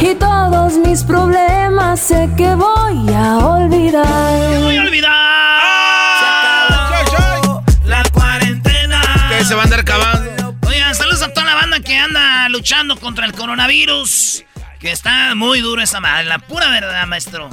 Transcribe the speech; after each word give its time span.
y 0.00 0.14
todos 0.14 0.74
mis 0.78 1.02
problemas 1.04 2.00
sé 2.00 2.28
que 2.36 2.54
voy 2.54 3.12
a 3.14 3.38
olvidar. 3.38 4.60
voy 4.62 4.76
a 4.76 4.82
olvidar. 4.82 5.12
La 7.84 8.02
cuarentena. 8.12 9.00
Que 9.30 9.44
se 9.44 9.54
va 9.54 9.62
a 9.62 9.64
andar 9.64 9.80
acabando. 9.80 10.54
Oigan, 10.66 10.94
saludos 10.94 11.22
a 11.22 11.32
toda 11.32 11.46
la 11.46 11.54
banda 11.54 11.80
que 11.80 11.96
anda 11.96 12.48
luchando 12.48 12.96
contra 12.96 13.26
el 13.26 13.32
coronavirus. 13.32 14.44
Que 14.80 14.90
está 14.92 15.34
muy 15.34 15.60
duro 15.60 15.80
esa 15.82 16.00
madre, 16.00 16.24
la 16.26 16.38
pura 16.38 16.68
verdad, 16.70 17.06
maestro. 17.06 17.48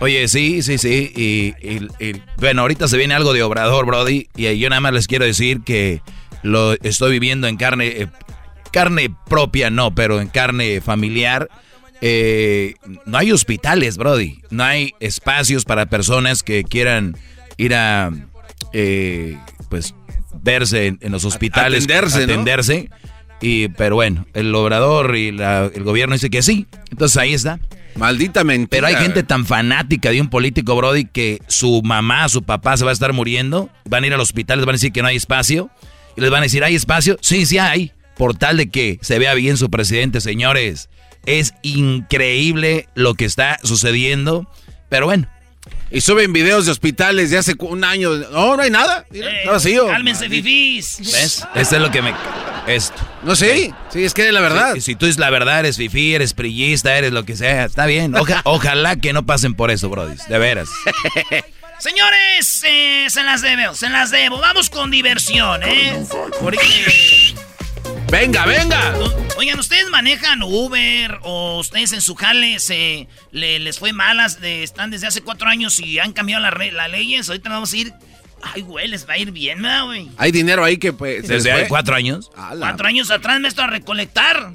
Oye, 0.00 0.28
sí, 0.28 0.62
sí, 0.62 0.78
sí. 0.78 1.12
Y, 1.16 1.54
y- 1.66 1.88
y, 1.98 2.22
bueno, 2.36 2.62
ahorita 2.62 2.86
se 2.86 2.96
viene 2.96 3.14
algo 3.14 3.32
de 3.32 3.42
Obrador, 3.42 3.86
Brody. 3.86 4.28
Y 4.36 4.56
yo 4.58 4.68
nada 4.68 4.80
más 4.80 4.92
les 4.92 5.06
quiero 5.06 5.24
decir 5.24 5.62
que 5.64 6.02
lo 6.42 6.74
estoy 6.82 7.10
viviendo 7.12 7.48
en 7.48 7.56
carne, 7.56 7.86
eh, 7.86 8.06
carne 8.72 9.10
propia, 9.28 9.70
no, 9.70 9.92
pero 9.94 10.20
en 10.20 10.28
carne 10.28 10.80
familiar. 10.80 11.48
Eh, 12.00 12.74
no 13.06 13.18
hay 13.18 13.32
hospitales, 13.32 13.96
Brody. 13.96 14.38
No 14.50 14.64
hay 14.64 14.94
espacios 15.00 15.64
para 15.64 15.86
personas 15.86 16.42
que 16.42 16.64
quieran 16.64 17.16
ir 17.56 17.74
a, 17.74 18.10
eh, 18.72 19.36
pues, 19.68 19.94
verse 20.42 20.86
en, 20.86 20.98
en 21.02 21.12
los 21.12 21.24
hospitales, 21.24 21.84
Atenderse, 21.84 22.18
¿no? 22.18 22.32
atenderse. 22.32 22.90
Y, 23.40 23.68
pero 23.68 23.94
bueno, 23.96 24.26
el 24.34 24.52
obrador 24.54 25.16
y 25.16 25.30
la- 25.32 25.70
el 25.72 25.82
gobierno 25.84 26.14
dice 26.14 26.30
que 26.30 26.42
sí. 26.42 26.66
Entonces 26.90 27.16
ahí 27.16 27.34
está. 27.34 27.60
Maldita 27.96 28.44
mentira. 28.44 28.68
Pero 28.70 28.86
hay 28.86 28.96
gente 29.02 29.22
tan 29.22 29.44
fanática 29.46 30.10
de 30.10 30.20
un 30.20 30.28
político, 30.28 30.76
Brody, 30.76 31.04
que 31.04 31.40
su 31.48 31.82
mamá, 31.82 32.28
su 32.28 32.42
papá 32.42 32.76
se 32.76 32.84
va 32.84 32.90
a 32.90 32.92
estar 32.92 33.12
muriendo. 33.12 33.70
Van 33.88 34.04
a 34.04 34.06
ir 34.08 34.14
al 34.14 34.20
hospital, 34.20 34.58
les 34.58 34.66
van 34.66 34.74
a 34.74 34.76
decir 34.76 34.92
que 34.92 35.02
no 35.02 35.08
hay 35.08 35.16
espacio. 35.16 35.70
Y 36.16 36.20
les 36.20 36.30
van 36.30 36.40
a 36.40 36.42
decir, 36.44 36.62
¿hay 36.64 36.74
espacio? 36.74 37.16
Sí, 37.20 37.46
sí 37.46 37.58
hay. 37.58 37.92
Por 38.16 38.36
tal 38.36 38.56
de 38.56 38.68
que 38.70 38.98
se 39.02 39.18
vea 39.20 39.34
bien 39.34 39.56
su 39.56 39.70
presidente, 39.70 40.20
señores. 40.20 40.88
Es 41.28 41.54
increíble 41.62 42.88
lo 42.94 43.14
que 43.14 43.24
está 43.24 43.58
sucediendo. 43.62 44.46
Pero 44.88 45.06
bueno. 45.06 45.28
Y 45.90 46.00
suben 46.02 46.32
videos 46.32 46.66
de 46.66 46.72
hospitales 46.72 47.30
de 47.30 47.38
hace 47.38 47.54
un 47.60 47.82
año. 47.84 48.10
No, 48.14 48.56
no 48.56 48.62
hay 48.62 48.70
nada. 48.70 49.06
Mira, 49.10 49.30
Eh, 49.30 49.38
está 49.40 49.52
vacío. 49.52 49.86
Cálmense, 49.86 50.28
fifís. 50.28 50.98
¿Ves? 51.00 51.46
Esto 51.54 51.76
es 51.76 51.82
lo 51.82 51.90
que 51.90 52.02
me... 52.02 52.14
Esto. 52.66 52.96
No 53.22 53.34
sé. 53.34 53.72
Sí, 53.90 54.04
es 54.04 54.12
que 54.12 54.26
es 54.28 54.32
la 54.34 54.40
verdad. 54.40 54.74
Si, 54.74 54.80
si 54.82 54.94
tú 54.96 55.06
dices 55.06 55.18
la 55.18 55.30
verdad, 55.30 55.60
eres 55.60 55.78
fifí, 55.78 56.14
eres 56.14 56.34
prillista, 56.34 56.96
eres 56.98 57.12
lo 57.12 57.24
que 57.24 57.36
sea, 57.36 57.64
está 57.64 57.86
bien. 57.86 58.14
Oja- 58.14 58.40
ojalá 58.44 58.96
que 58.96 59.14
no 59.14 59.24
pasen 59.24 59.54
por 59.54 59.70
eso, 59.70 59.88
Brody. 59.88 60.16
De 60.28 60.38
veras. 60.38 60.68
Señores, 61.78 62.62
eh, 62.66 63.06
se 63.08 63.22
las 63.22 63.40
debo, 63.40 63.74
se 63.74 63.88
las 63.88 64.10
debo. 64.10 64.38
Vamos 64.40 64.68
con 64.68 64.90
diversión, 64.90 65.62
¿eh? 65.62 66.04
Porque... 66.42 66.58
Venga, 68.10 68.46
venga. 68.46 68.94
Oigan, 69.36 69.58
¿ustedes 69.58 69.88
manejan 69.90 70.42
Uber 70.42 71.18
o 71.22 71.58
ustedes 71.58 71.92
en 71.92 72.00
su 72.00 72.14
jale 72.14 72.58
se, 72.58 73.06
le- 73.32 73.58
les 73.58 73.78
fue 73.78 73.92
malas? 73.92 74.40
De, 74.40 74.62
están 74.62 74.90
desde 74.90 75.06
hace 75.06 75.20
cuatro 75.22 75.48
años 75.48 75.78
y 75.78 75.98
han 75.98 76.12
cambiado 76.12 76.42
las 76.42 76.72
las 76.72 76.90
leyes. 76.90 77.28
Ahorita 77.28 77.50
vamos 77.50 77.72
a 77.72 77.76
ir... 77.76 77.92
Ay, 78.40 78.62
güey, 78.62 78.86
les 78.88 79.08
va 79.08 79.14
a 79.14 79.18
ir 79.18 79.32
bien, 79.32 79.62
¿verdad, 79.62 79.84
güey? 79.86 80.08
Hay 80.16 80.30
dinero 80.30 80.64
ahí 80.64 80.78
que 80.78 80.92
pues. 80.92 81.26
se 81.26 81.34
Desde 81.34 81.50
hace 81.52 81.68
cuatro 81.68 81.96
años. 81.96 82.30
Ala. 82.36 82.68
Cuatro 82.68 82.86
años 82.86 83.10
atrás, 83.10 83.40
maestro, 83.40 83.64
a 83.64 83.66
recolectar. 83.66 84.52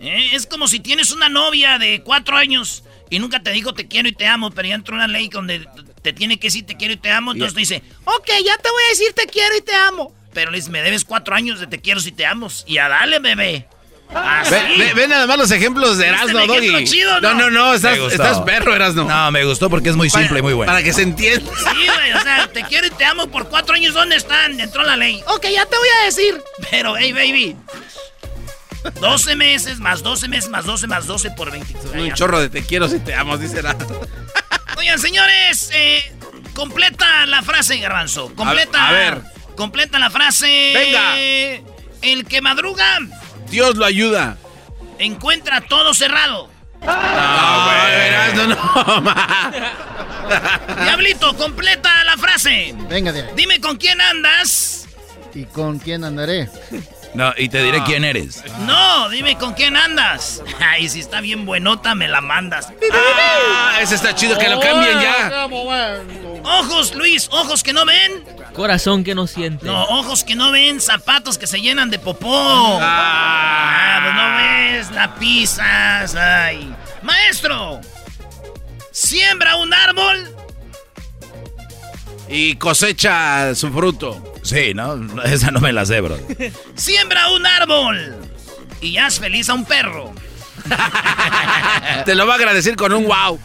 ¿Eh? 0.00 0.30
Es 0.32 0.46
como 0.46 0.68
si 0.68 0.80
tienes 0.80 1.12
una 1.12 1.28
novia 1.28 1.78
de 1.78 2.02
cuatro 2.02 2.36
años 2.36 2.82
y 3.10 3.18
nunca 3.18 3.42
te 3.42 3.50
dijo 3.52 3.74
te 3.74 3.88
quiero 3.88 4.08
y 4.08 4.12
te 4.12 4.26
amo, 4.26 4.50
pero 4.50 4.68
ya 4.68 4.74
entró 4.74 4.94
una 4.96 5.06
ley 5.06 5.28
donde 5.28 5.66
te 6.02 6.12
tiene 6.12 6.38
que 6.38 6.46
decir 6.48 6.64
te 6.66 6.76
quiero 6.76 6.94
y 6.94 6.96
te 6.96 7.10
amo. 7.10 7.32
Entonces 7.32 7.54
te 7.54 7.60
dice, 7.60 7.82
ok, 8.04 8.26
ya 8.44 8.56
te 8.56 8.70
voy 8.70 8.82
a 8.86 8.90
decir 8.90 9.12
te 9.14 9.26
quiero 9.26 9.56
y 9.56 9.60
te 9.60 9.74
amo. 9.74 10.14
Pero 10.34 10.50
le 10.50 10.56
dices, 10.58 10.70
me 10.70 10.82
debes 10.82 11.04
cuatro 11.04 11.34
años 11.34 11.60
de 11.60 11.66
te 11.66 11.80
quiero 11.80 12.00
y 12.04 12.12
te 12.12 12.26
amo. 12.26 12.48
Y 12.66 12.78
a 12.78 12.88
dale, 12.88 13.18
bebé. 13.20 13.66
Así. 14.14 14.50
Ve, 14.50 14.64
ve- 14.78 14.94
ve 14.94 15.08
nada 15.08 15.26
más 15.26 15.38
los 15.38 15.50
ejemplos 15.50 15.96
de 15.96 16.10
¿Viste 16.10 16.30
Erasmo, 16.30 16.46
Doggy. 16.54 16.84
chido, 16.84 17.20
no, 17.22 17.32
no? 17.34 17.50
no, 17.50 17.50
no, 17.50 17.74
estás, 17.74 18.40
perro, 18.42 18.74
Erasmo. 18.76 19.04
No, 19.04 19.30
me 19.30 19.44
gustó 19.44 19.70
porque 19.70 19.88
es 19.88 19.96
muy 19.96 20.10
simple 20.10 20.40
y 20.40 20.42
muy 20.42 20.52
bueno. 20.52 20.70
Para 20.70 20.84
que 20.84 20.92
se 20.92 21.02
entienda. 21.02 21.50
Sí, 21.56 21.86
güey, 21.86 22.12
o 22.12 22.20
sea, 22.20 22.46
te 22.52 22.62
quiero 22.64 22.86
y 22.86 22.90
te 22.90 23.04
amo 23.06 23.28
por 23.28 23.48
cuatro 23.48 23.74
años. 23.74 23.94
¿Dónde 23.94 24.16
están? 24.16 24.60
Entró 24.60 24.82
la 24.82 24.96
ley. 24.96 25.22
Ok, 25.28 25.46
ya 25.52 25.64
te 25.66 25.76
voy 25.76 25.88
a 26.02 26.04
decir. 26.04 26.40
Pero, 26.70 26.96
hey, 26.98 27.12
baby. 27.12 27.56
12 29.00 29.34
meses 29.36 29.78
más 29.80 30.02
12 30.02 30.28
meses 30.28 30.50
más 30.50 30.66
12 30.66 30.86
más 30.86 31.06
12 31.06 31.30
por 31.30 31.50
20. 31.50 31.74
Un 31.98 32.12
chorro 32.12 32.38
de 32.40 32.50
te 32.50 32.62
quiero 32.64 32.86
si 32.88 32.98
te 32.98 33.14
amo, 33.14 33.38
dice 33.38 33.58
Erasmo. 33.60 33.98
Oigan, 34.76 34.98
señores, 34.98 35.70
eh, 35.72 36.12
completa 36.54 37.24
la 37.26 37.42
frase, 37.42 37.78
Garbanzo. 37.78 38.34
Completa. 38.34 38.84
A- 38.84 38.88
a 38.90 38.92
ver. 38.92 39.22
Completa 39.56 39.98
la 39.98 40.10
frase. 40.10 40.72
Venga. 40.74 41.16
El 42.02 42.26
que 42.26 42.40
madruga 42.40 42.98
Dios 43.48 43.76
lo 43.76 43.84
ayuda. 43.84 44.36
encuentra 44.98 45.60
todo 45.62 45.94
cerrado. 45.94 46.50
No, 46.80 47.64
güey, 47.64 48.48
no. 48.48 49.00
ma. 49.00 49.72
Diablito, 50.84 51.34
completa 51.36 52.04
la 52.04 52.16
frase. 52.16 52.74
Venga 52.88 53.12
de 53.12 53.22
ahí. 53.22 53.28
Dime 53.36 53.60
con 53.60 53.76
quién 53.76 54.00
andas. 54.00 54.86
¿Y 55.34 55.44
con 55.44 55.78
quién 55.78 56.04
andaré? 56.04 56.48
No, 57.14 57.32
y 57.36 57.48
te 57.48 57.62
diré 57.62 57.82
quién 57.84 58.04
eres. 58.04 58.42
No, 58.60 59.08
dime 59.08 59.38
con 59.38 59.54
quién 59.54 59.76
andas. 59.76 60.42
Ay, 60.60 60.88
si 60.88 61.00
está 61.00 61.20
bien 61.20 61.46
buenota, 61.46 61.94
me 61.94 62.08
la 62.08 62.20
mandas. 62.20 62.68
Ah, 62.92 63.78
ese 63.80 63.94
está 63.94 64.14
chido, 64.14 64.36
que 64.36 64.48
lo 64.48 64.60
cambien 64.60 65.00
ya. 65.00 65.48
Ojos, 66.42 66.94
Luis, 66.94 67.28
ojos 67.32 67.62
que 67.62 67.72
no 67.72 67.84
ven. 67.84 68.24
Corazón 68.54 69.02
que 69.02 69.14
no 69.14 69.26
siente. 69.26 69.66
No, 69.66 69.82
ojos 69.84 70.22
que 70.22 70.36
no 70.36 70.52
ven, 70.52 70.80
zapatos 70.80 71.38
que 71.38 71.46
se 71.46 71.60
llenan 71.60 71.90
de 71.90 71.98
popó. 71.98 72.78
Ah, 72.80 74.00
pues 74.02 74.14
no 74.14 74.36
ves, 74.36 74.90
la 74.92 75.14
pisas. 75.16 76.14
Ay. 76.14 76.74
Maestro, 77.02 77.80
siembra 78.92 79.56
un 79.56 79.74
árbol. 79.74 80.34
Y 82.28 82.54
cosecha 82.54 83.54
su 83.54 83.70
fruto. 83.70 84.34
Sí, 84.42 84.72
¿no? 84.72 85.22
Esa 85.24 85.50
no 85.50 85.60
me 85.60 85.72
la 85.72 85.84
sé, 85.84 86.00
bro. 86.00 86.16
Siembra 86.76 87.30
un 87.32 87.44
árbol. 87.46 88.14
Y 88.80 88.98
haz 88.98 89.18
feliz 89.18 89.48
a 89.48 89.54
un 89.54 89.64
perro. 89.64 90.12
Te 92.04 92.14
lo 92.14 92.26
va 92.26 92.34
a 92.34 92.36
agradecer 92.36 92.76
con 92.76 92.92
un 92.92 93.04
wow. 93.04 93.38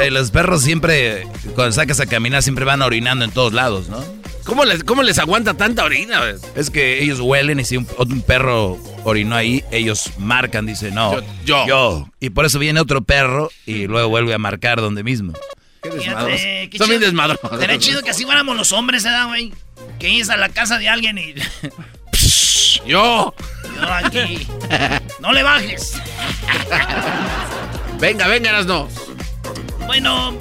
Eh, 0.00 0.10
los 0.10 0.30
perros 0.30 0.62
siempre, 0.62 1.26
cuando 1.54 1.72
sacas 1.72 2.00
a 2.00 2.06
caminar, 2.06 2.42
siempre 2.42 2.64
van 2.64 2.82
orinando 2.82 3.24
en 3.24 3.30
todos 3.30 3.52
lados, 3.52 3.88
¿no? 3.88 4.19
¿Cómo 4.44 4.64
les, 4.64 4.82
cómo 4.84 5.02
les 5.02 5.18
aguanta 5.18 5.54
tanta 5.54 5.84
orina? 5.84 6.22
Es 6.56 6.70
que 6.70 7.02
ellos 7.02 7.20
huelen 7.20 7.60
y 7.60 7.64
si 7.64 7.76
un, 7.76 7.86
un 7.98 8.22
perro 8.22 8.78
orinó 9.04 9.36
ahí, 9.36 9.62
ellos 9.70 10.10
marcan, 10.18 10.66
dicen, 10.66 10.94
no, 10.94 11.20
Yo- 11.44 11.66
yo. 11.66 12.08
Y 12.20 12.30
por 12.30 12.46
eso 12.46 12.58
viene 12.58 12.80
otro 12.80 13.02
perro 13.02 13.50
y 13.66 13.86
luego 13.86 14.08
vuelve 14.08 14.34
a 14.34 14.38
marcar 14.38 14.80
donde 14.80 15.04
mismo. 15.04 15.32
Qué 15.82 15.90
Fíjate, 15.92 16.30
desmadroso. 16.32 16.42
qué 16.70 16.78
Son 16.78 16.88
bien 16.88 17.00
chido. 17.00 17.10
desmadrosos. 17.10 17.60
Sería 17.60 17.78
chido 17.78 18.02
que 18.02 18.10
así 18.10 18.24
fuéramos 18.24 18.56
los 18.56 18.72
hombres, 18.72 19.04
¿verdad, 19.04 19.26
güey? 19.28 19.52
Que 19.98 20.08
ibas 20.10 20.30
a 20.30 20.36
la 20.36 20.48
casa 20.48 20.78
de 20.78 20.88
alguien 20.88 21.16
y... 21.18 21.34
Yo. 22.86 23.34
Yo 23.76 23.92
aquí. 23.92 24.46
No 25.20 25.32
le 25.32 25.42
bajes. 25.42 25.94
Venga, 27.98 28.26
venga, 28.26 28.50
Erasmo. 28.50 28.88
Bueno, 29.86 30.36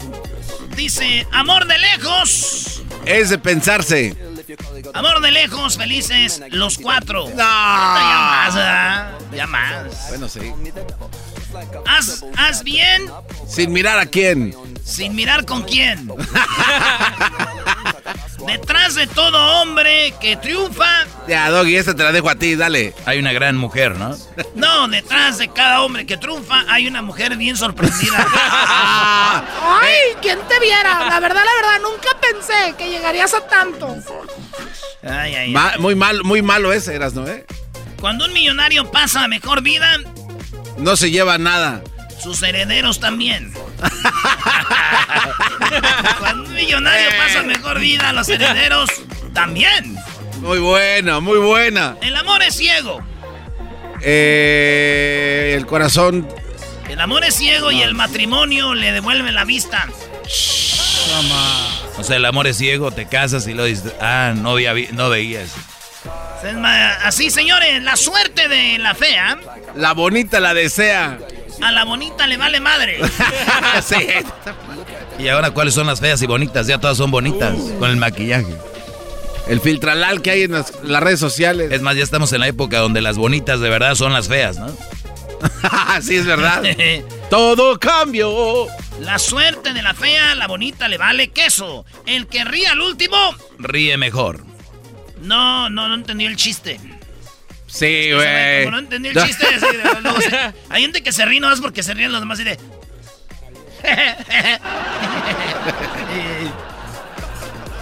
dice, 0.75 1.27
amor 1.31 1.65
de 1.67 1.77
lejos. 1.77 2.48
Es 3.09 3.29
de 3.29 3.39
pensarse. 3.39 4.15
Amor 4.93 5.19
de 5.21 5.31
lejos, 5.31 5.77
felices 5.77 6.41
los 6.51 6.77
cuatro. 6.77 7.27
No. 7.29 7.35
Ya 7.37 8.19
más, 8.29 8.55
¿verdad? 8.55 9.11
Ya 9.35 9.47
más. 9.47 10.09
Bueno, 10.09 10.29
sí. 10.29 10.39
Haz, 11.87 12.23
haz 12.37 12.63
bien 12.63 13.09
Sin 13.47 13.73
mirar 13.73 13.97
a 13.97 14.05
quién. 14.05 14.55
sin 14.83 15.15
mirar 15.15 15.45
con 15.45 15.63
quién. 15.63 16.07
Detrás 18.51 18.95
de 18.95 19.05
todo 19.07 19.61
hombre 19.61 20.13
que 20.19 20.35
triunfa. 20.37 21.05
Ya, 21.27 21.49
Doggy, 21.51 21.75
esta 21.75 21.95
te 21.95 22.03
la 22.03 22.11
dejo 22.11 22.29
a 22.29 22.35
ti, 22.35 22.55
dale. 22.55 22.93
Hay 23.05 23.19
una 23.19 23.31
gran 23.31 23.55
mujer, 23.57 23.95
¿no? 23.95 24.15
No, 24.55 24.87
detrás 24.87 25.37
de 25.37 25.47
cada 25.49 25.81
hombre 25.81 26.05
que 26.05 26.17
triunfa 26.17 26.63
hay 26.67 26.87
una 26.87 27.01
mujer 27.01 27.35
bien 27.37 27.55
sorprendida. 27.57 28.25
¡Ay! 29.81 30.15
¿Quién 30.21 30.39
te 30.47 30.59
viera? 30.59 31.05
La 31.09 31.19
verdad, 31.19 31.43
la 31.45 31.61
verdad, 31.61 31.81
nunca 31.89 32.09
pensé 32.19 32.75
que 32.77 32.89
llegarías 32.89 33.33
a 33.33 33.41
tanto. 33.47 33.95
Ay, 35.03 35.35
ay, 35.35 35.51
Ma- 35.51 35.73
muy 35.79 35.95
mal, 35.95 36.23
muy 36.23 36.41
malo 36.41 36.73
ese, 36.73 36.95
eras, 36.95 37.13
¿no? 37.13 37.27
Eh? 37.27 37.45
Cuando 38.01 38.25
un 38.25 38.33
millonario 38.33 38.89
pasa 38.91 39.23
a 39.23 39.27
mejor 39.27 39.61
vida, 39.61 39.87
No 40.77 40.95
se 40.95 41.11
lleva 41.11 41.37
nada. 41.37 41.81
Sus 42.21 42.43
herederos 42.43 42.99
también. 42.99 43.51
Cuando 46.19 46.43
un 46.43 46.53
millonario 46.53 47.09
pasa 47.17 47.43
mejor 47.43 47.79
vida, 47.79 48.13
los 48.13 48.29
herederos 48.29 48.89
también. 49.33 49.97
Muy 50.41 50.59
buena, 50.59 51.19
muy 51.19 51.37
buena. 51.37 51.97
El 52.01 52.15
amor 52.15 52.41
es 52.43 52.55
ciego. 52.55 53.01
Eh, 54.01 55.55
el 55.57 55.65
corazón. 55.65 56.27
El 56.87 56.99
amor 57.01 57.23
es 57.23 57.35
ciego 57.35 57.71
y 57.71 57.81
el 57.81 57.93
matrimonio 57.93 58.73
le 58.73 58.91
devuelve 58.91 59.31
la 59.31 59.45
vista. 59.45 59.87
O 61.97 62.03
sea, 62.03 62.15
el 62.15 62.25
amor 62.25 62.47
es 62.47 62.57
ciego, 62.57 62.91
te 62.91 63.07
casas 63.07 63.47
y 63.47 63.53
lo 63.53 63.65
dices, 63.65 63.93
ah, 63.99 64.33
no, 64.35 64.53
veía, 64.53 64.73
no 64.93 65.09
veías. 65.09 65.53
Así, 67.03 67.29
señores, 67.29 67.83
la 67.83 67.97
suerte 67.97 68.47
de 68.47 68.77
la 68.77 68.95
fea 68.95 69.37
La 69.75 69.93
bonita 69.93 70.39
la 70.39 70.53
desea. 70.53 71.19
A 71.61 71.71
la 71.71 71.83
bonita 71.85 72.27
le 72.27 72.37
vale 72.37 72.59
madre. 72.59 72.99
sí. 73.83 73.95
Y 75.17 75.27
ahora, 75.27 75.51
¿cuáles 75.51 75.73
son 75.73 75.87
las 75.87 75.99
feas 75.99 76.21
y 76.21 76.27
bonitas? 76.27 76.67
Ya 76.67 76.79
todas 76.79 76.97
son 76.97 77.11
bonitas, 77.11 77.55
con 77.79 77.89
el 77.89 77.97
maquillaje. 77.97 78.55
El 79.47 79.59
filtralal 79.61 80.21
que 80.21 80.31
hay 80.31 80.43
en 80.43 80.51
las, 80.51 80.73
las 80.83 81.01
redes 81.01 81.19
sociales. 81.19 81.71
Es 81.71 81.81
más, 81.81 81.95
ya 81.95 82.03
estamos 82.03 82.31
en 82.33 82.41
la 82.41 82.47
época 82.47 82.79
donde 82.79 83.01
las 83.01 83.17
bonitas 83.17 83.59
de 83.59 83.69
verdad 83.69 83.95
son 83.95 84.13
las 84.13 84.27
feas, 84.27 84.57
¿no? 84.57 84.67
sí, 86.01 86.15
es 86.17 86.25
verdad. 86.25 86.63
Todo 87.29 87.79
cambió. 87.79 88.67
La 89.01 89.17
suerte 89.17 89.73
de 89.73 89.81
la 89.81 89.93
fea, 89.93 90.35
la 90.35 90.47
bonita 90.47 90.87
le 90.87 90.97
vale 90.97 91.29
queso. 91.29 91.85
El 92.05 92.27
que 92.27 92.43
ríe 92.43 92.67
al 92.67 92.81
último, 92.81 93.17
Ríe 93.57 93.97
mejor. 93.97 94.43
no, 95.21 95.69
no, 95.69 95.87
no 95.87 95.95
entendí 95.95 96.25
el 96.25 96.35
chiste. 96.35 96.79
Sí, 97.69 98.07
Como 98.11 98.21
güey. 98.23 98.65
no 98.71 98.79
entendí 98.79 99.09
el 99.09 99.23
chiste, 99.23 99.45
así 99.47 99.77
de- 99.77 100.01
luego 100.01 100.19
se- 100.21 100.53
hay 100.69 100.81
gente 100.81 101.03
que 101.03 101.11
se 101.11 101.23
ríe 101.25 101.39
no 101.39 101.51
es 101.53 101.61
porque 101.61 101.83
se 101.83 101.93
ríen 101.93 102.11
los 102.11 102.19
demás 102.21 102.39
y 102.39 102.43
de... 102.43 102.57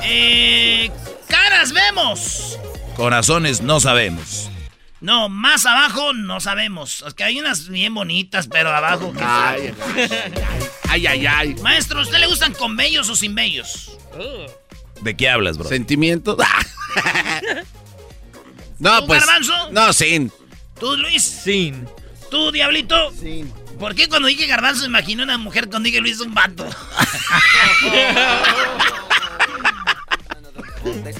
Eh, 0.03 0.91
caras 1.27 1.73
vemos. 1.73 2.57
Corazones 2.95 3.61
no 3.61 3.79
sabemos. 3.79 4.49
No, 5.01 5.29
más 5.29 5.65
abajo 5.65 6.13
no 6.13 6.39
sabemos. 6.39 7.03
Es 7.07 7.13
que 7.13 7.23
hay 7.23 7.39
unas 7.39 7.67
bien 7.67 7.93
bonitas, 7.93 8.47
pero 8.47 8.73
abajo... 8.75 9.13
que- 9.13 9.23
Ay, 9.23 9.73
ay, 10.89 11.07
ay, 11.07 11.25
ay. 11.27 11.55
Maestro, 11.61 11.99
¿a 11.99 12.03
usted 12.03 12.17
le 12.19 12.27
gustan 12.27 12.53
con 12.53 12.75
bellos 12.75 13.09
o 13.09 13.15
sin 13.15 13.35
bellos? 13.35 13.91
¿De 15.01 15.15
qué 15.15 15.29
hablas, 15.29 15.57
bro? 15.57 15.67
¿Sentimiento? 15.69 16.37
no, 18.79 18.99
¿Tú, 19.01 19.07
pues. 19.07 19.19
Garbanzo? 19.25 19.53
No, 19.71 19.93
sin. 19.93 20.31
¿Tú, 20.79 20.95
Luis? 20.97 21.23
Sin. 21.23 21.87
¿Tú, 22.29 22.51
Diablito? 22.51 23.11
Sí. 23.19 23.45
¿Por 23.79 23.93
qué 23.95 24.07
cuando 24.09 24.27
dije 24.27 24.47
garbanzo 24.47 24.81
me 24.81 24.87
imaginé 24.87 25.23
una 25.23 25.37
mujer 25.37 25.69
cuando 25.69 25.85
dije 25.87 26.01
Luis 26.01 26.19
un 26.19 26.33
vato? 26.33 26.65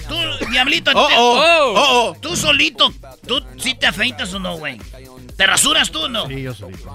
Tú, 0.07 0.15
Diablito, 0.51 0.92
Oh, 0.94 1.07
te- 1.07 1.13
oh, 1.18 1.42
oh, 1.42 1.74
oh. 2.09 2.18
tú 2.21 2.36
solito, 2.36 2.94
¿tú 3.27 3.44
sí 3.57 3.75
te 3.75 3.86
afeitas 3.88 4.33
o 4.33 4.39
no, 4.39 4.57
güey? 4.57 4.80
¿Te 5.36 5.45
rasuras 5.45 5.92
tú 5.92 6.00
o 6.04 6.09
no? 6.09 6.27
Sí, 6.27 6.42
yo 6.42 6.54
solito. 6.54 6.89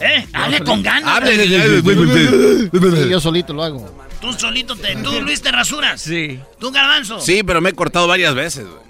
¿Eh? 0.00 0.26
Hable 0.32 0.60
con 0.60 0.82
ganas. 0.82 1.16
Hable. 1.16 1.46
Sí, 1.46 3.08
yo 3.10 3.20
solito 3.20 3.52
lo 3.52 3.62
hago. 3.64 4.06
Tú 4.20 4.32
solito 4.34 4.76
te... 4.76 4.96
Tú, 4.96 5.20
Luis, 5.22 5.40
te 5.40 5.50
rasuras. 5.50 6.00
Sí. 6.00 6.38
¿Tú, 6.58 6.70
garbanzo? 6.70 7.20
Sí, 7.20 7.42
pero 7.42 7.60
me 7.60 7.70
he 7.70 7.72
cortado 7.72 8.06
varias 8.06 8.34
veces, 8.34 8.66
güey. 8.66 8.89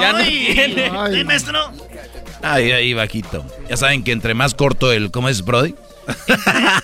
Ya 0.00 0.12
no 0.12 0.18
Ay. 0.18 0.52
tiene. 0.54 0.90
Ay. 0.94 1.14
¿Sí, 1.16 1.24
maestro? 1.24 1.72
Ahí, 2.42 2.72
ahí, 2.72 2.94
bajito. 2.94 3.44
Ya 3.68 3.76
saben 3.76 4.02
que 4.04 4.12
entre 4.12 4.34
más 4.34 4.54
corto 4.54 4.92
el... 4.92 5.10
¿Cómo 5.10 5.28
es, 5.28 5.44
Brody? 5.44 5.74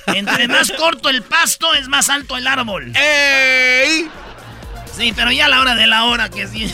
Entre 0.07 0.47
más 0.49 0.71
corto 0.73 1.09
el 1.09 1.23
pasto, 1.23 1.75
es 1.75 1.89
más 1.89 2.09
alto 2.09 2.37
el 2.37 2.47
árbol. 2.47 2.93
¡Ey! 2.97 4.09
Sí, 4.97 5.13
pero 5.15 5.31
ya 5.33 5.47
a 5.47 5.49
la 5.49 5.61
hora 5.61 5.75
de 5.75 5.87
la 5.87 6.05
hora 6.05 6.29
que 6.29 6.47
sí. 6.49 6.73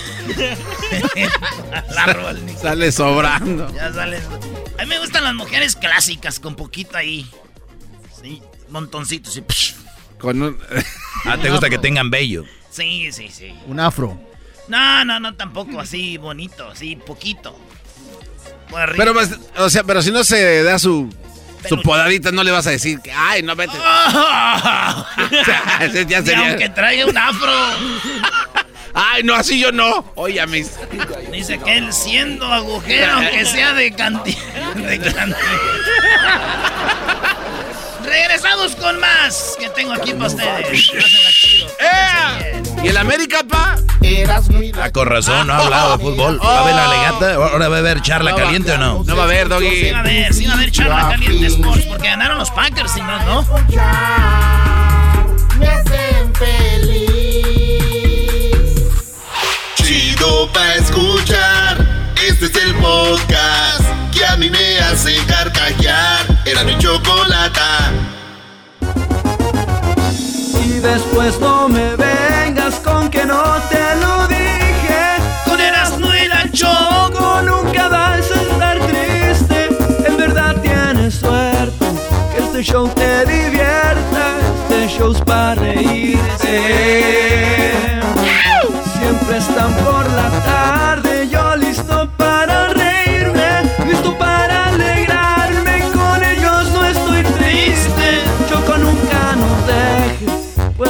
el 1.14 1.98
árbol. 1.98 2.44
ni- 2.46 2.54
Sale 2.54 2.92
sobrando. 2.92 3.72
Ya 3.74 3.92
sale. 3.92 4.18
A 4.78 4.82
mí 4.82 4.88
me 4.88 4.98
gustan 4.98 5.24
las 5.24 5.34
mujeres 5.34 5.76
clásicas, 5.76 6.38
con 6.40 6.54
poquito 6.56 6.96
ahí. 6.96 7.26
Sí, 8.22 8.42
montoncitos. 8.68 9.32
Sí, 9.34 9.42
psh. 9.46 9.74
Con 10.18 10.40
un... 10.42 10.58
Ah, 11.26 11.38
¿te 11.38 11.48
gusta 11.50 11.70
que 11.70 11.78
tengan 11.78 12.10
bello? 12.10 12.44
sí, 12.70 13.10
sí. 13.10 13.30
sí. 13.30 13.54
Un 13.66 13.80
afro. 13.80 14.20
No, 14.68 15.04
no, 15.04 15.20
no, 15.20 15.34
tampoco 15.34 15.80
así 15.80 16.16
bonito, 16.16 16.68
así 16.68 16.96
poquito. 16.96 17.58
Pero, 18.96 19.12
pues, 19.12 19.30
o 19.56 19.70
sea, 19.70 19.84
pero 19.84 20.02
si 20.02 20.10
no 20.10 20.24
se 20.24 20.62
da 20.62 20.78
su, 20.78 21.08
su 21.68 21.80
podadita, 21.82 22.32
no 22.32 22.42
le 22.42 22.50
vas 22.50 22.66
a 22.66 22.70
decir, 22.70 23.00
que, 23.00 23.12
ay, 23.12 23.42
no 23.42 23.54
vete. 23.54 23.76
¡Ah! 23.78 25.06
O 25.24 25.44
sea, 25.44 26.02
ya 26.06 26.20
Y 26.20 26.34
aunque 26.34 26.68
traiga 26.70 27.06
un 27.06 27.16
afro, 27.16 27.52
Ay, 28.94 29.24
no, 29.24 29.34
así 29.34 29.58
yo 29.58 29.72
no. 29.72 30.04
Oye, 30.14 30.46
mis. 30.46 30.70
dice 31.32 31.58
que 31.58 31.78
él 31.78 31.92
siendo 31.92 32.46
agujero, 32.46 33.12
aunque 33.14 33.44
sea 33.44 33.74
de 33.74 33.92
canti... 33.92 34.36
De 34.76 35.00
canti... 35.00 35.36
Regresamos 38.14 38.76
con 38.76 39.00
más 39.00 39.56
que 39.58 39.68
tengo 39.70 39.92
aquí 39.92 40.12
para 40.12 40.26
ustedes. 40.26 40.88
¡Eh! 41.80 42.62
¿Y 42.84 42.86
el 42.86 42.96
América, 42.96 43.42
pa? 43.42 43.74
Eras 44.02 44.48
muy 44.50 44.70
Ah, 44.80 44.90
con 44.92 45.08
razón, 45.08 45.48
no 45.48 45.52
ha 45.52 45.58
hablado 45.58 45.96
de 45.96 46.04
fútbol. 46.04 46.40
¿Va 46.40 46.60
a 46.60 46.64
ver 46.64 46.74
la 46.76 46.86
legata? 46.86 47.34
¿Ahora 47.34 47.68
va 47.68 47.78
a 47.78 47.80
ver 47.80 48.00
charla 48.02 48.36
caliente 48.36 48.70
o 48.70 48.78
no? 48.78 49.02
No 49.02 49.16
va 49.16 49.22
a 49.22 49.24
haber, 49.24 49.48
Doggy. 49.48 49.68
Sí 49.68 49.90
va 49.90 49.96
a 49.98 50.00
haber, 50.02 50.32
sí 50.32 50.46
va 50.46 50.52
a 50.52 50.56
haber 50.56 50.70
charla 50.70 51.08
caliente 51.08 51.46
Sports 51.48 51.86
porque 51.88 52.06
ganaron 52.08 52.38
los 52.38 52.52
Packers, 52.52 52.92
si 52.92 53.00
no, 53.00 53.18
¿no? 53.24 53.42
Me 55.58 55.66
hacen 55.66 56.34
feliz. 56.36 57.42
Chido 59.74 60.52
pa' 60.52 60.74
escuchar. 60.74 61.84
Este 62.24 62.46
es 62.46 62.54
el 62.64 62.74
podcast 62.76 63.82
que 64.16 64.24
a 64.24 64.36
mí 64.36 64.50
me 64.50 64.78
hace 64.78 65.16
carcajear. 65.26 66.33
Era 66.46 66.62
mi 66.64 66.76
chocolata. 66.78 67.90
Y 70.62 70.78
después 70.80 71.40
no 71.40 71.68
me 71.68 71.96
vengas 71.96 72.74
con 72.80 73.08
que 73.08 73.24
no 73.24 73.42
te 73.70 73.96
lo 73.96 74.26
dije. 74.26 75.16
Con 75.46 75.58
Erasmo 75.60 76.08
y 76.14 76.28
la 76.28 76.50
Choco. 76.50 77.10
Choco, 77.12 77.42
nunca 77.42 77.88
vas 77.88 78.30
a 78.30 78.42
estar 78.42 78.78
triste. 78.86 79.68
En 80.06 80.16
verdad 80.18 80.54
tienes 80.60 81.14
suerte. 81.14 81.86
Que 82.34 82.44
este 82.44 82.62
show 82.62 82.88
te 82.88 83.24
divierta. 83.24 84.36
Este 84.68 84.98
show's 84.98 85.20
para 85.22 85.54
reírse. 85.54 86.60
Siempre 88.98 89.38
están 89.38 89.72
por 89.76 90.10
la 90.12 90.30
tarde. 90.44 90.93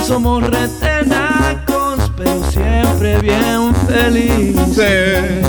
Somos 0.05 0.43
retenacos. 0.43 2.11
Pero 2.17 2.51
siempre 2.51 3.19
bien 3.21 3.75
felices. 3.87 5.47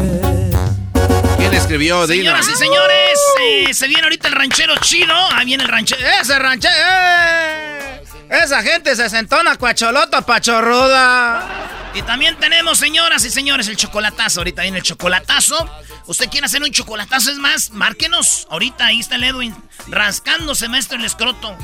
¿Quién 1.37 1.53
escribió? 1.53 2.07
Dino. 2.07 2.23
Señoras 2.23 2.49
y 2.49 2.55
señores, 2.55 3.19
eh, 3.41 3.73
se 3.73 3.87
viene 3.87 4.03
ahorita 4.03 4.27
el 4.29 4.33
ranchero 4.33 4.73
chido. 4.81 5.13
Ahí 5.33 5.45
viene 5.45 5.63
el 5.63 5.69
ranchero. 5.69 6.01
¡Ese 6.21 6.39
ranchero! 6.39 6.73
¡eh! 6.75 8.01
Esa 8.29 8.63
gente 8.63 8.95
se 8.95 9.09
sentó 9.09 9.39
una 9.39 9.55
cuacholota 9.55 10.21
pachorruda. 10.21 11.64
Y 11.95 12.01
también 12.01 12.35
tenemos, 12.37 12.77
señoras 12.77 13.23
y 13.23 13.29
señores, 13.29 13.69
el 13.69 13.77
chocolatazo. 13.77 14.41
Ahorita 14.41 14.63
viene 14.63 14.79
el 14.79 14.83
chocolatazo. 14.83 15.69
¿Usted 16.07 16.29
quiere 16.29 16.45
hacer 16.45 16.61
un 16.61 16.69
chocolatazo? 16.69 17.31
Es 17.31 17.37
más, 17.37 17.71
márquenos. 17.71 18.45
Ahorita 18.49 18.87
ahí 18.87 18.99
está 18.99 19.15
el 19.15 19.23
Edwin. 19.23 19.55
rascándose, 19.87 20.67
maestro, 20.67 20.97
el 20.97 21.05
escroto. 21.05 21.55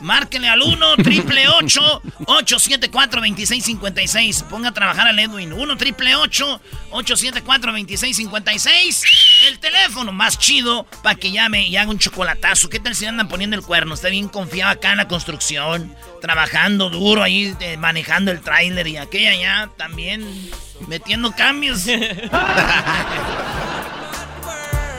Márquele 0.00 0.46
al 0.48 0.60
1 0.60 0.96
triple 0.96 1.48
874 1.48 3.20
2656. 3.22 4.42
Ponga 4.50 4.68
a 4.68 4.72
trabajar 4.74 5.08
al 5.08 5.18
Edwin. 5.18 5.54
1 5.54 5.76
triple 5.78 6.14
874 6.16 7.72
2656. 7.72 9.02
El 9.46 9.58
teléfono 9.58 10.12
más 10.12 10.38
chido 10.38 10.86
para 11.02 11.14
que 11.14 11.32
llame 11.32 11.66
y 11.66 11.78
haga 11.78 11.90
un 11.90 11.98
chocolatazo. 11.98 12.68
¿Qué 12.68 12.78
tal 12.78 12.94
si 12.94 13.06
andan 13.06 13.28
poniendo 13.28 13.56
el 13.56 13.62
cuerno? 13.62 13.94
Está 13.94 14.08
bien 14.08 14.28
confiado 14.28 14.70
acá 14.70 14.90
en 14.92 14.98
la 14.98 15.08
construcción, 15.08 15.96
trabajando 16.20 16.90
duro 16.90 17.22
ahí, 17.22 17.54
eh, 17.60 17.76
manejando 17.76 18.30
el 18.30 18.40
tráiler 18.40 18.86
y 18.86 18.96
aquella 18.96 19.34
ya 19.34 19.70
también 19.76 20.50
metiendo 20.86 21.32
cambios. 21.32 21.84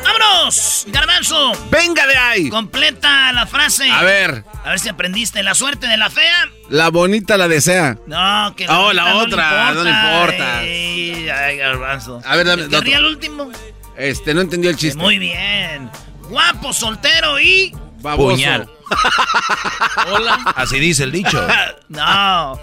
¡Vámonos! 0.04 0.86
Garbanzo. 0.88 1.52
Venga 1.70 2.08
de 2.08 2.18
ahí. 2.18 2.50
Completa 2.50 3.32
la 3.34 3.46
frase. 3.46 3.90
A 3.92 4.02
ver. 4.04 4.44
A 4.64 4.70
ver 4.70 4.80
si 4.80 4.90
aprendiste. 4.90 5.44
La 5.44 5.54
suerte 5.54 5.88
de 5.88 5.98
la 5.98 6.10
fea. 6.10 6.50
La 6.70 6.90
bonita 6.90 7.38
la 7.38 7.48
desea. 7.48 7.98
No, 8.08 8.54
que 8.56 8.68
Oh, 8.70 8.92
la 8.94 9.16
otra, 9.18 9.72
no 9.74 9.84
le 9.84 9.90
importa. 9.90 10.60
Ay, 10.60 11.30
ay, 11.30 11.58
garbanzo. 11.58 12.22
A 12.26 12.36
ver, 12.36 12.48
dame- 12.48 12.64
¿Te 12.64 12.70
dame 12.70 12.86
ríe 12.86 12.96
otro. 12.96 13.08
el 13.08 13.14
último? 13.14 13.52
Este, 13.98 14.34
no 14.34 14.42
entendió 14.42 14.70
el 14.72 14.78
chiste. 14.78 14.98
Muy 14.98 15.20
bien. 15.20 15.90
Guapo, 16.30 16.74
soltero 16.74 17.40
y... 17.40 17.74
Baboso. 18.02 18.36
Puñal. 18.36 18.70
Hola. 20.12 20.40
Así 20.56 20.80
dice 20.80 21.04
el 21.04 21.12
dicho. 21.12 21.46
No. 21.90 22.60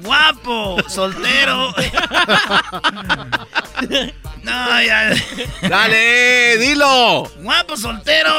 Guapo, 0.00 0.78
soltero. 0.88 1.74
No, 4.42 4.82
ya. 4.82 5.10
Dale, 5.68 6.56
dilo. 6.58 7.24
Guapo, 7.42 7.76
soltero. 7.76 8.32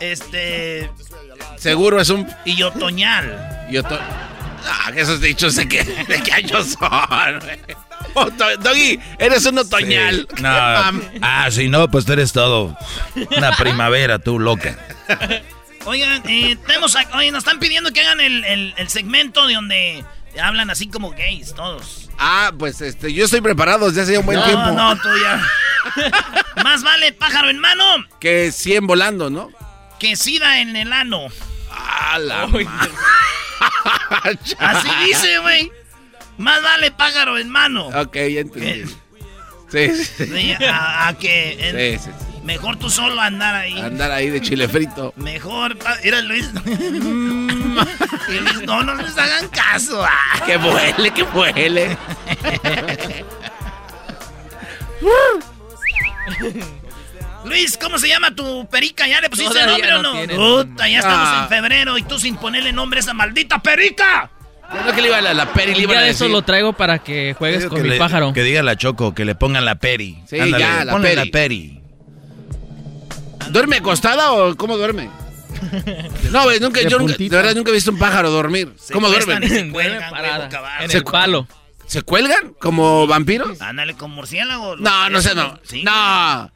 Este. 0.00 0.90
Seguro 1.56 2.00
es 2.00 2.08
un... 2.08 2.26
Y 2.46 2.62
otoñal. 2.62 3.66
Yo 3.70 3.82
to- 3.82 3.98
Ah, 4.68 4.90
que 4.90 5.00
esos 5.02 5.20
dichos 5.20 5.54
de 5.54 5.68
qué, 5.68 5.84
de 5.84 6.22
qué 6.22 6.32
años 6.32 6.76
son. 6.78 7.40
Oto- 8.14 8.56
Doggy, 8.58 8.98
eres 9.18 9.44
un 9.46 9.58
otoñal. 9.58 10.26
Sí. 10.36 10.42
No, 10.42 10.48
ah, 11.22 11.48
si 11.50 11.68
no, 11.68 11.88
pues 11.90 12.04
tú 12.06 12.12
eres 12.14 12.32
todo. 12.32 12.76
Una 13.36 13.52
primavera, 13.56 14.18
tú, 14.18 14.38
loca. 14.38 14.78
Oigan, 15.84 16.22
eh, 16.28 16.56
tenemos 16.66 16.96
a- 16.96 17.06
oye, 17.16 17.30
nos 17.30 17.44
están 17.44 17.58
pidiendo 17.60 17.92
que 17.92 18.00
hagan 18.00 18.20
el, 18.20 18.44
el- 18.44 18.74
el 18.76 18.88
segmento 18.88 19.46
de 19.46 19.54
donde 19.54 20.04
hablan 20.42 20.70
así 20.70 20.88
como 20.88 21.10
gays, 21.10 21.54
todos. 21.54 22.08
Ah, 22.18 22.50
pues 22.58 22.80
este, 22.80 23.12
yo 23.12 23.26
estoy 23.26 23.40
preparado 23.42 23.88
desde 23.88 24.02
hace 24.02 24.18
un 24.18 24.26
buen 24.26 24.38
no, 24.38 24.44
tiempo. 24.44 24.70
no, 24.72 24.96
tú 24.96 25.08
ya. 25.22 25.42
Más 26.64 26.82
vale 26.82 27.12
pájaro 27.12 27.48
en 27.48 27.60
mano 27.60 27.84
Que 28.18 28.50
100 28.50 28.86
volando, 28.86 29.30
¿no? 29.30 29.50
que 30.00 30.16
sida 30.16 30.60
en 30.60 30.74
el 30.76 30.92
ano. 30.92 31.26
Ah, 31.70 32.18
la 32.18 32.42
Así 34.58 34.88
dice, 35.06 35.38
güey. 35.38 35.70
Más 36.38 36.62
vale 36.62 36.90
pájaro 36.90 37.38
en 37.38 37.48
mano. 37.48 37.88
Ok, 37.88 38.14
ya 38.14 38.40
entendí. 38.40 38.84
Sí, 39.70 39.88
sí, 39.90 40.04
sí. 40.04 40.26
Sí, 40.26 40.54
a, 40.64 41.08
a 41.08 41.18
que 41.18 41.52
en- 41.68 41.98
Sí, 41.98 42.04
sí, 42.04 42.10
sí. 42.18 42.40
mejor 42.44 42.76
tú 42.78 42.88
solo 42.90 43.20
andar 43.20 43.54
ahí. 43.54 43.78
Andar 43.80 44.12
ahí 44.12 44.30
de 44.30 44.40
chile 44.40 44.68
frito. 44.68 45.12
Mejor, 45.16 45.76
pa- 45.76 45.98
era 46.02 46.20
Luis. 46.20 46.48
y 46.64 48.38
Luis, 48.38 48.62
no, 48.64 48.82
no 48.84 48.94
les 48.94 49.16
hagan 49.18 49.48
caso. 49.48 50.04
ah. 50.04 50.40
Que 50.46 50.56
vuele, 50.56 51.10
que 51.12 51.22
vuele. 51.24 51.96
Luis, 57.44 57.78
¿cómo 57.80 57.98
se 57.98 58.08
llama 58.08 58.34
tu 58.34 58.66
perica? 58.68 59.06
¿Ya 59.06 59.20
le 59.20 59.30
pusiste 59.30 59.52
Todavía 59.52 59.72
nombre 59.76 59.94
o 59.94 60.02
no 60.02 60.12
no? 60.14 60.18
tiene 60.18 60.34
Puta, 60.34 60.88
ya 60.88 60.98
estamos 60.98 61.28
Ah. 61.28 61.40
en 61.44 61.48
febrero 61.48 61.96
y 61.98 62.02
tú 62.02 62.18
sin 62.18 62.36
ponerle 62.36 62.72
nombre 62.72 62.98
a 62.98 63.02
esa 63.02 63.14
maldita 63.14 63.60
perica. 63.60 64.30
No 64.86 64.92
que 64.94 65.00
le 65.02 65.08
iba 65.08 65.18
a 65.18 65.22
la, 65.22 65.34
la 65.34 65.52
peri, 65.52 65.72
le 65.72 65.76
Un 65.78 65.82
iban 65.84 65.96
a 65.96 66.00
día 66.00 66.06
de 66.06 66.10
eso 66.12 66.24
decir. 66.24 66.32
lo 66.34 66.42
traigo 66.42 66.72
para 66.72 66.98
que 66.98 67.34
juegues 67.38 67.66
con 67.66 67.76
que 67.78 67.82
mi 67.84 67.88
le- 67.90 67.98
pájaro. 67.98 68.32
Que 68.32 68.42
diga 68.42 68.62
la 68.62 68.76
Choco, 68.76 69.14
que 69.14 69.24
le 69.24 69.34
pongan 69.34 69.64
la 69.64 69.76
peri. 69.76 70.18
Sí, 70.28 70.38
Ándale, 70.40 70.64
ya, 70.64 70.84
la 70.84 70.92
ponle 70.92 71.08
peri. 71.10 71.24
la 71.26 71.32
peri. 71.32 71.80
¿Duerme 73.50 73.76
acostada 73.76 74.32
o 74.32 74.56
cómo 74.56 74.76
duerme? 74.76 75.08
No, 76.32 76.42
güey, 76.44 76.60
nunca, 76.60 76.80
De 76.80 76.90
yo 76.90 76.98
nunca, 76.98 77.14
de 77.16 77.28
verdad 77.28 77.54
nunca 77.54 77.70
he 77.70 77.74
visto 77.74 77.90
un 77.90 77.98
pájaro 77.98 78.30
dormir. 78.30 78.72
Se 78.78 78.92
¿Cómo 78.92 79.08
duermen? 79.08 79.42
se 79.48 79.48
cuelgan, 79.70 80.10
Duerme 80.10 80.48
güey, 80.48 80.84
en 80.84 80.90
Se 80.90 80.98
el 80.98 81.04
palo. 81.04 81.48
¿Se 81.86 82.02
cuelgan 82.02 82.54
como 82.60 83.06
vampiros? 83.06 83.60
Ándale 83.62 83.94
con 83.94 84.10
murciélago. 84.10 84.76
No, 84.76 85.08
no 85.08 85.22
sé, 85.22 85.34
no. 85.34 85.58
Sí. 85.62 85.82
No. 85.84 86.50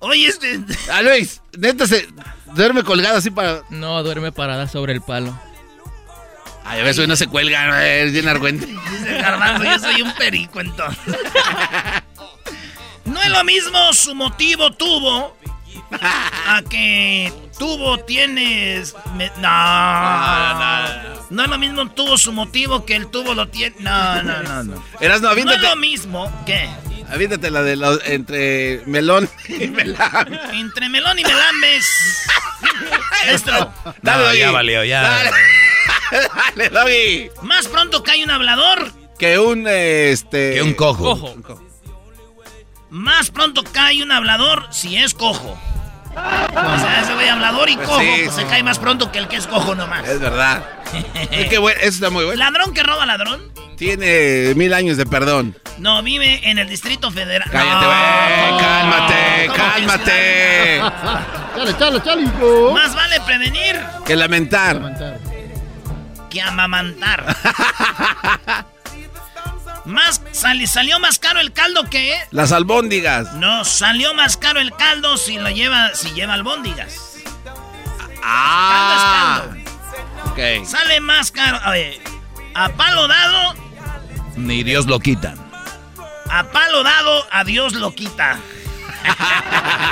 Oye, 0.00 0.26
este. 0.26 0.60
A 0.92 1.00
Luis, 1.02 1.40
neta 1.56 1.86
se 1.86 2.06
duerme 2.54 2.82
colgado 2.82 3.16
así 3.18 3.30
para. 3.30 3.62
No, 3.70 4.02
duerme 4.02 4.32
parada 4.32 4.66
sobre 4.68 4.92
el 4.92 5.00
palo. 5.00 5.38
Ay, 6.64 6.80
a 6.80 6.84
veces 6.84 7.08
no 7.08 7.16
se 7.16 7.26
cuelgan, 7.26 7.72
es 7.82 8.12
bien 8.12 8.28
argüente. 8.28 8.66
Dice 8.90 9.18
Garbanzo, 9.18 9.64
yo 9.64 9.78
soy 9.78 10.02
un 10.02 10.12
perico 10.14 10.60
entonces. 10.60 11.16
No 13.04 13.20
es 13.20 13.28
lo 13.30 13.44
mismo 13.44 13.92
su 13.92 14.14
motivo 14.14 14.72
tuvo 14.72 15.36
a 15.90 16.62
que 16.70 17.32
tuvo 17.58 17.98
tienes. 17.98 18.94
me- 19.16 19.30
no, 19.38 20.82
no, 21.30 21.42
es 21.44 21.48
lo 21.50 21.58
mismo 21.58 21.90
tuvo 21.90 22.16
su 22.16 22.32
motivo 22.32 22.84
que 22.86 22.96
el 22.96 23.08
tuvo 23.08 23.34
lo 23.34 23.48
tiene. 23.48 23.76
No, 23.80 24.22
no, 24.22 24.42
no, 24.42 24.64
no. 24.64 24.84
Eras 25.00 25.20
no, 25.20 25.34
No 25.34 25.52
es 25.52 25.60
lo 25.62 25.76
mismo 25.76 26.44
que 26.46 26.68
Aviéntate 27.10 27.50
la 27.50 27.62
de 27.62 27.76
los 27.76 28.00
entre 28.06 28.82
melón 28.86 29.28
y 29.46 29.66
melán. 29.68 30.40
entre 30.52 30.88
melón 30.88 31.18
y 31.18 31.24
melambes. 31.24 32.24
Esto. 33.26 33.70
No, 34.00 34.32
ya 34.34 34.50
valió, 34.50 34.82
ya. 34.84 35.02
Dale, 35.02 35.30
Dale, 36.56 36.68
Doggy. 36.68 37.30
Más 37.42 37.66
pronto 37.68 38.02
cae 38.02 38.22
un 38.24 38.30
hablador, 38.30 38.92
Que 39.18 39.38
un 39.38 39.66
este. 39.66 40.54
Que 40.54 40.62
un 40.62 40.74
cojo. 40.74 41.02
Cojo. 41.18 41.62
más 42.90 43.30
pronto 43.30 43.62
cae 43.64 44.02
un 44.02 44.12
hablador 44.12 44.66
si 44.70 44.96
es 44.96 45.14
cojo. 45.14 45.58
O 46.14 46.78
sea, 46.78 47.00
ese 47.02 47.14
güey 47.14 47.28
hablador 47.28 47.70
y 47.70 47.76
Pues 47.76 47.88
cojo, 47.88 48.00
sí, 48.00 48.22
pues 48.24 48.34
se 48.36 48.44
cae 48.44 48.62
más 48.62 48.78
pronto 48.78 49.10
que 49.10 49.18
el 49.18 49.28
que 49.28 49.36
es 49.36 49.46
cojo 49.46 49.74
nomás. 49.74 50.06
Es 50.06 50.20
verdad. 50.20 50.62
Es 51.30 51.48
que 51.48 51.56
bueno, 51.56 51.80
eso 51.80 51.88
está 51.94 52.10
muy 52.10 52.24
bueno. 52.26 52.38
¿Ladrón 52.38 52.74
que 52.74 52.82
roba 52.82 53.06
ladrón? 53.06 53.50
Tiene 53.78 54.54
mil 54.54 54.74
años 54.74 54.98
de 54.98 55.06
perdón. 55.06 55.56
No, 55.78 56.02
vive 56.02 56.40
en 56.50 56.58
el 56.58 56.68
Distrito 56.68 57.10
Federal. 57.10 57.48
Cállate, 57.50 57.86
No, 57.86 58.50
güey. 58.50 58.60
Cálmate, 58.60 59.46
¿cómo 59.46 59.54
que 59.54 59.58
cálmate. 59.62 60.82
Chale, 61.56 61.78
chale, 61.78 62.02
chale, 62.02 62.22
hijo. 62.24 62.72
Más 62.72 62.94
vale 62.94 63.20
prevenir 63.22 63.80
Que 64.06 64.14
lamentar. 64.16 64.78
Que 66.32 66.42
amamantar. 66.42 67.36
más 69.84 70.20
sali- 70.32 70.66
salió 70.66 70.98
más 71.00 71.18
caro 71.18 71.40
el 71.40 71.52
caldo 71.52 71.84
que 71.90 72.18
Las 72.30 72.52
albóndigas. 72.52 73.34
no 73.34 73.64
salió 73.64 74.14
más 74.14 74.36
caro 74.36 74.60
el 74.60 74.72
caldo 74.74 75.16
si 75.16 75.38
lo 75.38 75.50
lleva 75.50 75.94
si 75.94 76.10
lleva 76.12 76.34
albóndigas. 76.34 77.16
Ah. 78.22 79.42
Caldo 79.42 79.56
es 79.56 79.64
caldo. 79.64 80.30
Ok. 80.30 80.38
Sale 80.66 81.00
más 81.00 81.32
caro. 81.32 81.58
A 81.62 81.70
ver, 81.72 82.00
a 82.54 82.68
palo 82.70 83.08
dado, 83.08 83.54
Ni 84.36 84.62
Dios 84.62 84.86
lo 84.86 84.98
quita. 85.00 85.34
a 86.30 86.44
palo 86.44 86.82
dado, 86.82 87.26
a 87.30 87.44
Dios 87.44 87.74
lo 87.74 87.94
quita. 87.94 88.38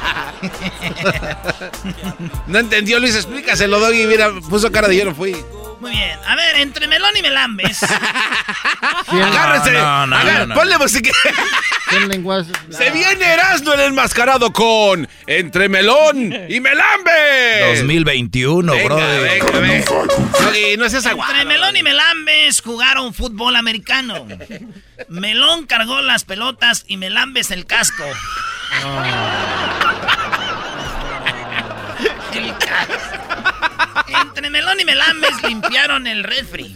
No 2.46 2.58
entendió, 2.58 2.98
Luis, 3.00 3.14
explícaselo, 3.14 3.78
Doggy. 3.80 4.06
Mira, 4.06 4.30
puso 4.48 4.70
cara 4.72 4.88
de 4.88 4.96
yo 4.96 5.04
no 5.04 5.14
fui. 5.14 5.36
Muy 5.80 5.90
bien. 5.92 6.18
A 6.26 6.34
ver, 6.36 6.56
entre 6.56 6.86
melón 6.86 7.16
y 7.16 7.22
melambes. 7.22 7.82
Agárrese. 9.08 9.72
no, 9.72 10.06
no, 10.06 10.16
Agá- 10.16 10.38
no, 10.40 10.46
no. 10.48 10.54
Ponle 10.54 10.76
música. 10.78 11.10
Se 12.70 12.90
viene 12.90 13.24
Erasmo 13.32 13.72
el 13.72 13.80
enmascarado 13.80 14.52
con 14.52 15.08
Entre 15.26 15.68
Melón 15.68 16.32
y 16.48 16.60
Melambe. 16.60 17.74
2021, 17.78 18.72
Venga, 18.72 18.84
bro. 18.84 18.96
venga, 18.96 19.58
venga. 19.58 19.84
Doggy, 20.40 20.76
no 20.76 20.84
es 20.84 20.94
esa 20.94 21.10
Entre 21.10 21.44
Melón 21.46 21.76
y 21.76 21.82
Melambes 21.82 22.60
jugaron 22.62 23.12
fútbol 23.12 23.56
americano. 23.56 24.24
Melón 25.08 25.66
cargó 25.66 26.00
las 26.00 26.22
pelotas 26.24 26.84
y 26.86 26.96
Melambes 26.96 27.50
el 27.50 27.66
casco. 27.66 28.04
El 32.32 32.56
casco. 32.56 33.39
Entre 34.20 34.50
Melón 34.50 34.80
y 34.80 34.84
Melambes 34.84 35.42
limpiaron 35.42 36.06
el 36.06 36.24
refri. 36.24 36.74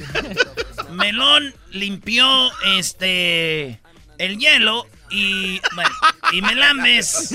Melón 0.91 1.55
limpió 1.71 2.51
este 2.77 3.81
el 4.19 4.39
hielo 4.39 4.87
y 5.11 5.61
bueno, 5.75 5.91
y 6.33 6.43
Melambes 6.43 7.35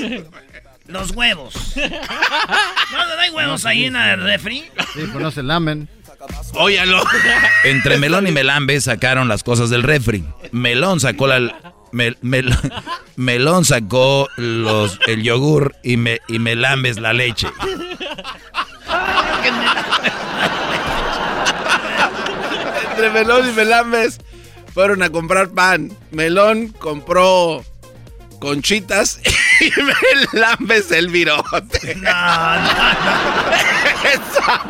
los 0.88 1.12
huevos. 1.12 1.54
No, 1.76 1.88
no 3.16 3.22
hay 3.22 3.30
huevos 3.30 3.66
ahí 3.66 3.86
en 3.86 3.96
el 3.96 4.22
refri. 4.22 4.62
Sí, 4.94 5.02
pues 5.12 5.16
no 5.16 5.32
se 5.32 5.44
lamen. 5.44 5.88
Óyalo. 6.54 7.04
Entre 7.64 7.98
Melón 7.98 8.28
y 8.28 8.32
Melambe 8.32 8.80
sacaron 8.82 9.28
las 9.28 9.44
cosas 9.44 9.70
del 9.70 9.84
refri. 9.84 10.24
Melón 10.52 11.00
sacó 11.00 11.28
la... 11.28 11.74
Mel- 11.92 12.18
Mel- 12.22 12.56
Melón 13.16 13.66
sacó 13.66 14.28
los, 14.38 15.00
el 15.08 15.24
yogur 15.24 15.76
y, 15.84 15.98
me, 15.98 16.20
y 16.28 16.38
Melambes 16.40 17.00
la 17.00 17.14
leche. 17.14 17.48
Entre 23.00 23.12
Melón 23.18 23.48
y 23.48 23.54
Melames 23.54 24.20
fueron 24.74 25.02
a 25.04 25.10
comprar 25.10 25.52
pan. 25.52 25.90
Melón 26.12 26.68
compró 26.68 27.64
conchitas 28.42 29.22
y 29.62 29.72
Melames 30.34 30.92
el 30.92 31.08
virote. 31.08 31.96
No, 32.02 32.12
no, 32.12 32.62
no. 32.62 33.12
Esa 34.04 34.62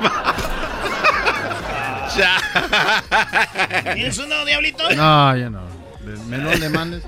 Ya. 2.16 3.94
¿Tienes 3.96 4.18
uno, 4.20 4.46
Diablito? 4.46 4.84
No, 4.92 5.36
ya 5.36 5.50
no. 5.50 5.62
Melón 6.28 6.60
de 6.60 6.70
manes. 6.70 7.02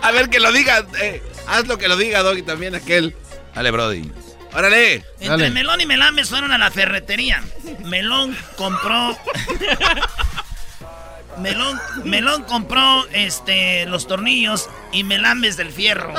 A 0.00 0.10
ver 0.10 0.30
que 0.30 0.40
lo 0.40 0.52
diga. 0.52 0.86
eh, 1.02 1.22
haz 1.48 1.66
lo 1.66 1.76
que 1.76 1.86
lo 1.88 1.98
diga, 1.98 2.22
Doggy, 2.22 2.40
también 2.40 2.74
aquel. 2.74 3.14
Dale, 3.54 3.70
Brody. 3.70 4.10
Órale. 4.52 4.94
Entre 4.94 5.28
Dale. 5.28 5.50
Melón 5.50 5.80
y 5.80 5.86
Melames 5.86 6.28
fueron 6.28 6.52
a 6.52 6.58
la 6.58 6.70
ferretería. 6.70 7.42
Melón 7.84 8.36
compró. 8.56 9.16
Melón, 11.38 11.80
Melón 12.04 12.42
compró 12.44 13.06
este 13.12 13.86
los 13.86 14.06
tornillos 14.06 14.68
y 14.92 15.04
Melames 15.04 15.56
del 15.56 15.70
fierro. 15.72 16.12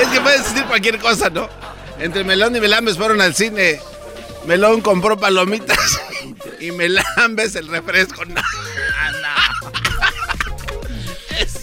Es 0.00 0.08
que 0.08 0.20
puedes 0.20 0.44
decir 0.44 0.64
cualquier 0.66 0.98
cosa, 0.98 1.30
¿no? 1.30 1.48
Entre 1.98 2.22
Melón 2.22 2.54
y 2.54 2.60
Melames 2.60 2.96
fueron 2.96 3.20
al 3.20 3.34
cine. 3.34 3.80
Melón 4.46 4.82
compró 4.82 5.18
palomitas 5.18 6.00
y 6.60 6.70
Melames 6.70 7.56
el 7.56 7.68
refresco. 7.68 8.24
No. 8.26 8.42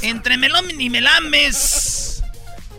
Entre 0.01 0.37
Melón 0.37 0.69
y 0.81 0.89
Melames. 0.89 2.02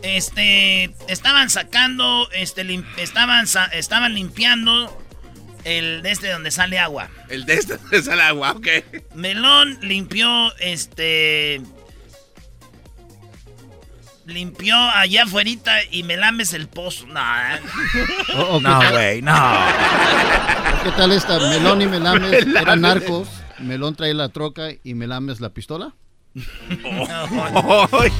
Este. 0.04 0.94
Estaban 1.08 1.50
sacando. 1.50 2.28
Este. 2.32 2.64
lim- 2.64 2.86
estaban, 2.98 3.46
estaban 3.72 4.14
limpiando. 4.14 5.00
El 5.64 6.02
de 6.02 6.10
este 6.10 6.28
donde 6.30 6.50
sale 6.50 6.78
agua. 6.78 7.08
El 7.30 7.46
de 7.46 7.54
este 7.54 7.78
es 7.92 8.06
el 8.06 8.20
agua, 8.20 8.52
ok. 8.52 8.68
Melón 9.14 9.78
limpió. 9.80 10.54
Este. 10.58 11.60
Limpió 14.26 14.76
allá 14.76 15.24
afuera 15.24 15.50
y 15.90 16.02
Melames 16.02 16.52
el 16.54 16.68
pozo. 16.68 17.06
No, 17.06 17.20
eh. 17.20 17.60
O- 18.36 18.56
o 18.56 18.60
No, 18.60 18.78
¿qué, 18.78 18.84
tal, 18.86 18.92
güey, 18.92 19.22
no. 19.22 19.32
¿Qué 20.82 20.90
tal 20.92 21.12
esta? 21.12 21.38
Melón 21.38 21.82
y 21.82 21.86
Melames 21.86 22.30
Melames. 22.30 22.62
eran 22.62 22.80
narcos. 22.80 23.28
Melón 23.58 23.94
trae 23.94 24.12
la 24.14 24.28
troca 24.30 24.68
y 24.82 24.94
Melames 24.94 25.40
la 25.40 25.50
pistola. 25.50 25.94
Ay. 26.34 28.12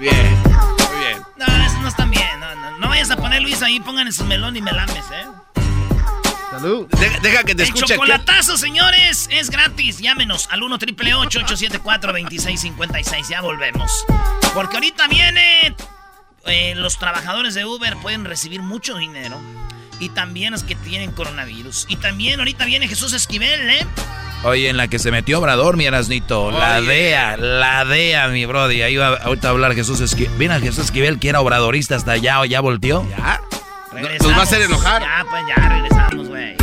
Bien, 0.00 0.42
muy 0.42 0.98
bien. 1.06 1.22
No, 1.36 1.46
eso 1.46 1.80
no 1.80 1.88
están 1.88 2.10
bien. 2.10 2.40
No, 2.40 2.54
no, 2.54 2.78
no 2.78 2.88
vayas 2.88 3.10
a 3.10 3.16
poner 3.16 3.42
Luis 3.42 3.62
ahí, 3.62 3.80
pongan 3.80 4.06
en 4.06 4.12
su 4.12 4.24
melón 4.24 4.56
y 4.56 4.62
melames, 4.62 5.04
¿eh? 5.12 5.26
Salud. 6.50 6.86
Deja, 6.98 7.20
deja 7.20 7.44
que 7.44 7.54
te 7.54 7.62
El 7.62 7.68
escuche. 7.68 7.84
aquí. 7.84 7.92
chocolatazo, 7.94 8.56
señores, 8.56 9.28
es 9.30 9.50
gratis. 9.50 9.98
Llámenos 9.98 10.48
al 10.50 10.62
1 10.62 10.78
triple 10.78 11.14
874 11.14 12.12
2656 12.12 13.28
Ya 13.28 13.40
volvemos. 13.40 14.04
Porque 14.52 14.76
ahorita 14.76 15.06
viene. 15.06 15.76
eh, 16.46 16.74
los 16.74 16.98
trabajadores 16.98 17.54
de 17.54 17.64
Uber 17.64 17.96
pueden 17.98 18.24
recibir 18.24 18.62
mucho 18.62 18.96
dinero. 18.96 19.38
Y 20.00 20.08
también 20.08 20.50
los 20.52 20.64
que 20.64 20.74
tienen 20.74 21.12
coronavirus. 21.12 21.84
Y 21.88 21.96
también 21.96 22.40
ahorita 22.40 22.64
viene 22.64 22.88
Jesús 22.88 23.12
Esquivel, 23.12 23.68
¿eh? 23.70 23.86
Oye, 24.42 24.70
en 24.70 24.76
la 24.78 24.88
que 24.88 24.98
se 24.98 25.10
metió 25.10 25.38
Obrador, 25.38 25.76
mi 25.76 25.84
Erasnito. 25.84 26.50
La. 26.50 26.80
DEA, 26.80 27.36
la 27.36 27.84
DEA, 27.84 28.28
mi 28.28 28.46
Brody. 28.46 28.80
Ahí 28.82 28.96
va 28.96 29.16
ahorita 29.16 29.48
a 29.48 29.50
hablar 29.50 29.74
Jesús 29.74 30.00
Esquivel. 30.00 30.32
Mira, 30.38 30.58
Jesús 30.60 30.86
Esquivel, 30.86 31.18
que 31.18 31.28
era 31.28 31.40
obradorista 31.40 31.94
hasta 31.96 32.12
allá, 32.12 32.44
ya 32.46 32.60
volteó. 32.60 33.06
¿Ya? 33.10 33.40
Regresamos. 33.92 34.26
Nos 34.26 34.32
va 34.32 34.40
a 34.40 34.42
hacer 34.44 34.62
enojar. 34.62 35.02
Ya, 35.02 35.26
pues 35.28 35.42
ya 35.48 35.68
regresamos, 35.68 36.28
güey. 36.28 36.56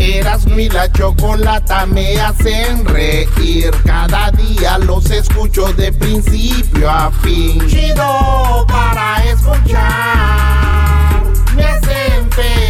Erasmo 0.00 0.58
y 0.58 0.68
la 0.70 0.90
chocolata 0.90 1.86
me 1.86 2.18
hacen 2.20 2.84
reír. 2.86 3.70
Cada 3.84 4.30
día 4.32 4.78
los 4.78 5.08
escucho 5.10 5.72
de 5.74 5.92
principio 5.92 6.90
a 6.90 7.12
fin. 7.22 7.64
Chido 7.68 8.66
para 8.66 9.22
escuchar. 9.24 11.22
Me 11.54 11.64
hacen 11.64 12.30
feliz. 12.32 12.69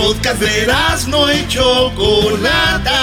Podcast 0.00 0.40
de 0.40 0.62
Erasmo 0.62 1.30
y 1.30 1.46
chocolata. 1.46 3.00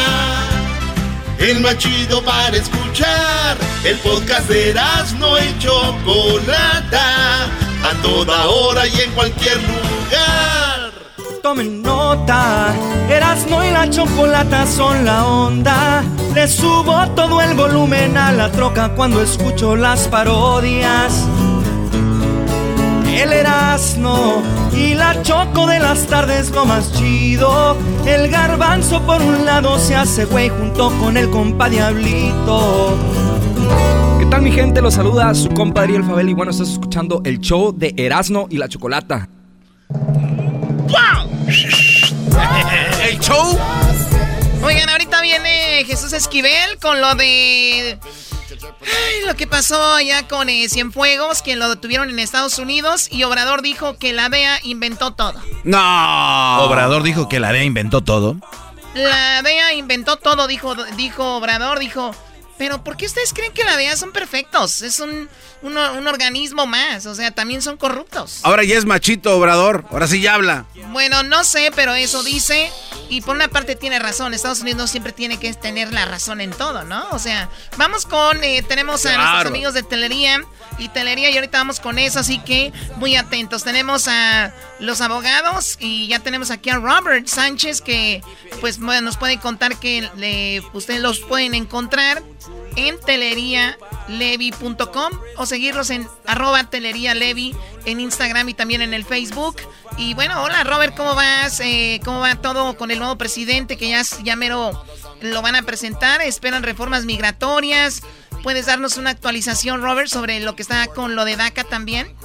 El 1.37 1.59
más 1.61 1.77
chido 1.77 2.23
para 2.23 2.57
escuchar. 2.57 3.55
El 3.83 3.97
podcast 3.97 4.49
de 4.49 4.71
Erasmo 4.71 5.37
y 5.37 5.59
chocolata. 5.59 7.45
A 7.83 8.01
toda 8.01 8.47
hora 8.47 8.87
y 8.87 9.01
en 9.01 9.11
cualquier 9.11 9.57
lugar. 9.57 10.91
Tomen 11.43 11.83
nota, 11.83 12.73
Erasmo 13.09 13.63
y 13.63 13.69
la 13.69 13.89
chocolata 13.89 14.65
son 14.65 15.05
la 15.05 15.25
onda. 15.25 16.03
Le 16.33 16.47
subo 16.47 17.07
todo 17.15 17.39
el 17.41 17.53
volumen 17.53 18.17
a 18.17 18.31
la 18.31 18.51
troca 18.51 18.89
cuando 18.89 19.21
escucho 19.21 19.75
las 19.75 20.07
parodias. 20.07 21.27
El 23.17 23.33
Erasmo 23.33 24.43
y 24.71 24.93
la 24.93 25.23
choco 25.23 25.65
de 25.65 25.79
las 25.79 26.05
tardes 26.05 26.51
lo 26.51 26.65
más 26.65 26.93
chido. 26.93 27.75
El 28.05 28.29
garbanzo 28.29 29.01
por 29.07 29.19
un 29.23 29.43
lado 29.43 29.79
se 29.79 29.95
hace 29.95 30.25
güey 30.25 30.49
junto 30.49 30.91
con 30.99 31.17
el 31.17 31.27
compa 31.31 31.67
Diablito. 31.67 32.95
¿Qué 34.19 34.25
tal 34.27 34.43
mi 34.43 34.51
gente? 34.51 34.83
Los 34.83 34.93
saluda 34.93 35.33
su 35.33 35.49
compadre 35.49 35.95
El 35.95 36.03
Fabel 36.03 36.29
y 36.29 36.33
bueno, 36.33 36.51
estás 36.51 36.69
escuchando 36.69 37.23
el 37.25 37.39
show 37.39 37.73
de 37.75 37.91
Erasmo 37.97 38.45
y 38.51 38.57
la 38.57 38.69
Chocolata. 38.69 39.27
El 43.03 43.19
show. 43.19 43.57
Oigan, 44.63 44.89
ahorita 44.89 45.21
viene 45.21 45.83
Jesús 45.87 46.13
Esquivel 46.13 46.77
con 46.79 47.01
lo 47.01 47.15
de. 47.15 47.97
Ay, 48.81 49.25
lo 49.25 49.35
que 49.35 49.47
pasó 49.47 49.93
allá 49.93 50.27
con 50.27 50.49
eh, 50.49 50.67
Cienfuegos, 50.69 51.41
que 51.41 51.55
lo 51.55 51.69
detuvieron 51.69 52.09
en 52.09 52.19
Estados 52.19 52.59
Unidos 52.59 53.07
y 53.11 53.23
Obrador 53.23 53.61
dijo 53.61 53.97
que 53.97 54.13
la 54.13 54.29
DEA 54.29 54.59
inventó 54.63 55.13
todo. 55.13 55.39
No. 55.63 56.63
Obrador 56.63 57.03
dijo 57.03 57.29
que 57.29 57.39
la 57.39 57.51
DEA 57.51 57.63
inventó 57.63 58.01
todo. 58.01 58.37
La 58.93 59.41
DEA 59.41 59.73
inventó 59.73 60.17
todo, 60.17 60.47
dijo, 60.47 60.75
dijo 60.95 61.37
Obrador, 61.37 61.79
dijo. 61.79 62.15
Pero 62.57 62.83
¿por 62.83 62.97
qué 62.97 63.05
ustedes 63.05 63.33
creen 63.33 63.53
que 63.53 63.63
la 63.63 63.77
DEA 63.77 63.95
son 63.95 64.11
perfectos? 64.11 64.81
Es 64.81 64.99
un, 64.99 65.29
un, 65.61 65.77
un 65.77 66.07
organismo 66.07 66.65
más, 66.65 67.05
o 67.05 67.13
sea, 67.13 67.31
también 67.31 67.61
son 67.61 67.77
corruptos. 67.77 68.39
Ahora 68.43 68.63
ya 68.63 68.77
es 68.77 68.85
machito, 68.85 69.35
Obrador. 69.37 69.85
Ahora 69.91 70.07
sí 70.07 70.21
ya 70.21 70.33
habla. 70.33 70.65
Bueno, 70.91 71.21
no 71.23 71.43
sé, 71.43 71.71
pero 71.75 71.93
eso 71.93 72.23
dice. 72.23 72.71
Y 73.09 73.21
por 73.21 73.35
una 73.35 73.47
parte 73.47 73.75
tiene 73.75 73.99
razón. 73.99 74.33
Estados 74.33 74.61
Unidos 74.61 74.77
no 74.79 74.87
siempre 74.87 75.11
tiene 75.13 75.37
que 75.39 75.53
tener 75.53 75.93
la 75.93 76.05
razón 76.05 76.41
en 76.41 76.51
todo, 76.51 76.83
¿no? 76.83 77.07
O 77.11 77.19
sea, 77.19 77.49
vamos 77.77 78.05
con. 78.05 78.43
eh, 78.43 78.63
tenemos 78.67 79.05
a 79.05 79.09
Claro. 79.13 79.23
nuestros 79.31 79.51
amigos 79.53 79.73
de 79.75 79.83
Telería 79.83 80.43
y 80.79 80.89
Telería, 80.89 81.29
y 81.29 81.35
ahorita 81.35 81.57
vamos 81.59 81.79
con 81.79 81.97
eso, 81.99 82.19
así 82.19 82.39
que 82.39 82.71
muy 82.97 83.15
atentos. 83.15 83.63
Tenemos 83.63 84.07
a 84.07 84.53
los 84.79 85.01
abogados 85.01 85.77
y 85.79 86.07
ya 86.07 86.19
tenemos 86.19 86.51
aquí 86.51 86.69
a 86.69 86.75
Robert 86.77 87.27
Sánchez, 87.27 87.81
que 87.81 88.21
pues 88.61 88.79
bueno, 88.79 89.01
nos 89.01 89.17
puede 89.17 89.39
contar 89.39 89.79
que 89.79 90.07
le- 90.17 90.61
ustedes 90.73 90.99
los 91.01 91.19
pueden 91.19 91.53
encontrar 91.55 92.21
en 92.77 92.97
telerialevi.com 92.99 95.11
o 95.35 95.45
seguirlos 95.45 95.89
en 95.89 96.07
arroba 96.25 96.69
telerialevi 96.69 97.53
en 97.85 97.99
Instagram 97.99 98.47
y 98.47 98.53
también 98.53 98.81
en 98.81 98.93
el 98.93 99.03
Facebook. 99.03 99.57
Y 99.97 100.13
bueno, 100.13 100.41
hola 100.43 100.63
Robert, 100.63 100.95
¿cómo 100.95 101.15
vas? 101.15 101.59
Eh, 101.59 101.99
¿Cómo 102.05 102.19
va 102.19 102.35
todo 102.35 102.77
con 102.77 102.91
el 102.91 102.99
nuevo 102.99 103.17
presidente 103.17 103.75
que 103.75 103.89
ya, 103.89 104.03
ya 104.23 104.37
mero 104.37 104.81
lo 105.21 105.41
van 105.41 105.55
a 105.55 105.63
presentar? 105.63 106.21
¿Esperan 106.21 106.63
reformas 106.63 107.05
migratorias? 107.05 108.03
¿Puedes 108.43 108.67
darnos 108.67 108.97
una 108.97 109.09
actualización, 109.09 109.81
Robert, 109.81 110.07
sobre 110.07 110.39
lo 110.39 110.55
que 110.55 110.61
está 110.61 110.85
con 110.87 111.15
lo 111.15 111.25
de 111.25 111.35
DACA 111.35 111.63
también? 111.63 112.15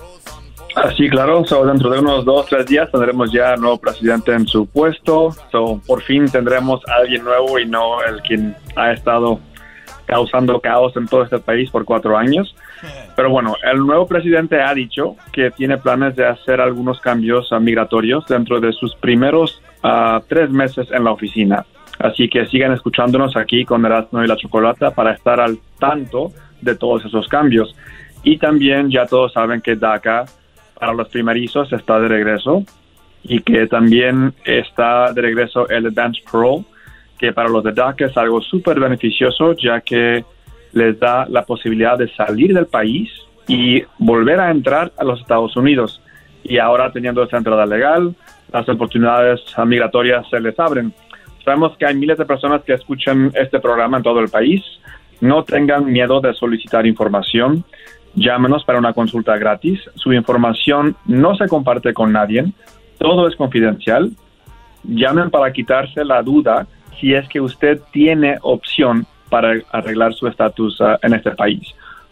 Ah, 0.76 0.90
claro. 1.10 1.42
Dentro 1.66 1.90
de 1.90 1.98
unos 1.98 2.24
dos, 2.24 2.46
tres 2.46 2.66
días 2.66 2.90
tendremos 2.90 3.32
ya 3.32 3.56
nuevo 3.56 3.78
presidente 3.78 4.32
en 4.32 4.46
su 4.46 4.66
puesto. 4.66 5.34
So, 5.50 5.80
por 5.86 6.02
fin 6.02 6.30
tendremos 6.30 6.80
a 6.88 6.96
alguien 6.96 7.24
nuevo 7.24 7.58
y 7.58 7.66
no 7.66 8.02
el 8.02 8.20
quien 8.22 8.56
ha 8.76 8.92
estado 8.92 9.40
causando 10.12 10.60
caos 10.60 10.94
en 10.96 11.06
todo 11.06 11.22
este 11.22 11.38
país 11.38 11.70
por 11.70 11.86
cuatro 11.86 12.18
años. 12.18 12.54
Pero 13.16 13.30
bueno, 13.30 13.56
el 13.64 13.78
nuevo 13.78 14.06
presidente 14.06 14.60
ha 14.60 14.74
dicho 14.74 15.16
que 15.32 15.50
tiene 15.50 15.78
planes 15.78 16.14
de 16.16 16.26
hacer 16.26 16.60
algunos 16.60 17.00
cambios 17.00 17.50
ah, 17.50 17.58
migratorios 17.58 18.26
dentro 18.26 18.60
de 18.60 18.72
sus 18.72 18.94
primeros 18.96 19.62
ah, 19.82 20.20
tres 20.28 20.50
meses 20.50 20.88
en 20.90 21.04
la 21.04 21.12
oficina. 21.12 21.64
Así 21.98 22.28
que 22.28 22.44
sigan 22.46 22.72
escuchándonos 22.72 23.36
aquí 23.36 23.64
con 23.64 23.86
Erasmo 23.86 24.22
y 24.22 24.26
la 24.26 24.36
Chocolata 24.36 24.90
para 24.90 25.12
estar 25.12 25.40
al 25.40 25.58
tanto 25.78 26.30
de 26.60 26.74
todos 26.74 27.06
esos 27.06 27.26
cambios. 27.28 27.74
Y 28.22 28.36
también 28.36 28.90
ya 28.90 29.06
todos 29.06 29.32
saben 29.32 29.62
que 29.62 29.76
DACA 29.76 30.26
para 30.78 30.92
los 30.92 31.08
primerizos 31.08 31.72
está 31.72 31.98
de 32.00 32.08
regreso 32.08 32.64
y 33.22 33.40
que 33.40 33.66
también 33.66 34.34
está 34.44 35.12
de 35.12 35.22
regreso 35.22 35.68
el 35.70 35.86
Advance 35.86 36.22
Parole, 36.30 36.64
que 37.22 37.32
para 37.32 37.48
los 37.48 37.62
de 37.62 37.70
DACA 37.70 38.06
es 38.06 38.16
algo 38.16 38.40
súper 38.40 38.80
beneficioso 38.80 39.52
ya 39.52 39.80
que 39.80 40.24
les 40.72 40.98
da 40.98 41.24
la 41.28 41.44
posibilidad 41.44 41.96
de 41.96 42.12
salir 42.16 42.52
del 42.52 42.66
país 42.66 43.12
y 43.46 43.80
volver 43.96 44.40
a 44.40 44.50
entrar 44.50 44.90
a 44.98 45.04
los 45.04 45.20
Estados 45.20 45.56
Unidos. 45.56 46.02
Y 46.42 46.58
ahora 46.58 46.90
teniendo 46.90 47.22
esa 47.22 47.36
entrada 47.36 47.64
legal, 47.64 48.16
las 48.52 48.68
oportunidades 48.68 49.40
migratorias 49.64 50.28
se 50.30 50.40
les 50.40 50.58
abren. 50.58 50.92
Sabemos 51.44 51.76
que 51.76 51.86
hay 51.86 51.94
miles 51.94 52.18
de 52.18 52.24
personas 52.24 52.62
que 52.64 52.74
escuchan 52.74 53.30
este 53.34 53.60
programa 53.60 53.98
en 53.98 54.02
todo 54.02 54.18
el 54.18 54.28
país. 54.28 54.60
No 55.20 55.44
tengan 55.44 55.92
miedo 55.92 56.20
de 56.20 56.34
solicitar 56.34 56.88
información. 56.88 57.62
Llámenos 58.16 58.64
para 58.64 58.80
una 58.80 58.94
consulta 58.94 59.36
gratis. 59.36 59.78
Su 59.94 60.12
información 60.12 60.96
no 61.06 61.36
se 61.36 61.46
comparte 61.46 61.94
con 61.94 62.12
nadie. 62.12 62.52
Todo 62.98 63.28
es 63.28 63.36
confidencial. 63.36 64.10
Llamen 64.82 65.30
para 65.30 65.52
quitarse 65.52 66.04
la 66.04 66.20
duda 66.20 66.66
si 67.00 67.14
es 67.14 67.26
que 67.28 67.40
usted 67.40 67.80
tiene 67.92 68.38
opción 68.42 69.06
para 69.28 69.54
arreglar 69.70 70.12
su 70.14 70.26
estatus 70.26 70.80
ah, 70.80 70.98
en 71.02 71.14
este 71.14 71.30
país. 71.32 71.62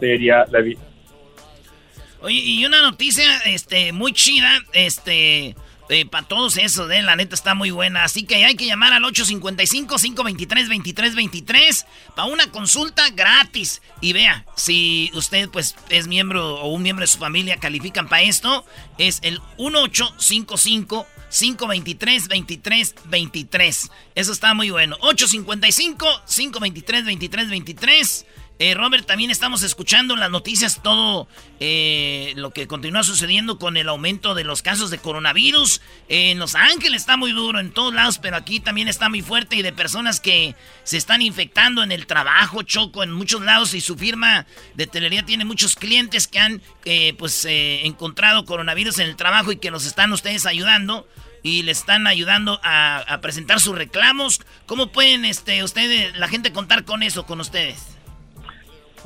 Oye, 2.23 2.37
y 2.37 2.65
una 2.65 2.81
noticia 2.83 3.25
este, 3.47 3.93
muy 3.93 4.13
chida, 4.13 4.51
este... 4.73 5.55
Eh, 5.93 6.07
para 6.07 6.25
todos 6.27 6.57
esos, 6.57 6.89
eh, 6.93 7.03
la 7.03 7.17
neta 7.17 7.35
está 7.35 7.57
muy 7.57 7.73
buena. 7.73 8.05
Así 8.05 8.23
que 8.23 8.45
hay 8.45 8.55
que 8.55 8.67
llamar 8.67 8.93
al 8.93 9.03
855-523-2323 9.03 11.85
para 12.15 12.29
una 12.29 12.49
consulta 12.53 13.11
gratis. 13.11 13.83
Y 14.01 14.13
vea, 14.13 14.47
si 14.55 15.11
usted 15.15 15.49
pues 15.49 15.75
es 15.89 16.07
miembro 16.07 16.61
o 16.61 16.69
un 16.69 16.83
miembro 16.83 17.03
de 17.03 17.09
su 17.09 17.19
familia 17.19 17.57
califican 17.57 18.09
para 18.09 18.23
esto, 18.23 18.65
es 18.99 19.19
el 19.23 19.41
1855 19.59 21.09
523 21.31 22.29
2323 22.29 23.91
Eso 24.15 24.33
está 24.33 24.55
muy 24.55 24.71
bueno. 24.71 24.97
855 25.01 26.07
523 26.27 27.05
2323 27.05 28.27
eh, 28.61 28.75
Robert, 28.75 29.07
también 29.07 29.31
estamos 29.31 29.63
escuchando 29.63 30.17
las 30.17 30.31
noticias 30.31 30.83
todo 30.83 31.27
eh, 31.61 32.35
lo 32.37 32.51
que 32.51 32.67
continúa 32.67 33.03
sucediendo 33.03 33.59
con 33.59 33.79
el 33.79 33.89
aumento 33.89 34.35
de 34.35 34.45
los 34.45 34.61
casos 34.61 34.91
de 34.91 34.99
coronavirus. 34.99 35.81
en 36.11 36.39
Los 36.39 36.55
Ángeles 36.55 37.01
está 37.01 37.17
muy 37.17 37.33
duro 37.33 37.59
en 37.59 37.73
todos 37.73 37.95
lados, 37.95 38.19
pero 38.19 38.37
aquí 38.37 38.61
también 38.61 38.87
está 38.87 39.09
muy 39.09 39.23
fuerte 39.23 39.57
y 39.57 39.63
de 39.63 39.73
personas 39.73 40.21
que 40.21 40.55
se 40.85 40.99
están 40.99 41.23
infectando 41.23 41.83
en 41.83 41.91
el 41.91 42.07
trabajo, 42.07 42.63
Choco, 42.63 43.03
en 43.03 43.13
muchos 43.13 43.41
lados 43.41 43.73
y 43.73 43.81
su 43.81 43.97
firma 43.97 44.45
de 44.75 44.87
telería 44.87 45.25
tiene 45.25 45.47
muchos 45.47 45.75
clientes 45.75 46.27
que 46.27 46.41
han 46.41 46.61
eh, 46.85 47.15
pues 47.19 47.47
encontrado 47.49 48.45
coronavirus 48.45 48.99
en 48.99 49.09
el 49.09 49.17
trabajo 49.17 49.53
y 49.53 49.57
que 49.57 49.71
los 49.71 49.87
están 49.87 50.13
ustedes 50.13 50.45
ayudando 50.45 51.09
y 51.43 51.63
le 51.63 51.73
están 51.73 52.07
ayudando 52.07 52.61
a, 52.63 52.99
a 52.99 53.23
presentar 53.23 53.59
sus 53.59 53.75
reclamos. 53.75 54.43
¿Cómo 54.67 54.93
pueden 54.93 55.25
este, 55.25 55.65
ustedes, 55.65 56.15
la 56.19 56.29
gente 56.29 56.53
contar 56.53 56.85
con 56.85 57.03
eso, 57.03 57.25
con 57.25 57.41
ustedes? 57.41 58.00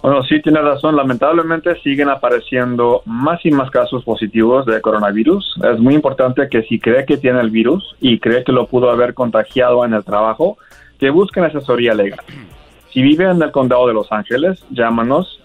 Bueno, 0.05 0.23
sí, 0.25 0.38
tiene 0.43 0.61
razón. 0.61 0.97
Lamentablemente 0.97 1.81
siguen 1.81 2.11
apareciendo 2.11 3.01
más 3.07 3.40
y 3.47 3.51
más 3.51 3.71
casos 3.71 4.05
positivos 4.05 4.67
de 4.67 4.83
coronavirus. 4.83 5.57
Es 5.73 5.79
muy 5.79 5.95
importante 5.95 6.47
que 6.51 6.62
si 6.64 6.79
cree 6.79 7.07
que 7.07 7.17
tiene 7.17 7.40
el 7.40 7.49
virus 7.49 7.97
y 8.03 8.19
cree 8.19 8.45
que 8.45 8.53
lo 8.53 8.67
pudo 8.67 8.90
haber 8.90 9.14
contagiado 9.14 9.83
en 9.83 9.95
el 9.95 10.05
trabajo, 10.05 10.59
que 10.99 11.09
busquen 11.09 11.45
asesoría 11.45 11.95
legal. 11.95 12.21
Si 12.93 13.01
vive 13.01 13.25
en 13.25 13.40
el 13.40 13.51
condado 13.51 13.88
de 13.88 13.95
Los 13.95 14.12
Ángeles, 14.12 14.62
llámanos. 14.69 15.40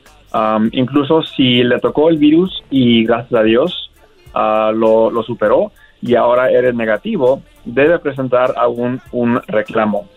incluso 0.74 1.22
si 1.22 1.64
le 1.64 1.80
tocó 1.80 2.10
el 2.10 2.18
virus 2.18 2.62
y 2.70 3.06
gracias 3.06 3.40
a 3.40 3.44
Dios 3.44 3.92
ah, 4.34 4.74
lo, 4.76 5.10
lo 5.10 5.24
superó 5.24 5.72
y 6.02 6.16
ahora 6.16 6.52
eres 6.52 6.76
negativo, 6.76 7.42
debe 7.64 7.98
presentar 8.00 8.54
aún 8.58 9.00
un 9.14 9.40
reclamo. 9.48 10.10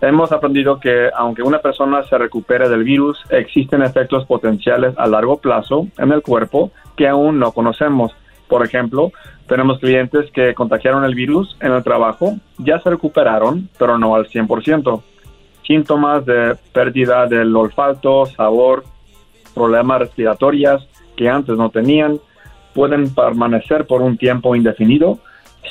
Hemos 0.00 0.30
aprendido 0.30 0.78
que 0.78 1.10
aunque 1.14 1.42
una 1.42 1.58
persona 1.58 2.04
se 2.04 2.16
recupere 2.16 2.68
del 2.68 2.84
virus, 2.84 3.20
existen 3.30 3.82
efectos 3.82 4.24
potenciales 4.26 4.94
a 4.96 5.08
largo 5.08 5.38
plazo 5.38 5.88
en 5.98 6.12
el 6.12 6.22
cuerpo 6.22 6.70
que 6.96 7.08
aún 7.08 7.40
no 7.40 7.50
conocemos. 7.50 8.14
Por 8.46 8.64
ejemplo, 8.64 9.10
tenemos 9.48 9.80
clientes 9.80 10.30
que 10.30 10.54
contagiaron 10.54 11.04
el 11.04 11.16
virus 11.16 11.56
en 11.60 11.72
el 11.72 11.82
trabajo, 11.82 12.36
ya 12.58 12.78
se 12.78 12.90
recuperaron, 12.90 13.68
pero 13.76 13.98
no 13.98 14.14
al 14.14 14.28
100%. 14.28 15.02
Síntomas 15.66 16.24
de 16.24 16.56
pérdida 16.72 17.26
del 17.26 17.54
olfato, 17.56 18.24
sabor, 18.26 18.84
problemas 19.52 19.98
respiratorios 19.98 20.88
que 21.16 21.28
antes 21.28 21.56
no 21.56 21.70
tenían, 21.70 22.20
pueden 22.72 23.12
permanecer 23.12 23.84
por 23.84 24.00
un 24.00 24.16
tiempo 24.16 24.54
indefinido. 24.54 25.18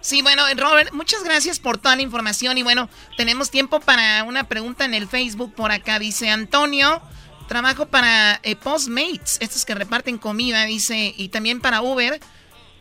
Sí, 0.02 0.22
bueno, 0.22 0.44
Robert, 0.56 0.94
muchas 0.94 1.24
gracias 1.24 1.60
por 1.60 1.78
toda 1.78 1.96
la 1.96 2.02
información 2.02 2.58
y 2.58 2.64
bueno, 2.64 2.90
tenemos 3.18 3.52
tiempo 3.52 3.82
para 3.82 4.24
una 4.24 4.46
pregunta 4.46 4.86
en 4.86 4.94
el 4.94 5.08
Facebook 5.08 5.54
por 5.54 5.72
acá. 5.72 6.00
Dice 6.00 6.30
Antonio, 6.30 7.02
trabajo 7.50 7.88
para 7.88 8.40
eh, 8.44 8.56
Postmates, 8.56 9.38
estos 9.42 9.66
que 9.66 9.76
reparten 9.76 10.18
comida, 10.18 10.64
dice, 10.66 11.14
y 11.18 11.30
también 11.30 11.60
para 11.60 11.82
Uber. 11.82 12.20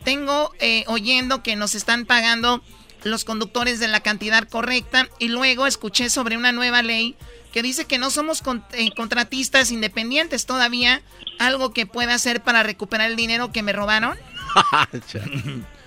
Tengo 0.05 0.53
eh, 0.59 0.85
oyendo 0.87 1.43
que 1.43 1.57
nos 1.57 1.75
están 1.75 2.05
pagando 2.05 2.63
los 3.03 3.25
conductores 3.25 3.79
de 3.79 3.89
la 3.89 3.99
cantidad 3.99 4.47
correcta 4.47 5.09
y 5.19 5.27
luego 5.27 5.67
escuché 5.67 6.09
sobre 6.09 6.37
una 6.37 6.53
nueva 6.53 6.81
ley 6.83 7.17
que 7.51 7.61
dice 7.61 7.85
que 7.85 7.97
no 7.97 8.11
somos 8.11 8.43
eh, 8.73 8.91
contratistas 8.95 9.71
independientes 9.71 10.45
todavía, 10.45 11.01
algo 11.39 11.73
que 11.73 11.85
pueda 11.85 12.13
hacer 12.13 12.41
para 12.41 12.63
recuperar 12.63 13.09
el 13.09 13.17
dinero 13.17 13.51
que 13.51 13.63
me 13.63 13.73
robaron. 13.73 14.17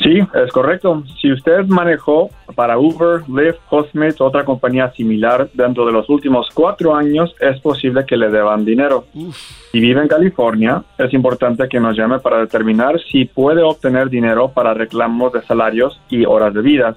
Sí, 0.00 0.20
es 0.32 0.52
correcto. 0.52 1.02
Si 1.20 1.32
usted 1.32 1.66
manejó 1.66 2.30
para 2.54 2.78
Uber, 2.78 3.22
Lyft, 3.28 3.58
Postmates, 3.68 4.20
otra 4.20 4.44
compañía 4.44 4.92
similar 4.92 5.48
dentro 5.54 5.84
de 5.86 5.92
los 5.92 6.08
últimos 6.08 6.48
cuatro 6.54 6.94
años, 6.94 7.34
es 7.40 7.60
posible 7.60 8.06
que 8.06 8.16
le 8.16 8.30
deban 8.30 8.64
dinero. 8.64 9.06
Si 9.72 9.80
vive 9.80 10.00
en 10.00 10.06
California, 10.06 10.84
es 10.98 11.12
importante 11.12 11.68
que 11.68 11.80
nos 11.80 11.96
llame 11.96 12.20
para 12.20 12.38
determinar 12.38 13.00
si 13.10 13.24
puede 13.24 13.62
obtener 13.62 14.08
dinero 14.08 14.52
para 14.54 14.72
reclamos 14.72 15.32
de 15.32 15.42
salarios 15.42 16.00
y 16.08 16.24
horas 16.24 16.54
de 16.54 16.62
vida. 16.62 16.96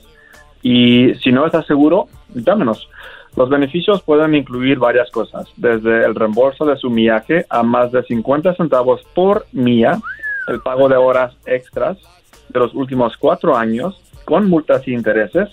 Y 0.61 1.15
si 1.15 1.31
no 1.31 1.47
está 1.47 1.63
seguro, 1.63 2.07
llámenos. 2.35 2.87
Los 3.35 3.49
beneficios 3.49 4.03
pueden 4.03 4.35
incluir 4.35 4.77
varias 4.77 5.09
cosas, 5.09 5.47
desde 5.55 6.05
el 6.05 6.13
reembolso 6.13 6.65
de 6.65 6.77
su 6.77 6.89
millaje 6.89 7.45
a 7.49 7.63
más 7.63 7.91
de 7.91 8.03
50 8.03 8.53
centavos 8.55 9.01
por 9.15 9.45
milla, 9.53 9.97
el 10.47 10.59
pago 10.59 10.89
de 10.89 10.97
horas 10.97 11.33
extras, 11.45 11.97
de 12.51 12.59
los 12.59 12.73
últimos 12.73 13.15
cuatro 13.17 13.57
años 13.57 14.01
con 14.25 14.49
multas 14.49 14.87
y 14.87 14.93
intereses 14.93 15.49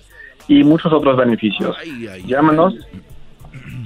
y 0.47 0.63
muchos 0.65 0.93
otros 0.93 1.17
beneficios. 1.17 1.77
Llámenos 2.27 2.75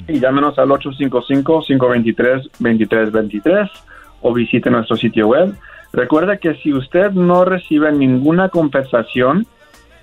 y 0.09 0.19
llámenos 0.21 0.59
al 0.59 0.69
855-523-2323 0.71 3.71
o 4.23 4.33
visite 4.33 4.71
nuestro 4.71 4.97
sitio 4.97 5.29
web. 5.29 5.55
Recuerde 5.93 6.39
que 6.39 6.55
si 6.57 6.73
usted 6.73 7.11
no 7.11 7.45
recibe 7.45 7.93
ninguna 7.93 8.49
compensación, 8.49 9.47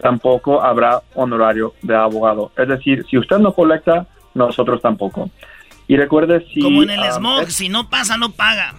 tampoco 0.01 0.61
habrá 0.61 1.01
honorario 1.15 1.73
de 1.81 1.95
abogado. 1.95 2.51
Es 2.57 2.67
decir, 2.67 3.05
si 3.09 3.17
usted 3.17 3.37
no 3.37 3.53
colecta, 3.53 4.05
nosotros 4.33 4.81
tampoco. 4.81 5.29
Y 5.87 5.95
recuerde 5.97 6.45
si... 6.53 6.61
Como 6.61 6.83
en 6.83 6.91
el 6.91 6.99
ah, 6.99 7.13
smog, 7.13 7.49
si 7.49 7.69
no 7.69 7.89
pasa, 7.89 8.17
no 8.17 8.31
paga. 8.31 8.75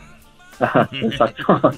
exacto. 0.92 1.72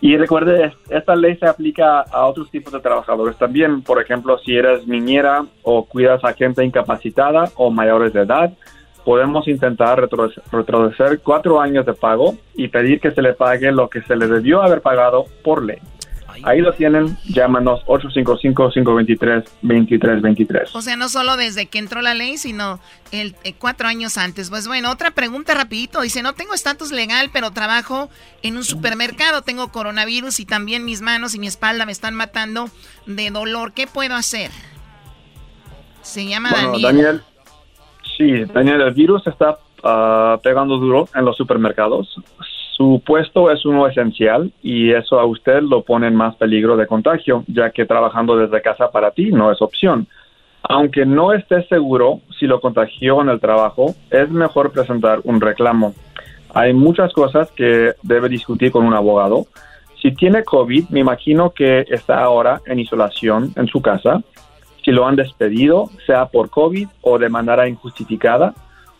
Y 0.00 0.16
recuerde, 0.16 0.72
esta 0.88 1.14
ley 1.14 1.36
se 1.36 1.46
aplica 1.46 2.00
a 2.00 2.26
otros 2.26 2.50
tipos 2.50 2.72
de 2.72 2.80
trabajadores 2.80 3.36
también. 3.36 3.82
Por 3.82 4.00
ejemplo, 4.00 4.38
si 4.38 4.56
eres 4.56 4.86
niñera 4.86 5.44
o 5.62 5.84
cuidas 5.84 6.24
a 6.24 6.32
gente 6.32 6.64
incapacitada 6.64 7.50
o 7.56 7.70
mayores 7.70 8.12
de 8.12 8.22
edad, 8.22 8.52
podemos 9.04 9.46
intentar 9.48 10.00
retroceder 10.50 11.20
cuatro 11.20 11.60
años 11.60 11.84
de 11.84 11.92
pago 11.92 12.36
y 12.54 12.68
pedir 12.68 13.00
que 13.00 13.10
se 13.10 13.22
le 13.22 13.34
pague 13.34 13.70
lo 13.70 13.88
que 13.88 14.02
se 14.02 14.16
le 14.16 14.26
debió 14.26 14.62
haber 14.62 14.80
pagado 14.80 15.26
por 15.42 15.62
ley. 15.62 15.78
Ahí 16.42 16.60
lo 16.60 16.72
tienen, 16.72 17.16
llámanos 17.24 17.84
855-523-2323. 17.86 20.70
O 20.72 20.82
sea, 20.82 20.96
no 20.96 21.08
solo 21.08 21.36
desde 21.36 21.66
que 21.66 21.78
entró 21.78 22.02
la 22.02 22.14
ley, 22.14 22.38
sino 22.38 22.80
el, 23.12 23.36
eh, 23.44 23.54
cuatro 23.58 23.86
años 23.86 24.18
antes. 24.18 24.50
Pues 24.50 24.66
bueno, 24.66 24.90
otra 24.90 25.12
pregunta 25.12 25.54
rapidito. 25.54 26.00
Dice, 26.00 26.22
no 26.22 26.32
tengo 26.32 26.54
estatus 26.54 26.90
legal, 26.90 27.30
pero 27.32 27.52
trabajo 27.52 28.10
en 28.42 28.56
un 28.56 28.64
supermercado. 28.64 29.42
Tengo 29.42 29.68
coronavirus 29.68 30.40
y 30.40 30.46
también 30.46 30.84
mis 30.84 31.02
manos 31.02 31.34
y 31.34 31.38
mi 31.38 31.46
espalda 31.46 31.86
me 31.86 31.92
están 31.92 32.14
matando 32.14 32.68
de 33.06 33.30
dolor. 33.30 33.72
¿Qué 33.72 33.86
puedo 33.86 34.14
hacer? 34.14 34.50
Se 36.02 36.26
llama 36.26 36.50
Daniel. 36.50 36.82
Daniel. 36.82 37.22
Sí, 38.16 38.44
Daniel, 38.52 38.80
el 38.82 38.94
virus 38.94 39.26
está 39.26 39.58
ah, 39.82 40.38
pegando 40.42 40.78
duro 40.78 41.08
en 41.14 41.24
los 41.24 41.36
supermercados 41.36 42.14
su 42.76 43.00
puesto 43.06 43.52
es 43.52 43.64
uno 43.64 43.86
esencial 43.86 44.52
y 44.60 44.92
eso 44.92 45.20
a 45.20 45.26
usted 45.26 45.62
lo 45.62 45.82
pone 45.82 46.08
en 46.08 46.16
más 46.16 46.34
peligro 46.34 46.76
de 46.76 46.88
contagio, 46.88 47.44
ya 47.46 47.70
que 47.70 47.86
trabajando 47.86 48.36
desde 48.36 48.62
casa 48.62 48.90
para 48.90 49.12
ti 49.12 49.30
no 49.30 49.52
es 49.52 49.62
opción. 49.62 50.08
Aunque 50.62 51.06
no 51.06 51.32
esté 51.32 51.62
seguro 51.68 52.20
si 52.38 52.46
lo 52.46 52.60
contagió 52.60 53.20
en 53.20 53.28
el 53.28 53.38
trabajo, 53.38 53.94
es 54.10 54.28
mejor 54.28 54.72
presentar 54.72 55.20
un 55.22 55.40
reclamo. 55.40 55.94
Hay 56.52 56.72
muchas 56.74 57.12
cosas 57.12 57.50
que 57.52 57.92
debe 58.02 58.28
discutir 58.28 58.72
con 58.72 58.84
un 58.84 58.94
abogado. 58.94 59.46
Si 60.02 60.12
tiene 60.12 60.42
COVID, 60.42 60.88
me 60.88 61.00
imagino 61.00 61.50
que 61.50 61.84
está 61.88 62.24
ahora 62.24 62.60
en 62.66 62.80
isolación 62.80 63.52
en 63.56 63.68
su 63.68 63.82
casa. 63.82 64.20
Si 64.84 64.90
lo 64.90 65.06
han 65.06 65.16
despedido, 65.16 65.90
sea 66.06 66.26
por 66.26 66.50
COVID 66.50 66.88
o 67.02 67.18
de 67.18 67.28
manera 67.28 67.68
injustificada, 67.68 68.52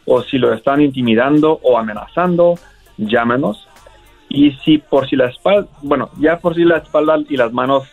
o 0.06 0.22
si 0.22 0.38
lo 0.38 0.52
están 0.52 0.80
intimidando 0.80 1.58
o 1.62 1.78
amenazando, 1.78 2.54
llámenos. 2.96 3.68
Y 4.28 4.52
si 4.64 4.78
por 4.78 5.08
si 5.08 5.16
la 5.16 5.26
espalda, 5.26 5.68
bueno, 5.82 6.10
ya 6.18 6.38
por 6.38 6.54
si 6.54 6.64
la 6.64 6.78
espalda 6.78 7.18
y 7.28 7.36
las 7.36 7.52
manos 7.52 7.84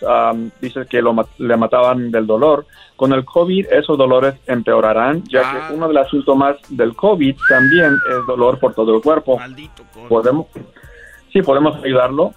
dice 0.60 0.86
que 0.90 1.02
lo, 1.02 1.16
le 1.38 1.58
mataban 1.58 2.10
del 2.10 2.26
dolor, 2.26 2.66
con 2.96 3.14
el 3.14 3.26
COVID 3.26 3.68
esos 3.72 3.98
dolores 3.98 4.36
empeorarán, 4.48 5.24
ya 5.26 5.42
que 5.42 5.58
ah. 5.58 5.70
uno 5.74 5.88
de 5.88 5.94
los 5.94 6.10
síntomas 6.10 6.58
del 6.70 6.96
COVID 6.96 7.36
también 7.48 7.94
es 8.10 8.26
dolor 8.26 8.60
por 8.60 8.74
todo 8.74 8.96
el 8.96 9.02
cuerpo. 9.02 9.40
Podemos, 10.08 10.48
sí, 11.32 11.42
podemos 11.42 11.84
ayudarlo 11.84 12.34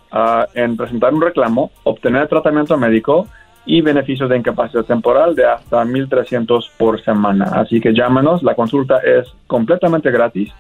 en 0.55 0.77
presentar 0.77 1.15
un 1.15 1.23
reclamo, 1.23 1.71
obtener 1.85 2.29
tratamiento 2.29 2.77
médico 2.77 3.27
y 3.67 3.81
beneficios 3.81 4.29
de 4.29 4.37
incapacidad 4.37 4.85
temporal 4.85 5.35
de 5.35 5.47
hasta 5.47 5.85
1.300 5.85 6.71
por 6.77 7.03
semana. 7.03 7.47
Así 7.55 7.81
que 7.81 7.95
llámenos, 7.95 8.43
la 8.43 8.55
consulta 8.55 8.99
es 8.99 9.33
completamente 9.47 10.11
gratis 10.11 10.53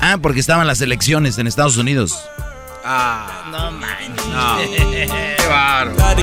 ah 0.00 0.18
porque 0.20 0.40
estaban 0.40 0.66
las 0.66 0.80
elecciones 0.80 1.38
en 1.38 1.46
Estados 1.46 1.76
Unidos 1.76 2.18
Ah. 2.88 3.42
No 3.50 3.72
manches. 3.72 4.24
No. 4.26 4.58
Qué 5.38 5.48
bárbaro. 5.48 6.22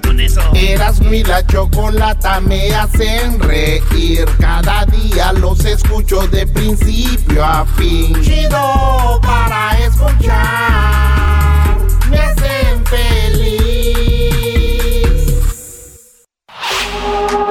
con 0.00 0.20
eso. 0.20 0.40
Eras 0.54 1.00
mi 1.00 1.24
la 1.24 1.44
chocolata 1.44 2.40
me 2.40 2.72
hacen 2.72 3.40
reír. 3.40 4.24
Cada 4.38 4.86
día 4.86 5.32
los 5.32 5.64
escucho 5.64 6.24
de 6.28 6.46
principio 6.46 7.44
a 7.44 7.66
fin. 7.66 8.14
Chido 8.22 9.20
para 9.22 9.76
escuchar. 9.80 11.78
Me 12.08 12.18
hacen 12.20 12.86
feliz. 12.86 13.88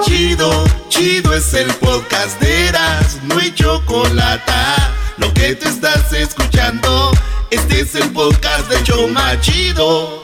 Chido, 0.06 0.64
chido 0.88 1.34
es 1.34 1.54
el 1.54 1.74
podcast 1.76 2.40
de 2.40 2.70
Eras. 2.70 3.20
No 3.24 3.40
hay 3.40 3.54
chocolate. 3.54 4.54
Lo 5.18 5.34
que 5.34 5.54
te 5.54 5.68
estás 5.68 6.14
escuchando. 6.14 7.12
Este 7.54 7.82
es 7.82 7.94
el 7.94 8.10
podcast 8.10 8.68
de 8.68 8.82
Choma 8.82 9.40
Chido. 9.40 10.24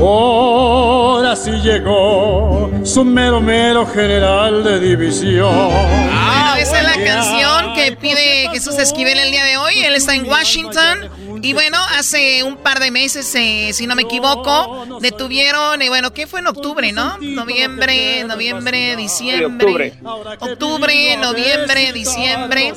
Ahora 0.00 1.36
sí 1.36 1.50
llegó 1.50 2.70
su 2.82 3.04
mero 3.04 3.42
mero 3.42 3.86
general 3.86 4.64
de 4.64 4.80
división. 4.80 5.52
Ah, 5.52 6.56
esa 6.58 6.78
es 6.78 6.84
la 6.84 7.04
canción 7.04 7.74
que 7.74 7.92
pide 7.92 8.19
Jesús 8.60 8.76
Esquivel 8.78 9.18
el 9.18 9.30
día 9.30 9.42
de 9.46 9.56
hoy. 9.56 9.78
Él 9.78 9.94
está 9.94 10.14
en 10.14 10.28
Washington. 10.28 11.40
Y 11.42 11.54
bueno, 11.54 11.78
hace 11.96 12.42
un 12.42 12.58
par 12.58 12.78
de 12.78 12.90
meses, 12.90 13.34
eh, 13.34 13.70
si 13.72 13.86
no 13.86 13.94
me 13.94 14.02
equivoco, 14.02 14.98
detuvieron, 15.00 15.80
y 15.80 15.88
bueno, 15.88 16.12
¿qué 16.12 16.26
fue 16.26 16.40
en 16.40 16.46
octubre, 16.46 16.92
no? 16.92 17.16
Noviembre, 17.22 18.22
noviembre, 18.24 18.96
diciembre. 18.96 19.94
Octubre, 20.40 21.16
noviembre, 21.16 21.94
diciembre. 21.94 22.74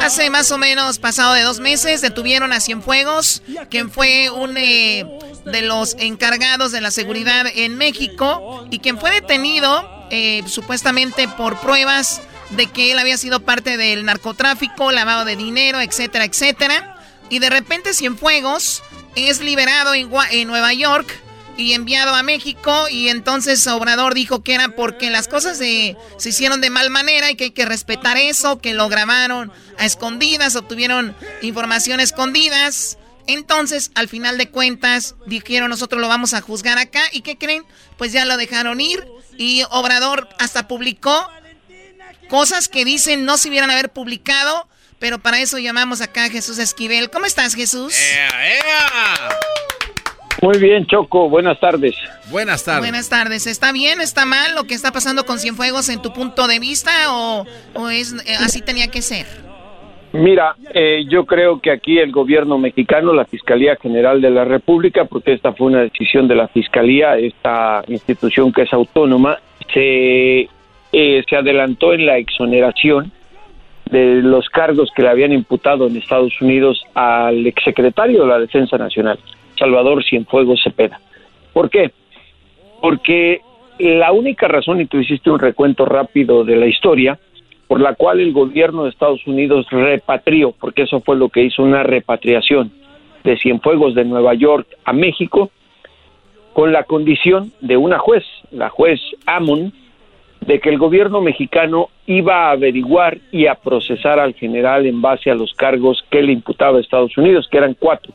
Hace 0.00 0.30
más 0.30 0.52
o 0.52 0.58
menos 0.58 1.00
pasado 1.00 1.34
de 1.34 1.42
dos 1.42 1.58
meses 1.58 2.00
detuvieron 2.00 2.52
a 2.52 2.60
Cienfuegos, 2.60 3.42
quien 3.70 3.90
fue 3.90 4.30
un 4.30 4.56
eh, 4.56 5.04
de 5.46 5.62
los 5.62 5.96
encargados 5.98 6.70
de 6.70 6.80
la 6.80 6.92
seguridad 6.92 7.46
en 7.52 7.76
México 7.76 8.64
y 8.70 8.78
quien 8.78 9.00
fue 9.00 9.10
detenido 9.10 10.06
eh, 10.10 10.44
supuestamente 10.46 11.26
por 11.26 11.58
pruebas 11.58 12.22
de 12.56 12.66
que 12.66 12.92
él 12.92 12.98
había 12.98 13.16
sido 13.16 13.40
parte 13.40 13.76
del 13.76 14.04
narcotráfico, 14.04 14.92
lavado 14.92 15.24
de 15.24 15.36
dinero, 15.36 15.80
etcétera, 15.80 16.24
etcétera. 16.24 16.96
Y 17.30 17.38
de 17.38 17.50
repente 17.50 17.94
Cienfuegos 17.94 18.82
es 19.16 19.40
liberado 19.40 19.94
en, 19.94 20.08
Nueva 20.46 20.72
York 20.72 21.08
y 21.56 21.72
enviado 21.72 22.14
a 22.14 22.22
México 22.22 22.88
y 22.90 23.08
entonces 23.08 23.66
Obrador 23.68 24.14
dijo 24.14 24.42
que 24.42 24.54
era 24.54 24.70
porque 24.70 25.10
las 25.10 25.28
cosas 25.28 25.56
se, 25.56 25.96
se, 26.18 26.28
hicieron 26.28 26.60
de 26.60 26.70
mal 26.70 26.90
manera 26.90 27.30
y 27.30 27.36
que 27.36 27.44
hay 27.44 27.50
que 27.52 27.64
respetar 27.64 28.16
eso, 28.16 28.58
que 28.58 28.74
lo 28.74 28.88
grabaron 28.88 29.52
a 29.78 29.84
escondidas, 29.84 30.56
obtuvieron 30.56 31.16
información 31.42 32.00
escondidas. 32.00 32.98
Entonces, 33.26 33.90
al 33.94 34.08
final 34.08 34.36
de 34.36 34.50
cuentas, 34.50 35.14
dijeron 35.26 35.70
nosotros 35.70 36.00
lo 36.00 36.08
vamos 36.08 36.34
a 36.34 36.40
juzgar 36.40 36.78
acá 36.78 37.02
y 37.12 37.22
¿qué 37.22 37.38
creen? 37.38 37.64
Pues 37.96 38.12
ya 38.12 38.24
lo 38.24 38.36
dejaron 38.36 38.80
ir 38.80 39.06
y 39.38 39.62
Obrador 39.70 40.28
hasta 40.38 40.68
publicó 40.68 41.30
cosas 42.28 42.68
que 42.68 42.84
dicen 42.84 43.24
no 43.24 43.36
se 43.36 43.48
hubieran 43.48 43.70
haber 43.70 43.90
publicado 43.90 44.68
pero 45.04 45.18
para 45.18 45.38
eso 45.40 45.58
llamamos 45.58 46.00
acá 46.00 46.24
a 46.24 46.30
Jesús 46.30 46.58
Esquivel. 46.58 47.10
¿Cómo 47.10 47.26
estás, 47.26 47.54
Jesús? 47.54 47.94
Muy 50.40 50.58
bien, 50.58 50.86
Choco. 50.86 51.28
Buenas 51.28 51.60
tardes. 51.60 51.94
Buenas 52.30 52.64
tardes. 52.64 52.80
Buenas 52.80 53.08
tardes. 53.10 53.46
¿Está 53.46 53.72
bien? 53.72 54.00
¿Está 54.00 54.24
mal 54.24 54.54
lo 54.54 54.64
que 54.64 54.74
está 54.74 54.92
pasando 54.92 55.26
con 55.26 55.38
Cienfuegos 55.38 55.88
en 55.88 56.00
tu 56.00 56.12
punto 56.12 56.46
de 56.46 56.58
vista 56.58 56.90
o, 57.10 57.44
es 57.90 58.14
eh, 58.26 58.34
así 58.40 58.62
tenía 58.62 58.90
que 58.90 59.02
ser? 59.02 59.26
Mira, 60.12 60.54
eh, 60.72 61.04
yo 61.08 61.26
creo 61.26 61.60
que 61.60 61.70
aquí 61.72 61.98
el 61.98 62.12
gobierno 62.12 62.56
mexicano, 62.56 63.12
la 63.12 63.24
Fiscalía 63.24 63.76
General 63.76 64.22
de 64.22 64.30
la 64.30 64.44
República, 64.44 65.04
porque 65.04 65.32
esta 65.32 65.52
fue 65.52 65.66
una 65.66 65.80
decisión 65.80 66.28
de 66.28 66.36
la 66.36 66.48
Fiscalía, 66.48 67.18
esta 67.18 67.82
institución 67.88 68.52
que 68.52 68.62
es 68.62 68.72
autónoma, 68.72 69.38
se, 69.72 70.48
eh, 70.96 71.24
se 71.28 71.34
adelantó 71.34 71.92
en 71.92 72.06
la 72.06 72.18
exoneración 72.18 73.10
de 73.90 74.22
los 74.22 74.48
cargos 74.48 74.92
que 74.94 75.02
le 75.02 75.08
habían 75.08 75.32
imputado 75.32 75.88
en 75.88 75.96
Estados 75.96 76.40
Unidos 76.40 76.84
al 76.94 77.44
exsecretario 77.48 78.22
de 78.22 78.28
la 78.28 78.38
Defensa 78.38 78.78
Nacional, 78.78 79.18
Salvador 79.58 80.04
Cienfuegos 80.04 80.62
Cepeda. 80.62 81.00
¿Por 81.52 81.68
qué? 81.68 81.90
Porque 82.80 83.40
la 83.80 84.12
única 84.12 84.46
razón, 84.46 84.80
y 84.80 84.86
tú 84.86 84.98
hiciste 84.98 85.30
un 85.30 85.40
recuento 85.40 85.84
rápido 85.84 86.44
de 86.44 86.54
la 86.54 86.66
historia, 86.66 87.18
por 87.66 87.80
la 87.80 87.96
cual 87.96 88.20
el 88.20 88.32
gobierno 88.32 88.84
de 88.84 88.90
Estados 88.90 89.26
Unidos 89.26 89.66
repatrió, 89.72 90.52
porque 90.52 90.82
eso 90.82 91.00
fue 91.00 91.16
lo 91.16 91.28
que 91.28 91.42
hizo 91.42 91.64
una 91.64 91.82
repatriación 91.82 92.70
de 93.24 93.36
Cienfuegos 93.36 93.96
de 93.96 94.04
Nueva 94.04 94.34
York 94.34 94.68
a 94.84 94.92
México, 94.92 95.50
con 96.52 96.72
la 96.72 96.84
condición 96.84 97.50
de 97.60 97.76
una 97.76 97.98
juez, 97.98 98.22
la 98.52 98.68
juez 98.68 99.00
Amon, 99.26 99.72
de 100.46 100.60
que 100.60 100.68
el 100.68 100.78
gobierno 100.78 101.20
mexicano 101.20 101.88
iba 102.06 102.48
a 102.48 102.50
averiguar 102.52 103.18
y 103.32 103.46
a 103.46 103.54
procesar 103.54 104.18
al 104.18 104.34
general 104.34 104.86
en 104.86 105.00
base 105.00 105.30
a 105.30 105.34
los 105.34 105.54
cargos 105.54 106.04
que 106.10 106.22
le 106.22 106.32
imputaba 106.32 106.78
a 106.78 106.80
Estados 106.80 107.16
Unidos, 107.16 107.48
que 107.50 107.58
eran 107.58 107.74
cuatro, 107.78 108.12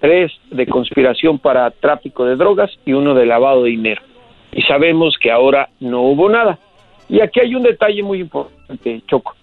tres 0.00 0.32
de 0.50 0.66
conspiración 0.66 1.38
para 1.38 1.70
tráfico 1.70 2.24
de 2.24 2.36
drogas 2.36 2.70
y 2.84 2.92
uno 2.92 3.14
de 3.14 3.26
lavado 3.26 3.64
de 3.64 3.70
dinero. 3.70 4.02
Y 4.52 4.62
sabemos 4.62 5.18
que 5.18 5.32
ahora 5.32 5.68
no 5.80 6.02
hubo 6.02 6.28
nada. 6.28 6.58
Y 7.08 7.20
aquí 7.20 7.40
hay 7.40 7.54
un 7.54 7.64
detalle 7.64 8.02
muy 8.02 8.20
importante, 8.20 9.02
Choco. 9.08 9.34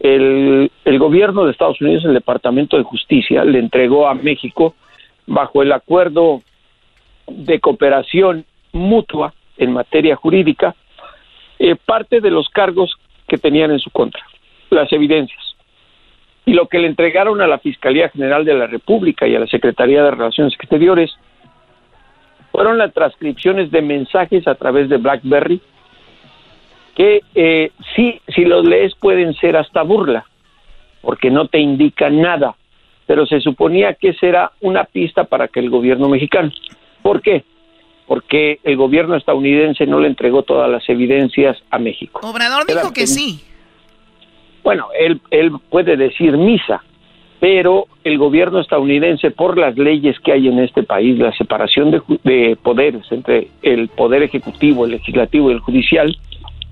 El, 0.00 0.70
el 0.84 0.98
gobierno 0.98 1.44
de 1.44 1.52
Estados 1.52 1.80
Unidos, 1.80 2.04
el 2.04 2.14
Departamento 2.14 2.78
de 2.78 2.82
Justicia, 2.82 3.44
le 3.44 3.58
entregó 3.58 4.08
a 4.08 4.14
México, 4.14 4.74
bajo 5.26 5.62
el 5.62 5.72
acuerdo 5.72 6.42
de 7.26 7.60
cooperación 7.60 8.44
mutua 8.72 9.34
en 9.56 9.72
materia 9.72 10.16
jurídica, 10.16 10.74
eh, 11.64 11.76
parte 11.76 12.20
de 12.20 12.30
los 12.30 12.50
cargos 12.50 12.94
que 13.26 13.38
tenían 13.38 13.70
en 13.70 13.78
su 13.78 13.88
contra, 13.88 14.22
las 14.68 14.92
evidencias. 14.92 15.56
Y 16.44 16.52
lo 16.52 16.68
que 16.68 16.78
le 16.78 16.88
entregaron 16.88 17.40
a 17.40 17.46
la 17.46 17.58
Fiscalía 17.58 18.10
General 18.10 18.44
de 18.44 18.52
la 18.52 18.66
República 18.66 19.26
y 19.26 19.34
a 19.34 19.40
la 19.40 19.46
Secretaría 19.46 20.02
de 20.02 20.10
Relaciones 20.10 20.52
Exteriores 20.52 21.16
fueron 22.52 22.76
las 22.76 22.92
transcripciones 22.92 23.70
de 23.70 23.80
mensajes 23.80 24.46
a 24.46 24.56
través 24.56 24.90
de 24.90 24.98
BlackBerry 24.98 25.58
que 26.94 27.22
eh, 27.34 27.72
sí, 27.96 28.20
si 28.28 28.44
los 28.44 28.66
lees 28.66 28.94
pueden 28.96 29.32
ser 29.32 29.56
hasta 29.56 29.80
burla, 29.80 30.26
porque 31.00 31.30
no 31.30 31.48
te 31.48 31.60
indican 31.60 32.20
nada, 32.20 32.56
pero 33.06 33.24
se 33.24 33.40
suponía 33.40 33.94
que 33.94 34.12
será 34.12 34.52
una 34.60 34.84
pista 34.84 35.24
para 35.24 35.48
que 35.48 35.60
el 35.60 35.70
gobierno 35.70 36.10
mexicano. 36.10 36.52
¿Por 37.00 37.22
qué? 37.22 37.42
Porque 38.14 38.60
el 38.62 38.76
gobierno 38.76 39.16
estadounidense 39.16 39.86
no 39.86 39.98
le 39.98 40.06
entregó 40.06 40.44
todas 40.44 40.70
las 40.70 40.88
evidencias 40.88 41.56
a 41.68 41.80
México. 41.80 42.20
Obrador 42.22 42.64
dijo 42.64 42.92
que 42.92 43.08
sí. 43.08 43.40
Bueno, 44.62 44.86
él, 44.96 45.20
él 45.32 45.50
puede 45.68 45.96
decir 45.96 46.36
misa, 46.36 46.84
pero 47.40 47.88
el 48.04 48.16
gobierno 48.16 48.60
estadounidense, 48.60 49.32
por 49.32 49.58
las 49.58 49.76
leyes 49.76 50.20
que 50.20 50.30
hay 50.30 50.46
en 50.46 50.60
este 50.60 50.84
país, 50.84 51.18
la 51.18 51.32
separación 51.32 51.90
de, 51.90 52.02
de 52.22 52.56
poderes 52.62 53.02
entre 53.10 53.48
el 53.62 53.88
poder 53.88 54.22
ejecutivo, 54.22 54.84
el 54.84 54.92
legislativo 54.92 55.50
y 55.50 55.54
el 55.54 55.58
judicial, 55.58 56.16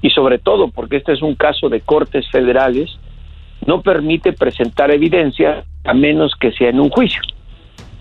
y 0.01 0.11
sobre 0.11 0.39
todo 0.39 0.69
porque 0.69 0.99
este 0.99 1.13
es 1.13 1.23
un 1.23 1.35
caso 1.35 1.69
de 1.69 1.81
cortes 1.81 2.31
federales, 2.31 2.89
no 3.67 3.83
permite 3.83 4.33
presentar 4.33 4.93
evidencia 4.93 5.65
a 5.83 5.93
menos 5.93 6.37
que 6.37 6.53
sea 6.53 6.69
en 6.69 6.79
un 6.79 6.89
juicio. 6.89 7.21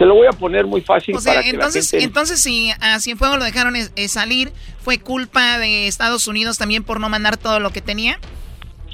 Te 0.01 0.07
lo 0.07 0.15
voy 0.15 0.25
a 0.25 0.31
poner 0.31 0.65
muy 0.65 0.81
fácil. 0.81 1.15
O 1.15 1.19
sea, 1.19 1.41
entonces, 1.41 1.93
entonces 1.93 2.41
si 2.41 2.71
a 2.81 2.99
Cienfuegos 2.99 3.37
lo 3.37 3.45
dejaron 3.45 3.75
salir, 4.07 4.49
¿fue 4.79 4.97
culpa 4.97 5.59
de 5.59 5.85
Estados 5.85 6.27
Unidos 6.27 6.57
también 6.57 6.83
por 6.83 6.99
no 6.99 7.07
mandar 7.07 7.37
todo 7.37 7.59
lo 7.59 7.69
que 7.69 7.81
tenía? 7.81 8.17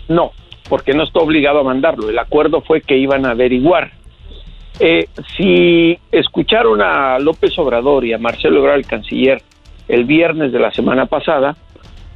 No, 0.09 0.31
porque 0.67 0.93
no 0.93 1.03
está 1.03 1.19
obligado 1.19 1.61
a 1.61 1.63
mandarlo. 1.63 2.09
El 2.09 2.19
acuerdo 2.19 2.59
fue 2.59 2.81
que 2.81 2.97
iban 2.97 3.25
a 3.25 3.29
averiguar. 3.29 3.93
Eh, 4.81 5.07
si 5.37 5.97
escucharon 6.11 6.81
a 6.81 7.19
López 7.19 7.57
Obrador 7.57 8.03
y 8.03 8.11
a 8.11 8.17
Marcelo 8.17 8.59
Ebrard, 8.59 8.79
el 8.79 8.85
canciller, 8.85 9.41
el 9.87 10.03
viernes 10.03 10.51
de 10.51 10.59
la 10.59 10.73
semana 10.73 11.05
pasada, 11.05 11.55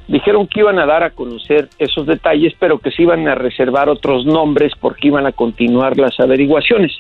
dijeron 0.10 0.48
que 0.48 0.60
iban 0.60 0.80
a 0.80 0.86
dar 0.86 1.04
a 1.04 1.12
conocer 1.12 1.70
esos 1.80 2.06
detalles, 2.06 2.56
pero 2.60 2.80
que 2.80 2.92
se 2.92 3.04
iban 3.04 3.26
a 3.30 3.36
reservar 3.36 3.88
otros 3.88 4.26
nombres 4.26 4.74
porque 4.82 5.08
iban 5.08 5.28
a 5.28 5.32
continuar 5.32 5.98
las 5.98 6.20
averiguaciones. 6.20 6.92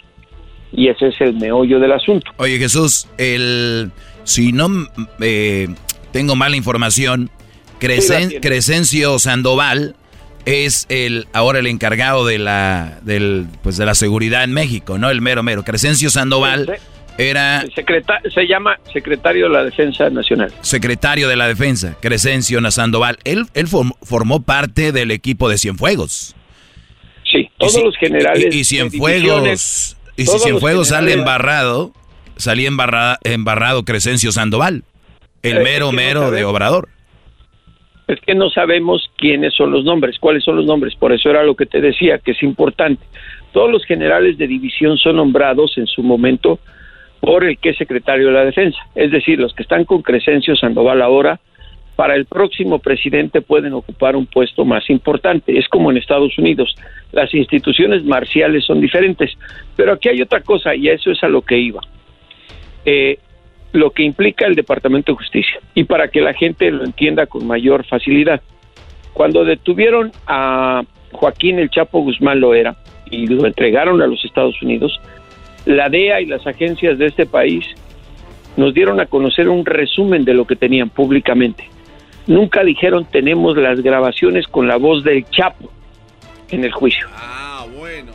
Y 0.73 0.87
ese 0.87 1.09
es 1.09 1.21
el 1.21 1.33
meollo 1.33 1.79
del 1.79 1.91
asunto. 1.91 2.31
Oye 2.37 2.57
Jesús, 2.57 3.07
el 3.17 3.91
si 4.23 4.51
no 4.51 4.69
eh, 5.19 5.67
tengo 6.11 6.35
mala 6.35 6.55
información, 6.55 7.29
Crescencio 7.79 9.19
Sandoval 9.19 9.95
es 10.45 10.85
el 10.89 11.27
ahora 11.33 11.59
el 11.59 11.67
encargado 11.67 12.25
de 12.25 12.39
la 12.39 12.99
del 13.01 13.47
pues 13.63 13.77
de 13.77 13.85
la 13.85 13.95
seguridad 13.95 14.43
en 14.43 14.53
México, 14.53 14.97
¿no? 14.97 15.09
El 15.09 15.21
mero 15.21 15.43
mero. 15.43 15.63
Crescencio 15.63 16.09
Sandoval 16.09 16.79
era... 17.17 17.63
se 18.33 18.47
llama 18.47 18.79
secretario 18.91 19.47
de 19.47 19.53
la 19.53 19.63
Defensa 19.63 20.09
Nacional. 20.09 20.51
Secretario 20.61 21.27
de 21.27 21.35
la 21.35 21.47
Defensa, 21.47 21.97
Crescencio 22.01 22.59
Sandoval. 22.71 23.19
Él, 23.23 23.47
él 23.53 23.67
formó 23.67 24.41
parte 24.41 24.91
del 24.91 25.11
equipo 25.11 25.49
de 25.49 25.57
Cienfuegos. 25.57 26.35
Sí, 27.29 27.49
todos 27.57 27.83
los 27.83 27.97
generales. 27.97 28.53
Y, 28.53 28.59
y 28.59 28.63
Cienfuegos, 28.63 29.97
y 30.15 30.25
si 30.25 30.39
Cienfuegos 30.39 30.89
sale 30.89 31.13
embarrado, 31.13 31.91
salía 32.35 32.67
embarrado, 32.67 33.17
embarrado 33.23 33.83
Crescencio 33.83 34.31
Sandoval, 34.31 34.83
el 35.43 35.61
mero 35.61 35.91
mero 35.91 36.31
de 36.31 36.43
Obrador. 36.43 36.89
Es 38.07 38.19
que 38.21 38.35
no 38.35 38.49
sabemos 38.49 39.09
quiénes 39.17 39.53
son 39.53 39.71
los 39.71 39.85
nombres, 39.85 40.17
cuáles 40.19 40.43
son 40.43 40.57
los 40.57 40.65
nombres, 40.65 40.95
por 40.95 41.13
eso 41.13 41.29
era 41.29 41.43
lo 41.43 41.55
que 41.55 41.65
te 41.65 41.79
decía, 41.79 42.19
que 42.19 42.31
es 42.31 42.43
importante. 42.43 43.03
Todos 43.53 43.71
los 43.71 43.85
generales 43.85 44.37
de 44.37 44.47
división 44.47 44.97
son 44.97 45.17
nombrados 45.17 45.77
en 45.77 45.87
su 45.87 46.03
momento 46.03 46.59
por 47.21 47.43
el 47.43 47.57
que 47.57 47.69
es 47.69 47.77
secretario 47.77 48.27
de 48.27 48.33
la 48.33 48.45
Defensa. 48.45 48.79
Es 48.95 49.11
decir, 49.11 49.39
los 49.39 49.53
que 49.53 49.63
están 49.63 49.85
con 49.85 50.01
Crescencio 50.01 50.55
Sandoval 50.55 51.01
ahora, 51.01 51.39
para 51.95 52.15
el 52.15 52.25
próximo 52.25 52.79
presidente 52.79 53.41
pueden 53.41 53.73
ocupar 53.73 54.15
un 54.15 54.25
puesto 54.25 54.65
más 54.65 54.89
importante. 54.89 55.57
Es 55.57 55.67
como 55.67 55.91
en 55.91 55.97
Estados 55.97 56.37
Unidos. 56.37 56.75
Las 57.11 57.33
instituciones 57.33 58.03
marciales 58.03 58.65
son 58.65 58.81
diferentes. 58.81 59.37
Pero 59.75 59.93
aquí 59.93 60.09
hay 60.09 60.21
otra 60.21 60.41
cosa 60.41 60.73
y 60.75 60.87
eso 60.87 61.11
es 61.11 61.23
a 61.23 61.27
lo 61.27 61.41
que 61.41 61.57
iba. 61.57 61.81
Eh, 62.85 63.19
lo 63.73 63.91
que 63.91 64.03
implica 64.03 64.47
el 64.47 64.55
Departamento 64.55 65.11
de 65.11 65.17
Justicia. 65.17 65.59
Y 65.75 65.83
para 65.83 66.07
que 66.07 66.21
la 66.21 66.33
gente 66.33 66.71
lo 66.71 66.83
entienda 66.83 67.25
con 67.27 67.45
mayor 67.45 67.85
facilidad. 67.85 68.41
Cuando 69.13 69.43
detuvieron 69.43 70.11
a 70.27 70.83
Joaquín 71.11 71.59
el 71.59 71.69
Chapo 71.69 71.99
Guzmán 71.99 72.39
Loera 72.39 72.75
y 73.09 73.27
lo 73.27 73.45
entregaron 73.45 74.01
a 74.01 74.07
los 74.07 74.23
Estados 74.23 74.61
Unidos, 74.61 74.99
la 75.65 75.89
DEA 75.89 76.21
y 76.21 76.25
las 76.25 76.47
agencias 76.47 76.97
de 76.97 77.07
este 77.07 77.25
país 77.25 77.65
nos 78.57 78.73
dieron 78.73 78.99
a 78.99 79.05
conocer 79.05 79.49
un 79.49 79.65
resumen 79.65 80.25
de 80.25 80.33
lo 80.33 80.45
que 80.45 80.55
tenían 80.55 80.89
públicamente. 80.89 81.65
Nunca 82.27 82.63
dijeron 82.63 83.05
tenemos 83.05 83.57
las 83.57 83.81
grabaciones 83.81 84.47
con 84.47 84.67
la 84.67 84.77
voz 84.77 85.03
del 85.03 85.25
Chapo 85.29 85.71
en 86.49 86.63
el 86.63 86.71
juicio. 86.71 87.07
Ah, 87.15 87.65
bueno. 87.77 88.11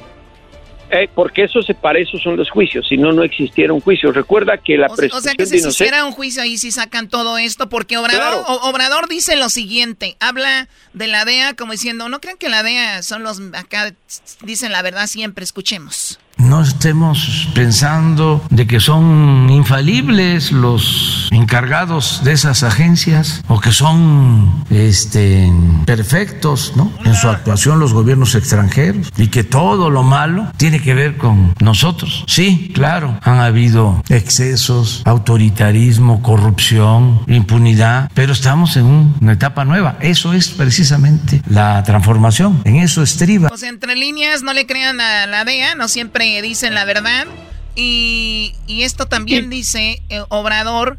Eh, 0.88 1.08
porque 1.12 1.44
eso 1.44 1.62
se 1.62 1.74
para 1.74 1.98
eso 1.98 2.16
son 2.18 2.36
los 2.36 2.48
juicios, 2.48 2.86
si 2.88 2.96
no, 2.96 3.12
no 3.12 3.24
existiera 3.24 3.72
un 3.72 3.80
juicio. 3.80 4.12
Recuerda 4.12 4.56
que 4.58 4.76
la 4.76 4.88
presunción 4.88 5.18
O 5.18 5.20
sea 5.20 5.34
que 5.34 5.46
si 5.46 5.58
se 5.58 5.68
hiciera 5.68 6.04
un 6.04 6.12
juicio 6.12 6.42
ahí 6.42 6.58
sí 6.58 6.70
sacan 6.70 7.08
todo 7.08 7.38
esto, 7.38 7.68
porque 7.68 7.96
Obrador, 7.96 8.44
Obrador 8.62 9.08
dice 9.08 9.34
lo 9.34 9.48
siguiente, 9.48 10.16
habla 10.20 10.68
de 10.92 11.08
la 11.08 11.24
DEA 11.24 11.54
como 11.54 11.72
diciendo, 11.72 12.08
no 12.08 12.20
crean 12.20 12.36
que 12.36 12.48
la 12.48 12.62
DEA 12.62 13.02
son 13.02 13.24
los, 13.24 13.40
acá 13.54 13.94
dicen 14.42 14.70
la 14.70 14.82
verdad 14.82 15.08
siempre, 15.08 15.42
escuchemos. 15.42 16.20
No 16.38 16.62
estemos 16.62 17.48
pensando 17.54 18.44
de 18.50 18.66
que 18.66 18.78
son 18.78 19.48
infalibles 19.50 20.52
los 20.52 21.28
encargados 21.32 22.20
de 22.24 22.32
esas 22.32 22.62
agencias 22.62 23.42
o 23.48 23.58
que 23.58 23.72
son 23.72 24.64
este, 24.70 25.50
perfectos 25.86 26.74
¿no? 26.76 26.92
en 27.04 27.14
su 27.14 27.28
actuación 27.28 27.78
los 27.78 27.94
gobiernos 27.94 28.34
extranjeros 28.34 29.10
y 29.16 29.28
que 29.28 29.44
todo 29.44 29.90
lo 29.90 30.02
malo 30.02 30.52
tiene 30.56 30.80
que 30.80 30.94
ver 30.94 31.16
con 31.16 31.54
nosotros. 31.60 32.24
Sí, 32.26 32.70
claro, 32.74 33.18
han 33.22 33.40
habido 33.40 34.02
excesos, 34.08 35.02
autoritarismo, 35.04 36.22
corrupción, 36.22 37.22
impunidad, 37.26 38.10
pero 38.14 38.32
estamos 38.32 38.76
en 38.76 39.14
una 39.20 39.32
etapa 39.32 39.64
nueva. 39.64 39.96
Eso 40.00 40.32
es 40.34 40.48
precisamente 40.48 41.42
la 41.48 41.82
transformación, 41.82 42.60
en 42.64 42.76
eso 42.76 43.02
estriba. 43.02 43.48
Pues 43.48 43.62
entre 43.62 43.96
líneas, 43.96 44.42
no 44.42 44.52
le 44.52 44.66
crean 44.66 45.00
a 45.00 45.26
la 45.26 45.44
DEA, 45.44 45.74
no 45.74 45.88
siempre 45.88 46.25
dicen 46.42 46.74
la 46.74 46.84
verdad. 46.84 47.26
Y, 47.74 48.54
esto 48.68 49.06
también 49.06 49.50
dice 49.50 50.00
eh, 50.08 50.22
Obrador 50.28 50.96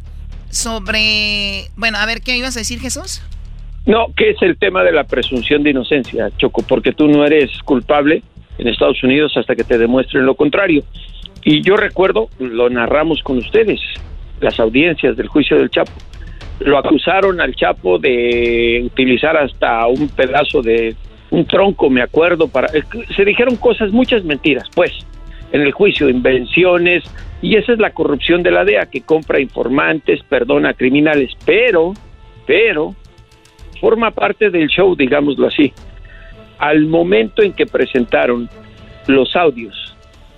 sobre... 0.49 1.69
Bueno, 1.75 1.97
a 1.97 2.05
ver, 2.05 2.21
¿qué 2.21 2.37
ibas 2.37 2.55
a 2.55 2.59
decir, 2.59 2.79
Jesús? 2.79 3.21
No, 3.85 4.07
que 4.15 4.31
es 4.31 4.41
el 4.41 4.57
tema 4.57 4.83
de 4.83 4.91
la 4.91 5.05
presunción 5.05 5.63
de 5.63 5.71
inocencia, 5.71 6.29
Choco, 6.37 6.61
porque 6.67 6.91
tú 6.91 7.07
no 7.07 7.25
eres 7.25 7.49
culpable 7.63 8.21
en 8.57 8.67
Estados 8.67 9.01
Unidos 9.03 9.33
hasta 9.37 9.55
que 9.55 9.63
te 9.63 9.77
demuestren 9.77 10.25
lo 10.25 10.35
contrario. 10.35 10.83
Y 11.43 11.61
yo 11.61 11.77
recuerdo, 11.77 12.29
lo 12.39 12.69
narramos 12.69 13.23
con 13.23 13.37
ustedes, 13.37 13.79
las 14.41 14.59
audiencias 14.59 15.15
del 15.15 15.27
juicio 15.27 15.57
del 15.57 15.69
Chapo. 15.69 15.93
Lo 16.59 16.77
acusaron 16.77 17.39
al 17.39 17.55
Chapo 17.55 17.97
de 17.97 18.81
utilizar 18.85 19.37
hasta 19.37 19.87
un 19.87 20.09
pedazo 20.09 20.61
de 20.61 20.95
un 21.29 21.45
tronco, 21.45 21.89
me 21.89 22.01
acuerdo, 22.01 22.47
para 22.47 22.67
se 23.15 23.25
dijeron 23.25 23.55
cosas, 23.55 23.91
muchas 23.91 24.23
mentiras, 24.23 24.67
pues 24.75 24.91
en 25.51 25.61
el 25.61 25.71
juicio, 25.71 26.09
invenciones, 26.09 27.03
y 27.41 27.55
esa 27.55 27.73
es 27.73 27.79
la 27.79 27.91
corrupción 27.91 28.43
de 28.43 28.51
la 28.51 28.65
DEA, 28.65 28.87
que 28.87 29.01
compra 29.01 29.39
informantes, 29.39 30.21
perdona 30.27 30.73
criminales, 30.73 31.31
pero, 31.45 31.93
pero, 32.45 32.95
forma 33.79 34.11
parte 34.11 34.49
del 34.49 34.67
show, 34.67 34.95
digámoslo 34.95 35.47
así. 35.47 35.71
al 36.59 36.87
momento 36.87 37.43
en 37.43 37.53
que 37.53 37.67
presentaron 37.67 38.49
los 39.05 39.35
audios 39.35 39.95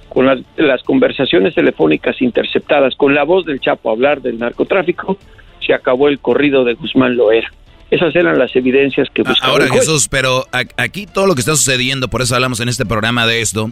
con 0.09 0.25
las, 0.25 0.39
las 0.57 0.83
conversaciones 0.83 1.55
telefónicas 1.55 2.21
interceptadas 2.21 2.95
con 2.95 3.15
la 3.15 3.23
voz 3.23 3.45
del 3.45 3.61
Chapo 3.61 3.89
hablar 3.89 4.21
del 4.21 4.37
narcotráfico, 4.37 5.17
se 5.65 5.73
acabó 5.73 6.09
el 6.09 6.19
corrido 6.19 6.65
de 6.65 6.73
Guzmán 6.73 7.15
Loera. 7.15 7.49
Esas 7.91 8.15
eran 8.15 8.37
las 8.37 8.55
evidencias 8.55 9.07
que 9.13 9.23
buscaba 9.23 9.53
Ahora. 9.53 9.67
Jesús, 9.67 10.07
pero 10.09 10.45
aquí 10.77 11.07
todo 11.07 11.25
lo 11.25 11.33
que 11.33 11.41
está 11.41 11.55
sucediendo, 11.55 12.07
por 12.07 12.21
eso 12.21 12.35
hablamos 12.35 12.59
en 12.59 12.69
este 12.69 12.85
programa 12.85 13.25
de 13.25 13.41
esto, 13.41 13.71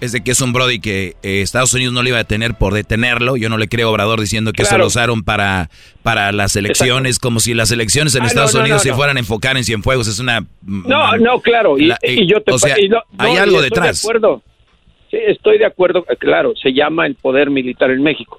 es 0.00 0.12
de 0.12 0.22
que 0.22 0.30
es 0.30 0.40
un 0.40 0.52
Brody 0.52 0.78
que 0.80 1.14
eh, 1.22 1.40
Estados 1.42 1.74
Unidos 1.74 1.92
no 1.92 2.02
le 2.02 2.10
iba 2.10 2.18
a 2.18 2.22
detener 2.22 2.54
por 2.54 2.72
detenerlo. 2.74 3.36
Yo 3.36 3.48
no 3.48 3.58
le 3.58 3.68
creo 3.68 3.88
a 3.88 3.90
Obrador 3.92 4.20
diciendo 4.20 4.52
que 4.52 4.62
eso 4.62 4.70
Claro. 4.70 4.84
lo 4.84 4.88
usaron 4.88 5.22
para, 5.24 5.70
para 6.02 6.30
las 6.32 6.54
elecciones, 6.56 7.18
como 7.18 7.40
si 7.40 7.54
las 7.54 7.70
elecciones 7.72 8.14
en 8.14 8.22
Ah, 8.22 8.26
Estados 8.26 8.54
no, 8.54 8.60
Unidos 8.60 8.84
no, 8.84 8.90
se 8.90 8.94
fueran 8.96 9.16
a 9.16 9.20
enfocar 9.20 9.56
en 9.56 9.64
Cienfuegos. 9.64 10.06
Es 10.08 10.18
una... 10.20 10.46
No, 10.62 11.16
no, 11.16 11.40
claro, 11.40 11.78
y, 11.78 11.86
La- 11.86 11.98
y 12.02 12.26
yo 12.26 12.40
te 12.42 12.52
o 12.52 12.58
sea, 12.58 12.78
y 12.80 12.88
no- 12.88 13.02
hay 13.18 13.36
algo 13.36 13.56
estoy 13.56 13.70
detrás. 13.70 14.02
De 14.02 14.06
acuerdo. 14.08 14.42
Sí, 15.10 15.16
estoy 15.26 15.58
de 15.58 15.64
acuerdo, 15.66 16.04
eh, 16.10 16.16
claro, 16.16 16.52
se 16.62 16.72
llama 16.72 17.06
el 17.06 17.14
poder 17.14 17.50
militar 17.50 17.90
en 17.90 18.02
México. 18.02 18.38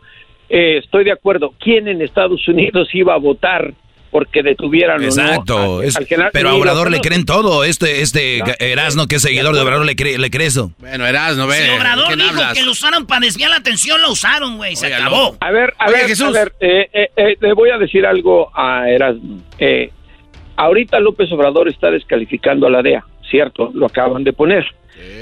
Eh, 0.49 0.77
estoy 0.83 1.03
de 1.03 1.11
acuerdo. 1.11 1.53
¿Quién 1.59 1.87
en 1.87 2.01
Estados 2.01 2.47
Unidos 2.47 2.89
iba 2.93 3.13
a 3.13 3.17
votar 3.17 3.73
porque 4.11 4.43
detuvieran 4.43 5.01
o 5.01 5.03
Exacto. 5.03 5.57
no 5.59 5.79
al- 5.79 5.85
es- 5.85 5.95
al 5.97 6.05
general? 6.05 6.31
pero 6.33 6.49
a 6.49 6.55
Obrador 6.55 6.89
le 6.91 6.99
creen 6.99 7.25
todo. 7.25 7.63
Este, 7.63 8.01
este 8.01 8.39
No. 8.39 8.45
Erasno, 8.59 9.07
que 9.07 9.15
es 9.17 9.21
seguidor 9.21 9.55
de 9.55 9.61
Obrador, 9.61 9.85
le 9.85 9.95
cree, 9.95 10.17
le 10.17 10.29
cree 10.29 10.47
eso. 10.47 10.71
Bueno, 10.79 11.05
Erasno, 11.05 11.47
ve. 11.47 11.55
Si 11.55 11.69
Obrador 11.69 12.07
¿de 12.09 12.15
quién 12.15 12.19
dijo 12.19 12.31
hablas? 12.41 12.53
que 12.57 12.63
lo 12.65 12.71
usaron 12.71 13.05
para 13.05 13.21
desviar 13.21 13.49
la 13.49 13.57
atención, 13.57 14.01
lo 14.01 14.11
usaron, 14.11 14.57
güey. 14.57 14.75
Se 14.75 14.93
acabó. 14.93 15.37
A 15.39 15.51
ver, 15.51 15.73
a 15.79 15.85
Oye, 15.87 15.95
ver, 15.97 16.07
Jesús. 16.07 16.27
a 16.27 16.31
ver, 16.31 16.53
eh, 16.59 16.89
eh, 16.93 17.09
eh, 17.15 17.35
le 17.39 17.53
voy 17.53 17.69
a 17.69 17.77
decir 17.77 18.05
algo 18.05 18.49
a 18.57 18.89
Erasmo. 18.89 19.39
Eh, 19.59 19.91
ahorita 20.55 20.99
López 20.99 21.31
Obrador 21.31 21.69
está 21.69 21.89
descalificando 21.91 22.67
a 22.67 22.69
la 22.69 22.81
DEA, 22.81 23.03
cierto, 23.29 23.71
lo 23.73 23.85
acaban 23.85 24.23
de 24.23 24.33
poner. 24.33 24.65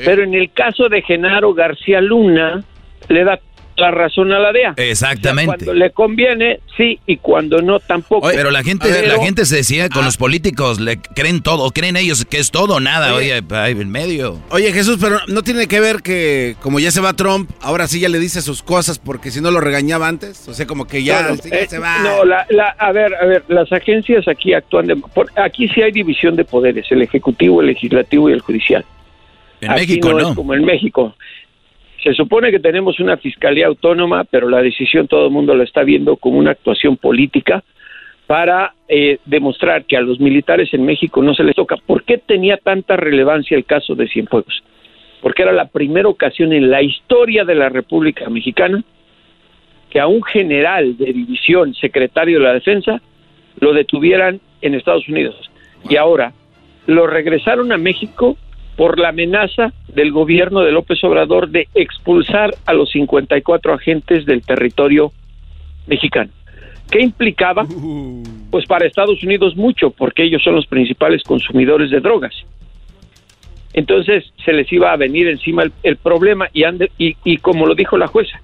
Pero 0.03 0.23
en 0.23 0.33
el 0.33 0.51
caso 0.51 0.89
de 0.89 1.03
Genaro 1.03 1.53
García 1.53 2.01
Luna, 2.01 2.63
le 3.09 3.23
da 3.23 3.39
la 3.78 3.91
razón 3.91 4.32
a 4.34 4.39
la 4.39 4.51
DEA. 4.51 4.73
Exactamente. 4.78 5.45
Cuando 5.65 5.73
le 5.75 5.91
conviene, 5.91 6.59
sí, 6.75 6.99
y 7.05 7.17
cuando 7.17 7.61
no, 7.61 7.80
tampoco. 7.80 8.25
Oye, 8.28 8.36
pero 8.36 8.49
la 8.51 8.63
gente, 8.63 8.88
Pero- 8.91 9.07
la 9.15 9.23
gente 9.23 9.45
se 9.45 9.57
decía 9.57 9.88
con 9.89 10.03
los 10.03 10.17
políticos, 10.17 10.80
le 10.80 10.97
creen 10.99 11.41
todo, 11.41 11.69
creen 11.71 11.95
ellos 11.95 12.25
que 12.25 12.38
es 12.39 12.49
todo 12.51 12.75
o 12.75 12.80
nada, 12.80 13.13
oye, 13.13 13.41
ahí 13.51 13.71
en 13.73 13.89
medio. 13.91 14.39
Oye, 14.49 14.73
Jesús, 14.73 14.97
pero 14.99 15.19
no 15.28 15.43
tiene 15.43 15.67
que 15.67 15.80
ver 15.80 16.01
que 16.01 16.55
como 16.61 16.80
ya 16.80 16.89
se 16.91 17.01
va 17.01 17.13
Trump, 17.13 17.49
ahora 17.61 17.88
sí 17.88 17.99
ya 17.99 18.09
le 18.09 18.17
dice 18.19 18.41
sus 18.41 18.63
cosas 18.63 18.97
porque 18.99 19.30
si 19.32 19.41
no 19.41 19.51
lo 19.51 19.59
regañaba 19.61 20.07
antes. 20.07 20.47
O 20.47 20.53
sea, 20.53 20.65
como 20.65 20.88
que 20.88 21.03
ya, 21.03 21.36
sí, 21.36 21.49
eh, 21.51 21.67
se 21.69 21.78
va. 21.80 21.99
no, 21.99 22.25
la- 22.25 22.47
la- 22.49 22.75
a 22.80 22.91
ver, 22.91 23.13
a 23.15 23.25
ver, 23.25 23.43
las 23.47 23.71
agencias 23.71 24.28
aquí 24.28 24.53
actúan 24.53 24.88
de, 24.88 24.95
por- 24.95 25.30
aquí 25.39 25.67
sí 25.69 25.82
hay 25.84 25.91
división 25.91 26.36
de 26.36 26.45
poderes, 26.45 26.86
el 26.91 27.03
ejecutivo, 27.03 27.61
el 27.61 27.67
legislativo 27.67 28.30
y 28.30 28.34
el 28.34 28.41
judicial. 28.41 28.84
En 29.61 29.71
Aquí 29.71 29.82
México 29.82 30.09
no, 30.13 30.19
no. 30.19 30.30
es 30.30 30.36
como 30.36 30.53
en 30.53 30.65
México. 30.65 31.15
Se 32.03 32.13
supone 32.13 32.51
que 32.51 32.59
tenemos 32.59 32.99
una 32.99 33.17
fiscalía 33.17 33.67
autónoma, 33.67 34.23
pero 34.23 34.49
la 34.49 34.61
decisión 34.61 35.07
todo 35.07 35.25
el 35.25 35.31
mundo 35.31 35.55
la 35.55 35.63
está 35.63 35.83
viendo 35.83 36.15
como 36.17 36.37
una 36.37 36.51
actuación 36.51 36.97
política 36.97 37.63
para 38.27 38.73
eh, 38.87 39.19
demostrar 39.25 39.85
que 39.85 39.97
a 39.97 40.01
los 40.01 40.19
militares 40.19 40.73
en 40.73 40.85
México 40.85 41.23
no 41.23 41.33
se 41.33 41.43
les 41.43 41.55
toca. 41.55 41.77
¿Por 41.77 42.03
qué 42.03 42.17
tenía 42.17 42.57
tanta 42.57 42.97
relevancia 42.97 43.57
el 43.57 43.65
caso 43.65 43.95
de 43.95 44.07
Cienfuegos? 44.07 44.63
Porque 45.21 45.43
era 45.43 45.53
la 45.53 45.69
primera 45.69 46.07
ocasión 46.07 46.53
en 46.53 46.69
la 46.69 46.81
historia 46.81 47.45
de 47.45 47.55
la 47.55 47.69
República 47.69 48.29
Mexicana 48.29 48.83
que 49.89 49.99
a 49.99 50.07
un 50.07 50.21
general 50.23 50.97
de 50.97 51.13
división, 51.13 51.73
secretario 51.73 52.39
de 52.39 52.43
la 52.43 52.53
Defensa, 52.53 53.01
lo 53.59 53.73
detuvieran 53.73 54.41
en 54.61 54.75
Estados 54.75 55.07
Unidos. 55.07 55.49
Y 55.89 55.95
ahora 55.95 56.33
lo 56.85 57.07
regresaron 57.07 57.71
a 57.71 57.77
México 57.77 58.37
por 58.78 58.97
la 58.99 59.09
amenaza 59.09 59.73
del 59.89 60.11
gobierno 60.11 60.61
de 60.61 60.71
López 60.71 61.03
Obrador 61.03 61.49
de 61.49 61.67
expulsar 61.75 62.53
a 62.65 62.73
los 62.73 62.89
54 62.91 63.73
agentes 63.73 64.25
del 64.25 64.43
territorio 64.43 65.11
mexicano. 65.88 66.30
¿Qué 66.89 67.01
implicaba? 67.01 67.65
Pues 68.49 68.65
para 68.65 68.86
Estados 68.88 69.21
Unidos 69.23 69.57
mucho, 69.57 69.89
porque 69.89 70.23
ellos 70.23 70.41
son 70.43 70.55
los 70.55 70.67
principales 70.67 71.23
consumidores 71.23 71.89
de 71.91 71.99
drogas. 71.99 72.34
Entonces 73.73 74.32
se 74.45 74.53
les 74.53 74.71
iba 74.71 74.91
a 74.91 74.95
venir 74.95 75.28
encima 75.28 75.63
el, 75.63 75.71
el 75.84 75.97
problema 75.97 76.47
y, 76.53 76.63
ande- 76.63 76.91
y, 76.97 77.15
y 77.23 77.38
como 77.38 77.65
lo 77.65 77.75
dijo 77.75 77.97
la 77.97 78.07
jueza, 78.07 78.39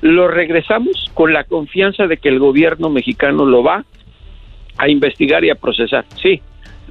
lo 0.00 0.28
regresamos 0.28 1.10
con 1.14 1.32
la 1.32 1.44
confianza 1.44 2.06
de 2.06 2.16
que 2.16 2.28
el 2.28 2.38
gobierno 2.38 2.88
mexicano 2.88 3.44
lo 3.44 3.62
va 3.62 3.84
a 4.78 4.88
investigar 4.88 5.44
y 5.44 5.50
a 5.50 5.54
procesar. 5.56 6.04
Sí, 6.22 6.40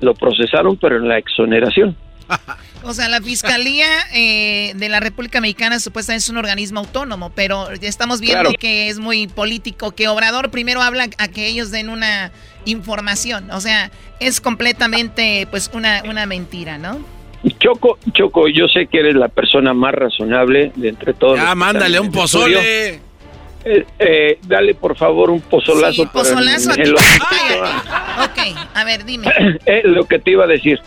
lo 0.01 0.13
procesaron, 0.13 0.77
pero 0.77 0.97
en 0.97 1.07
la 1.07 1.17
exoneración. 1.17 1.95
O 2.83 2.93
sea, 2.95 3.07
la 3.09 3.21
Fiscalía 3.21 3.85
eh, 4.11 4.71
de 4.75 4.89
la 4.89 4.99
República 4.99 5.39
Mexicana 5.39 5.79
supuestamente 5.79 6.23
es 6.23 6.29
un 6.29 6.37
organismo 6.37 6.79
autónomo, 6.79 7.29
pero 7.35 7.69
estamos 7.69 8.21
viendo 8.21 8.41
Claro. 8.45 8.57
que 8.59 8.89
es 8.89 8.97
muy 8.97 9.27
político, 9.27 9.91
que 9.91 10.07
Obrador 10.07 10.49
primero 10.49 10.81
habla 10.81 11.07
a 11.19 11.27
que 11.27 11.45
ellos 11.45 11.69
den 11.69 11.89
una 11.89 12.31
información. 12.65 13.51
O 13.51 13.61
sea, 13.61 13.91
es 14.19 14.41
completamente 14.41 15.47
pues 15.51 15.69
una, 15.73 16.01
una 16.09 16.25
mentira, 16.25 16.79
¿no? 16.79 17.05
Choco, 17.59 17.99
Choco, 18.13 18.47
yo 18.47 18.67
sé 18.67 18.87
que 18.87 18.99
eres 18.99 19.13
la 19.15 19.27
persona 19.27 19.73
más 19.75 19.93
razonable 19.93 20.71
de 20.75 20.89
entre 20.89 21.13
todos. 21.13 21.37
los 21.37 21.43
Ya, 21.45 21.49
que 21.51 21.55
mándale 21.55 21.97
en 21.97 22.03
un 22.03 22.11
pozole. 22.11 22.99
Eh, 23.63 23.85
eh, 23.99 24.39
dale 24.47 24.73
por 24.73 24.97
favor 24.97 25.29
un 25.29 25.41
pozolazo. 25.41 25.93
Sí, 25.93 26.01
en- 26.01 26.09
pozolazo 26.09 26.71
a 26.71 26.73
en 26.75 26.83
ti. 26.83 26.89
lo- 26.89 26.97
Cállate. 26.97 28.51
Ok, 28.53 28.57
a 28.73 28.83
ver, 28.85 29.05
dime. 29.05 29.27
Eh, 29.67 29.81
lo 29.85 30.05
que 30.05 30.17
te 30.17 30.31
iba 30.31 30.45
a 30.45 30.47
decir. 30.47 30.79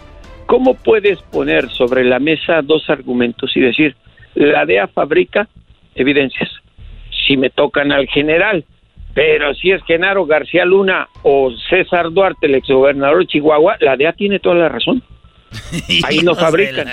¿Cómo 0.47 0.75
puedes 0.75 1.21
poner 1.23 1.71
sobre 1.71 2.05
la 2.05 2.19
mesa 2.19 2.61
dos 2.63 2.89
argumentos 2.91 3.57
y 3.57 3.61
decir, 3.61 3.97
la 4.35 4.67
DEA 4.67 4.89
fabrica 4.89 5.49
evidencias? 5.95 6.51
Si 7.27 7.37
me 7.37 7.51
tocan 7.51 7.93
al 7.93 8.07
general, 8.09 8.65
pero 9.15 9.55
si 9.55 9.71
es 9.71 9.83
Genaro 9.87 10.27
García 10.27 10.65
Luna 10.65 11.09
o 11.23 11.51
César 11.71 12.11
Duarte, 12.13 12.47
el 12.47 12.57
exgobernador 12.57 13.21
de 13.21 13.27
Chihuahua, 13.27 13.77
la 13.81 13.97
DEA 13.97 14.13
tiene 14.13 14.39
toda 14.41 14.57
la 14.57 14.69
razón. 14.69 15.03
Ahí 16.05 16.19
no 16.19 16.35
fabrican. 16.35 16.89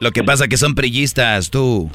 Lo 0.00 0.10
que 0.12 0.24
pasa 0.24 0.48
que 0.48 0.56
son 0.56 0.74
prillistas, 0.74 1.50
tú. 1.50 1.90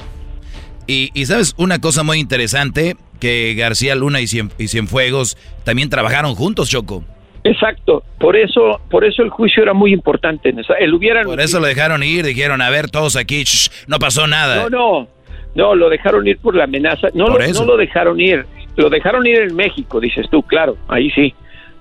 Y, 0.86 1.10
y 1.12 1.26
sabes 1.26 1.54
una 1.58 1.80
cosa 1.80 2.04
muy 2.04 2.18
interesante, 2.20 2.96
que 3.18 3.54
García 3.58 3.94
Luna 3.96 4.20
y, 4.20 4.24
Cien- 4.24 4.52
y 4.58 4.68
Cienfuegos 4.68 5.36
también 5.64 5.90
trabajaron 5.90 6.34
juntos, 6.36 6.70
Choco. 6.70 7.04
Exacto, 7.46 8.02
por 8.18 8.36
eso, 8.36 8.80
por 8.90 9.04
eso 9.04 9.22
el 9.22 9.30
juicio 9.30 9.62
era 9.62 9.72
muy 9.72 9.92
importante. 9.92 10.54
El 10.78 10.94
hubieran 10.94 11.24
Por 11.24 11.40
eso 11.40 11.60
lo 11.60 11.66
dejaron 11.66 12.02
ir, 12.02 12.24
dijeron, 12.24 12.60
a 12.60 12.70
ver, 12.70 12.90
todos 12.90 13.16
aquí, 13.16 13.44
shh, 13.44 13.70
no 13.86 13.98
pasó 13.98 14.26
nada. 14.26 14.56
No, 14.56 14.68
no, 14.70 15.08
no, 15.54 15.74
lo 15.74 15.88
dejaron 15.88 16.26
ir 16.26 16.38
por 16.38 16.54
la 16.54 16.64
amenaza. 16.64 17.08
No, 17.14 17.26
Por 17.26 17.38
lo, 17.40 17.44
eso. 17.44 17.60
no 17.64 17.72
lo 17.72 17.76
dejaron 17.76 18.20
ir. 18.20 18.44
Lo 18.76 18.90
dejaron 18.90 19.26
ir 19.26 19.40
en 19.40 19.56
México, 19.56 20.00
dices 20.00 20.26
tú, 20.30 20.42
claro, 20.42 20.76
ahí 20.88 21.10
sí. 21.12 21.34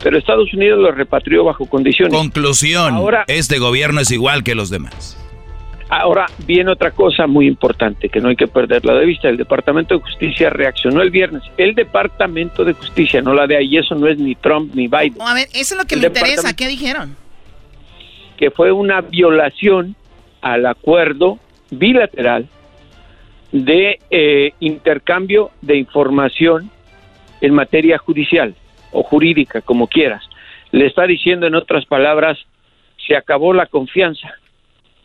Pero 0.03 0.17
Estados 0.17 0.53
Unidos 0.53 0.79
lo 0.79 0.91
repatrió 0.91 1.43
bajo 1.43 1.65
condiciones. 1.65 2.13
Conclusión, 2.17 2.93
Ahora- 2.95 3.23
este 3.27 3.59
gobierno 3.59 3.99
es 4.01 4.11
igual 4.11 4.43
que 4.43 4.55
los 4.55 4.69
demás. 4.69 5.17
Ahora 5.89 6.25
viene 6.45 6.71
otra 6.71 6.91
cosa 6.91 7.27
muy 7.27 7.47
importante 7.47 8.09
que 8.09 8.19
no 8.19 8.29
hay 8.29 8.35
que 8.35 8.47
perderla 8.47 8.95
de 8.95 9.05
vista. 9.05 9.29
El 9.29 9.37
Departamento 9.37 9.95
de 9.95 10.01
Justicia 10.01 10.49
reaccionó 10.49 11.01
el 11.01 11.11
viernes. 11.11 11.43
El 11.57 11.75
Departamento 11.75 12.65
de 12.65 12.73
Justicia, 12.73 13.21
no 13.21 13.33
la 13.33 13.45
de 13.45 13.57
ahí, 13.57 13.77
eso 13.77 13.93
no 13.95 14.07
es 14.07 14.17
ni 14.17 14.35
Trump 14.35 14.73
ni 14.73 14.87
Biden. 14.87 15.21
A 15.21 15.33
ver, 15.33 15.47
eso 15.53 15.75
es 15.75 15.77
lo 15.77 15.85
que 15.85 15.95
El 15.95 16.01
me 16.01 16.07
interesa. 16.07 16.55
¿Qué 16.55 16.67
dijeron? 16.67 17.15
que 18.37 18.51
fue 18.51 18.71
una 18.71 19.01
violación 19.01 19.95
al 20.41 20.65
acuerdo 20.65 21.39
bilateral 21.71 22.47
de 23.51 23.99
eh, 24.09 24.51
intercambio 24.59 25.51
de 25.61 25.77
información 25.77 26.69
en 27.41 27.53
materia 27.53 27.97
judicial 27.97 28.55
o 28.91 29.03
jurídica, 29.03 29.61
como 29.61 29.87
quieras. 29.87 30.23
Le 30.71 30.87
está 30.87 31.05
diciendo, 31.07 31.47
en 31.47 31.55
otras 31.55 31.85
palabras, 31.85 32.37
se 33.07 33.15
acabó 33.15 33.53
la 33.53 33.65
confianza. 33.67 34.33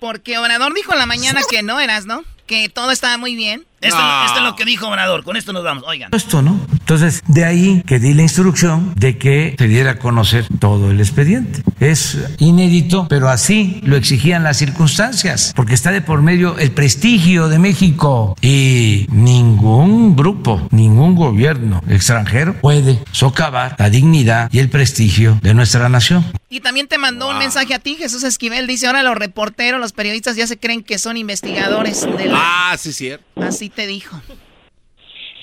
Porque 0.00 0.38
Obrador 0.38 0.74
dijo 0.74 0.92
en 0.92 0.98
la 0.98 1.06
mañana 1.06 1.42
que 1.48 1.62
no 1.62 1.78
eras, 1.78 2.06
¿no? 2.06 2.24
Que 2.46 2.68
todo 2.68 2.90
estaba 2.90 3.16
muy 3.18 3.36
bien. 3.36 3.66
Esto, 3.80 3.98
esto 4.26 4.38
es 4.38 4.44
lo 4.44 4.56
que 4.56 4.64
dijo 4.64 4.88
Obrador. 4.88 5.24
Con 5.24 5.36
esto 5.36 5.52
nos 5.52 5.64
vamos. 5.64 5.84
Oigan. 5.86 6.10
Esto, 6.12 6.42
¿no? 6.42 6.60
Entonces, 6.70 7.22
de 7.28 7.44
ahí 7.44 7.82
que 7.86 7.98
di 7.98 8.12
la 8.12 8.22
instrucción 8.22 8.92
de 8.96 9.16
que 9.16 9.54
se 9.58 9.68
diera 9.68 9.92
a 9.92 9.98
conocer 9.98 10.46
todo 10.58 10.90
el 10.90 11.00
expediente. 11.00 11.62
Es 11.80 12.18
inédito, 12.38 13.06
pero 13.08 13.30
así 13.30 13.80
lo 13.84 13.96
exigían 13.96 14.42
las 14.42 14.58
circunstancias, 14.58 15.52
porque 15.56 15.74
está 15.74 15.90
de 15.92 16.02
por 16.02 16.20
medio 16.20 16.58
el 16.58 16.72
prestigio 16.72 17.48
de 17.48 17.58
México 17.58 18.36
y 18.42 19.06
ningún 19.10 20.14
grupo, 20.14 20.68
ningún 20.70 21.14
gobierno 21.14 21.82
extranjero 21.88 22.60
puede 22.60 23.02
socavar 23.12 23.76
la 23.78 23.88
dignidad 23.88 24.50
y 24.52 24.58
el 24.58 24.68
prestigio 24.68 25.38
de 25.42 25.54
nuestra 25.54 25.88
nación. 25.88 26.24
Y 26.50 26.60
también 26.60 26.88
te 26.88 26.98
mandó 26.98 27.30
un 27.30 27.38
mensaje 27.38 27.74
a 27.74 27.78
ti, 27.78 27.96
Jesús 27.96 28.24
Esquivel. 28.24 28.66
Dice, 28.66 28.88
ahora 28.88 29.02
los 29.02 29.16
reporteros, 29.16 29.80
los 29.80 29.92
periodistas 29.92 30.36
ya 30.36 30.46
se 30.46 30.58
creen 30.58 30.82
que 30.82 30.98
son 30.98 31.16
investigadores 31.16 32.02
de 32.18 32.26
la... 32.26 32.72
Ah, 32.72 32.76
sí, 32.76 32.92
cierto. 32.92 33.24
Así 33.40 33.69
te 33.70 33.86
dijo. 33.86 34.16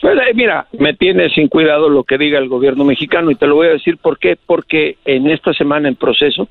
Pues 0.01 0.15
eh, 0.19 0.33
mira, 0.35 0.67
me 0.77 0.93
tiene 0.93 1.29
sin 1.29 1.47
cuidado 1.47 1.89
lo 1.89 2.03
que 2.03 2.17
diga 2.17 2.39
el 2.39 2.49
gobierno 2.49 2.83
mexicano 2.83 3.31
y 3.31 3.35
te 3.35 3.47
lo 3.47 3.55
voy 3.55 3.67
a 3.67 3.71
decir 3.71 3.97
por 3.97 4.19
qué. 4.19 4.37
Porque 4.45 4.97
en 5.05 5.29
esta 5.29 5.53
semana 5.53 5.87
en 5.87 5.95
proceso 5.95 6.47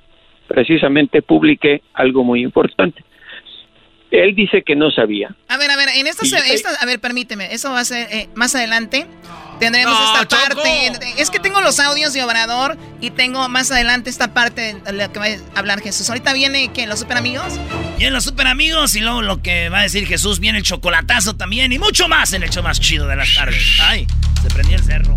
precisamente 0.48 1.22
publiqué 1.22 1.82
algo 1.94 2.24
muy 2.24 2.42
importante. 2.42 3.02
Él 4.10 4.34
dice 4.34 4.62
que 4.62 4.76
no 4.76 4.90
sabía. 4.90 5.34
A 5.48 5.56
ver, 5.56 5.70
a 5.70 5.76
ver, 5.76 5.88
en 5.94 6.06
esta, 6.06 6.24
a 6.80 6.86
ver, 6.86 7.00
permíteme, 7.00 7.52
eso 7.52 7.70
va 7.70 7.80
a 7.80 7.84
ser 7.84 8.08
eh, 8.10 8.28
más 8.34 8.54
adelante. 8.54 9.06
Tendremos 9.58 9.94
esta 10.12 10.28
parte. 10.28 10.92
Es 11.16 11.30
que 11.30 11.38
tengo 11.38 11.60
los 11.60 11.80
audios 11.80 12.12
de 12.12 12.22
Obrador 12.22 12.76
y 13.00 13.10
tengo 13.10 13.48
más 13.48 13.70
adelante 13.70 14.10
esta 14.10 14.34
parte 14.34 14.74
de 14.74 14.92
la 14.92 15.10
que 15.10 15.18
va 15.18 15.26
a 15.26 15.58
hablar 15.58 15.80
Jesús. 15.80 16.08
Ahorita 16.10 16.32
viene, 16.34 16.70
¿qué? 16.72 16.86
¿Los 16.86 17.00
super 17.00 17.16
amigos? 17.16 17.58
Vienen 17.96 18.12
los 18.12 18.24
super 18.24 18.46
amigos 18.46 18.94
y 18.96 19.00
luego 19.00 19.22
lo 19.22 19.40
que 19.40 19.70
va 19.70 19.80
a 19.80 19.82
decir 19.82 20.06
Jesús, 20.06 20.40
viene 20.40 20.58
el 20.58 20.64
chocolatazo 20.64 21.36
también 21.36 21.72
y 21.72 21.78
mucho 21.78 22.06
más 22.08 22.32
en 22.34 22.42
el 22.42 22.50
show 22.50 22.62
más 22.62 22.80
chido 22.80 23.06
de 23.06 23.16
las 23.16 23.34
tardes. 23.34 23.78
Ay, 23.80 24.06
se 24.42 24.48
prendió 24.48 24.76
el 24.76 24.84
cerro. 24.84 25.16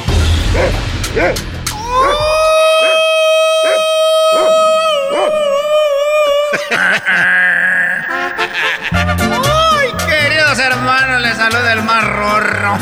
¡Ay, 9.73 9.93
queridos 10.07 10.59
hermanos! 10.59 11.21
Les 11.21 11.37
saluda 11.37 11.73
el 11.73 11.83
más 11.83 12.03
rorro. 12.03 12.77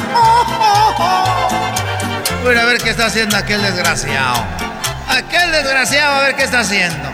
A 2.49 2.65
ver 2.65 2.79
qué 2.79 2.89
está 2.89 3.05
haciendo 3.05 3.37
aquel 3.37 3.61
desgraciado. 3.61 4.43
Aquel 5.07 5.51
desgraciado, 5.51 6.15
a 6.15 6.21
ver 6.21 6.35
qué 6.35 6.43
está 6.43 6.61
haciendo. 6.61 7.09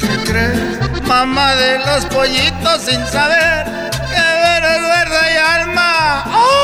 ¿Qué 0.00 0.30
crees? 0.30 1.02
Mamá 1.02 1.54
de 1.56 1.78
los 1.80 2.04
pollitos 2.06 2.82
sin 2.82 3.04
saber 3.08 3.90
que 3.90 4.20
ver 4.42 4.64
es 4.64 4.82
verdad 4.82 5.28
y 5.32 5.36
alma. 5.36 6.24
¡Ay, 6.24 6.32
vieja! 6.32 6.55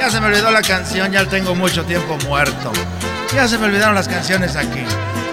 Ya 0.00 0.08
se 0.08 0.18
me 0.18 0.28
olvidó 0.28 0.50
la 0.50 0.62
canción, 0.62 1.12
ya 1.12 1.26
tengo 1.26 1.54
mucho 1.54 1.84
tiempo 1.84 2.16
muerto. 2.26 2.72
Ya 3.34 3.46
se 3.46 3.58
me 3.58 3.66
olvidaron 3.66 3.94
las 3.94 4.08
canciones 4.08 4.56
aquí. 4.56 4.82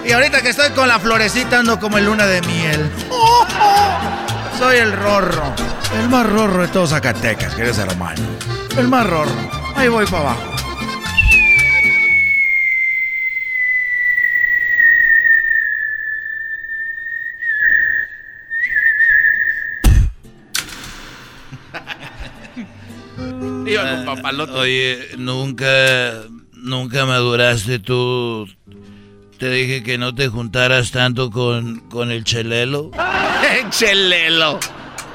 Y 0.04 0.12
ahorita 0.12 0.42
que 0.42 0.50
estoy 0.50 0.72
con 0.72 0.88
la 0.88 0.98
florecita 0.98 1.60
ando 1.60 1.80
como 1.80 1.96
el 1.96 2.04
luna 2.04 2.26
de 2.26 2.42
miel. 2.42 2.92
Soy 4.58 4.76
el 4.76 4.92
rorro. 4.92 5.54
El 5.98 6.10
más 6.10 6.26
rorro 6.26 6.60
de 6.60 6.68
todos 6.68 6.90
Zacatecas, 6.90 7.54
queridos 7.54 7.78
hermano. 7.78 8.20
El 8.76 8.88
más 8.88 9.06
rorro. 9.06 9.32
Ahí 9.74 9.88
voy 9.88 10.04
para 10.04 10.32
abajo. 10.32 10.42
Oye, 24.60 25.10
nunca, 25.18 26.12
nunca 26.54 27.06
maduraste 27.06 27.78
tú. 27.78 28.48
Te 29.38 29.50
dije 29.50 29.82
que 29.82 29.98
no 29.98 30.14
te 30.14 30.28
juntaras 30.28 30.90
tanto 30.90 31.30
con, 31.30 31.80
con 31.88 32.10
el 32.10 32.24
chelelo. 32.24 32.90
¡El 33.62 33.70
chelelo! 33.70 34.58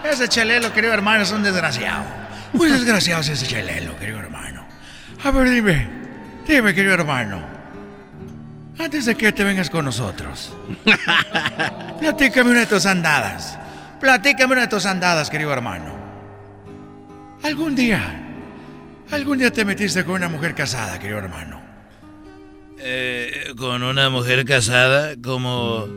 Ese 0.03 0.27
chelelo, 0.27 0.71
querido 0.73 0.93
hermano, 0.93 1.23
es 1.23 1.31
un 1.31 1.43
desgraciado. 1.43 2.03
Muy 2.53 2.69
desgraciado 2.69 3.21
es 3.21 3.29
ese 3.29 3.47
chelelo, 3.47 3.97
querido 3.97 4.19
hermano. 4.19 4.65
A 5.23 5.31
ver, 5.31 5.49
dime, 5.49 5.87
dime, 6.47 6.73
querido 6.73 6.93
hermano. 6.93 7.41
Antes 8.77 9.05
de 9.05 9.15
que 9.15 9.31
te 9.31 9.43
vengas 9.43 9.69
con 9.69 9.85
nosotros, 9.85 10.53
platícame 11.99 12.51
una 12.51 12.61
de 12.61 12.65
tus 12.65 12.85
andadas. 12.85 13.57
Platícame 13.99 14.53
una 14.53 14.61
de 14.63 14.67
tus 14.67 14.85
andadas, 14.85 15.29
querido 15.29 15.53
hermano. 15.53 15.95
Algún 17.43 17.75
día, 17.75 18.22
algún 19.11 19.37
día 19.37 19.51
te 19.51 19.65
metiste 19.65 20.03
con 20.03 20.15
una 20.15 20.29
mujer 20.29 20.55
casada, 20.55 20.99
querido 20.99 21.19
hermano. 21.19 21.61
Eh, 22.79 23.53
con 23.57 23.81
una 23.83 24.09
mujer 24.09 24.45
casada, 24.45 25.15
como 25.23 25.87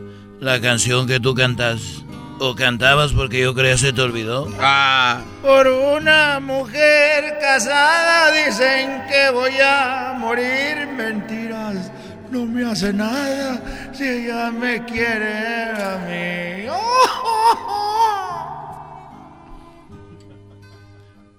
la 0.40 0.60
canción 0.60 1.06
que 1.06 1.20
tú 1.20 1.34
cantas. 1.34 2.02
¿O 2.38 2.54
cantabas 2.54 3.12
porque 3.12 3.40
yo 3.40 3.54
creía 3.54 3.78
se 3.78 3.94
te 3.94 4.02
olvidó? 4.02 4.52
Ah. 4.60 5.22
Por 5.40 5.66
una 5.68 6.38
mujer 6.38 7.38
casada 7.40 8.30
dicen 8.30 9.04
que 9.08 9.30
voy 9.32 9.54
a 9.58 10.14
morir. 10.18 10.86
Mentiras, 10.96 11.90
no 12.30 12.44
me 12.44 12.70
hace 12.70 12.92
nada 12.92 13.90
si 13.94 14.04
ella 14.04 14.50
me 14.50 14.84
quiere 14.84 15.70
a 15.70 15.98
mí. 16.06 16.66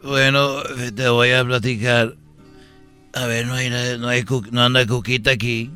Bueno, 0.07 0.63
te 0.95 1.09
voy 1.09 1.31
a 1.31 1.43
platicar. 1.43 2.15
A 3.13 3.25
ver, 3.25 3.45
no 3.45 3.55
hay, 3.55 3.69
no 3.69 4.07
hay, 4.07 4.23
no 4.51 4.63
anda 4.63 4.87
cuquita 4.87 5.31
aquí. 5.31 5.69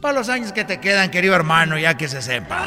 Para 0.00 0.14
los 0.14 0.30
años 0.30 0.52
que 0.52 0.64
te 0.64 0.80
quedan, 0.80 1.10
querido 1.10 1.34
hermano, 1.34 1.78
ya 1.78 1.94
que 1.98 2.08
se 2.08 2.22
sepa. 2.22 2.64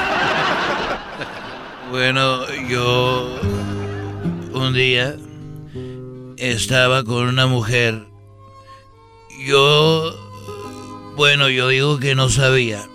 Bueno, 1.90 2.46
yo 2.68 3.40
un 4.52 4.72
día 4.72 5.16
estaba 6.36 7.02
con 7.02 7.26
una 7.26 7.48
mujer. 7.48 8.06
Yo, 9.44 10.14
bueno, 11.16 11.48
yo 11.48 11.66
digo 11.66 11.98
que 11.98 12.14
no 12.14 12.28
sabía 12.28 12.86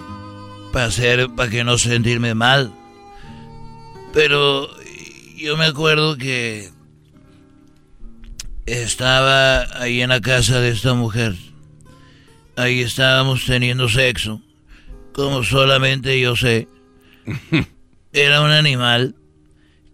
para 0.72 0.86
hacer, 0.86 1.30
para 1.36 1.50
que 1.50 1.66
no 1.66 1.78
sentirme 1.78 2.34
mal. 2.34 2.74
Pero 4.14 4.70
yo 5.36 5.58
me 5.58 5.66
acuerdo 5.66 6.16
que 6.16 6.75
estaba 8.66 9.68
ahí 9.82 10.02
en 10.02 10.10
la 10.10 10.22
casa 10.22 10.60
de 10.60 10.70
esta 10.70 10.94
mujer. 10.94 11.36
Ahí 12.56 12.82
estábamos 12.82 13.46
teniendo 13.46 13.90
sexo, 13.90 14.42
como 15.14 15.44
solamente 15.44 16.20
yo 16.20 16.36
sé. 16.36 16.68
Era 18.14 18.42
un 18.42 18.52
animal 18.52 19.16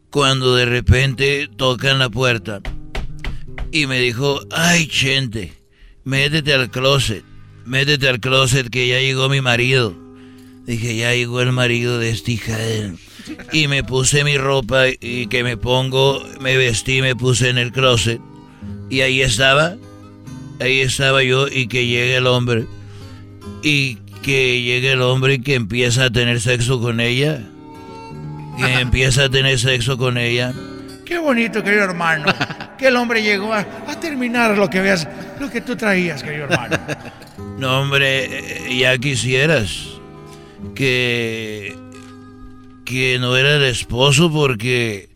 cuando 0.10 0.56
de 0.56 0.66
repente 0.66 1.50
tocan 1.56 2.00
la 2.00 2.10
puerta 2.10 2.62
y 3.72 3.88
me 3.88 4.00
dijo, 4.00 4.42
ay, 4.52 4.88
Chente, 4.88 5.54
métete 6.04 6.54
al 6.54 6.70
closet, 6.70 7.24
métete 7.66 8.10
al 8.10 8.20
closet 8.20 8.70
que 8.70 8.88
ya 8.88 9.00
llegó 9.00 9.30
mi 9.30 9.42
marido. 9.42 9.96
Dije, 10.66 10.96
ya 10.96 11.14
llegó 11.14 11.42
el 11.42 11.52
marido 11.52 11.98
de 11.98 12.12
esta 12.12 12.32
hija 12.32 12.58
de 12.58 12.94
Y 13.52 13.68
me 13.68 13.84
puse 13.84 14.24
mi 14.24 14.38
ropa 14.38 14.84
y 14.88 15.26
que 15.28 15.44
me 15.44 15.58
pongo, 15.58 16.24
me 16.40 16.56
vestí, 16.56 17.02
me 17.02 17.16
puse 17.16 17.50
en 17.50 17.58
el 17.58 17.72
closet. 17.72 18.22
Y 18.92 19.00
ahí 19.02 19.22
estaba, 19.22 19.78
ahí 20.60 20.82
estaba 20.82 21.24
yo 21.24 21.48
y 21.48 21.68
que 21.68 21.88
llegue 21.88 22.18
el 22.18 22.28
hombre. 22.28 22.66
Y 23.64 23.96
que 24.22 24.62
llegue 24.62 24.92
el 24.92 25.02
hombre 25.02 25.36
y 25.36 25.42
que 25.42 25.56
empieza 25.56 26.06
a 26.06 26.10
tener 26.12 26.42
sexo 26.42 26.82
con 26.82 27.00
ella. 27.00 27.42
Que 28.58 28.74
empieza 28.82 29.24
a 29.24 29.30
tener 29.30 29.58
sexo 29.58 29.98
con 29.98 30.18
ella. 30.18 30.54
Qué 31.06 31.18
bonito, 31.18 31.64
querido 31.64 31.86
hermano. 31.86 32.26
que 32.78 32.88
el 32.88 32.98
hombre 32.98 33.24
llegó 33.24 33.54
a, 33.54 33.66
terminar 34.02 34.58
lo 34.58 34.70
que 34.70 34.82
veas, 34.82 35.08
lo 35.39 35.50
que 35.50 35.62
tú 35.62 35.78
traías, 35.78 36.22
querido 36.22 36.46
hermano. 36.46 36.78
No, 37.58 37.82
hombre, 37.82 38.39
eh, 38.39 38.80
ya 38.80 38.98
quisieras 38.98 39.86
que 40.74 41.76
que 42.86 43.20
no 43.20 43.38
era 43.38 43.58
el 43.58 43.64
esposo 43.66 44.32
porque 44.32 45.11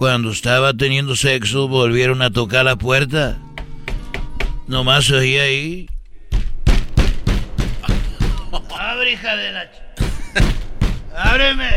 cuando 0.00 0.30
estaba 0.30 0.72
teniendo 0.72 1.14
sexo, 1.14 1.68
volvieron 1.68 2.22
a 2.22 2.30
tocar 2.30 2.64
la 2.64 2.76
puerta. 2.76 3.36
Nomás 4.66 5.04
se 5.04 5.14
oía 5.14 5.42
ahí. 5.42 5.90
¡Abre, 8.78 9.12
hija 9.12 9.36
de 9.36 9.52
la... 9.52 9.70
¡Ábreme! 11.14 11.70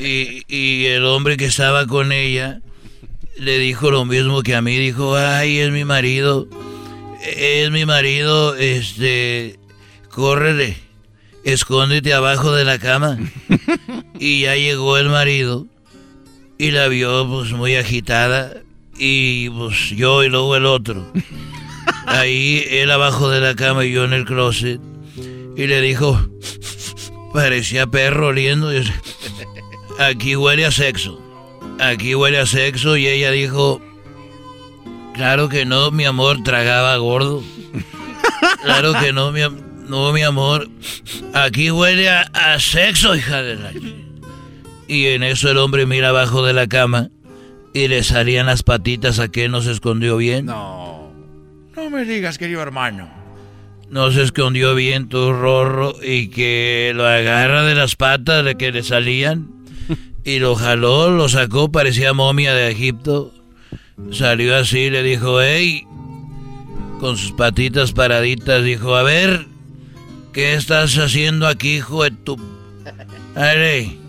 Y, 0.00 0.44
y 0.48 0.86
el 0.86 1.04
hombre 1.04 1.36
que 1.36 1.44
estaba 1.44 1.86
con 1.86 2.10
ella 2.10 2.62
le 3.36 3.58
dijo 3.58 3.90
lo 3.90 4.06
mismo 4.06 4.42
que 4.42 4.54
a 4.54 4.62
mí. 4.62 4.78
Dijo, 4.78 5.14
ay, 5.14 5.58
es 5.58 5.70
mi 5.70 5.84
marido. 5.84 6.48
Es 7.22 7.70
mi 7.70 7.84
marido, 7.84 8.54
este... 8.54 9.60
Córrele. 10.08 10.78
Escóndete 11.44 12.14
abajo 12.14 12.52
de 12.52 12.64
la 12.64 12.78
cama. 12.78 13.18
Y 14.18 14.42
ya 14.42 14.54
llegó 14.54 14.96
el 14.96 15.10
marido 15.10 15.66
y 16.60 16.72
la 16.72 16.88
vio 16.88 17.26
pues 17.26 17.52
muy 17.52 17.76
agitada 17.76 18.52
y 18.98 19.48
pues 19.48 19.88
yo 19.96 20.22
y 20.22 20.28
luego 20.28 20.56
el 20.56 20.66
otro. 20.66 21.10
Ahí 22.06 22.62
él 22.68 22.90
abajo 22.90 23.30
de 23.30 23.40
la 23.40 23.54
cama 23.54 23.86
y 23.86 23.92
yo 23.92 24.04
en 24.04 24.12
el 24.12 24.26
closet. 24.26 24.78
Y 25.56 25.62
Y 25.62 25.66
le 25.66 25.80
dijo, 25.80 26.20
parecía 27.32 27.86
perro 27.86 28.26
oliendo. 28.26 28.70
Aquí 29.98 30.36
huele 30.36 30.66
a 30.66 30.70
sexo. 30.70 31.18
Aquí 31.78 32.14
huele 32.14 32.38
a 32.38 32.44
sexo. 32.44 32.94
Y 32.98 33.06
ella 33.06 33.30
dijo, 33.30 33.80
claro 35.14 35.48
que 35.48 35.64
no, 35.64 35.90
mi 35.90 36.04
amor, 36.04 36.42
tragaba 36.44 36.94
gordo. 36.98 37.42
Claro 38.62 38.92
que 39.00 39.12
no, 39.14 39.32
mi, 39.32 39.40
no, 39.88 40.12
mi 40.12 40.22
amor. 40.22 40.68
Aquí 41.32 41.70
huele 41.70 42.10
a, 42.10 42.20
a 42.34 42.60
sexo, 42.60 43.16
hija 43.16 43.42
de 43.42 43.56
la... 43.56 43.72
Y 44.90 45.06
en 45.06 45.22
eso 45.22 45.48
el 45.48 45.58
hombre 45.58 45.86
mira 45.86 46.08
abajo 46.08 46.44
de 46.44 46.52
la 46.52 46.66
cama 46.66 47.10
y 47.72 47.86
le 47.86 48.02
salían 48.02 48.46
las 48.46 48.64
patitas 48.64 49.20
a 49.20 49.28
que 49.28 49.48
no 49.48 49.62
se 49.62 49.70
escondió 49.70 50.16
bien. 50.16 50.46
No. 50.46 51.12
No 51.76 51.90
me 51.90 52.04
digas, 52.04 52.38
querido 52.38 52.60
hermano. 52.60 53.08
No 53.88 54.10
se 54.10 54.24
escondió 54.24 54.74
bien 54.74 55.08
tu 55.08 55.32
rorro 55.32 55.94
y 56.02 56.26
que 56.26 56.90
lo 56.92 57.06
agarra 57.06 57.62
de 57.62 57.76
las 57.76 57.94
patas 57.94 58.44
de 58.44 58.56
que 58.56 58.72
le 58.72 58.82
salían 58.82 59.52
y 60.24 60.40
lo 60.40 60.56
jaló, 60.56 61.12
lo 61.12 61.28
sacó, 61.28 61.70
parecía 61.70 62.12
momia 62.12 62.52
de 62.52 62.72
Egipto. 62.72 63.32
Salió 64.10 64.56
así, 64.56 64.90
le 64.90 65.04
dijo, 65.04 65.40
hey, 65.40 65.86
con 66.98 67.16
sus 67.16 67.30
patitas 67.30 67.92
paraditas, 67.92 68.64
dijo, 68.64 68.96
a 68.96 69.04
ver, 69.04 69.46
¿qué 70.32 70.54
estás 70.54 70.98
haciendo 70.98 71.46
aquí, 71.46 71.76
hijo 71.76 72.02
de 72.02 72.10
tu... 72.10 72.36
Ay, 73.36 73.99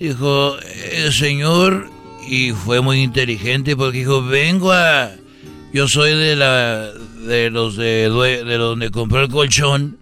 Dijo, 0.00 0.56
el 0.92 1.12
señor, 1.12 1.90
y 2.26 2.52
fue 2.52 2.80
muy 2.80 3.02
inteligente 3.02 3.76
porque 3.76 3.98
dijo, 3.98 4.22
vengo 4.22 4.72
a... 4.72 5.10
Yo 5.74 5.88
soy 5.88 6.14
de 6.14 6.34
la 6.34 6.90
de 7.26 7.50
los 7.50 7.76
de, 7.76 8.10
de 8.10 8.56
donde 8.56 8.90
compré 8.90 9.20
el 9.20 9.28
colchón 9.28 9.98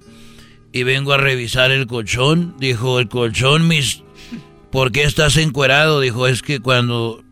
y 0.73 0.85
vengo 0.85 1.13
a 1.13 1.19
revisar 1.19 1.73
el 1.73 1.89
colchón. 1.89 2.55
Dijo, 2.61 3.01
el 3.01 3.09
colchón, 3.09 3.67
mis... 3.67 4.05
¿Por 4.71 4.93
qué 4.93 5.03
estás 5.03 5.37
encuerado? 5.37 6.01
Dijo, 6.01 6.29
es 6.29 6.43
que 6.43 6.61
cuando 6.61 7.25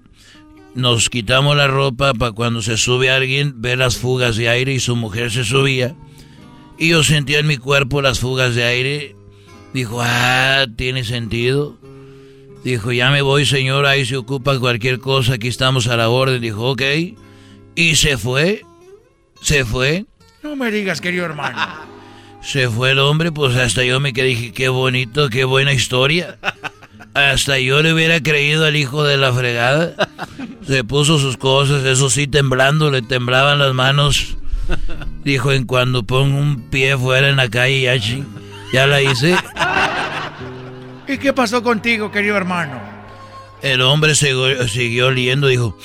nos 0.75 1.09
quitamos 1.09 1.57
la 1.57 1.69
ropa 1.69 2.15
para 2.15 2.33
cuando 2.33 2.63
se 2.63 2.77
sube 2.77 3.11
alguien, 3.11 3.63
ve 3.63 3.77
las 3.77 3.97
fugas 3.97 4.37
de 4.37 4.49
aire 4.49 4.73
y 4.73 4.81
su 4.81 4.97
mujer 4.97 5.31
se 5.31 5.45
subía. 5.45 5.95
Y 6.79 6.89
yo 6.89 7.05
sentía 7.05 7.39
en 7.39 7.47
mi 7.47 7.59
cuerpo 7.59 8.03
las 8.03 8.19
fugas 8.19 8.57
de 8.57 8.65
aire. 8.65 9.17
Dijo, 9.73 10.01
ah, 10.03 10.67
tiene 10.77 11.05
sentido. 11.05 11.79
Dijo, 12.67 12.91
ya 12.91 13.13
me 13.13 13.23
voy, 13.23 13.47
señor, 13.47 13.87
ahí 13.87 14.05
se 14.05 14.17
ocupa 14.17 14.59
cualquier 14.59 14.99
cosa, 14.99 15.35
aquí 15.35 15.47
estamos 15.47 15.87
a 15.87 15.97
la 15.97 16.09
orden. 16.09 16.41
Dijo, 16.41 16.73
ok. 16.73 16.83
Y 17.77 17.95
se 17.95 18.19
fue. 18.19 18.65
Se 19.41 19.65
fue. 19.65 20.05
No 20.43 20.57
me 20.57 20.73
digas, 20.73 21.01
querido 21.01 21.27
hermano. 21.27 21.57
Se 22.43 22.69
fue 22.69 22.91
el 22.91 22.99
hombre, 22.99 23.31
pues 23.31 23.57
hasta 23.57 23.85
yo 23.85 24.01
me 24.01 24.13
quedé, 24.13 24.27
dije, 24.27 24.53
qué 24.53 24.69
bonito, 24.69 25.29
qué 25.29 25.45
buena 25.45 25.73
historia. 25.73 26.39
Hasta 27.15 27.59
yo 27.61 27.83
le 27.83 27.93
hubiera 27.93 28.21
creído 28.21 28.65
al 28.65 28.75
hijo 28.75 29.05
de 29.05 29.17
la 29.17 29.33
fregada. 29.33 29.95
Se 30.67 30.83
puso 30.83 31.19
sus 31.19 31.37
cosas, 31.37 31.85
eso 31.85 32.11
sí, 32.11 32.27
temblando, 32.27 32.91
le 32.91 33.01
temblaban 33.03 33.61
las 33.61 33.75
manos. 33.75 34.37
Dijo, 35.25 35.53
en 35.53 35.67
cuando 35.67 36.03
pongo 36.03 36.37
un 36.37 36.69
pie 36.69 36.97
fuera 36.99 37.29
en 37.29 37.37
la 37.37 37.49
calle, 37.49 37.83
ya, 37.83 37.95
ya 38.73 38.87
la 38.89 39.03
hice. 39.03 39.37
¿Y 41.09 41.19
qué 41.19 41.33
pasó 41.33 41.63
contigo, 41.63 42.11
querido 42.11 42.37
hermano? 42.37 42.81
El 43.63 43.81
hombre 43.83 44.15
siguió, 44.15 44.69
siguió 44.69 45.07
oliendo, 45.09 45.47
dijo, 45.47 45.77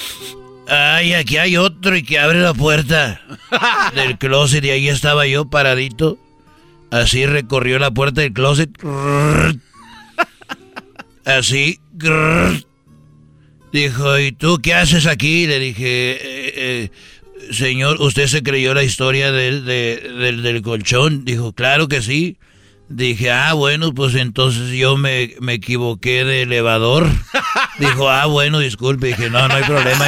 ay, 0.68 1.14
aquí 1.14 1.38
hay 1.38 1.58
otro 1.58 1.96
y 1.96 2.04
que 2.04 2.20
abre 2.20 2.40
la 2.40 2.54
puerta 2.54 3.22
del 3.96 4.18
closet 4.18 4.64
y 4.66 4.70
ahí 4.72 4.90
estaba 4.90 5.28
yo 5.28 5.50
paradito. 5.50 6.18
Así 6.90 7.26
recorrió 7.26 7.80
la 7.80 7.92
puerta 7.92 8.22
del 8.22 8.34
closet. 8.34 8.70
Así. 11.26 11.80
Dijo, 13.72 14.20
¿y 14.20 14.32
tú 14.34 14.60
qué 14.62 14.74
haces 14.74 15.06
aquí? 15.06 15.48
Le 15.48 15.60
dije, 15.60 16.12
eh, 16.12 16.54
eh, 16.56 16.92
señor, 17.52 18.02
¿usted 18.02 18.28
se 18.28 18.44
creyó 18.44 18.74
la 18.74 18.84
historia 18.84 19.32
del, 19.32 19.64
del, 19.66 20.44
del 20.44 20.62
colchón? 20.62 21.24
Dijo, 21.24 21.54
claro 21.54 21.88
que 21.88 22.02
sí. 22.02 22.38
Dije, 22.94 23.32
ah, 23.32 23.54
bueno, 23.54 23.94
pues 23.94 24.16
entonces 24.16 24.72
yo 24.72 24.98
me, 24.98 25.34
me 25.40 25.54
equivoqué 25.54 26.26
de 26.26 26.42
elevador. 26.42 27.08
Dijo, 27.80 28.10
ah, 28.10 28.26
bueno, 28.26 28.60
disculpe. 28.60 29.08
Dije, 29.08 29.30
no, 29.30 29.48
no 29.48 29.54
hay 29.54 29.64
problema. 29.64 30.06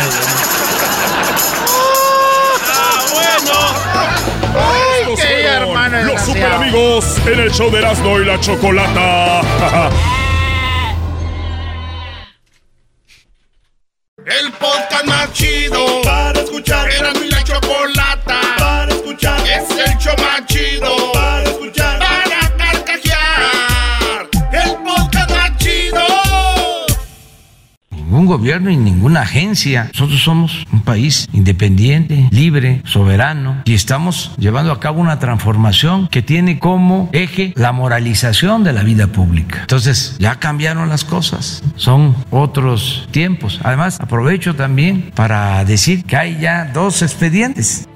¡Ah, 2.70 3.06
bueno! 3.14 3.54
¡Ay, 4.60 5.16
qué 5.16 5.46
hermano! 5.46 6.04
Los 6.04 6.22
super 6.24 6.52
amigos 6.52 7.06
en 7.26 7.40
el 7.40 7.52
show 7.52 7.72
de 7.72 7.80
Erasmo 7.80 8.20
y 8.20 8.26
la 8.26 8.40
Chocolata. 8.42 9.42
El 14.26 14.52
podcast 14.54 15.06
más 15.06 15.34
chido 15.34 16.02
para 16.04 16.40
escuchar. 16.40 16.90
Erasmo 16.90 17.24
y 17.24 17.30
la 17.30 17.44
Chocolata 17.44 18.42
para 18.58 18.94
escuchar. 18.94 19.40
Es 19.48 19.70
el 19.70 19.98
show 19.98 20.16
más 20.18 20.46
ningún 28.14 28.28
gobierno 28.28 28.70
y 28.70 28.78
ninguna 28.78 29.22
agencia. 29.22 29.89
Nosotros 29.91 30.22
somos 30.22 30.68
un 30.72 30.82
país 30.82 31.28
independiente, 31.34 32.28
libre, 32.30 32.84
soberano 32.86 33.64
y 33.66 33.74
estamos 33.74 34.34
llevando 34.38 34.72
a 34.72 34.80
cabo 34.80 35.01
una 35.01 35.18
transformación 35.18 36.07
que 36.09 36.22
tiene 36.22 36.59
como 36.59 37.09
eje 37.11 37.53
la 37.55 37.72
moralización 37.72 38.64
de 38.64 38.72
la 38.72 38.84
vida 38.84 39.07
pública. 39.07 39.61
Entonces, 39.61 40.16
ya 40.20 40.36
cambiaron 40.36 40.89
las 40.89 41.03
cosas, 41.03 41.64
son 41.76 42.16
otros 42.30 43.07
tiempos. 43.09 43.59
Además, 43.64 43.99
aprovecho 43.99 44.55
también 44.55 45.11
para 45.16 45.66
decir 45.66 46.03
que 46.03 46.16
hay 46.16 46.39
ya 46.39 46.66
dos 46.66 47.01
expedientes 47.01 47.88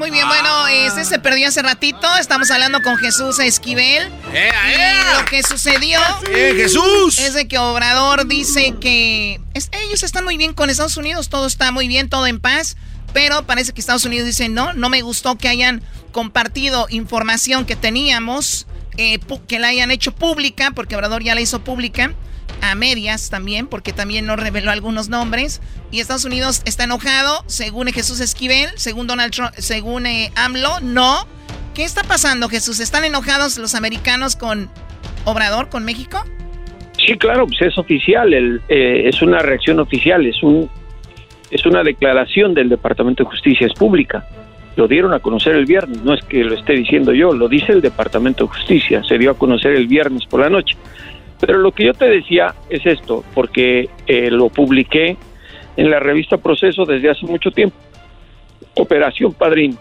muy 0.00 0.10
bien, 0.10 0.26
bueno, 0.26 0.66
este 0.66 1.04
se 1.04 1.18
perdió 1.18 1.48
hace 1.48 1.60
ratito. 1.60 2.08
Estamos 2.18 2.50
hablando 2.50 2.80
con 2.80 2.96
Jesús 2.96 3.38
Esquivel. 3.38 4.10
y 4.32 5.18
lo 5.18 5.24
que 5.26 5.42
sucedió 5.42 6.00
Jesús! 6.32 7.18
es 7.18 7.34
de 7.34 7.46
que 7.46 7.58
Obrador 7.58 8.26
dice 8.26 8.76
que 8.80 9.42
ellos 9.52 10.02
están 10.02 10.24
muy 10.24 10.38
bien 10.38 10.54
con 10.54 10.70
Estados 10.70 10.96
Unidos, 10.96 11.28
todo 11.28 11.46
está 11.46 11.70
muy 11.70 11.86
bien, 11.86 12.08
todo 12.08 12.26
en 12.26 12.40
paz. 12.40 12.78
Pero 13.12 13.44
parece 13.44 13.74
que 13.74 13.82
Estados 13.82 14.06
Unidos 14.06 14.24
dice, 14.26 14.48
no, 14.48 14.72
no 14.72 14.88
me 14.88 15.02
gustó 15.02 15.36
que 15.36 15.48
hayan 15.48 15.82
compartido 16.12 16.86
información 16.88 17.66
que 17.66 17.76
teníamos, 17.76 18.66
eh, 18.96 19.18
que 19.46 19.58
la 19.58 19.68
hayan 19.68 19.90
hecho 19.90 20.12
pública, 20.12 20.70
porque 20.70 20.96
Obrador 20.96 21.22
ya 21.22 21.34
la 21.34 21.42
hizo 21.42 21.62
pública 21.62 22.14
a 22.60 22.74
medias 22.74 23.30
también, 23.30 23.66
porque 23.66 23.92
también 23.92 24.26
no 24.26 24.36
reveló 24.36 24.70
algunos 24.70 25.08
nombres. 25.08 25.60
Y 25.90 26.00
Estados 26.00 26.24
Unidos 26.24 26.62
está 26.64 26.84
enojado, 26.84 27.42
según 27.46 27.88
Jesús 27.88 28.20
Esquivel, 28.20 28.70
según 28.76 29.06
Donald 29.06 29.32
Trump, 29.32 29.52
según 29.56 30.06
eh, 30.06 30.32
AMLO, 30.36 30.80
no. 30.80 31.26
¿Qué 31.74 31.84
está 31.84 32.02
pasando, 32.02 32.48
Jesús? 32.48 32.80
¿Están 32.80 33.04
enojados 33.04 33.56
los 33.58 33.74
americanos 33.74 34.36
con 34.36 34.70
Obrador, 35.24 35.68
con 35.68 35.84
México? 35.84 36.24
Sí, 37.06 37.16
claro, 37.16 37.46
pues 37.46 37.62
es 37.62 37.78
oficial, 37.78 38.34
el, 38.34 38.60
eh, 38.68 39.08
es 39.08 39.22
una 39.22 39.38
reacción 39.38 39.80
oficial, 39.80 40.26
es 40.26 40.42
un 40.42 40.70
es 41.50 41.66
una 41.66 41.82
declaración 41.82 42.54
del 42.54 42.68
Departamento 42.68 43.24
de 43.24 43.30
Justicia, 43.30 43.66
es 43.66 43.74
pública. 43.74 44.24
Lo 44.76 44.86
dieron 44.86 45.12
a 45.12 45.18
conocer 45.18 45.56
el 45.56 45.66
viernes, 45.66 46.02
no 46.04 46.14
es 46.14 46.22
que 46.24 46.44
lo 46.44 46.54
esté 46.54 46.74
diciendo 46.74 47.12
yo, 47.12 47.32
lo 47.32 47.48
dice 47.48 47.72
el 47.72 47.80
Departamento 47.80 48.44
de 48.44 48.50
Justicia, 48.50 49.02
se 49.02 49.18
dio 49.18 49.32
a 49.32 49.34
conocer 49.34 49.72
el 49.72 49.88
viernes 49.88 50.26
por 50.26 50.40
la 50.40 50.48
noche. 50.48 50.76
Pero 51.40 51.58
lo 51.58 51.72
que 51.72 51.86
yo 51.86 51.94
te 51.94 52.06
decía 52.06 52.54
es 52.68 52.84
esto, 52.84 53.24
porque 53.34 53.88
eh, 54.06 54.30
lo 54.30 54.50
publiqué 54.50 55.16
en 55.76 55.90
la 55.90 55.98
revista 55.98 56.36
Proceso 56.36 56.84
desde 56.84 57.10
hace 57.10 57.26
mucho 57.26 57.50
tiempo. 57.50 57.76
Operación 58.74 59.32
Padrín. 59.32 59.76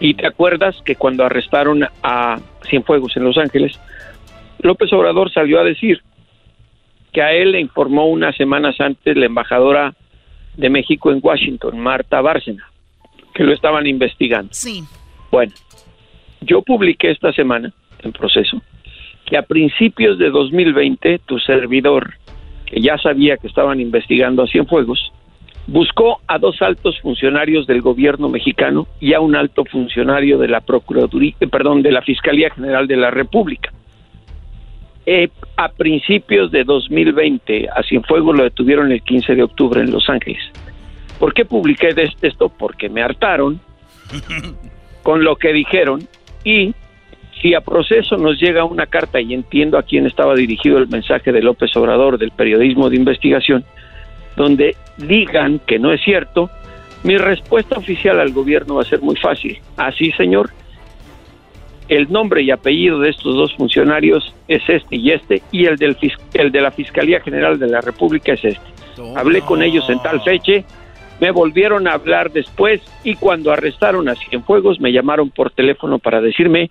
Y 0.00 0.14
te 0.14 0.26
acuerdas 0.26 0.76
que 0.84 0.96
cuando 0.96 1.24
arrestaron 1.24 1.86
a 2.02 2.40
Cienfuegos 2.68 3.16
en 3.16 3.24
Los 3.24 3.36
Ángeles, 3.36 3.78
López 4.60 4.92
Obrador 4.92 5.30
salió 5.32 5.60
a 5.60 5.64
decir 5.64 6.02
que 7.12 7.22
a 7.22 7.32
él 7.32 7.52
le 7.52 7.60
informó 7.60 8.06
unas 8.06 8.34
semanas 8.36 8.80
antes 8.80 9.16
la 9.16 9.26
embajadora 9.26 9.94
de 10.56 10.70
México 10.70 11.12
en 11.12 11.20
Washington, 11.22 11.78
Marta 11.78 12.20
Bárcena, 12.20 12.68
que 13.34 13.44
lo 13.44 13.52
estaban 13.52 13.86
investigando. 13.86 14.52
Sí. 14.52 14.82
Bueno, 15.30 15.52
yo 16.40 16.62
publiqué 16.62 17.10
esta 17.10 17.32
semana 17.32 17.72
en 18.02 18.12
proceso 18.12 18.60
que 19.24 19.36
a 19.36 19.42
principios 19.42 20.18
de 20.18 20.30
2020 20.30 21.20
tu 21.26 21.38
servidor, 21.38 22.14
que 22.66 22.80
ya 22.80 22.98
sabía 22.98 23.36
que 23.36 23.46
estaban 23.46 23.80
investigando 23.80 24.42
a 24.42 24.46
Cienfuegos, 24.46 25.12
buscó 25.66 26.20
a 26.26 26.38
dos 26.38 26.60
altos 26.60 27.00
funcionarios 27.00 27.66
del 27.66 27.80
gobierno 27.80 28.28
mexicano 28.28 28.86
y 29.00 29.14
a 29.14 29.20
un 29.20 29.34
alto 29.34 29.64
funcionario 29.64 30.38
de 30.38 30.48
la 30.48 30.60
Procuraduría, 30.60 31.34
eh, 31.40 31.46
perdón, 31.46 31.82
de 31.82 31.92
la 31.92 32.02
Fiscalía 32.02 32.50
General 32.50 32.86
de 32.86 32.96
la 32.96 33.10
República. 33.10 33.72
Eh, 35.06 35.28
a 35.56 35.68
principios 35.68 36.50
de 36.50 36.64
2020 36.64 37.68
a 37.68 37.82
Cienfuegos 37.82 38.36
lo 38.36 38.44
detuvieron 38.44 38.90
el 38.90 39.02
15 39.02 39.34
de 39.34 39.42
octubre 39.42 39.80
en 39.80 39.90
Los 39.90 40.08
Ángeles. 40.08 40.42
¿Por 41.18 41.34
qué 41.34 41.44
publiqué 41.44 41.94
esto? 42.22 42.48
Porque 42.48 42.88
me 42.88 43.02
hartaron 43.02 43.60
con 45.02 45.22
lo 45.24 45.36
que 45.36 45.52
dijeron 45.52 46.00
y 46.42 46.74
Si 47.44 47.52
a 47.52 47.60
proceso 47.60 48.16
nos 48.16 48.40
llega 48.40 48.64
una 48.64 48.86
carta, 48.86 49.20
y 49.20 49.34
entiendo 49.34 49.76
a 49.76 49.82
quién 49.82 50.06
estaba 50.06 50.34
dirigido 50.34 50.78
el 50.78 50.88
mensaje 50.88 51.30
de 51.30 51.42
López 51.42 51.76
Obrador 51.76 52.16
del 52.16 52.30
periodismo 52.30 52.88
de 52.88 52.96
investigación, 52.96 53.66
donde 54.34 54.74
digan 54.96 55.60
que 55.66 55.78
no 55.78 55.92
es 55.92 56.02
cierto, 56.02 56.48
mi 57.02 57.18
respuesta 57.18 57.76
oficial 57.76 58.18
al 58.18 58.32
gobierno 58.32 58.76
va 58.76 58.80
a 58.80 58.86
ser 58.86 59.02
muy 59.02 59.16
fácil. 59.16 59.58
Así, 59.76 60.10
señor, 60.12 60.52
el 61.90 62.10
nombre 62.10 62.40
y 62.40 62.50
apellido 62.50 62.98
de 63.00 63.10
estos 63.10 63.34
dos 63.34 63.54
funcionarios 63.54 64.34
es 64.48 64.62
este 64.66 64.96
y 64.96 65.10
este, 65.10 65.42
y 65.52 65.66
el, 65.66 65.76
del, 65.76 65.98
el 66.32 66.50
de 66.50 66.60
la 66.62 66.70
Fiscalía 66.70 67.20
General 67.20 67.58
de 67.58 67.66
la 67.66 67.82
República 67.82 68.32
es 68.32 68.42
este. 68.42 68.66
Hablé 69.16 69.42
con 69.42 69.62
ellos 69.62 69.84
en 69.90 70.00
tal 70.00 70.22
fecha, 70.22 70.64
me 71.20 71.30
volvieron 71.30 71.88
a 71.88 71.92
hablar 71.92 72.32
después 72.32 72.80
y 73.04 73.16
cuando 73.16 73.52
arrestaron 73.52 74.08
a 74.08 74.14
Cienfuegos 74.14 74.80
me 74.80 74.92
llamaron 74.92 75.28
por 75.28 75.50
teléfono 75.50 75.98
para 75.98 76.22
decirme, 76.22 76.70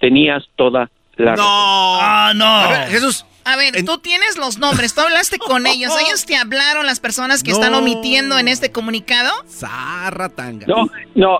tenías 0.00 0.44
toda 0.56 0.90
la 1.16 1.30
razón. 1.32 1.46
Ah, 1.48 2.32
no. 2.34 2.90
Jesús. 2.90 3.24
A 3.44 3.54
ver, 3.56 3.84
tú 3.84 3.98
tienes 3.98 4.36
los 4.38 4.58
nombres, 4.58 4.94
tú 4.94 5.02
hablaste 5.02 5.38
con 5.38 5.66
ellos, 5.68 5.92
ellos 6.04 6.26
te 6.26 6.36
hablaron 6.36 6.84
las 6.84 6.98
personas 7.00 7.42
que 7.44 7.52
están 7.52 7.72
No. 7.72 7.78
omitiendo 7.78 8.38
en 8.38 8.48
este 8.48 8.72
comunicado. 8.72 9.30
Zarra 9.48 10.28
tanga. 10.30 10.66
No, 10.66 10.88
no, 11.14 11.38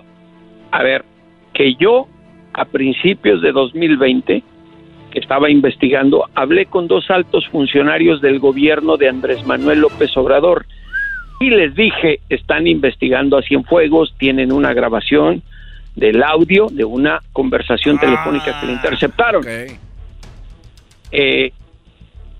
a 0.71 0.83
ver, 0.83 1.03
que 1.53 1.75
yo 1.75 2.07
a 2.53 2.63
principios 2.65 3.41
de 3.41 3.51
2020, 3.51 4.41
que 5.11 5.19
estaba 5.19 5.49
investigando, 5.49 6.29
hablé 6.33 6.65
con 6.65 6.87
dos 6.87 7.09
altos 7.11 7.45
funcionarios 7.49 8.21
del 8.21 8.39
gobierno 8.39 8.95
de 8.97 9.09
Andrés 9.09 9.45
Manuel 9.45 9.79
López 9.81 10.15
Obrador 10.17 10.65
y 11.39 11.49
les 11.49 11.75
dije, 11.75 12.19
están 12.29 12.65
investigando 12.67 13.37
a 13.37 13.43
Cienfuegos, 13.43 14.13
tienen 14.17 14.51
una 14.51 14.73
grabación 14.73 15.43
del 15.97 16.21
audio 16.23 16.67
de 16.71 16.85
una 16.85 17.21
conversación 17.33 17.97
telefónica 17.99 18.59
que 18.61 18.67
le 18.67 18.73
interceptaron. 18.73 19.43
Eh, 21.11 21.51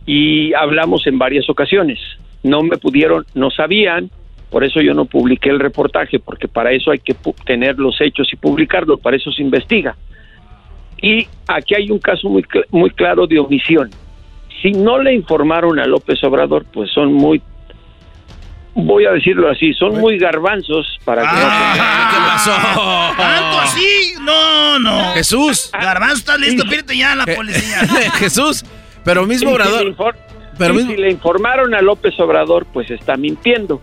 y 0.06 0.54
hablamos 0.54 1.06
en 1.08 1.18
varias 1.18 1.50
ocasiones. 1.50 2.00
No 2.44 2.62
me 2.62 2.78
pudieron, 2.78 3.26
no 3.34 3.50
sabían, 3.50 4.12
por 4.52 4.64
eso 4.64 4.80
yo 4.80 4.94
no 4.94 5.06
publiqué 5.06 5.50
el 5.50 5.60
reportaje, 5.60 6.20
porque 6.20 6.48
para 6.48 6.72
eso 6.72 6.92
hay 6.92 7.00
que 7.00 7.16
tener 7.46 7.80
los 7.80 8.00
hechos 8.00 8.32
y 8.32 8.36
publicarlo, 8.36 8.98
para 8.98 9.18
eso 9.18 9.32
se 9.32 9.42
investiga. 9.42 9.98
Y 11.02 11.28
aquí 11.48 11.74
hay 11.76 11.90
un 11.90 12.00
caso 12.00 12.30
muy, 12.30 12.44
cl- 12.44 12.66
muy 12.70 12.92
claro 12.92 13.26
de 13.26 13.40
omisión. 13.40 13.90
Si 14.62 14.72
no 14.72 15.00
le 15.02 15.14
informaron 15.14 15.80
a 15.80 15.86
López 15.86 16.24
Obrador, 16.24 16.64
pues 16.72 16.92
son 16.92 17.12
muy, 17.12 17.42
voy 18.86 19.06
a 19.06 19.12
decirlo 19.12 19.50
así, 19.50 19.74
son 19.74 19.98
muy 20.00 20.18
garbanzos 20.18 21.00
para 21.04 21.22
que 21.24 21.28
no 21.28 21.42
se- 21.42 21.80
¿Qué 22.10 22.26
pasó? 22.28 22.52
¿Tanto 23.18 23.60
así? 23.60 24.14
No, 24.22 24.80
no. 24.80 25.14
Jesús. 25.14 25.72
Garbanzo, 25.74 26.16
¿estás 26.18 26.40
listo? 26.40 26.64
Pídete 26.70 26.98
ya 26.98 27.14
a 27.14 27.16
la 27.16 27.26
policía. 27.26 27.80
Jesús, 28.14 28.64
pero 29.04 29.26
mismo 29.26 29.52
Obrador. 29.52 29.96
pero 30.58 30.74
y 30.74 30.78
mismo- 30.78 30.92
si 30.92 30.98
le 30.98 31.10
informaron 31.12 31.74
a 31.74 31.82
López 31.82 32.20
Obrador, 32.20 32.66
pues 32.72 32.90
está 32.92 33.16
mintiendo. 33.18 33.82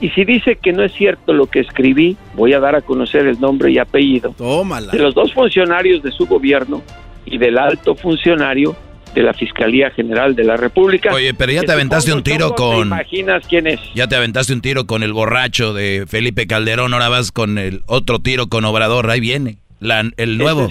Y 0.00 0.10
si 0.10 0.24
dice 0.24 0.56
que 0.62 0.72
no 0.72 0.82
es 0.84 0.92
cierto 0.92 1.32
lo 1.32 1.46
que 1.46 1.60
escribí, 1.60 2.16
voy 2.34 2.52
a 2.52 2.60
dar 2.60 2.76
a 2.76 2.82
conocer 2.82 3.26
el 3.26 3.40
nombre 3.40 3.70
y 3.72 3.78
apellido 3.78 4.34
Tómala. 4.36 4.92
de 4.92 4.98
los 4.98 5.14
dos 5.14 5.32
funcionarios 5.32 6.02
de 6.02 6.12
su 6.12 6.26
gobierno 6.26 6.82
y 7.24 7.38
del 7.38 7.56
alto 7.56 7.94
funcionario 7.94 8.76
de 9.16 9.22
la 9.22 9.32
Fiscalía 9.32 9.90
General 9.90 10.36
de 10.36 10.44
la 10.44 10.56
República. 10.58 11.12
Oye, 11.12 11.32
pero 11.32 11.50
ya 11.50 11.62
te 11.62 11.72
aventaste 11.72 12.12
un 12.12 12.22
tiro 12.22 12.50
todos 12.52 12.70
te 12.70 12.76
con... 12.76 12.86
imaginas 12.88 13.46
quién 13.48 13.66
es? 13.66 13.80
Ya 13.94 14.06
te 14.06 14.14
aventaste 14.14 14.52
un 14.52 14.60
tiro 14.60 14.86
con 14.86 15.02
el 15.02 15.14
borracho 15.14 15.72
de 15.72 16.04
Felipe 16.06 16.46
Calderón, 16.46 16.92
ahora 16.92 17.08
vas 17.08 17.32
con 17.32 17.56
el 17.56 17.80
otro 17.86 18.18
tiro 18.20 18.48
con 18.48 18.66
Obrador, 18.66 19.08
ahí 19.10 19.20
viene, 19.20 19.56
la- 19.80 20.04
el 20.18 20.36
nuevo. 20.38 20.70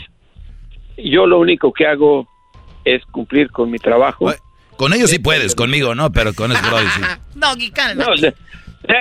Yo 0.98 1.26
lo 1.26 1.40
único 1.40 1.74
que 1.74 1.88
hago 1.88 2.28
es 2.86 3.04
cumplir 3.12 3.50
con 3.50 3.72
mi 3.72 3.80
trabajo. 3.80 4.32
Con 4.78 4.94
ellos 4.94 5.10
sí 5.10 5.18
puedes, 5.18 5.56
conmigo 5.56 5.96
no, 5.96 6.12
pero 6.12 6.34
con 6.36 6.52
sí. 6.52 6.58
Doggy, 7.36 7.72
calma. 7.72 8.06
No, 8.06 8.12
o 8.14 8.18
sea, 8.18 8.32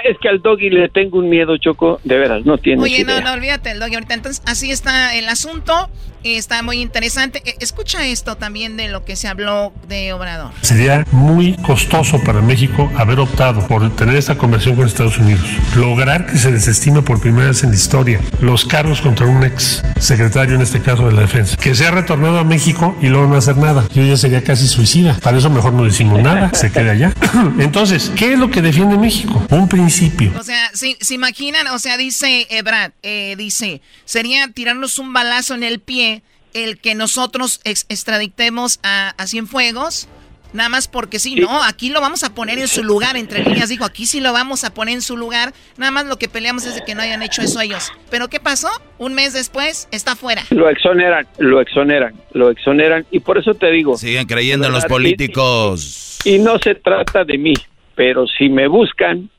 es 0.04 0.16
que 0.22 0.28
al 0.30 0.40
doggy 0.40 0.70
le 0.70 0.88
tengo 0.88 1.18
un 1.18 1.28
miedo, 1.28 1.58
Choco, 1.58 2.00
de 2.02 2.16
veras, 2.16 2.46
no 2.46 2.56
tiene 2.56 2.82
Oye, 2.82 3.04
no, 3.04 3.12
idea. 3.12 3.20
no, 3.20 3.32
olvídate 3.34 3.72
el 3.72 3.78
doggy 3.78 3.94
ahorita. 3.96 4.14
Entonces, 4.14 4.42
así 4.46 4.70
está 4.70 5.14
el 5.16 5.28
asunto. 5.28 5.90
Está 6.24 6.62
muy 6.62 6.80
interesante. 6.80 7.42
Eh, 7.44 7.56
Escucha 7.60 8.06
esto 8.06 8.36
también 8.36 8.76
de 8.76 8.88
lo 8.88 9.04
que 9.04 9.14
se 9.14 9.28
habló 9.28 9.72
de 9.88 10.12
Obrador. 10.14 10.52
Sería 10.62 11.06
muy 11.12 11.54
costoso 11.58 12.18
para 12.24 12.40
México 12.40 12.90
haber 12.96 13.20
optado 13.20 13.66
por 13.66 13.94
tener 13.94 14.16
esta 14.16 14.36
conversión 14.36 14.74
con 14.74 14.86
Estados 14.86 15.18
Unidos. 15.18 15.44
Lograr 15.76 16.26
que 16.26 16.38
se 16.38 16.50
desestime 16.50 17.02
por 17.02 17.20
primera 17.20 17.48
vez 17.48 17.62
en 17.62 17.70
la 17.70 17.76
historia 17.76 18.20
los 18.40 18.64
cargos 18.64 19.02
contra 19.02 19.26
un 19.26 19.44
ex 19.44 19.82
secretario, 20.00 20.54
en 20.54 20.62
este 20.62 20.80
caso 20.80 21.06
de 21.06 21.12
la 21.12 21.22
defensa, 21.22 21.56
que 21.56 21.74
se 21.74 21.86
ha 21.86 21.90
retornado 21.90 22.38
a 22.38 22.44
México 22.44 22.96
y 23.02 23.08
luego 23.08 23.26
no 23.26 23.36
hacer 23.36 23.56
nada. 23.56 23.86
Yo 23.92 24.02
ya 24.02 24.16
sería 24.16 24.42
casi 24.42 24.66
suicida. 24.66 25.18
Para 25.22 25.38
eso 25.38 25.50
mejor 25.50 25.74
no 25.74 25.84
decimos 25.84 26.22
nada, 26.22 26.50
se 26.54 26.72
queda 26.72 26.92
allá. 26.92 27.12
Entonces, 27.58 28.10
¿qué 28.16 28.32
es 28.32 28.38
lo 28.38 28.50
que 28.50 28.62
defiende 28.62 28.96
México? 28.96 29.44
Un 29.50 29.68
principio. 29.68 30.32
O 30.38 30.42
sea, 30.42 30.70
si, 30.72 30.96
se 31.00 31.14
imaginan, 31.14 31.66
o 31.68 31.78
sea, 31.78 31.96
dice 31.96 32.46
Ebrad, 32.50 32.92
eh, 33.02 33.34
dice, 33.36 33.82
sería 34.04 34.48
tirarnos 34.48 34.98
un 34.98 35.12
balazo 35.12 35.54
en 35.54 35.62
el 35.62 35.80
pie 35.80 36.13
el 36.54 36.78
que 36.78 36.94
nosotros 36.94 37.60
ex- 37.64 37.86
extraditemos 37.88 38.80
a, 38.82 39.10
a 39.18 39.26
Cienfuegos. 39.26 40.08
Nada 40.52 40.68
más 40.68 40.86
porque 40.86 41.18
sí, 41.18 41.34
no, 41.34 41.64
aquí 41.64 41.90
lo 41.90 42.00
vamos 42.00 42.22
a 42.22 42.32
poner 42.32 42.60
en 42.60 42.68
su 42.68 42.84
lugar, 42.84 43.16
entre 43.16 43.42
líneas 43.42 43.68
dijo, 43.68 43.84
aquí 43.84 44.06
sí 44.06 44.20
lo 44.20 44.32
vamos 44.32 44.62
a 44.62 44.72
poner 44.72 44.94
en 44.94 45.02
su 45.02 45.16
lugar, 45.16 45.52
nada 45.78 45.90
más 45.90 46.06
lo 46.06 46.16
que 46.16 46.28
peleamos 46.28 46.64
es 46.64 46.76
de 46.76 46.84
que 46.84 46.94
no 46.94 47.02
hayan 47.02 47.24
hecho 47.24 47.42
eso 47.42 47.60
ellos. 47.60 47.90
Pero 48.08 48.28
¿qué 48.28 48.38
pasó? 48.38 48.68
Un 48.98 49.14
mes 49.14 49.32
después 49.32 49.88
está 49.90 50.14
fuera. 50.14 50.44
Lo 50.50 50.70
exoneran, 50.70 51.26
lo 51.38 51.60
exoneran, 51.60 52.14
lo 52.34 52.50
exoneran. 52.50 53.04
Y 53.10 53.18
por 53.18 53.36
eso 53.36 53.54
te 53.54 53.68
digo. 53.72 53.96
Siguen 53.96 54.28
creyendo 54.28 54.68
en 54.68 54.74
los 54.74 54.84
políticos. 54.84 56.20
Y, 56.24 56.36
y 56.36 56.38
no 56.38 56.56
se 56.60 56.76
trata 56.76 57.24
de 57.24 57.36
mí, 57.36 57.54
pero 57.96 58.28
si 58.28 58.48
me 58.48 58.68
buscan, 58.68 59.30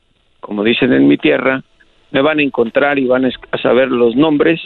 como 0.41 0.66
dicen 0.66 0.91
en 0.91 1.07
mi 1.07 1.18
tierra, 1.18 1.63
me 2.11 2.22
van 2.22 2.39
a 2.39 2.43
encontrar 2.43 2.99
y 2.99 3.05
van 3.05 3.24
a 3.24 3.57
saber 3.61 3.88
los 3.88 4.18
nombres 4.18 4.59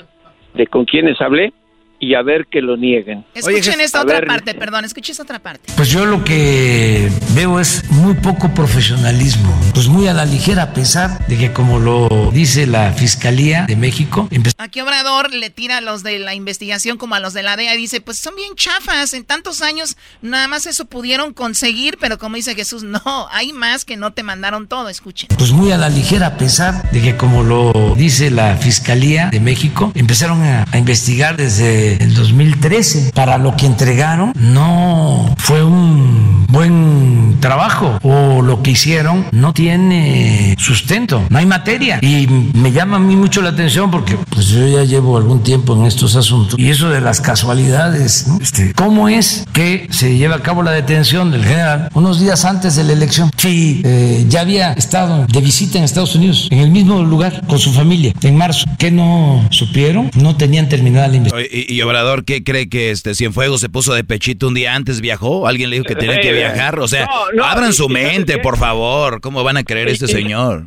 de 0.56 0.66
con 0.66 0.86
quienes 0.86 1.22
hablé 1.22 1.54
y 2.00 2.16
a 2.16 2.22
ver 2.22 2.47
que 2.50 2.62
lo 2.62 2.78
nieguen. 2.78 3.26
Escuchen 3.34 3.82
esta 3.82 4.00
a 4.00 4.04
otra 4.04 4.20
ver, 4.20 4.28
parte, 4.28 4.54
perdón, 4.56 4.86
escuchen 4.86 5.12
esta 5.12 5.24
otra 5.24 5.39
parte. 5.39 5.72
Pues 5.76 5.89
yo 5.89 6.06
lo 6.06 6.24
que 6.24 7.10
veo 7.36 7.60
es 7.60 7.84
muy 7.91 8.14
poco 8.16 8.54
profesionalismo, 8.54 9.54
pues 9.74 9.88
muy 9.88 10.08
a 10.08 10.14
la 10.14 10.26
ligera, 10.26 10.64
a 10.64 10.74
pesar 10.74 11.26
de 11.28 11.38
que 11.38 11.52
como 11.54 11.80
lo 11.80 12.32
dice 12.34 12.66
la 12.68 12.93
Fiscalía 12.93 13.66
de 13.68 13.76
México, 13.76 14.28
empe- 14.32 14.52
Aquí 14.58 14.82
Obrador 14.82 15.34
le 15.34 15.50
tira 15.50 15.78
a 15.78 15.82
los 15.82 16.04
de 16.04 16.20
la 16.20 16.34
investigación 16.36 16.97
como 16.97 17.16
a 17.16 17.20
los 17.20 17.34
de 17.34 17.43
la 17.43 17.56
DEA 17.58 17.76
y 17.76 17.78
dice, 17.78 18.02
pues 18.02 18.18
son 18.18 18.36
bien 18.36 18.54
chafas, 18.56 19.14
en 19.14 19.24
tantos 19.26 19.62
años 19.62 19.97
nada 20.22 20.47
más 20.47 20.66
eso 20.66 20.86
pudieron 20.86 21.34
conseguir, 21.34 21.97
pero 22.00 22.18
como 22.18 22.36
dice 22.36 22.56
Jesús, 22.56 22.84
no, 22.84 23.02
hay 23.32 23.54
más 23.54 23.86
que 23.86 23.97
no 23.97 24.12
te 24.14 24.24
mandaron 24.24 24.68
todo, 24.68 24.89
escuchen. 24.89 25.30
pues 25.38 25.52
muy 25.52 25.72
a 25.72 25.78
la 25.78 25.89
ligera, 25.89 26.28
a 26.28 26.38
pesar 26.38 26.89
de 26.91 27.02
que 27.02 27.16
como 27.18 27.43
lo 27.43 27.93
dice 27.95 28.32
la 28.32 28.56
Fiscalía 28.58 29.30
de 29.32 29.39
México, 29.39 29.91
empezaron 29.95 30.41
a, 30.43 30.66
a 30.72 30.78
investigar 30.78 31.38
desde 31.38 31.89
el 32.00 32.14
2013. 32.14 33.12
Para 33.14 33.38
lo 33.38 33.56
que 33.56 33.66
entregaron 33.66 34.34
no 34.36 35.34
fue 35.38 35.64
un 35.64 36.39
buen 36.50 37.38
trabajo 37.39 38.00
o 38.02 38.41
lo 38.41 38.62
que 38.62 38.72
hicieron 38.72 39.26
no 39.32 39.54
tiene 39.54 40.56
sustento, 40.58 41.24
no 41.30 41.38
hay 41.38 41.45
materia. 41.45 42.00
Y 42.02 42.28
me 42.28 42.72
llama 42.72 42.97
a 42.97 43.00
mí 43.00 43.16
mucho 43.16 43.41
la 43.41 43.50
atención 43.50 43.91
porque 43.91 44.18
pues 44.30 44.47
yo 44.47 44.68
ya 44.68 44.84
llevo 44.84 45.18
algún 45.18 45.43
tiempo 45.43 45.76
en 45.76 45.86
estos 45.86 46.16
asuntos 46.16 46.60
y 46.60 46.70
eso 46.70 46.89
de 46.89 47.02
las 47.02 47.22
casualidades, 47.22 48.28
¿no? 48.28 48.39
este, 48.41 48.74
¿cómo 48.74 49.10
es 49.10 49.45
que 49.54 49.88
se 49.91 50.18
lleva 50.18 50.36
a 50.36 50.41
cabo 50.41 50.64
la 50.64 50.72
detención 50.72 51.32
del 51.32 51.43
general 51.43 51.89
unos 51.93 52.20
días 52.20 52.45
antes 52.45 52.76
de 52.76 52.84
la 52.84 52.93
elección? 52.93 53.32
Si 53.38 53.82
eh, 53.86 54.26
ya 54.28 54.41
había 54.41 54.74
estado 54.74 55.26
de 55.28 55.41
visita 55.41 55.78
en 55.78 55.84
Estados 55.84 56.16
Unidos, 56.16 56.47
en 56.52 56.60
el 56.60 56.72
mismo 56.72 57.04
lugar 57.04 57.45
con 57.47 57.60
su 57.60 57.72
familia, 57.72 58.14
en 58.22 58.36
marzo, 58.36 58.66
¿qué 58.78 58.91
no 58.91 59.47
supieron? 59.52 60.10
No 60.16 60.36
tenían 60.36 60.70
terminada 60.70 61.08
la 61.08 61.18
investigación. 61.18 61.64
¿Y, 61.68 61.74
y 61.74 61.82
Obrador 61.82 62.26
qué 62.26 62.43
cree 62.43 62.70
que 62.70 62.91
este 62.91 63.16
Cienfuegos 63.16 63.62
se 63.62 63.70
puso 63.70 63.93
de 63.93 64.04
pechito 64.04 64.47
un 64.47 64.54
día 64.54 64.76
antes, 64.76 65.02
viajó? 65.02 65.47
¿Alguien 65.47 65.70
le 65.70 65.78
dijo 65.78 65.86
que 65.86 65.95
tenía 65.95 66.20
que 66.20 66.39
viajar? 66.40 66.80
O 66.80 66.88
sea, 66.88 67.06
no, 67.06 67.38
no, 67.38 67.44
abran 67.46 67.74
su 67.74 67.86
y 67.86 67.94
¿sabes 67.94 68.18
mente, 68.18 68.38
por 68.40 68.58
favor. 68.58 69.22
¿Cómo 69.22 69.44
van 69.44 69.58
a 69.58 69.64
creer 69.64 69.90
este 69.90 70.08
señor? 70.08 70.66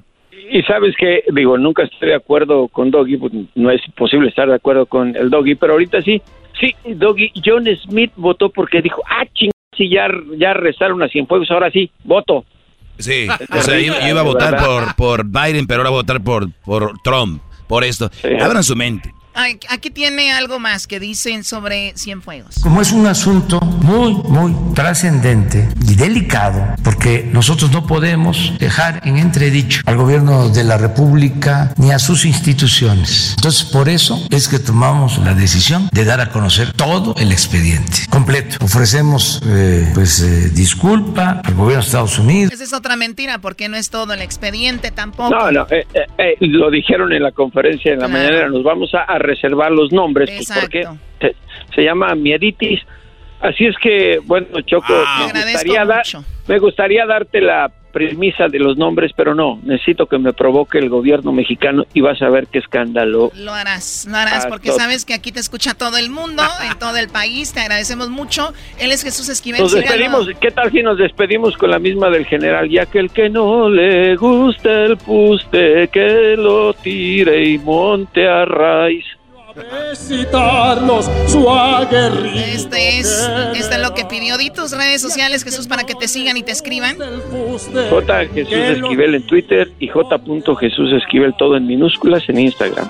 Y 0.51 0.63
sabes 0.63 0.95
que, 0.99 1.25
digo, 1.33 1.57
nunca 1.57 1.85
estoy 1.85 2.11
de 2.11 2.15
acuerdo 2.15 2.69
con 2.69 2.91
Doggy, 2.91 3.17
pues, 3.17 3.33
no 3.55 3.71
es 3.71 3.81
posible 3.97 4.29
estar 4.29 4.49
de 4.49 4.55
acuerdo 4.55 4.85
con 4.85 5.17
el 5.17 5.31
Doggy, 5.31 5.55
pero 5.55 5.73
ahorita 5.73 6.03
sí, 6.03 6.21
sí, 6.61 6.75
Doggy, 6.95 7.33
John 7.43 7.65
Smith 7.85 8.13
votó 8.17 8.51
porque 8.51 8.83
dijo, 8.83 9.03
ah, 9.09 9.25
ching, 9.33 9.51
si 9.77 9.89
ya, 9.89 10.09
ya 10.37 10.53
rezaron 10.53 11.03
a 11.03 11.09
Cienfuegos, 11.09 11.51
ahora 11.51 11.71
sí, 11.71 11.91
voto. 12.05 12.45
Sí, 12.99 13.27
o 13.51 13.63
sea, 13.63 13.81
yo, 13.81 13.95
yo 13.99 14.09
iba 14.09 14.21
a 14.21 14.25
votar 14.25 14.57
por, 14.59 14.95
por 14.95 15.25
Biden, 15.25 15.67
pero 15.67 15.81
ahora 15.81 15.91
voy 15.91 16.01
a 16.01 16.03
votar 16.03 16.23
por, 16.23 16.53
por 16.65 16.99
Trump, 17.03 17.43
por 17.67 17.83
esto. 17.83 18.11
Abran 18.41 18.63
su 18.63 18.77
mente. 18.77 19.11
Aquí 19.69 19.91
tiene 19.91 20.33
algo 20.33 20.59
más 20.59 20.87
que 20.87 21.01
dicen 21.01 21.45
sobre 21.45 21.93
Cienfuegos. 21.97 22.57
Como 22.63 22.81
es 22.81 22.93
un 22.93 23.07
asunto 23.07 23.61
muy, 23.61 24.15
muy 24.15 24.55
trascendente 24.75 25.69
y 25.89 25.95
delicado, 25.95 26.75
porque 26.85 27.29
nosotros 27.33 27.73
no 27.73 27.87
podemos 27.87 28.53
dejar 28.59 29.01
en 29.05 29.17
entredicho 29.17 29.83
al 29.87 29.97
gobierno 29.97 30.49
de 30.49 30.65
la 30.65 30.79
República 30.79 31.73
ni 31.77 31.91
a 31.93 31.99
sus 31.99 32.25
instituciones. 32.25 33.35
Entonces, 33.37 33.65
por 33.65 33.89
eso 33.89 34.27
es 34.31 34.49
que 34.49 34.59
tomamos 34.59 35.19
la 35.19 35.35
decisión 35.35 35.89
de 35.93 36.05
dar 36.05 36.21
a 36.21 36.31
conocer 36.31 36.73
todo 36.73 37.15
el 37.19 37.33
expediente 37.33 38.07
completo. 38.11 38.57
Ofrecemos, 38.63 39.43
eh, 39.47 39.91
pues, 39.95 40.21
eh, 40.21 40.51
disculpa 40.55 41.41
al 41.45 41.55
gobierno 41.55 41.83
de 41.83 41.87
Estados 41.87 42.19
Unidos. 42.19 42.53
Esa 42.53 42.65
es 42.65 42.73
otra 42.73 42.97
mentira, 42.97 43.39
porque 43.39 43.69
no 43.69 43.77
es 43.77 43.91
todo 43.91 44.13
el 44.15 44.23
expediente 44.23 44.91
tampoco. 44.91 45.31
No, 45.31 45.51
no, 45.51 45.67
eh, 45.71 46.37
lo 46.41 46.71
dijeron 46.71 47.13
en 47.13 47.23
la 47.23 47.33
conferencia 47.33 47.93
en 47.93 48.01
la 48.01 48.09
mañana, 48.09 48.49
nos 48.49 48.63
vamos 48.63 48.91
a 48.95 49.19
reservar 49.23 49.73
los 49.73 49.93
nombres, 49.93 50.31
pues, 50.31 50.61
porque 50.61 50.87
se, 51.75 51.83
llama 51.83 52.15
mieditis. 52.15 52.81
Así 53.41 53.67
es 53.67 53.77
que, 53.79 54.21
bueno, 54.25 54.61
Choco, 54.63 54.93
me, 55.33 55.53
gustaría 55.53 55.85
me 56.47 56.59
gustaría 56.59 57.07
darte 57.07 57.41
la 57.41 57.71
premisa 57.93 58.49
de 58.49 58.59
los 58.59 58.77
nombres, 58.77 59.13
pero 59.15 59.35
no, 59.35 59.61
necesito 59.63 60.07
que 60.07 60.19
me 60.19 60.33
provoque 60.33 60.79
el 60.79 60.89
gobierno 60.89 61.31
mexicano 61.31 61.85
y 61.93 62.01
vas 62.01 62.21
a 62.23 62.29
ver 62.31 62.49
qué 62.49 62.59
escándalo. 62.59 63.31
Lo 63.37 63.53
harás, 63.53 64.07
lo 64.11 64.17
harás, 64.17 64.47
porque 64.47 64.73
sabes 64.73 65.05
que 65.05 65.15
aquí 65.15 65.31
te 65.31 65.41
escucha 65.41 65.75
todo 65.75 65.99
el 65.99 66.11
mundo, 66.11 66.43
en 66.71 66.79
todo 66.79 66.97
el 66.97 67.09
país, 67.09 67.53
te 67.53 67.61
agradecemos 67.61 68.09
mucho. 68.09 68.53
Él 68.79 68.91
es 68.91 69.05
Jesús 69.05 69.29
Esquivel. 69.29 69.61
Nos 69.61 69.73
despedimos, 69.73 70.27
¿qué 70.41 70.51
tal 70.51 70.73
si 70.73 70.83
nos 70.83 70.99
despedimos 70.99 71.57
con 71.57 71.71
la 71.71 71.79
misma 71.79 72.09
del 72.11 72.27
general? 72.27 72.69
Ya 72.69 72.87
que 72.87 72.99
el 72.99 73.11
que 73.11 73.29
no 73.29 73.69
le 73.69 74.17
gusta 74.17 74.85
el 74.85 74.97
puste, 74.97 75.89
que 75.89 76.35
lo 76.37 76.73
tire 76.75 77.45
y 77.45 77.59
monte 77.59 78.27
a 78.27 78.45
raíz 78.45 79.05
su 81.27 81.47
Este 82.35 82.99
es, 82.99 83.29
este 83.55 83.75
es 83.75 83.81
lo 83.81 83.95
que 83.95 84.05
pidió. 84.05 84.39
Di 84.39 84.51
tus 84.51 84.73
redes 84.73 85.01
sociales, 85.01 85.45
Jesús, 85.45 85.67
para 85.67 85.85
que 85.85 85.95
te 85.95 86.09
sigan 86.09 86.37
y 86.37 86.43
te 86.43 86.53
escriban. 86.53 86.97
J. 86.99 88.27
Jesús 88.35 88.53
Esquivel 88.53 89.15
en 89.15 89.27
Twitter 89.27 89.71
y 89.79 89.89
J. 89.89 90.21
Jesús 90.61 90.93
Esquivel 90.93 91.35
todo 91.37 91.57
en 91.57 91.67
minúsculas 91.67 92.29
en 92.29 92.39
Instagram. 92.39 92.89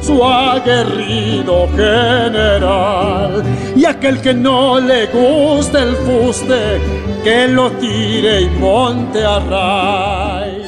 Su 0.00 0.24
aguerrido 0.24 1.68
general 1.68 3.42
y 3.76 3.84
aquel 3.84 4.20
que 4.22 4.32
no 4.32 4.80
le 4.80 5.06
guste 5.06 5.78
el 5.78 5.96
fuste, 5.96 6.80
que 7.22 7.48
lo 7.48 7.70
tire 7.72 8.42
y 8.42 8.48
monte 8.50 9.24
a 9.24 9.38
raíz. 9.40 10.67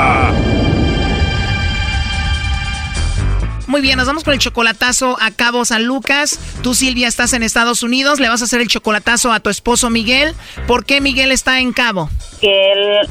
Muy 3.71 3.79
bien, 3.79 3.95
nos 3.95 4.05
vamos 4.05 4.25
con 4.25 4.33
el 4.33 4.39
chocolatazo 4.39 5.15
a 5.21 5.31
Cabo 5.31 5.63
San 5.63 5.85
Lucas. 5.85 6.37
Tú, 6.61 6.73
Silvia, 6.73 7.07
estás 7.07 7.31
en 7.31 7.41
Estados 7.41 7.83
Unidos. 7.83 8.19
Le 8.19 8.27
vas 8.27 8.41
a 8.41 8.43
hacer 8.43 8.59
el 8.59 8.67
chocolatazo 8.67 9.31
a 9.31 9.39
tu 9.39 9.49
esposo 9.49 9.89
Miguel. 9.89 10.35
¿Por 10.67 10.83
qué 10.83 10.99
Miguel 10.99 11.31
está 11.31 11.61
en 11.61 11.71
Cabo? 11.71 12.09
Que 12.41 12.73
él, 12.73 13.07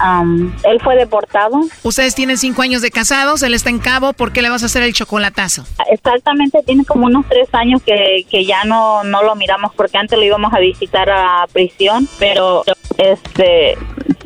él 0.64 0.80
fue 0.84 0.96
deportado. 0.96 1.62
Ustedes 1.82 2.14
tienen 2.14 2.36
cinco 2.36 2.60
años 2.60 2.82
de 2.82 2.90
casados, 2.90 3.42
él 3.42 3.54
está 3.54 3.70
en 3.70 3.78
Cabo. 3.78 4.12
¿Por 4.12 4.32
qué 4.32 4.42
le 4.42 4.50
vas 4.50 4.62
a 4.62 4.66
hacer 4.66 4.82
el 4.82 4.92
chocolatazo? 4.92 5.64
Exactamente, 5.90 6.62
tiene 6.66 6.84
como 6.84 7.06
unos 7.06 7.24
tres 7.26 7.48
años 7.52 7.80
que, 7.82 8.26
que 8.30 8.44
ya 8.44 8.64
no, 8.64 9.02
no 9.02 9.22
lo 9.22 9.36
miramos 9.36 9.72
porque 9.74 9.96
antes 9.96 10.18
lo 10.18 10.26
íbamos 10.26 10.52
a 10.52 10.58
visitar 10.58 11.08
a 11.08 11.46
prisión, 11.50 12.06
pero 12.18 12.64
este 12.98 13.78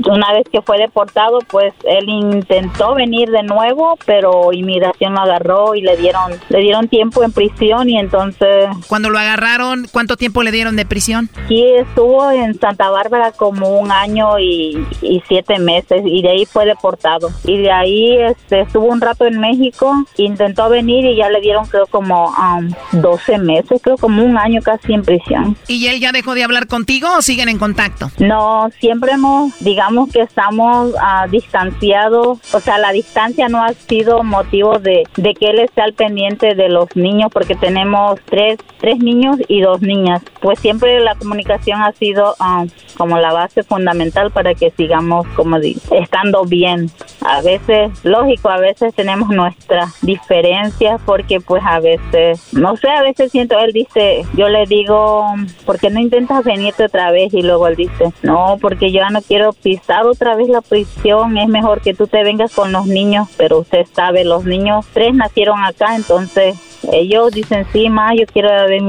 una 0.07 0.33
vez 0.33 0.45
que 0.51 0.63
fue 0.63 0.79
deportado, 0.79 1.39
pues 1.49 1.73
él 1.85 2.09
intentó 2.09 2.95
venir 2.95 3.31
de 3.31 3.43
nuevo, 3.43 3.99
pero 4.05 4.53
inmigración 4.53 5.15
lo 5.15 5.21
agarró 5.21 5.75
y 5.75 5.83
le 5.83 5.97
dieron 5.97 6.33
le 6.49 6.61
dieron 6.61 6.89
tiempo 6.89 7.23
en 7.23 7.33
prisión 7.33 7.89
y 7.89 7.99
entonces 7.99 8.69
cuando 8.89 9.11
lo 9.11 9.19
agarraron, 9.19 9.87
¿cuánto 9.91 10.17
tiempo 10.17 10.43
le 10.43 10.51
dieron 10.51 10.77
de 10.77 10.85
prisión? 10.85 11.29
Sí, 11.49 11.65
estuvo 11.77 12.31
en 12.31 12.59
Santa 12.59 12.91
Bárbara 12.91 13.33
como 13.33 13.79
un 13.79 13.91
año 13.91 14.39
y, 14.39 14.85
siete 15.29 15.59
meses 15.59 16.03
y 16.05 16.23
de 16.23 16.31
ahí 16.31 16.47
fue 16.47 16.67
deportado 16.67 17.31
y 17.45 17.59
de 17.59 17.71
ahí 17.71 18.17
este, 18.19 18.61
estuvo 18.61 18.87
un 18.87 19.01
rato 19.01 19.27
en 19.27 19.41
México, 19.41 20.05
intentó 20.17 20.69
venir 20.69 21.05
y 21.05 21.17
ya 21.17 21.29
le 21.29 21.41
dieron 21.41 21.67
creo 21.67 21.87
como 21.87 22.29
um, 22.29 22.71
12 22.93 23.39
meses, 23.39 23.81
creo 23.83 23.97
como 23.97 24.25
un 24.25 24.37
año 24.37 24.61
casi 24.63 24.93
en 24.93 25.03
prisión. 25.03 25.57
¿Y 25.67 25.87
él 25.87 26.01
ya 26.01 26.13
dejó 26.13 26.35
de 26.35 26.45
hablar 26.45 26.67
contigo 26.67 27.09
o 27.17 27.23
siguen 27.23 27.49
en 27.49 27.59
contacto? 27.59 28.11
No, 28.19 28.69
siempre 28.81 29.13
hemos, 29.13 29.59
digamos 29.61 29.94
que 30.13 30.21
estamos 30.21 30.91
uh, 30.91 31.31
distanciados, 31.31 32.39
o 32.55 32.61
sea, 32.61 32.79
la 32.79 32.93
distancia 32.93 33.49
no 33.49 33.63
ha 33.63 33.73
sido 33.73 34.23
motivo 34.23 34.79
de, 34.79 35.05
de 35.17 35.35
que 35.35 35.51
él 35.51 35.61
esté 35.61 35.83
al 35.83 35.95
pendiente 35.95 36.55
de 36.55 36.69
los 36.69 36.95
niños 36.97 37.31
porque 37.33 37.55
tenemos 37.55 38.21
tres, 38.27 38.59
tres 38.79 38.99
niños 38.99 39.37
y 39.49 39.61
dos 39.61 39.81
niñas. 39.81 40.23
Pues 40.41 40.59
siempre 40.59 41.01
la 41.01 41.15
comunicación 41.15 41.81
ha 41.83 41.93
sido 41.93 42.35
uh, 42.41 42.67
como 42.97 43.19
la 43.19 43.33
base 43.33 43.63
fundamental 43.63 44.31
para 44.31 44.55
que 44.55 44.71
sigamos 44.71 45.27
como 45.37 45.57
estando 45.57 46.45
bien. 46.45 46.91
A 47.25 47.41
veces, 47.41 47.91
lógico, 48.05 48.49
a 48.49 48.59
veces 48.59 48.95
tenemos 48.95 49.29
nuestras 49.29 50.01
diferencias 50.03 51.01
porque 51.07 51.41
pues 51.41 51.63
a 51.65 51.81
veces, 51.81 52.53
no 52.53 52.77
sé, 52.77 52.89
a 52.89 53.03
veces 53.03 53.33
siento, 53.33 53.59
él 53.59 53.73
dice, 53.73 54.25
yo 54.35 54.49
le 54.49 54.67
digo, 54.67 55.25
¿por 55.65 55.79
qué 55.79 55.91
no 55.91 56.01
intentas 56.01 56.45
venirte 56.45 56.85
otra 56.85 57.11
vez? 57.11 57.33
Y 57.33 57.43
luego 57.43 57.69
él 57.69 57.77
dice, 57.77 58.13
no, 58.23 58.59
porque 58.61 58.93
yo 58.93 59.01
ya 59.01 59.11
no 59.11 59.23
quiero 59.23 59.53
pisar 59.53 59.84
otra 60.05 60.35
vez 60.35 60.49
la 60.49 60.61
prisión, 60.61 61.37
es 61.37 61.49
mejor 61.49 61.81
que 61.81 61.95
tú 61.95 62.07
te 62.07 62.23
vengas 62.23 62.55
con 62.55 62.73
los 62.73 62.87
niños, 62.87 63.29
pero 63.37 63.59
usted 63.61 63.87
sabe, 63.93 64.25
los 64.25 64.45
niños, 64.45 64.87
tres 64.93 65.15
nacieron 65.15 65.65
acá, 65.65 65.95
entonces 65.95 66.57
ellos 66.93 67.33
dicen, 67.33 67.67
sí, 67.73 67.89
ma, 67.89 68.15
yo 68.15 68.27
quiero 68.27 68.49
ver 68.49 68.81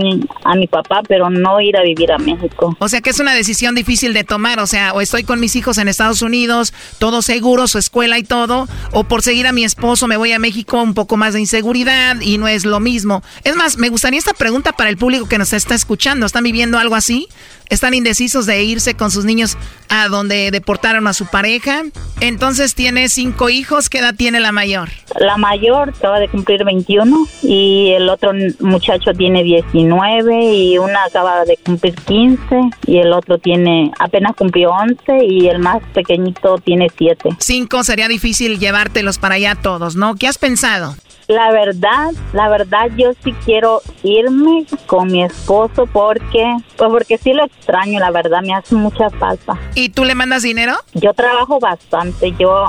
a 0.44 0.56
mi 0.56 0.68
papá, 0.68 1.02
pero 1.08 1.30
no 1.30 1.62
ir 1.62 1.78
a 1.78 1.84
vivir 1.84 2.12
a 2.12 2.18
México. 2.18 2.76
O 2.80 2.90
sea 2.90 3.02
que 3.02 3.10
es 3.10 3.20
una 3.20 3.34
decisión 3.34 3.76
difícil 3.76 4.14
de 4.14 4.24
tomar, 4.24 4.60
o 4.60 4.68
sea, 4.68 4.94
o 4.94 5.02
estoy 5.02 5.24
con 5.24 5.40
mis 5.40 5.56
hijos 5.56 5.78
en 5.78 5.88
Estados 5.88 6.22
Unidos, 6.22 6.74
todo 7.00 7.22
seguro, 7.22 7.68
su 7.68 7.78
escuela 7.78 8.18
y 8.18 8.24
todo, 8.24 8.68
o 8.92 9.04
por 9.04 9.22
seguir 9.22 9.48
a 9.48 9.52
mi 9.52 9.64
esposo 9.64 10.08
me 10.08 10.18
voy 10.18 10.32
a 10.32 10.40
México, 10.40 10.82
un 10.82 10.94
poco 10.94 11.18
más 11.18 11.34
de 11.34 11.40
inseguridad 11.40 12.20
y 12.22 12.38
no 12.38 12.48
es 12.48 12.66
lo 12.66 12.80
mismo. 12.80 13.24
Es 13.44 13.56
más, 13.56 13.78
me 13.78 13.90
gustaría 13.90 14.20
esta 14.20 14.34
pregunta 14.34 14.74
para 14.74 14.90
el 14.90 14.98
público 14.98 15.28
que 15.28 15.38
nos 15.38 15.54
está 15.54 15.76
escuchando. 15.76 16.26
¿Están 16.26 16.44
viviendo 16.44 16.78
algo 16.78 16.96
así? 16.96 17.28
están 17.70 17.94
indecisos 17.94 18.46
de 18.46 18.64
irse 18.64 18.96
con 18.96 19.12
sus 19.12 19.26
niños 19.26 19.58
a 19.90 20.08
donde 20.08 20.52
deportaron 20.52 21.08
a 21.08 21.14
su 21.14 21.26
pareja. 21.26 21.84
Entonces 22.22 22.76
tiene 22.76 23.10
cinco 23.10 23.50
hijos. 23.50 23.90
¿Qué 23.90 24.00
edad 24.00 24.16
tiene 24.16 24.40
la 24.40 24.52
mayor? 24.52 24.90
La 25.20 25.38
mayor 25.38 25.90
acaba 25.90 26.20
de 26.20 26.28
cumplir 26.28 26.64
21 26.64 27.28
y 27.44 27.85
el 27.92 28.10
otro 28.10 28.32
muchacho 28.60 29.12
tiene 29.14 29.44
19 29.44 30.54
y 30.54 30.78
una 30.78 31.04
acaba 31.06 31.46
de 31.46 31.58
cumplir 31.58 31.96
15 31.96 32.46
y 32.88 33.00
el 33.00 33.14
otro 33.14 33.38
tiene 33.38 33.92
apenas 34.00 34.36
cumplió 34.36 34.72
11 34.72 35.26
y 35.26 35.48
el 35.48 35.60
más 35.60 35.82
pequeñito 35.94 36.58
tiene 36.60 36.88
7. 36.96 37.30
Cinco 37.40 37.84
sería 37.84 38.08
difícil 38.08 38.60
llevártelos 38.60 39.20
para 39.20 39.36
allá 39.36 39.56
todos, 39.56 39.96
¿no? 39.96 40.16
¿Qué 40.16 40.28
has 40.28 40.38
pensado? 40.38 40.96
La 41.28 41.52
verdad, 41.52 42.12
la 42.34 42.50
verdad 42.50 42.92
yo 42.96 43.14
sí 43.24 43.34
quiero 43.46 43.82
irme 44.04 44.66
con 44.86 45.08
mi 45.08 45.24
esposo 45.24 45.88
porque, 45.88 46.56
pues 46.78 46.92
porque 46.92 47.18
sí 47.18 47.34
lo 47.34 47.46
extraño, 47.46 48.00
la 48.00 48.12
verdad 48.12 48.42
me 48.44 48.54
hace 48.54 48.76
mucha 48.76 49.10
falta. 49.10 49.58
¿Y 49.74 49.90
tú 49.90 50.06
le 50.06 50.14
mandas 50.14 50.44
dinero? 50.44 50.76
Yo 50.94 51.14
trabajo 51.14 51.60
bastante, 51.60 52.36
yo 52.38 52.66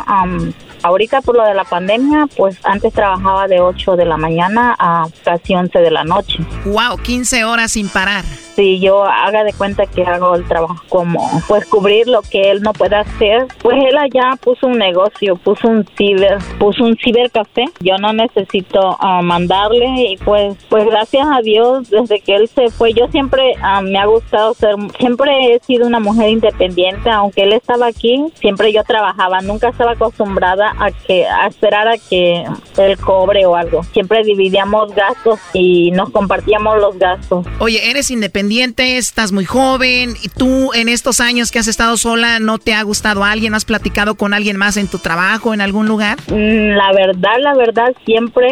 ahorita 0.83 1.21
por 1.23 1.37
lo 1.37 1.45
de 1.45 1.55
la 1.55 1.65
pandemia, 1.65 2.27
pues 2.37 2.59
antes 2.65 2.93
trabajaba 2.93 3.49
de 3.49 3.61
8 3.61 3.97
de 3.97 4.05
la 4.05 4.17
mañana 4.17 4.75
a 4.79 5.07
casi 5.25 5.55
11 5.55 5.79
de 5.79 5.91
la 5.91 6.05
noche. 6.05 6.39
Wow, 6.65 6.99
15 7.03 7.45
horas 7.45 7.73
sin 7.73 7.89
parar. 7.89 8.25
Si 8.57 8.81
yo 8.81 9.05
haga 9.05 9.45
de 9.45 9.53
cuenta 9.53 9.87
que 9.87 10.03
hago 10.03 10.35
el 10.35 10.45
trabajo 10.49 10.83
como 10.89 11.21
pues 11.47 11.67
cubrir 11.67 12.09
lo 12.09 12.23
que 12.23 12.51
él 12.51 12.63
no 12.63 12.73
puede 12.73 12.97
hacer, 12.97 13.47
pues 13.63 13.77
él 13.77 13.97
allá 13.97 14.35
puso 14.41 14.67
un 14.67 14.79
negocio, 14.79 15.37
puso 15.37 15.69
un 15.69 15.87
ciber, 15.97 16.39
puso 16.59 16.85
un 16.85 16.97
cibercafé. 16.97 17.67
Yo 17.81 17.99
no 17.99 18.13
necesito 18.13 18.97
ah, 18.99 19.21
mandarle 19.23 19.87
y 20.11 20.17
pues 20.17 20.57
pues 20.69 20.87
gracias 20.87 21.27
a 21.31 21.43
Dios 21.43 21.91
desde 21.91 22.21
que 22.21 22.37
él 22.37 22.49
se 22.49 22.71
fue 22.71 22.93
yo 22.95 23.07
siempre 23.09 23.55
ah, 23.61 23.83
me 23.83 23.99
ha 23.99 24.07
gustado 24.07 24.55
ser 24.55 24.75
siempre 24.99 25.55
he 25.55 25.61
sido 25.61 25.87
una 25.87 26.01
mujer 26.01 26.31
independiente, 26.31 27.11
aunque 27.11 27.43
él 27.43 27.53
estaba 27.53 27.87
aquí, 27.87 28.25
siempre 28.41 28.73
yo 28.73 28.83
trabajaba, 28.85 29.41
nunca 29.41 29.69
estaba 29.69 29.93
acostumbrada 29.93 30.75
a 30.79 30.91
que 30.91 31.27
a 31.27 31.47
esperar 31.47 31.89
a 31.89 31.99
que 31.99 32.45
él 32.79 32.97
cobre 32.99 33.45
o 33.47 33.57
algo. 33.57 33.83
Siempre 33.93 34.23
dividíamos 34.25 34.95
gastos 34.95 35.39
y 35.53 35.91
nos 35.91 36.11
compartíamos 36.11 36.81
los 36.81 36.99
gastos. 36.99 37.47
Oye, 37.59 37.91
eres 37.91 38.11
independiente, 38.11 38.46
estás 38.53 39.33
muy 39.33 39.45
joven 39.45 40.15
y 40.23 40.29
tú 40.29 40.73
en 40.75 40.89
estos 40.89 41.21
años 41.21 41.51
que 41.51 41.59
has 41.59 41.69
estado 41.69 41.97
sola, 41.97 42.39
¿no 42.39 42.59
te 42.59 42.75
ha 42.75 42.83
gustado 42.83 43.25
alguien? 43.25 43.55
¿Has 43.55 43.65
platicado 43.65 44.15
con 44.15 44.35
alguien 44.35 44.57
más 44.57 44.77
en 44.77 44.89
tu 44.89 44.99
trabajo, 44.99 45.55
en 45.55 45.61
algún 45.61 45.87
lugar? 45.87 46.19
Mm, 46.29 46.77
la 46.77 46.93
verdad, 46.93 47.39
la 47.41 47.55
verdad, 47.55 47.95
siempre, 48.05 48.49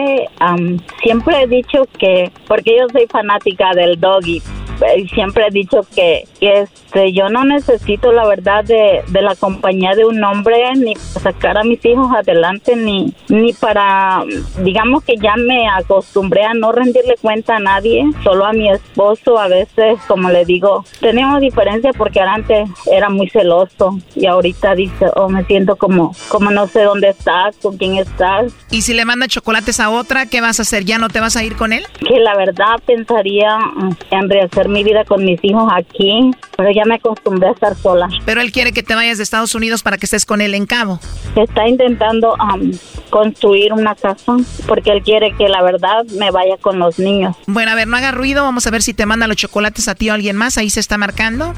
siempre 1.02 1.42
he 1.42 1.46
dicho 1.46 1.86
que, 1.98 2.30
porque 2.46 2.76
yo 2.78 2.86
soy 2.92 3.06
fanática 3.06 3.72
del 3.74 3.98
doggy, 4.00 4.42
siempre 5.12 5.46
he 5.46 5.50
dicho 5.50 5.80
que, 5.94 6.24
este 6.40 7.12
yo 7.12 7.28
no 7.28 7.44
necesito 7.44 8.12
la 8.12 8.26
verdad 8.26 8.64
de, 8.64 9.02
la 9.20 9.34
compañía 9.34 9.94
de 9.94 10.04
un 10.04 10.22
hombre 10.22 10.56
ni 10.76 10.94
para 10.94 11.32
sacar 11.32 11.58
a 11.58 11.64
mis 11.64 11.84
hijos 11.84 12.08
adelante 12.14 12.76
ni 12.76 13.14
ni 13.28 13.52
para 13.52 14.22
digamos 14.58 15.02
que 15.04 15.16
ya 15.16 15.34
me 15.36 15.68
acostumbré 15.68 16.44
a 16.44 16.54
no 16.54 16.72
rendirle 16.72 17.16
cuenta 17.20 17.56
a 17.56 17.60
nadie 17.60 18.04
solo 18.22 18.44
a 18.44 18.52
mi 18.52 18.70
esposo 18.70 19.38
a 19.38 19.48
veces 19.48 19.83
como 20.06 20.30
le 20.30 20.44
digo 20.44 20.84
tenemos 21.00 21.40
diferencia 21.40 21.90
porque 21.96 22.20
antes 22.20 22.68
era 22.90 23.08
muy 23.08 23.28
celoso 23.28 23.98
y 24.14 24.26
ahorita 24.26 24.74
dice 24.74 25.06
oh 25.16 25.28
me 25.28 25.44
siento 25.44 25.76
como 25.76 26.14
como 26.28 26.50
no 26.50 26.66
sé 26.66 26.82
dónde 26.82 27.10
estás 27.10 27.56
con 27.56 27.76
quién 27.76 27.96
estás 27.96 28.52
y 28.70 28.82
si 28.82 28.94
le 28.94 29.04
manda 29.04 29.28
chocolates 29.28 29.80
a 29.80 29.90
otra 29.90 30.26
qué 30.26 30.40
vas 30.40 30.58
a 30.58 30.62
hacer 30.62 30.84
ya 30.84 30.98
no 30.98 31.08
te 31.08 31.20
vas 31.20 31.36
a 31.36 31.44
ir 31.44 31.56
con 31.56 31.72
él 31.72 31.84
que 32.00 32.18
la 32.18 32.36
verdad 32.36 32.76
pensaría 32.86 33.58
en 34.10 34.30
rehacer 34.30 34.68
mi 34.68 34.84
vida 34.84 35.04
con 35.04 35.24
mis 35.24 35.42
hijos 35.42 35.70
aquí, 35.74 36.30
pero 36.56 36.70
ya 36.70 36.84
me 36.84 36.96
acostumbré 36.96 37.48
a 37.48 37.52
estar 37.52 37.76
sola. 37.76 38.08
Pero 38.24 38.40
él 38.40 38.52
quiere 38.52 38.72
que 38.72 38.82
te 38.82 38.94
vayas 38.94 39.18
de 39.18 39.24
Estados 39.24 39.54
Unidos 39.54 39.82
para 39.82 39.98
que 39.98 40.06
estés 40.06 40.26
con 40.26 40.40
él 40.40 40.54
en 40.54 40.66
Cabo. 40.66 41.00
Está 41.36 41.66
intentando 41.66 42.34
um, 42.34 42.72
construir 43.10 43.72
una 43.72 43.94
casa 43.94 44.36
porque 44.66 44.90
él 44.90 45.02
quiere 45.02 45.34
que 45.36 45.48
la 45.48 45.62
verdad 45.62 46.04
me 46.18 46.30
vaya 46.30 46.56
con 46.60 46.78
los 46.78 46.98
niños. 46.98 47.36
Bueno, 47.46 47.72
a 47.72 47.74
ver, 47.74 47.88
no 47.88 47.96
haga 47.96 48.12
ruido, 48.12 48.44
vamos 48.44 48.66
a 48.66 48.70
ver 48.70 48.82
si 48.82 48.94
te 48.94 49.06
manda 49.06 49.26
los 49.26 49.36
chocolates 49.36 49.73
a 49.88 49.94
ti 49.94 50.08
o 50.10 50.14
alguien 50.14 50.36
más, 50.36 50.56
ahí 50.56 50.70
se 50.70 50.80
está 50.80 50.96
marcando. 50.98 51.52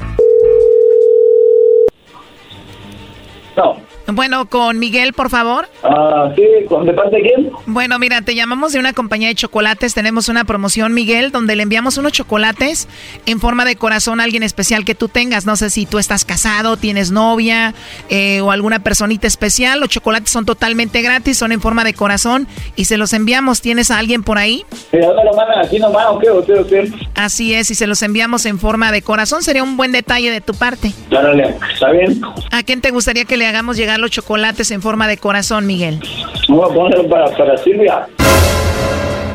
No. 3.55 3.86
Bueno, 4.07 4.47
con 4.47 4.79
Miguel, 4.79 5.11
por 5.11 5.29
favor. 5.29 5.67
Ah, 5.83 6.31
sí, 6.33 6.41
¿de 6.41 6.93
parte 6.93 7.17
de 7.17 7.21
quién? 7.21 7.51
Bueno, 7.65 7.99
mira, 7.99 8.21
te 8.21 8.35
llamamos 8.35 8.71
de 8.71 8.79
una 8.79 8.93
compañía 8.93 9.27
de 9.27 9.35
chocolates. 9.35 9.93
Tenemos 9.93 10.29
una 10.29 10.45
promoción, 10.45 10.93
Miguel, 10.93 11.31
donde 11.31 11.57
le 11.57 11.63
enviamos 11.63 11.97
unos 11.97 12.13
chocolates 12.13 12.87
en 13.25 13.41
forma 13.41 13.65
de 13.65 13.75
corazón 13.75 14.21
a 14.21 14.23
alguien 14.23 14.43
especial 14.43 14.85
que 14.85 14.95
tú 14.95 15.09
tengas. 15.09 15.45
No 15.45 15.57
sé 15.57 15.69
si 15.69 15.85
tú 15.85 15.99
estás 15.99 16.23
casado, 16.23 16.77
tienes 16.77 17.11
novia 17.11 17.73
eh, 18.09 18.39
o 18.39 18.51
alguna 18.51 18.79
personita 18.79 19.27
especial. 19.27 19.81
Los 19.81 19.89
chocolates 19.89 20.31
son 20.31 20.45
totalmente 20.45 21.01
gratis, 21.01 21.37
son 21.37 21.51
en 21.51 21.59
forma 21.59 21.83
de 21.83 21.93
corazón 21.93 22.47
y 22.77 22.85
se 22.85 22.95
los 22.95 23.11
enviamos. 23.11 23.59
¿Tienes 23.59 23.91
a 23.91 23.97
alguien 23.97 24.23
por 24.23 24.37
ahí? 24.37 24.65
Sí, 24.91 24.97
lo 24.99 25.33
mandan 25.35 25.65
aquí 25.65 25.79
nomás 25.79 26.05
o 26.11 26.19
qué, 26.19 26.29
o 26.29 26.65
qué, 26.65 26.91
Así 27.15 27.53
es, 27.53 27.71
y 27.71 27.75
se 27.75 27.87
los 27.87 28.01
enviamos 28.01 28.45
en 28.45 28.57
forma 28.57 28.93
de 28.93 29.01
corazón. 29.01 29.43
Sería 29.43 29.63
un 29.63 29.75
buen 29.75 29.91
detalle 29.91 30.31
de 30.31 30.39
tu 30.39 30.53
parte. 30.53 30.93
Dale, 31.11 31.55
está 31.73 31.91
bien. 31.91 32.21
¿A 32.51 32.63
quién 32.63 32.79
te 32.79 32.91
gustaría 32.91 33.25
que 33.25 33.35
le 33.35 33.45
hagamos 33.45 33.75
llegar 33.75 33.96
los 33.97 34.11
chocolates 34.11 34.71
en 34.71 34.81
forma 34.81 35.07
de 35.07 35.17
corazón, 35.17 35.65
Miguel? 35.65 35.99
Vamos 36.47 36.71
a 36.71 36.73
poner 36.73 37.09
para, 37.09 37.25
para 37.35 37.57
Silvia. 37.57 38.07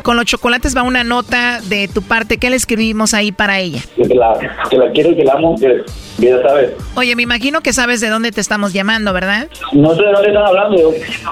Con 0.02 0.16
los 0.16 0.26
chocolates 0.26 0.76
va 0.76 0.82
una 0.82 1.04
nota 1.04 1.60
de 1.60 1.86
tu 1.86 2.02
parte. 2.02 2.38
¿Qué 2.38 2.50
le 2.50 2.56
escribimos 2.56 3.14
ahí 3.14 3.30
para 3.30 3.60
ella? 3.60 3.80
Que 3.96 4.14
la, 4.14 4.36
que 4.68 4.76
la 4.76 4.90
quiero, 4.90 5.14
que 5.14 5.22
la 5.22 5.34
amo, 5.34 5.54
que, 5.56 5.84
ya 6.18 6.42
sabes. 6.42 6.72
Oye, 6.96 7.14
me 7.14 7.22
imagino 7.22 7.60
que 7.60 7.72
sabes 7.72 8.00
de 8.00 8.08
dónde 8.08 8.32
te 8.32 8.40
estamos 8.40 8.72
llamando, 8.72 9.12
¿verdad? 9.12 9.46
No 9.72 9.94
sé 9.94 10.02
de 10.02 10.12
dónde 10.12 10.28
están 10.28 10.44
hablando. 10.44 10.76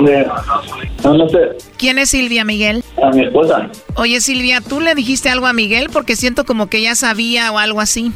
De, 0.01 0.27
no, 1.03 1.15
no 1.15 1.29
sé. 1.29 1.39
¿Quién 1.79 1.99
es 1.99 2.11
Silvia, 2.11 2.45
Miguel? 2.45 2.85
A 3.03 3.11
mi 3.11 3.25
esposa. 3.25 3.69
Oye, 3.97 4.21
Silvia, 4.21 4.61
¿tú 4.61 4.81
le 4.81 4.95
dijiste 4.95 5.29
algo 5.31 5.47
a 5.47 5.53
Miguel? 5.53 5.89
Porque 5.93 6.15
siento 6.15 6.45
como 6.45 6.69
que 6.69 6.81
ya 6.81 6.95
sabía 6.95 7.51
o 7.51 7.59
algo 7.59 7.81
así. 7.81 8.13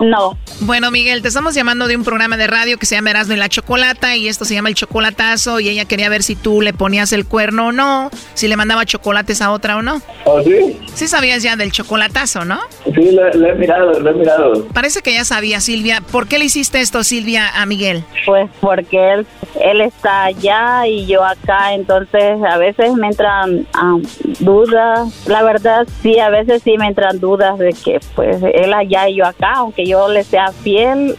No. 0.00 0.38
Bueno, 0.60 0.90
Miguel, 0.90 1.22
te 1.22 1.28
estamos 1.28 1.54
llamando 1.54 1.86
de 1.86 1.96
un 1.96 2.04
programa 2.04 2.36
de 2.36 2.46
radio 2.46 2.78
que 2.78 2.86
se 2.86 2.94
llama 2.94 3.10
Erasmo 3.10 3.34
y 3.34 3.36
la 3.36 3.48
Chocolata 3.48 4.16
y 4.16 4.28
esto 4.28 4.44
se 4.44 4.54
llama 4.54 4.68
El 4.68 4.74
Chocolatazo 4.74 5.60
y 5.60 5.68
ella 5.68 5.84
quería 5.84 6.08
ver 6.08 6.22
si 6.22 6.36
tú 6.36 6.60
le 6.60 6.72
ponías 6.72 7.12
el 7.12 7.26
cuerno 7.26 7.68
o 7.68 7.72
no, 7.72 8.10
si 8.34 8.48
le 8.48 8.56
mandaba 8.56 8.86
chocolates 8.86 9.42
a 9.42 9.50
otra 9.50 9.76
o 9.76 9.82
no. 9.82 10.00
¿Oh, 10.24 10.42
sí? 10.42 10.78
Sí 10.94 11.08
sabías 11.08 11.42
ya 11.42 11.56
del 11.56 11.72
chocolatazo, 11.72 12.44
¿no? 12.44 12.60
Sí, 12.94 13.12
lo, 13.12 13.28
he 13.28 13.54
mirado, 13.54 13.98
lo 13.98 14.10
he 14.10 14.14
mirado. 14.14 14.66
Parece 14.68 15.02
que 15.02 15.12
ya 15.12 15.24
sabía, 15.24 15.60
Silvia. 15.60 16.00
¿Por 16.00 16.28
qué 16.28 16.38
le 16.38 16.46
hiciste 16.46 16.80
esto, 16.80 17.04
Silvia, 17.04 17.48
a 17.54 17.66
Miguel? 17.66 18.04
Pues 18.26 18.50
porque 18.60 19.14
él, 19.14 19.26
él 19.60 19.80
está 19.80 20.24
allá 20.24 20.86
y 20.86 21.06
yo 21.06 21.24
acá, 21.24 21.74
entonces 21.74 22.38
a 22.48 22.58
veces 22.58 22.94
me 22.94 23.08
entran 23.08 23.66
um, 23.82 24.02
dudas. 24.40 25.26
La 25.26 25.42
verdad, 25.42 25.86
sí, 26.02 26.18
a 26.18 26.30
veces 26.30 26.62
sí 26.62 26.76
me 26.78 26.86
entran 26.86 27.20
dudas 27.20 27.58
de 27.58 27.72
que 27.72 28.00
pues 28.14 28.42
él 28.42 28.72
allá 28.72 29.08
y 29.08 29.16
yo 29.16 29.26
acá, 29.26 29.54
aunque 29.56 29.81
yo 29.86 30.08
le 30.08 30.24
sea 30.24 30.52
fiel, 30.52 31.16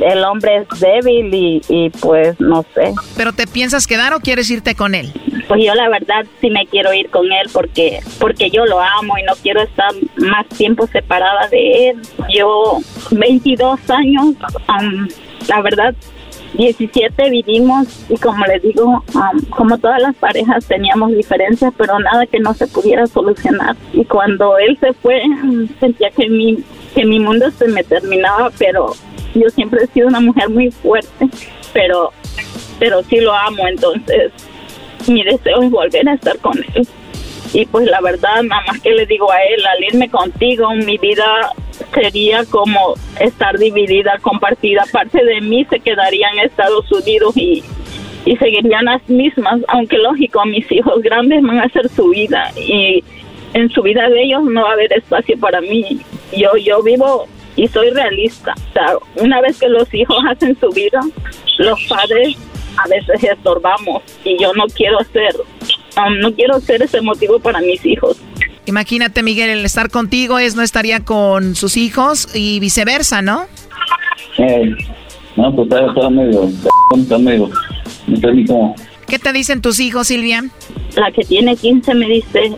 el 0.00 0.24
hombre 0.24 0.58
es 0.58 0.80
débil 0.80 1.62
y, 1.68 1.90
pues 2.00 2.38
no 2.40 2.64
sé. 2.74 2.92
¿Pero 3.16 3.32
te 3.32 3.46
piensas 3.46 3.86
quedar 3.86 4.14
o 4.14 4.20
quieres 4.20 4.50
irte 4.50 4.74
con 4.74 4.94
él? 4.94 5.12
Pues 5.48 5.64
yo 5.64 5.74
la 5.74 5.88
verdad 5.88 6.24
sí 6.40 6.50
me 6.50 6.66
quiero 6.66 6.92
ir 6.94 7.10
con 7.10 7.26
él 7.26 7.48
porque, 7.52 8.00
porque 8.18 8.50
yo 8.50 8.64
lo 8.66 8.80
amo 8.80 9.18
y 9.18 9.22
no 9.22 9.32
quiero 9.42 9.62
estar 9.62 9.92
más 10.16 10.46
tiempo 10.48 10.86
separada 10.86 11.48
de 11.48 11.90
él. 11.90 12.02
Yo 12.34 12.78
22 13.10 13.78
años, 13.90 14.34
la 15.48 15.62
verdad 15.62 15.94
17 16.54 17.30
vivimos 17.30 18.04
y 18.10 18.16
como 18.16 18.44
les 18.44 18.62
digo, 18.62 19.02
como 19.50 19.78
todas 19.78 20.00
las 20.02 20.14
parejas 20.16 20.66
teníamos 20.66 21.12
diferencias, 21.12 21.72
pero 21.76 21.98
nada 21.98 22.26
que 22.26 22.40
no 22.40 22.54
se 22.54 22.66
pudiera 22.66 23.06
solucionar. 23.06 23.76
Y 23.92 24.04
cuando 24.04 24.58
él 24.58 24.76
se 24.80 24.92
fue, 24.92 25.22
sentía 25.80 26.10
que 26.10 26.28
mi, 26.28 26.58
que 26.94 27.04
mi 27.04 27.18
mundo 27.18 27.50
se 27.50 27.68
me 27.68 27.82
terminaba, 27.84 28.50
pero 28.58 28.92
yo 29.34 29.48
siempre 29.50 29.84
he 29.84 29.86
sido 29.88 30.08
una 30.08 30.20
mujer 30.20 30.48
muy 30.48 30.70
fuerte, 30.70 31.28
pero, 31.72 32.12
pero 32.78 33.02
sí 33.04 33.16
lo 33.20 33.32
amo, 33.32 33.66
entonces 33.66 34.32
mi 35.08 35.22
deseo 35.22 35.62
es 35.62 35.70
volver 35.70 36.08
a 36.08 36.14
estar 36.14 36.38
con 36.38 36.58
él. 36.74 36.86
Y 37.54 37.66
pues 37.66 37.86
la 37.86 38.00
verdad, 38.00 38.42
nada 38.42 38.62
más 38.66 38.80
que 38.80 38.90
le 38.90 39.04
digo 39.04 39.30
a 39.30 39.42
él, 39.42 39.64
al 39.66 39.84
irme 39.84 40.08
contigo, 40.08 40.72
mi 40.74 40.96
vida 40.96 41.52
sería 41.92 42.44
como 42.46 42.94
estar 43.20 43.58
dividida, 43.58 44.18
compartida. 44.22 44.84
Parte 44.90 45.22
de 45.22 45.40
mí 45.42 45.66
se 45.68 45.80
quedaría 45.80 46.28
en 46.30 46.38
Estados 46.40 46.90
Unidos 46.90 47.36
y, 47.36 47.62
y 48.24 48.36
seguirían 48.36 48.86
las 48.86 49.06
mismas, 49.08 49.60
aunque 49.68 49.98
lógico, 49.98 50.44
mis 50.46 50.70
hijos 50.72 51.02
grandes 51.02 51.42
van 51.42 51.58
a 51.58 51.64
hacer 51.64 51.88
su 51.90 52.08
vida 52.08 52.50
y 52.56 53.04
en 53.52 53.68
su 53.68 53.82
vida 53.82 54.08
de 54.08 54.22
ellos 54.22 54.44
no 54.44 54.62
va 54.62 54.70
a 54.70 54.72
haber 54.72 54.92
espacio 54.94 55.38
para 55.38 55.60
mí. 55.60 56.00
Yo, 56.36 56.56
yo 56.56 56.82
vivo 56.82 57.26
y 57.56 57.68
soy 57.68 57.90
realista. 57.90 58.54
O 58.70 58.72
sea, 58.72 58.96
una 59.16 59.40
vez 59.40 59.58
que 59.58 59.68
los 59.68 59.92
hijos 59.94 60.16
hacen 60.30 60.56
su 60.58 60.68
vida, 60.70 61.00
los 61.58 61.82
padres 61.84 62.36
a 62.76 62.88
veces 62.88 63.22
estorbamos 63.22 64.02
y 64.24 64.40
yo 64.40 64.52
no 64.54 64.64
quiero 64.66 64.98
ser, 65.12 65.34
um, 65.96 66.18
no 66.20 66.32
quiero 66.34 66.58
ser 66.60 66.82
ese 66.82 67.00
motivo 67.00 67.38
para 67.38 67.60
mis 67.60 67.84
hijos. 67.84 68.18
Imagínate, 68.66 69.22
Miguel, 69.22 69.50
el 69.50 69.64
estar 69.64 69.90
contigo 69.90 70.38
es 70.38 70.54
no 70.54 70.62
estaría 70.62 71.00
con 71.00 71.56
sus 71.56 71.76
hijos 71.76 72.28
y 72.34 72.60
viceversa, 72.60 73.20
¿no? 73.20 73.46
Eh, 74.38 74.70
no, 75.36 75.54
pues 75.54 75.68
está, 75.70 76.10
medio, 76.10 76.48
está 76.96 77.18
medio, 77.18 77.50
no 78.06 78.74
¿Qué 79.06 79.18
te 79.18 79.32
dicen 79.32 79.60
tus 79.60 79.80
hijos, 79.80 80.06
Silvia? 80.06 80.44
La 80.96 81.10
que 81.10 81.22
tiene 81.22 81.56
15 81.56 81.94
me 81.94 82.06
dice, 82.06 82.52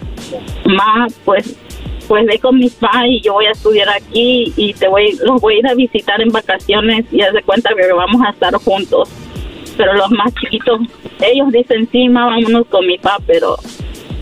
ma, 0.67 1.07
pues 1.25 1.57
pues 2.09 2.27
ve 2.27 2.39
con 2.39 2.59
mis 2.59 2.75
padres 2.75 3.13
y 3.13 3.21
yo 3.21 3.35
voy 3.35 3.47
a 3.47 3.53
estudiar 3.53 3.89
aquí 3.89 4.53
y 4.57 4.73
te 4.75 4.89
voy 4.89 5.17
los 5.25 5.41
voy 5.41 5.55
a 5.55 5.59
ir 5.59 5.67
a 5.67 5.75
visitar 5.75 6.21
en 6.21 6.29
vacaciones 6.29 7.05
y 7.13 7.21
haz 7.23 7.33
de 7.33 7.43
cuenta 7.43 7.71
que 7.75 7.93
vamos 7.93 8.21
a 8.27 8.31
estar 8.31 8.55
juntos. 8.55 9.09
Pero 9.77 9.93
los 9.95 10.11
más 10.11 10.33
chiquitos, 10.35 10.81
ellos 11.21 11.51
dicen, 11.51 11.89
sí, 11.91 12.09
ma, 12.09 12.27
vámonos 12.27 12.67
con 12.69 12.87
mi 12.87 12.97
papá, 12.99 13.23
pero 13.27 13.57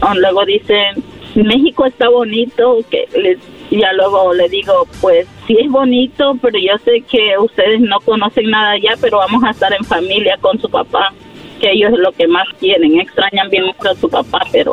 um, 0.02 0.16
luego 0.16 0.46
dicen, 0.46 1.04
México 1.34 1.84
está 1.84 2.08
bonito, 2.08 2.78
que 2.90 3.06
les, 3.18 3.38
ya 3.70 3.92
luego 3.92 4.32
le 4.32 4.48
digo, 4.48 4.86
pues 5.00 5.26
sí 5.46 5.56
es 5.60 5.70
bonito, 5.70 6.36
pero 6.40 6.58
yo 6.58 6.78
sé 6.84 7.02
que 7.02 7.36
ustedes 7.38 7.80
no 7.80 8.00
conocen 8.00 8.50
nada 8.50 8.72
allá, 8.72 8.92
pero 9.00 9.18
vamos 9.18 9.42
a 9.44 9.50
estar 9.50 9.72
en 9.72 9.84
familia 9.84 10.38
con 10.40 10.58
su 10.58 10.68
papá, 10.70 11.12
que 11.60 11.70
ellos 11.72 11.92
es 11.92 11.98
lo 11.98 12.12
que 12.12 12.26
más 12.26 12.46
quieren, 12.58 12.98
extrañan 12.98 13.50
bien 13.50 13.64
mucho 13.64 13.90
a 13.90 13.94
su 13.94 14.08
papá, 14.08 14.40
pero 14.52 14.72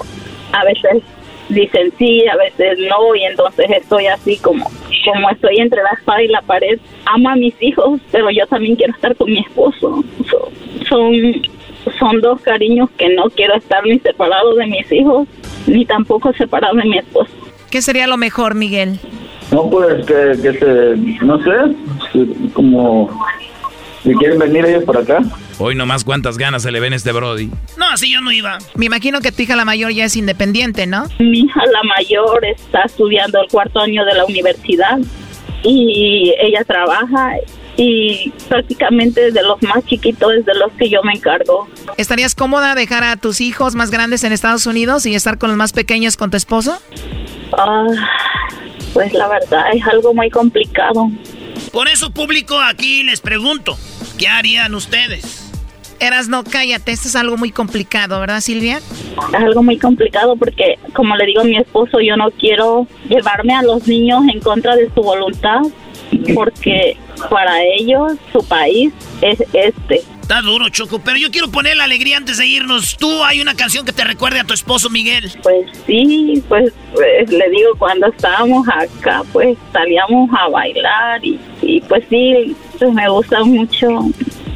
a 0.53 0.63
veces 0.63 1.03
dicen 1.49 1.91
sí, 1.97 2.25
a 2.27 2.37
veces 2.37 2.77
no, 2.89 3.15
y 3.15 3.23
entonces 3.23 3.65
estoy 3.69 4.07
así 4.07 4.37
como 4.37 4.69
como 5.05 5.29
estoy 5.29 5.57
entre 5.57 5.81
la 5.81 5.89
espada 5.89 6.21
y 6.21 6.27
la 6.27 6.41
pared, 6.41 6.79
amo 7.05 7.29
a 7.29 7.35
mis 7.35 7.55
hijos, 7.61 7.99
pero 8.11 8.29
yo 8.29 8.45
también 8.47 8.75
quiero 8.75 8.93
estar 8.93 9.15
con 9.15 9.31
mi 9.31 9.39
esposo. 9.39 10.03
son, 10.87 11.13
son 11.97 12.21
dos 12.21 12.41
cariños 12.41 12.89
que 12.97 13.09
no 13.15 13.29
quiero 13.29 13.55
estar 13.55 13.83
ni 13.85 13.99
separado 13.99 14.55
de 14.55 14.67
mis 14.67 14.91
hijos, 14.91 15.27
ni 15.67 15.85
tampoco 15.85 16.33
separado 16.33 16.75
de 16.75 16.85
mi 16.85 16.97
esposo. 16.97 17.31
¿Qué 17.71 17.81
sería 17.81 18.07
lo 18.07 18.17
mejor, 18.17 18.55
Miguel? 18.55 18.99
No, 19.51 19.69
pues 19.69 20.05
que, 20.05 20.41
que 20.41 20.53
se, 20.53 21.25
no 21.25 21.39
sé, 21.43 21.75
como 22.53 23.09
si 24.03 24.13
quieren 24.15 24.39
venir 24.39 24.65
ellos 24.65 24.83
por 24.83 24.97
acá. 24.97 25.19
Hoy 25.57 25.75
nomás 25.75 26.03
cuántas 26.03 26.37
ganas 26.37 26.63
se 26.63 26.71
le 26.71 26.79
ven 26.79 26.93
a 26.93 26.95
este 26.95 27.11
Brody. 27.11 27.49
No, 27.77 27.85
así 27.91 28.11
yo 28.11 28.21
no 28.21 28.31
iba. 28.31 28.57
Me 28.75 28.85
imagino 28.85 29.19
que 29.21 29.31
tu 29.31 29.41
hija 29.41 29.55
la 29.55 29.65
mayor 29.65 29.91
ya 29.91 30.05
es 30.05 30.15
independiente, 30.15 30.87
¿no? 30.87 31.05
Mi 31.19 31.41
hija 31.41 31.61
la 31.65 31.83
mayor 31.83 32.45
está 32.45 32.83
estudiando 32.83 33.41
el 33.41 33.49
cuarto 33.49 33.79
año 33.79 34.05
de 34.05 34.13
la 34.13 34.25
universidad 34.25 34.99
y 35.63 36.33
ella 36.39 36.63
trabaja 36.63 37.35
y 37.75 38.31
prácticamente 38.49 39.31
de 39.31 39.41
los 39.41 39.61
más 39.63 39.85
chiquitos 39.85 40.33
es 40.33 40.45
de 40.45 40.53
los 40.55 40.71
que 40.73 40.89
yo 40.89 41.01
me 41.03 41.13
encargo. 41.13 41.67
¿Estarías 41.97 42.35
cómoda 42.35 42.75
dejar 42.75 43.03
a 43.03 43.15
tus 43.15 43.39
hijos 43.41 43.75
más 43.75 43.89
grandes 43.89 44.23
en 44.23 44.33
Estados 44.33 44.65
Unidos 44.65 45.05
y 45.05 45.15
estar 45.15 45.37
con 45.37 45.49
los 45.49 45.57
más 45.57 45.71
pequeños 45.71 46.17
con 46.17 46.29
tu 46.29 46.37
esposo? 46.37 46.77
Ah, 47.57 47.87
pues 48.93 49.13
la 49.13 49.27
verdad 49.29 49.65
es 49.73 49.85
algo 49.87 50.13
muy 50.13 50.29
complicado. 50.29 51.09
Por 51.71 51.87
eso 51.87 52.11
público 52.11 52.59
aquí 52.59 53.03
les 53.03 53.21
pregunto, 53.21 53.77
¿qué 54.17 54.27
harían 54.27 54.73
ustedes? 54.75 55.45
Eras, 55.99 56.29
no, 56.29 56.45
cállate, 56.45 56.93
esto 56.93 57.09
es 57.09 57.15
algo 57.15 57.35
muy 57.35 57.51
complicado, 57.51 58.19
¿verdad, 58.21 58.39
Silvia? 58.39 58.77
Es 58.77 59.35
algo 59.35 59.61
muy 59.63 59.77
complicado 59.77 60.37
porque, 60.37 60.79
como 60.93 61.15
le 61.17 61.25
digo 61.25 61.41
a 61.41 61.43
mi 61.43 61.57
esposo, 61.57 61.99
yo 61.99 62.15
no 62.15 62.31
quiero 62.31 62.87
llevarme 63.09 63.53
a 63.53 63.63
los 63.63 63.85
niños 63.85 64.23
en 64.31 64.39
contra 64.39 64.77
de 64.77 64.89
su 64.93 65.01
voluntad, 65.01 65.59
porque 66.33 66.95
para 67.29 67.61
ellos 67.63 68.13
su 68.31 68.39
país 68.47 68.93
es 69.21 69.43
este. 69.53 70.01
Está 70.21 70.41
duro, 70.41 70.69
Choco, 70.69 71.01
pero 71.03 71.17
yo 71.17 71.31
quiero 71.31 71.49
poner 71.49 71.75
la 71.75 71.85
alegría 71.85 72.15
antes 72.15 72.37
de 72.37 72.45
irnos. 72.45 72.95
¿Tú 72.97 73.23
hay 73.23 73.41
una 73.41 73.55
canción 73.55 73.83
que 73.83 73.91
te 73.91 74.03
recuerde 74.03 74.39
a 74.39 74.43
tu 74.43 74.53
esposo, 74.53 74.89
Miguel? 74.89 75.31
Pues 75.41 75.65
sí, 75.85 76.41
pues, 76.47 76.71
pues 76.93 77.31
le 77.31 77.49
digo, 77.49 77.71
cuando 77.77 78.07
estábamos 78.07 78.65
acá, 78.69 79.23
pues 79.33 79.57
salíamos 79.73 80.29
a 80.39 80.47
bailar 80.49 81.25
y, 81.25 81.39
y 81.75 81.81
pues 81.81 82.03
sí, 82.09 82.55
pues 82.77 82.93
me 82.93 83.09
gusta 83.09 83.43
mucho 83.43 83.87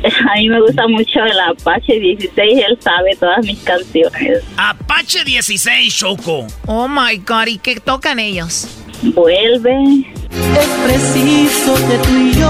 A 0.30 0.36
mí 0.36 0.50
me 0.50 0.60
gusta 0.62 0.88
mucho 0.88 1.24
el 1.24 1.40
Apache 1.40 2.00
16, 2.00 2.36
él 2.38 2.78
sabe 2.82 3.16
todas 3.16 3.46
mis 3.46 3.60
canciones. 3.60 4.44
Apache 4.58 5.24
16, 5.24 5.96
Choco. 5.96 6.46
Oh 6.66 6.88
my 6.88 7.18
god, 7.18 7.48
¿y 7.48 7.58
qué 7.58 7.80
tocan 7.80 8.20
ellos? 8.20 8.68
Vuelve. 9.02 10.06
Es 10.32 10.68
preciso 10.86 11.76
que 11.88 11.98
tú 12.00 12.10
y 12.18 12.34
yo 12.34 12.50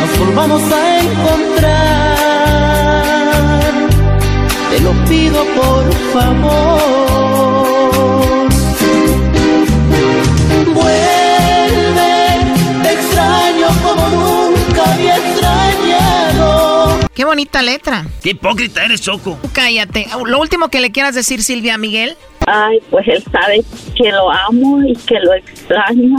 nos 0.00 0.18
volvamos 0.18 0.62
a 0.72 1.00
encontrar. 1.00 2.18
Te 4.70 4.80
lo 4.80 4.92
pido 5.06 5.44
por 5.54 5.92
favor. 6.12 7.57
Qué 17.18 17.24
bonita 17.24 17.62
letra. 17.62 18.06
Qué 18.22 18.30
hipócrita 18.30 18.84
eres, 18.84 19.00
Choco. 19.00 19.36
Cállate. 19.52 20.06
Lo 20.24 20.38
último 20.38 20.68
que 20.68 20.78
le 20.78 20.92
quieras 20.92 21.16
decir, 21.16 21.42
Silvia 21.42 21.76
Miguel. 21.76 22.16
Ay, 22.46 22.78
pues 22.90 23.08
él 23.08 23.24
sabe 23.32 23.64
que 23.96 24.12
lo 24.12 24.30
amo 24.30 24.84
y 24.84 24.94
que 24.94 25.18
lo 25.18 25.34
extraño. 25.34 26.18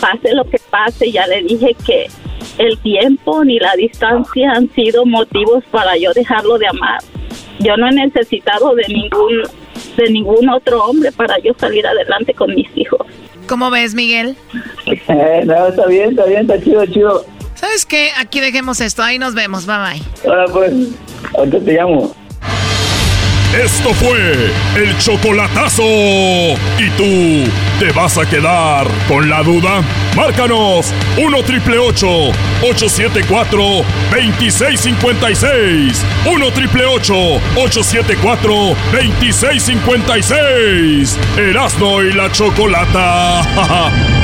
Pase 0.00 0.32
lo 0.32 0.44
que 0.44 0.58
pase, 0.70 1.10
ya 1.10 1.26
le 1.26 1.42
dije 1.42 1.74
que 1.84 2.06
el 2.58 2.78
tiempo 2.82 3.44
ni 3.44 3.58
la 3.58 3.74
distancia 3.74 4.52
han 4.52 4.72
sido 4.74 5.04
motivos 5.06 5.64
para 5.72 5.96
yo 5.96 6.12
dejarlo 6.12 6.56
de 6.56 6.68
amar. 6.68 7.00
Yo 7.58 7.76
no 7.76 7.88
he 7.88 7.94
necesitado 7.94 8.76
de 8.76 8.84
ningún 8.86 9.42
de 9.96 10.08
ningún 10.08 10.50
otro 10.50 10.84
hombre 10.84 11.10
para 11.10 11.36
yo 11.40 11.52
salir 11.58 11.84
adelante 11.84 12.32
con 12.32 12.54
mis 12.54 12.68
hijos. 12.76 13.04
¿Cómo 13.48 13.72
ves, 13.72 13.92
Miguel? 13.94 14.36
Eh, 14.86 15.42
no, 15.44 15.66
está 15.66 15.86
bien, 15.86 16.10
está 16.10 16.26
bien, 16.26 16.42
está 16.42 16.62
chido, 16.62 16.86
chido. 16.86 17.33
¿Sabes 17.64 17.86
qué? 17.86 18.10
Aquí 18.18 18.40
dejemos 18.40 18.82
esto. 18.82 19.02
Ahí 19.02 19.18
nos 19.18 19.32
vemos. 19.32 19.64
Bye 19.64 19.76
bye. 19.78 20.02
Ahora 20.30 20.44
pues, 20.52 20.70
ahorita 21.34 21.60
te 21.60 21.72
llamo. 21.72 22.14
Esto 23.58 23.94
fue 23.94 24.52
el 24.76 24.98
chocolatazo. 24.98 25.82
¿Y 25.82 26.90
tú 26.98 27.50
te 27.78 27.90
vas 27.92 28.18
a 28.18 28.28
quedar 28.28 28.86
con 29.08 29.30
la 29.30 29.42
duda? 29.42 29.82
Márcanos 30.14 30.92
1 31.16 31.42
triple 31.44 31.78
874 31.78 33.58
2656. 34.10 36.04
1 36.26 36.52
triple 36.52 36.84
874 36.84 38.76
2656. 38.92 41.18
Erasno 41.38 42.02
y 42.02 42.12
la 42.12 42.30
chocolata. 42.30 43.40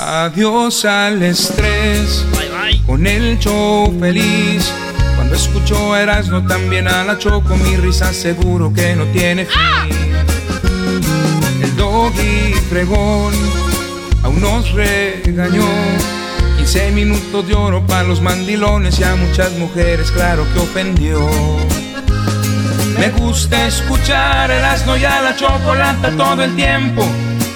Adiós 0.00 0.84
al 0.84 1.20
estrés. 1.24 2.24
Bye, 2.30 2.48
bye. 2.50 2.82
Con 2.86 3.04
el 3.04 3.36
show 3.40 3.92
feliz. 3.98 4.72
Cuando 5.16 5.34
escucho 5.34 5.92
a 5.92 6.00
Erasmo 6.02 6.46
también 6.46 6.86
a 6.86 7.02
la 7.02 7.18
Choco, 7.18 7.56
mi 7.56 7.76
risa 7.76 8.12
seguro 8.12 8.72
que 8.72 8.94
no 8.94 9.04
tiene 9.06 9.44
fin. 9.44 10.14
El 11.60 11.76
doggy 11.76 12.54
fregón 12.70 13.34
aún 14.22 14.40
nos 14.40 14.70
regañó. 14.70 15.66
15 16.58 16.92
minutos 16.92 17.48
de 17.48 17.54
oro 17.54 17.84
para 17.84 18.04
los 18.04 18.20
mandilones 18.20 19.00
y 19.00 19.02
a 19.02 19.16
muchas 19.16 19.50
mujeres, 19.58 20.12
claro 20.12 20.46
que 20.54 20.60
ofendió. 20.60 21.28
Me 22.96 23.10
gusta 23.10 23.66
escuchar 23.66 24.52
el 24.52 24.64
asno 24.64 24.96
y 24.96 25.04
a 25.04 25.22
la 25.22 25.34
chocolata 25.34 26.12
todo 26.16 26.44
el 26.44 26.54
tiempo. 26.54 27.04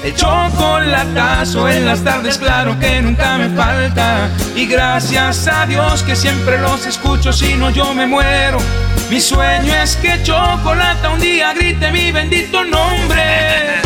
El 0.05 0.17
chocolatazo 0.17 1.69
en 1.69 1.87
las 1.87 2.03
tardes, 2.03 2.37
claro 2.37 2.77
que 2.81 3.01
nunca 3.01 3.39
me 3.39 3.49
falta. 3.51 4.29
Y 4.57 4.67
gracias 4.67 5.47
a 5.47 5.65
Dios 5.67 6.03
que 6.03 6.17
siempre 6.17 6.59
los 6.59 6.87
escucho, 6.87 7.33
si 7.33 7.55
no 7.55 7.71
yo 7.71 7.95
me 7.95 8.07
muero. 8.07 8.59
Mi 9.11 9.21
sueño 9.21 9.73
es 9.75 9.97
que 9.97 10.21
Chocolata 10.25 11.11
un 11.11 11.21
día 11.21 11.55
grite 11.55 11.93
mi 11.93 12.11
bendito 12.11 12.65
nombre. 12.65 13.81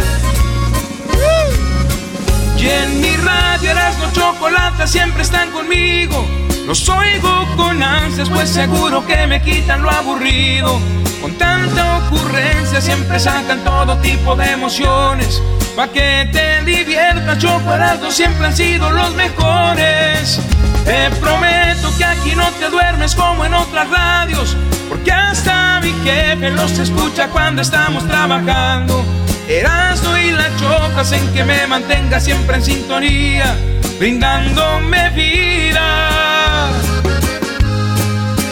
Y 2.57 2.67
en 2.67 3.01
mi 3.01 3.15
radio 3.17 3.71
Erasmo 3.71 4.07
Chocolata 4.13 4.87
siempre 4.87 5.23
están 5.23 5.51
conmigo. 5.51 6.46
Los 6.67 6.89
oigo 6.89 7.47
con 7.57 7.81
ansias, 7.81 8.29
pues 8.29 8.49
seguro 8.49 9.07
que 9.07 9.25
me 9.29 9.41
quitan 9.41 9.83
lo 9.83 9.91
aburrido. 9.91 10.81
Con 11.23 11.33
tanta 11.39 11.99
ocurrencia 11.99 12.81
siempre 12.81 13.21
sacan 13.21 13.63
todo 13.63 13.97
tipo 13.99 14.35
de 14.35 14.51
emociones. 14.51 15.41
Pa' 15.77 15.87
que 15.87 16.29
te 16.33 16.65
diviertas, 16.65 17.39
Choco 17.39 17.73
Erasmo 17.73 18.11
siempre 18.11 18.47
han 18.49 18.57
sido 18.57 18.91
los 18.91 19.15
mejores. 19.15 20.41
Te 20.85 21.11
prometo 21.21 21.97
que 21.97 22.05
aquí 22.05 22.35
no 22.35 22.51
te 22.59 22.69
duermes 22.69 23.15
como 23.15 23.45
en 23.45 23.55
otras 23.55 23.89
radios. 23.89 24.57
Porque 24.89 25.13
hasta 25.13 25.81
mi 25.81 25.93
jefe 26.03 26.51
los 26.51 26.79
escucha 26.81 27.29
cuando 27.29 27.63
estamos 27.63 28.05
trabajando. 28.09 29.05
Erasmo 29.49 30.17
y 30.17 30.33
la 30.33 30.55
choca 30.57 31.01
hacen 31.01 31.33
que 31.33 31.45
me 31.45 31.67
mantenga 31.67 32.19
siempre 32.21 32.57
en 32.57 32.63
sintonía, 32.65 33.57
brindándome 33.99 35.11
vida. 35.11 36.71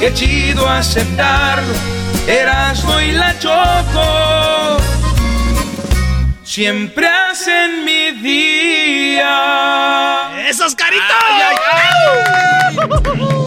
qué 0.01 0.15
chido 0.15 0.69
aceptarlo. 0.69 1.75
Erasmo 2.27 3.01
y 3.01 3.13
la 3.13 3.39
Choco 3.39 4.79
siempre 6.43 7.07
hacen 7.07 7.85
mi 7.85 8.13
día. 8.13 9.29
¡Esos 10.49 10.75
caritos! 10.75 11.05
compadre 12.75 13.35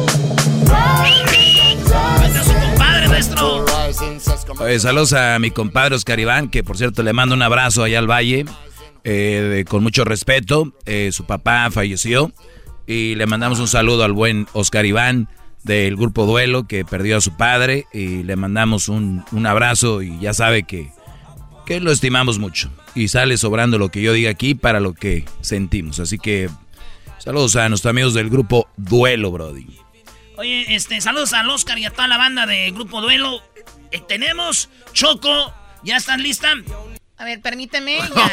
Oye, 4.59 4.79
saludos 4.79 5.13
a 5.13 5.37
mi 5.39 5.51
compadre 5.51 5.95
Oscar 5.95 6.19
Iván, 6.19 6.49
que 6.49 6.63
por 6.63 6.77
cierto 6.77 7.03
le 7.03 7.13
mando 7.13 7.35
un 7.35 7.41
abrazo 7.41 7.83
allá 7.83 7.99
al 7.99 8.09
valle, 8.09 8.45
eh, 9.03 9.65
con 9.67 9.83
mucho 9.83 10.03
respeto. 10.03 10.73
Eh, 10.85 11.11
su 11.11 11.25
papá 11.25 11.69
falleció 11.69 12.31
y 12.87 13.15
le 13.15 13.25
mandamos 13.27 13.59
un 13.59 13.67
saludo 13.67 14.03
al 14.03 14.13
buen 14.13 14.47
Oscar 14.53 14.85
Iván 14.85 15.29
del 15.63 15.95
grupo 15.97 16.25
Duelo, 16.25 16.65
que 16.67 16.85
perdió 16.85 17.17
a 17.17 17.21
su 17.21 17.35
padre, 17.35 17.85
y 17.93 18.23
le 18.23 18.35
mandamos 18.35 18.87
un, 18.89 19.25
un 19.31 19.45
abrazo 19.45 20.01
y 20.01 20.17
ya 20.19 20.33
sabe 20.33 20.63
que, 20.63 20.91
que 21.65 21.79
lo 21.81 21.91
estimamos 21.91 22.39
mucho. 22.39 22.71
Y 22.95 23.09
sale 23.09 23.37
sobrando 23.37 23.77
lo 23.77 23.89
que 23.89 24.01
yo 24.01 24.13
diga 24.13 24.31
aquí 24.31 24.55
para 24.55 24.79
lo 24.79 24.93
que 24.93 25.25
sentimos. 25.41 25.99
Así 25.99 26.17
que 26.17 26.49
saludos 27.19 27.57
a 27.57 27.67
nuestros 27.69 27.91
amigos 27.91 28.13
del 28.13 28.29
grupo 28.29 28.67
Duelo, 28.77 29.31
Brody. 29.31 29.67
Oye, 30.37 30.75
este, 30.75 31.01
saludos 31.01 31.33
al 31.33 31.49
Oscar 31.49 31.77
y 31.79 31.85
a 31.85 31.89
toda 31.89 32.07
la 32.07 32.17
banda 32.17 32.45
de 32.45 32.71
Grupo 32.71 33.01
Duelo. 33.01 33.41
Eh, 33.91 34.01
tenemos 34.07 34.69
Choco, 34.93 35.53
¿ya 35.83 35.97
están 35.97 36.21
lista? 36.21 36.49
A 37.19 37.25
ver, 37.25 37.41
permíteme. 37.41 37.97
ya. 38.15 38.31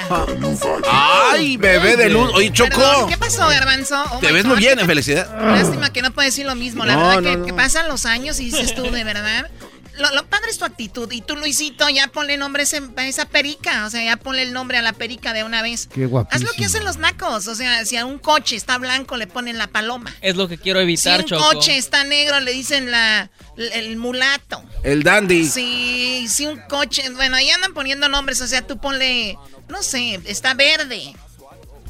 Ay, 1.32 1.56
bebé 1.56 1.96
de 1.96 2.10
luz. 2.10 2.30
Oye, 2.34 2.52
Choco. 2.52 2.68
Perdón, 2.70 3.08
¿Qué 3.08 3.16
pasó, 3.16 3.48
Garbanzo? 3.48 4.04
Oh 4.12 4.18
Te 4.18 4.30
ves 4.30 4.42
God, 4.44 4.50
muy 4.52 4.58
bien, 4.58 4.78
en 4.78 4.86
felicidad. 4.86 5.26
Lástima 5.40 5.90
que 5.92 6.02
no 6.02 6.10
puedes 6.12 6.34
decir 6.34 6.44
lo 6.46 6.54
mismo. 6.54 6.84
La 6.84 6.94
No, 6.96 7.00
verdad 7.08 7.20
no, 7.22 7.30
que, 7.30 7.36
no. 7.38 7.46
que 7.46 7.54
pasan 7.54 7.88
los 7.88 8.04
años 8.04 8.38
y 8.40 8.46
dices 8.46 8.74
tú, 8.74 8.82
de 8.90 9.04
verdad. 9.04 9.50
Lo, 9.98 10.10
lo 10.14 10.26
padre 10.26 10.50
es 10.50 10.58
tu 10.58 10.64
actitud. 10.64 11.10
Y 11.12 11.20
tú, 11.20 11.36
Luisito, 11.36 11.88
ya 11.88 12.08
ponle 12.08 12.36
nombre 12.36 12.64
a 12.64 13.06
esa 13.06 13.24
perica. 13.26 13.86
O 13.86 13.90
sea, 13.90 14.04
ya 14.04 14.16
ponle 14.16 14.42
el 14.42 14.52
nombre 14.52 14.76
a 14.78 14.82
la 14.82 14.92
perica 14.92 15.32
de 15.32 15.44
una 15.44 15.62
vez. 15.62 15.86
Qué 15.92 16.04
Haz 16.04 16.10
guapísimo. 16.10 16.50
lo 16.50 16.56
que 16.56 16.64
hacen 16.64 16.84
los 16.84 16.96
nacos. 16.96 17.46
O 17.46 17.54
sea, 17.54 17.84
si 17.84 17.96
a 17.96 18.04
un 18.04 18.18
coche 18.18 18.56
está 18.56 18.78
blanco, 18.78 19.16
le 19.16 19.26
ponen 19.26 19.56
la 19.56 19.68
paloma. 19.68 20.12
Es 20.20 20.34
lo 20.36 20.48
que 20.48 20.58
quiero 20.58 20.80
Si 20.80 20.84
evitar, 20.84 21.20
un 21.20 21.26
Choco. 21.26 21.44
coche 21.44 21.76
está 21.76 22.02
negro, 22.04 22.40
le 22.40 22.52
dicen 22.52 22.90
la, 22.90 23.30
el 23.56 23.96
mulato. 23.96 24.64
El 24.82 25.02
dandy. 25.04 25.46
Sí, 25.48 26.26
si 26.28 26.46
un 26.46 26.58
coche. 26.68 27.08
Bueno, 27.10 27.36
ahí 27.36 27.50
andan 27.50 27.72
poniendo 27.74 28.08
nombres. 28.08 28.40
O 28.40 28.46
sea, 28.48 28.66
tú 28.66 28.78
ponle. 28.78 29.38
No 29.68 29.82
sé, 29.82 30.20
está 30.24 30.54
verde. 30.54 31.14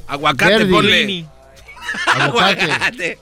Aguacate, 0.06 0.52
Verdi. 0.58 0.70
ponle. 0.72 1.26
Aguacate. 2.06 3.18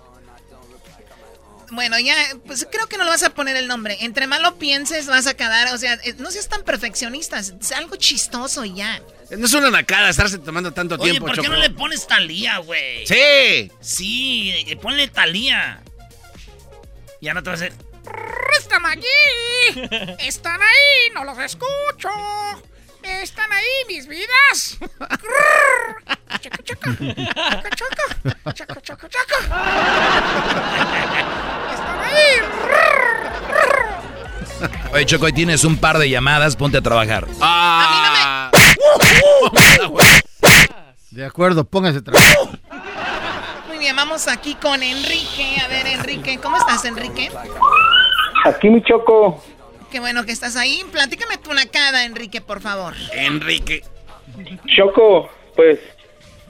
Bueno, 1.72 1.98
ya, 1.98 2.14
pues 2.46 2.68
creo 2.70 2.86
que 2.86 2.98
no 2.98 3.04
le 3.04 3.10
vas 3.10 3.22
a 3.22 3.30
poner 3.30 3.56
el 3.56 3.66
nombre. 3.66 3.96
Entre 4.00 4.26
más 4.26 4.42
lo 4.42 4.56
pienses, 4.58 5.06
vas 5.06 5.26
a 5.26 5.32
quedar. 5.34 5.72
O 5.72 5.78
sea, 5.78 5.94
eh, 6.04 6.14
no 6.18 6.30
seas 6.30 6.46
tan 6.46 6.64
perfeccionistas. 6.64 7.54
Es 7.58 7.72
algo 7.72 7.96
chistoso 7.96 8.66
y 8.66 8.74
ya. 8.74 9.00
No 9.30 9.46
es 9.46 9.54
una 9.54 9.70
nacada 9.70 10.10
estarse 10.10 10.36
tomando 10.38 10.72
tanto 10.74 10.96
Oye, 10.96 11.12
tiempo, 11.12 11.28
¿por 11.28 11.34
qué 11.36 11.40
Choco. 11.40 11.54
no 11.54 11.62
le 11.62 11.70
pones 11.70 12.06
Talía, 12.06 12.58
güey? 12.58 13.06
Sí. 13.06 13.72
Sí, 13.80 14.50
eh, 14.68 14.76
ponle 14.76 15.08
Talía. 15.08 15.82
Ya 17.22 17.32
no 17.32 17.42
te 17.42 17.48
vas 17.48 17.62
a 17.62 17.64
hacer. 17.64 17.74
Están 18.58 18.84
allí. 18.84 19.06
Están 20.18 20.60
ahí. 20.60 21.10
No 21.14 21.24
los 21.24 21.38
escucho. 21.38 22.10
Están 23.02 23.50
ahí 23.50 23.64
mis 23.88 24.06
vidas. 24.06 24.76
Chaca, 26.38 26.62
chaca. 26.62 26.96
Chaca, 26.98 27.70
chaca. 27.70 28.52
Chaca, 28.52 28.80
chaca, 28.82 29.08
chaca. 29.08 29.38
Oye, 34.92 35.06
Choco, 35.06 35.26
hoy 35.26 35.32
tienes 35.32 35.64
un 35.64 35.76
par 35.76 35.98
de 35.98 36.08
llamadas, 36.08 36.56
ponte 36.56 36.78
a 36.78 36.82
trabajar. 36.82 37.26
Ah. 37.40 38.50
De 41.10 41.26
acuerdo, 41.26 41.64
póngase 41.64 41.98
a 41.98 42.02
trabajar. 42.02 42.36
Muy 43.68 43.78
bien, 43.78 43.94
vamos 43.96 44.28
aquí 44.28 44.54
con 44.54 44.82
Enrique. 44.82 45.56
A 45.62 45.68
ver, 45.68 45.86
Enrique, 45.86 46.38
¿cómo 46.42 46.56
estás, 46.56 46.84
Enrique? 46.84 47.30
Aquí 48.44 48.70
mi 48.70 48.82
choco. 48.82 49.42
Qué 49.90 50.00
bueno 50.00 50.24
que 50.24 50.32
estás 50.32 50.56
ahí. 50.56 50.82
Platícame 50.90 51.36
tu 51.36 51.52
nacada, 51.52 52.04
Enrique, 52.04 52.40
por 52.40 52.60
favor. 52.62 52.94
Enrique. 53.12 53.84
Choco, 54.74 55.28
pues 55.54 55.78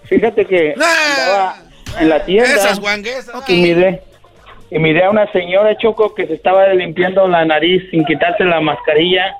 fíjate 0.04 0.46
que 0.46 0.74
andaba 0.74 1.56
en 1.98 2.08
la 2.08 2.24
tienda 2.24 2.54
Esas 2.54 2.78
guanguesas. 2.78 3.34
y 3.48 3.62
miré 3.62 4.02
y 4.72 4.78
miré 4.78 5.04
a 5.04 5.10
una 5.10 5.30
señora 5.32 5.76
Choco 5.76 6.14
que 6.14 6.26
se 6.26 6.32
estaba 6.32 6.66
limpiando 6.72 7.28
la 7.28 7.44
nariz 7.44 7.82
sin 7.90 8.06
quitarse 8.06 8.42
la 8.44 8.58
mascarilla 8.62 9.36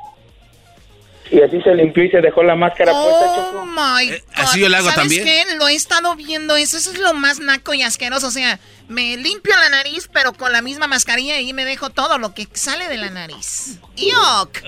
y 1.30 1.40
así 1.40 1.62
se 1.62 1.74
limpió 1.74 2.04
y 2.04 2.10
se 2.10 2.20
dejó 2.20 2.42
la 2.42 2.54
máscara 2.54 2.92
puesta 2.92 3.34
Choco. 3.34 3.62
Oh 3.62 3.64
my 3.64 4.08
God. 4.08 4.14
Eh, 4.14 4.24
así 4.34 4.60
yo 4.60 4.68
le 4.68 4.76
hago 4.76 4.90
¿Sabes 4.90 5.00
también. 5.00 5.24
qué? 5.24 5.56
Lo 5.56 5.68
he 5.68 5.74
estado 5.74 6.14
viendo 6.16 6.56
eso. 6.56 6.76
Eso 6.76 6.92
es 6.92 6.98
lo 6.98 7.14
más 7.14 7.40
naco 7.40 7.72
y 7.72 7.80
asqueroso. 7.80 8.26
O 8.26 8.30
sea, 8.30 8.60
me 8.88 9.16
limpio 9.16 9.54
la 9.56 9.70
nariz, 9.70 10.10
pero 10.12 10.34
con 10.34 10.52
la 10.52 10.60
misma 10.60 10.86
mascarilla 10.86 11.40
y 11.40 11.54
me 11.54 11.64
dejo 11.64 11.88
todo 11.88 12.18
lo 12.18 12.34
que 12.34 12.46
sale 12.52 12.88
de 12.88 12.98
la 12.98 13.08
nariz. 13.08 13.78
¡Yuck! 13.96 14.62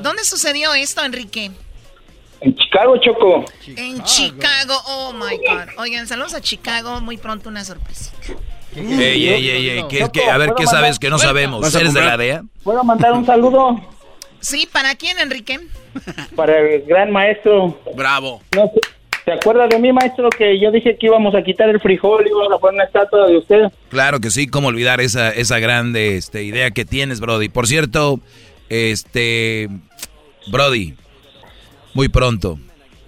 ¿Dónde 0.00 0.24
sucedió 0.24 0.74
esto, 0.74 1.04
Enrique? 1.04 1.52
En 2.40 2.56
Chicago 2.56 2.96
Choco. 2.96 3.44
En 3.76 4.02
Chicago. 4.02 4.74
Oh 4.86 5.12
my 5.12 5.36
God. 5.36 5.78
Oigan, 5.78 6.08
saludos 6.08 6.34
a 6.34 6.40
Chicago. 6.40 7.00
Muy 7.00 7.18
pronto 7.18 7.48
una 7.48 7.64
sorpresa. 7.64 8.10
Ey, 8.76 9.28
ey, 9.28 9.48
ey, 9.50 9.68
ey, 9.70 9.84
¿qué- 9.88 10.06
qué- 10.12 10.30
a 10.30 10.36
ver, 10.38 10.52
¿qué 10.56 10.66
sabes 10.66 10.98
que 10.98 11.10
no 11.10 11.18
sabemos? 11.18 11.60
¿Vas 11.62 11.74
a 11.74 11.80
¿Eres 11.80 11.94
de 11.94 12.00
la? 12.00 12.16
DEA? 12.16 12.42
¿Puedo 12.62 12.84
mandar 12.84 13.12
un 13.12 13.24
saludo 13.26 13.80
Sí, 14.40 14.68
¿para 14.70 14.94
quién, 14.94 15.18
Enrique? 15.18 15.58
para 16.36 16.58
el 16.60 16.82
gran 16.82 17.10
maestro? 17.10 17.78
Bravo. 17.96 18.40
No 18.54 18.70
¿Te 19.24 19.32
acuerdas 19.34 19.68
de 19.68 19.78
mí, 19.78 19.92
maestro, 19.92 20.30
que 20.30 20.58
yo 20.58 20.70
dije 20.70 20.96
que 20.96 21.06
íbamos 21.06 21.34
a 21.34 21.42
quitar 21.42 21.68
el 21.68 21.80
frijol 21.80 22.24
y 22.26 22.30
íbamos 22.30 22.50
a 22.50 22.58
poner 22.58 22.76
una 22.76 22.84
estatua 22.84 23.26
de 23.26 23.36
usted? 23.36 23.62
Claro 23.90 24.20
que 24.20 24.30
sí, 24.30 24.46
cómo 24.46 24.68
olvidar 24.68 25.02
esa, 25.02 25.28
esa 25.30 25.58
grande 25.58 26.16
este, 26.16 26.44
idea 26.44 26.70
que 26.70 26.86
tienes, 26.86 27.20
Brody. 27.20 27.50
Por 27.50 27.66
cierto, 27.66 28.20
este, 28.70 29.68
Brody, 30.50 30.94
muy 31.92 32.08
pronto, 32.08 32.58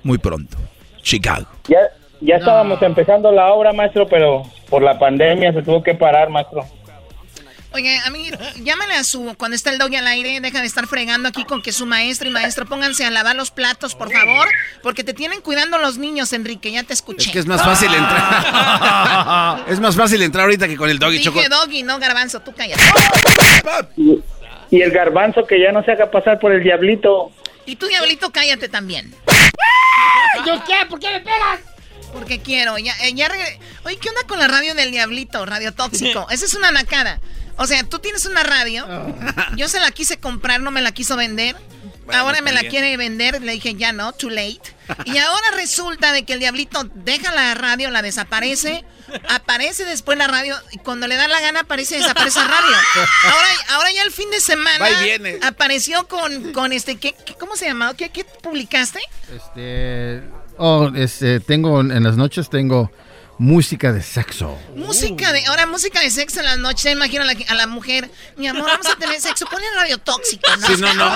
muy 0.02 0.18
pronto, 0.18 0.58
Chicago. 1.02 1.46
Ya, 1.68 1.78
ya 2.20 2.36
estábamos 2.36 2.80
empezando 2.82 3.32
la 3.32 3.52
obra, 3.52 3.72
maestro, 3.72 4.06
pero 4.06 4.42
por 4.68 4.82
la 4.82 4.98
pandemia 4.98 5.52
se 5.52 5.62
tuvo 5.62 5.82
que 5.82 5.94
parar, 5.94 6.28
maestro. 6.30 6.64
Oye, 7.72 8.00
a 8.04 8.10
mí, 8.10 8.28
llámale 8.62 8.94
a 8.94 9.04
su, 9.04 9.32
cuando 9.38 9.54
está 9.54 9.70
el 9.70 9.78
doggy 9.78 9.94
al 9.94 10.06
aire, 10.08 10.40
deja 10.40 10.60
de 10.60 10.66
estar 10.66 10.88
fregando 10.88 11.28
aquí 11.28 11.44
con 11.44 11.62
que 11.62 11.70
su 11.70 11.86
maestro 11.86 12.28
y 12.28 12.32
maestro 12.32 12.66
pónganse 12.66 13.04
a 13.04 13.10
lavar 13.10 13.36
los 13.36 13.52
platos, 13.52 13.94
por 13.94 14.10
favor, 14.10 14.48
porque 14.82 15.04
te 15.04 15.14
tienen 15.14 15.40
cuidando 15.40 15.78
los 15.78 15.96
niños, 15.96 16.32
Enrique, 16.32 16.72
ya 16.72 16.82
te 16.82 16.94
escuché. 16.94 17.26
Es 17.26 17.32
que 17.32 17.38
es 17.38 17.46
más 17.46 17.62
fácil 17.62 17.94
entrar. 17.94 19.64
es 19.68 19.78
más 19.78 19.94
fácil 19.94 20.20
entrar 20.22 20.46
ahorita 20.46 20.66
que 20.66 20.76
con 20.76 20.90
el 20.90 20.98
doggy 20.98 21.20
choco. 21.20 21.38
Dije 21.38 21.48
doggy, 21.48 21.82
no 21.84 22.00
garbanzo, 22.00 22.40
tú 22.40 22.52
cállate. 22.56 22.82
Y, 23.96 24.20
y 24.70 24.82
el 24.82 24.90
garbanzo 24.90 25.46
que 25.46 25.60
ya 25.60 25.70
no 25.70 25.84
se 25.84 25.92
haga 25.92 26.10
pasar 26.10 26.40
por 26.40 26.52
el 26.52 26.64
diablito. 26.64 27.30
Y 27.66 27.76
tú, 27.76 27.86
diablito, 27.86 28.30
cállate 28.30 28.68
también. 28.68 29.14
¿Yo 30.44 30.54
qué? 30.64 30.86
¿Por 30.88 30.98
qué 30.98 31.08
me 31.10 31.20
pegas? 31.20 31.60
Porque 32.12 32.40
quiero, 32.40 32.76
ya, 32.78 32.92
eh, 33.02 33.14
ya 33.14 33.28
regre- 33.28 33.58
Oye, 33.84 33.96
¿qué 33.98 34.08
onda 34.08 34.22
con 34.26 34.38
la 34.38 34.48
radio 34.48 34.74
del 34.74 34.90
diablito? 34.90 35.44
Radio 35.46 35.72
tóxico. 35.72 36.26
Esa 36.30 36.44
es 36.44 36.54
una 36.54 36.70
nacada. 36.70 37.20
O 37.56 37.66
sea, 37.66 37.84
tú 37.84 37.98
tienes 37.98 38.24
una 38.26 38.42
radio. 38.42 38.86
Yo 39.56 39.68
se 39.68 39.80
la 39.80 39.90
quise 39.90 40.18
comprar, 40.18 40.60
no 40.60 40.70
me 40.70 40.80
la 40.80 40.92
quiso 40.92 41.16
vender. 41.16 41.56
ahora 42.12 42.40
me 42.42 42.52
la 42.52 42.62
quiere 42.62 42.96
vender. 42.96 43.40
Le 43.42 43.52
dije, 43.52 43.74
ya 43.74 43.92
no, 43.92 44.12
too 44.12 44.30
late. 44.30 44.60
Y 45.04 45.18
ahora 45.18 45.50
resulta 45.54 46.12
de 46.12 46.24
que 46.24 46.32
el 46.32 46.40
diablito 46.40 46.84
deja 46.94 47.30
la 47.32 47.54
radio, 47.54 47.90
la 47.90 48.02
desaparece. 48.02 48.84
Aparece 49.28 49.84
después 49.84 50.16
la 50.18 50.26
radio. 50.26 50.56
Y 50.72 50.78
cuando 50.78 51.06
le 51.06 51.16
da 51.16 51.28
la 51.28 51.40
gana, 51.40 51.60
aparece 51.60 51.96
y 51.96 52.00
desaparece 52.00 52.38
la 52.40 52.46
radio. 52.48 52.76
Ahora, 53.24 53.48
ahora 53.70 53.92
ya 53.92 54.02
el 54.02 54.10
fin 54.12 54.30
de 54.30 54.40
semana. 54.40 54.88
Viene. 55.02 55.38
Apareció 55.42 56.08
con, 56.08 56.52
con 56.52 56.72
este. 56.72 56.96
¿qué, 56.98 57.12
qué- 57.26 57.34
¿Cómo 57.34 57.56
se 57.56 57.66
llamaba? 57.66 57.94
¿Qué, 57.94 58.08
qué 58.10 58.24
publicaste? 58.24 59.00
Este, 59.34 60.22
oh, 60.60 60.90
este, 60.94 61.40
tengo 61.40 61.80
en 61.80 62.02
las 62.02 62.16
noches 62.16 62.50
tengo 62.50 62.90
música 63.44 63.90
de 63.90 64.02
sexo. 64.02 64.58
Música 64.76 65.32
de, 65.32 65.46
ahora 65.46 65.64
música 65.66 65.98
de 66.00 66.10
sexo 66.10 66.40
en 66.40 66.44
las 66.46 66.58
noches, 66.58 66.82
ya 66.82 66.90
imagino 66.90 67.22
a 67.22 67.26
la, 67.26 67.34
a 67.48 67.54
la 67.54 67.66
mujer, 67.66 68.10
mi 68.36 68.46
amor, 68.46 68.66
vamos 68.66 68.86
a 68.86 68.96
tener 68.96 69.18
sexo, 69.18 69.46
ponle 69.46 69.64
radio 69.76 69.96
tóxico, 69.96 70.46
¿no? 70.58 70.66
Sí, 70.66 70.74
no, 70.78 70.92
no. 70.92 71.10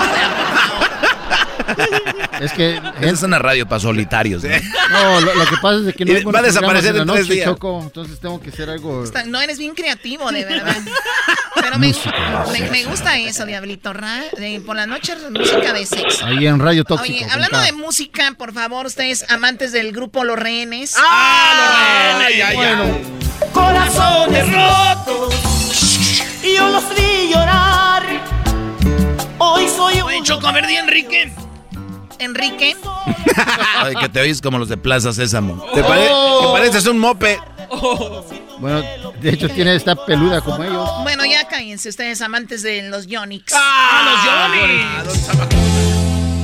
Es 2.41 2.51
que 2.53 2.75
Esa 2.77 3.09
es 3.11 3.23
una 3.23 3.37
radio 3.39 3.67
para 3.67 3.79
solitarios. 3.79 4.43
¿no? 4.43 4.49
no, 4.89 5.21
lo, 5.21 5.35
lo 5.35 5.45
que 5.45 5.55
pasa 5.61 5.89
es 5.89 5.95
que 5.95 6.03
no 6.05 6.13
hay 6.15 6.23
va 6.23 6.39
a 6.39 6.41
desaparecer 6.41 6.95
en 6.95 7.05
la 7.07 7.13
tres 7.13 7.25
noche, 7.25 7.33
días. 7.35 7.45
Choco, 7.45 7.81
entonces 7.83 8.19
tengo 8.19 8.41
que 8.41 8.49
hacer 8.49 8.69
algo. 8.71 9.03
Está- 9.03 9.23
No 9.25 9.39
eres 9.39 9.57
bien 9.59 9.75
creativo, 9.75 10.31
de 10.31 10.45
verdad. 10.45 10.75
Pero 11.55 11.77
me, 11.79 11.93
me, 12.51 12.69
me 12.71 12.83
gusta 12.85 13.17
eso, 13.17 13.45
Diablito. 13.45 13.93
Ra, 13.93 14.23
de- 14.37 14.61
por 14.65 14.75
la 14.75 14.85
noche, 14.87 15.15
música 15.29 15.73
de 15.73 15.85
sexo. 15.85 16.25
Ahí 16.25 16.45
en 16.47 16.59
Radio 16.59 16.83
Tóxico. 16.83 17.15
Oye, 17.23 17.27
hablando 17.31 17.59
de 17.59 17.71
música, 17.71 18.33
por 18.37 18.53
favor, 18.53 18.85
ustedes 18.87 19.25
amantes 19.29 19.71
del 19.71 19.91
grupo 19.91 20.23
Los 20.23 20.37
Rehenes. 20.37 20.95
¡Ah, 20.97 21.53
los 21.57 21.79
rehenes! 21.79 22.14
Corazones 23.53 24.45
rotos 24.53 25.33
y 26.43 26.55
yo 26.55 26.67
los 26.69 26.83
vi 26.89 27.31
llorar. 27.33 28.03
Choco, 30.23 30.47
a 30.47 30.51
ver, 30.53 30.65
di 30.65 30.75
Enrique. 30.75 31.31
Enrique. 32.17 32.75
Ay, 33.77 33.93
que 33.95 34.09
te 34.09 34.21
oís 34.21 34.41
como 34.41 34.57
los 34.57 34.69
de 34.69 34.77
Plaza 34.77 35.13
Sésamo. 35.13 35.63
Te, 35.75 35.83
pare- 35.83 36.07
te 36.07 36.47
pareces 36.51 36.87
un 36.87 36.97
mope. 36.97 37.39
Bueno, 38.57 38.81
de 39.21 39.29
hecho 39.29 39.47
tiene 39.49 39.75
esta 39.75 39.95
peluda 39.95 40.41
como 40.41 40.63
ellos. 40.63 40.89
Bueno, 41.03 41.25
ya 41.25 41.47
cállense 41.47 41.89
ustedes, 41.89 42.21
amantes 42.21 42.63
de 42.63 42.89
los 42.89 43.05
Yonix. 43.05 43.53
¡Ah, 43.55 44.01
los 44.09 45.05
Yonix! 45.05 45.29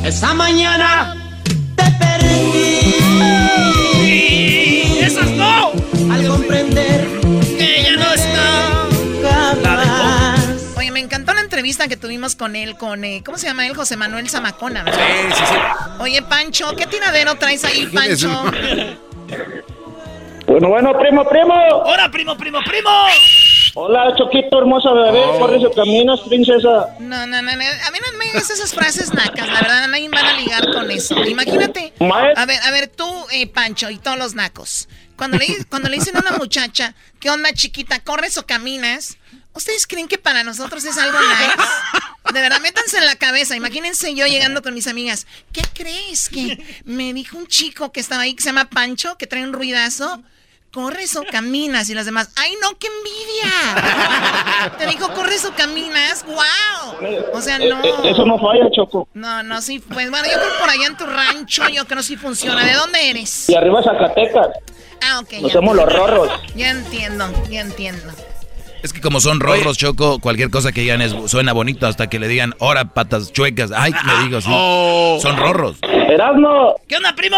Esa 0.05 0.33
mañana 0.35 1.15
¡Esas 1.77 1.97
no! 5.41 5.71
al 6.13 6.27
comprender 6.27 7.07
Que 7.57 7.83
ya 7.83 7.95
no 7.97 8.13
está. 8.13 8.87
Oye, 10.77 10.91
me 10.91 10.99
encantó 10.99 11.33
la 11.33 11.41
entrevista 11.41 11.87
que 11.87 11.97
tuvimos 11.97 12.35
con 12.35 12.55
él, 12.55 12.77
con, 12.77 13.03
eh, 13.03 13.21
¿cómo 13.25 13.37
se 13.37 13.47
llama 13.47 13.67
él? 13.67 13.75
José 13.75 13.97
Manuel 13.97 14.29
Zamacona, 14.29 14.83
¿verdad? 14.83 14.99
Sí, 14.99 15.35
sí, 15.35 15.43
sí. 15.45 15.55
Oye, 15.99 16.21
Pancho, 16.23 16.75
¿qué 16.75 16.87
tiradero 16.87 17.35
traes 17.35 17.63
ahí, 17.63 17.87
¿Quién 17.87 18.03
es 18.03 18.23
Pancho? 18.23 18.43
Bueno, 20.47 20.69
bueno, 20.69 20.97
primo, 20.99 21.23
primo. 21.27 21.53
¡Hola, 21.85 22.09
primo, 22.11 22.35
primo, 22.35 22.59
primo! 22.65 22.89
Hola, 23.73 24.13
Choquito, 24.17 24.59
hermosa 24.59 24.91
bebé. 24.91 25.23
Oh. 25.23 25.39
Corre 25.39 25.61
su 25.61 25.71
caminos, 25.71 26.21
princesa. 26.27 26.87
No, 26.99 27.25
no, 27.25 27.41
no, 27.41 27.41
no, 27.41 27.51
a 27.51 27.91
mí 27.91 27.99
no 28.01 28.17
me 28.17 28.25
digas 28.25 28.49
esas 28.49 28.73
frases 28.73 29.13
nacas, 29.13 29.47
la 29.47 29.61
verdad, 29.61 29.87
nadie 29.87 30.09
va 30.09 30.19
a 30.19 30.33
ligar 30.41 30.65
con 30.73 30.91
eso. 30.91 31.23
Imagínate, 31.23 31.93
a 31.99 32.45
ver, 32.45 32.59
a 32.63 32.71
ver, 32.71 32.87
tú, 32.87 33.05
eh, 33.31 33.47
Pancho, 33.47 33.89
y 33.89 33.97
todos 33.97 34.17
los 34.17 34.35
nacos, 34.35 34.89
cuando 35.21 35.37
le, 35.37 35.63
cuando 35.69 35.87
le 35.87 35.97
dicen 35.97 36.17
a 36.17 36.19
una 36.21 36.31
muchacha, 36.31 36.95
¿qué 37.19 37.29
onda, 37.29 37.53
chiquita, 37.53 37.99
corres 37.99 38.39
o 38.39 38.47
caminas? 38.47 39.19
¿Ustedes 39.53 39.85
creen 39.85 40.07
que 40.07 40.17
para 40.17 40.43
nosotros 40.43 40.83
es 40.83 40.97
algo 40.97 41.19
nice? 41.19 42.33
De 42.33 42.41
verdad, 42.41 42.59
métanse 42.59 42.97
en 42.97 43.05
la 43.05 43.15
cabeza. 43.15 43.55
Imagínense 43.55 44.15
yo 44.15 44.25
llegando 44.25 44.63
con 44.63 44.73
mis 44.73 44.87
amigas. 44.87 45.27
¿Qué 45.53 45.61
crees? 45.75 46.27
Que 46.27 46.81
me 46.85 47.13
dijo 47.13 47.37
un 47.37 47.45
chico 47.45 47.91
que 47.91 47.99
estaba 47.99 48.23
ahí 48.23 48.33
que 48.33 48.41
se 48.41 48.49
llama 48.49 48.71
Pancho, 48.71 49.15
que 49.19 49.27
trae 49.27 49.43
un 49.43 49.53
ruidazo. 49.53 50.23
¿Corres 50.73 51.15
o 51.15 51.21
caminas? 51.29 51.87
Y 51.91 51.93
las 51.93 52.07
demás, 52.07 52.31
¡ay 52.37 52.55
no, 52.59 52.75
qué 52.79 52.87
envidia! 52.87 54.71
Te 54.79 54.87
dijo, 54.87 55.13
¿corres 55.13 55.45
o 55.45 55.53
caminas? 55.53 56.25
¡Wow! 56.25 57.29
O 57.33 57.41
sea, 57.41 57.59
no. 57.59 57.83
Eh, 57.83 57.93
eh, 58.05 58.09
Eso 58.09 58.25
no 58.25 58.39
falla, 58.39 58.71
Choco. 58.71 59.07
No, 59.13 59.43
no, 59.43 59.61
sí. 59.61 59.77
Pues 59.79 60.09
bueno, 60.09 60.25
yo 60.25 60.39
creo 60.39 60.59
por 60.59 60.69
allá 60.69 60.87
en 60.87 60.97
tu 60.97 61.05
rancho, 61.05 61.69
yo 61.69 61.85
creo 61.85 61.97
que 61.97 62.03
sí 62.05 62.17
funciona. 62.17 62.65
¿De 62.65 62.73
dónde 62.73 63.07
eres? 63.07 63.49
Y 63.49 63.55
arriba 63.55 63.83
Zacatecas. 63.83 64.47
Ah, 65.03 65.19
ok. 65.19 65.33
Nos 65.41 65.51
ya. 65.51 65.59
somos 65.59 65.75
los 65.75 65.91
rorros. 65.93 66.29
Ya 66.55 66.69
entiendo, 66.71 67.25
ya 67.49 67.61
entiendo. 67.61 68.11
Es 68.83 68.93
que 68.93 68.99
como 69.01 69.19
son 69.19 69.39
rorros, 69.39 69.77
Choco, 69.77 70.19
cualquier 70.19 70.49
cosa 70.49 70.71
que 70.71 70.81
digan 70.81 71.01
es, 71.01 71.13
suena 71.27 71.53
bonito 71.53 71.85
hasta 71.85 72.07
que 72.09 72.17
le 72.19 72.27
digan, 72.27 72.55
ahora 72.59 72.85
patas 72.85 73.31
chuecas. 73.31 73.71
Ay, 73.75 73.91
le 73.93 74.23
digo 74.25 74.37
así. 74.39 74.49
Oh. 74.51 75.19
Son 75.21 75.37
rorros. 75.37 75.77
Erasmo, 75.83 76.75
¿Qué 76.87 76.95
onda, 76.97 77.13
primo? 77.15 77.37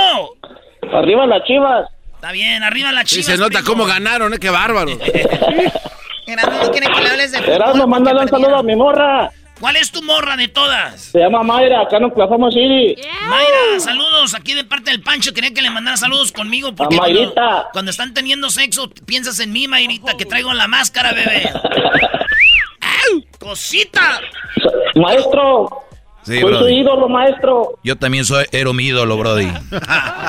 arriba 0.94 1.26
las 1.26 1.44
chivas. 1.46 1.90
Está 2.16 2.32
bien, 2.32 2.64
arriba 2.64 2.92
la 2.94 3.02
Y 3.02 3.06
chiva. 3.06 3.24
se 3.24 3.38
nota 3.38 3.62
cómo 3.64 3.86
ganaron, 3.86 4.34
¿eh? 4.34 4.38
Qué 4.40 4.50
bárbaro. 4.50 4.92
Erasmo 6.28 6.64
no 6.64 6.72
quiere 6.72 6.88
que 6.88 7.02
le 7.02 7.10
hables 7.10 7.32
de 7.34 7.40
fútbol. 7.40 7.54
Erasmo, 7.56 7.88
mándale 7.88 8.22
un 8.22 8.30
saludo 8.30 8.56
a 8.56 8.64
mi 8.64 8.76
morra. 8.78 9.30
¿Cuál 9.64 9.78
es 9.78 9.94
tu 9.94 10.02
morra 10.02 10.36
de 10.36 10.50
todas? 10.50 11.00
Se 11.04 11.20
llama 11.20 11.42
Mayra, 11.42 11.84
acá 11.84 11.96
en 11.96 12.04
Oklahoma 12.04 12.52
City. 12.52 12.98
Mayra, 13.30 13.80
saludos 13.80 14.36
aquí 14.36 14.54
de 14.54 14.66
parte 14.66 14.92
del 14.92 15.02
Pancho. 15.02 15.34
Quería 15.34 15.54
que 15.54 15.62
le 15.62 15.70
mandara 15.70 15.96
saludos 15.96 16.34
conmigo 16.34 16.76
porque 16.76 16.96
A 16.96 16.98
cuando, 17.00 17.20
Mayrita. 17.22 17.70
cuando 17.72 17.90
están 17.92 18.14
teniendo 18.14 18.50
sexo 18.50 18.90
piensas 19.06 19.40
en 19.40 19.54
mí, 19.54 19.70
Mayrita, 19.70 20.18
que 20.18 20.26
traigo 20.26 20.52
la 20.52 20.68
máscara, 20.68 21.14
bebé. 21.14 21.44
¡Au! 22.82 23.24
¡Cosita! 23.40 24.20
Maestro, 24.96 25.70
Sí, 26.24 26.42
soy 26.42 26.54
su 26.54 26.60
Brody. 26.60 26.80
ídolo, 26.82 27.08
maestro. 27.08 27.80
Yo 27.86 27.96
también 27.98 28.26
soy, 28.26 28.44
era 28.52 28.74
mi 28.74 28.84
ídolo, 28.88 29.16
Brody. 29.16 29.46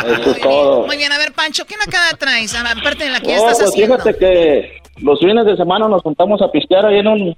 Eso 0.06 0.30
es 0.30 0.40
todo. 0.42 0.86
Muy 0.86 0.96
bien, 0.96 1.10
a 1.10 1.18
ver, 1.18 1.32
Pancho, 1.32 1.64
¿qué 1.66 1.74
nacada 1.76 2.10
traes? 2.16 2.54
Aparte 2.54 3.02
de 3.02 3.10
la 3.10 3.18
que 3.20 3.30
ya 3.30 3.40
Oh, 3.40 3.50
estás 3.50 3.58
pues 3.58 3.70
haciendo. 3.70 3.96
fíjate 3.98 4.16
que 4.16 4.80
los 5.02 5.18
fines 5.18 5.44
de 5.44 5.56
semana 5.56 5.88
nos 5.88 6.02
juntamos 6.02 6.40
a 6.40 6.52
pistear 6.52 6.86
ahí 6.86 6.98
en 7.00 7.08
un 7.08 7.36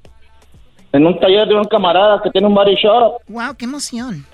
en 0.96 1.06
un 1.06 1.18
taller 1.20 1.46
de 1.46 1.54
un 1.54 1.64
camarada 1.64 2.20
que 2.22 2.30
tiene 2.30 2.46
un 2.46 2.54
body 2.54 2.74
shop 2.74 3.20
Wow, 3.28 3.54
qué 3.56 3.64
emoción. 3.66 4.24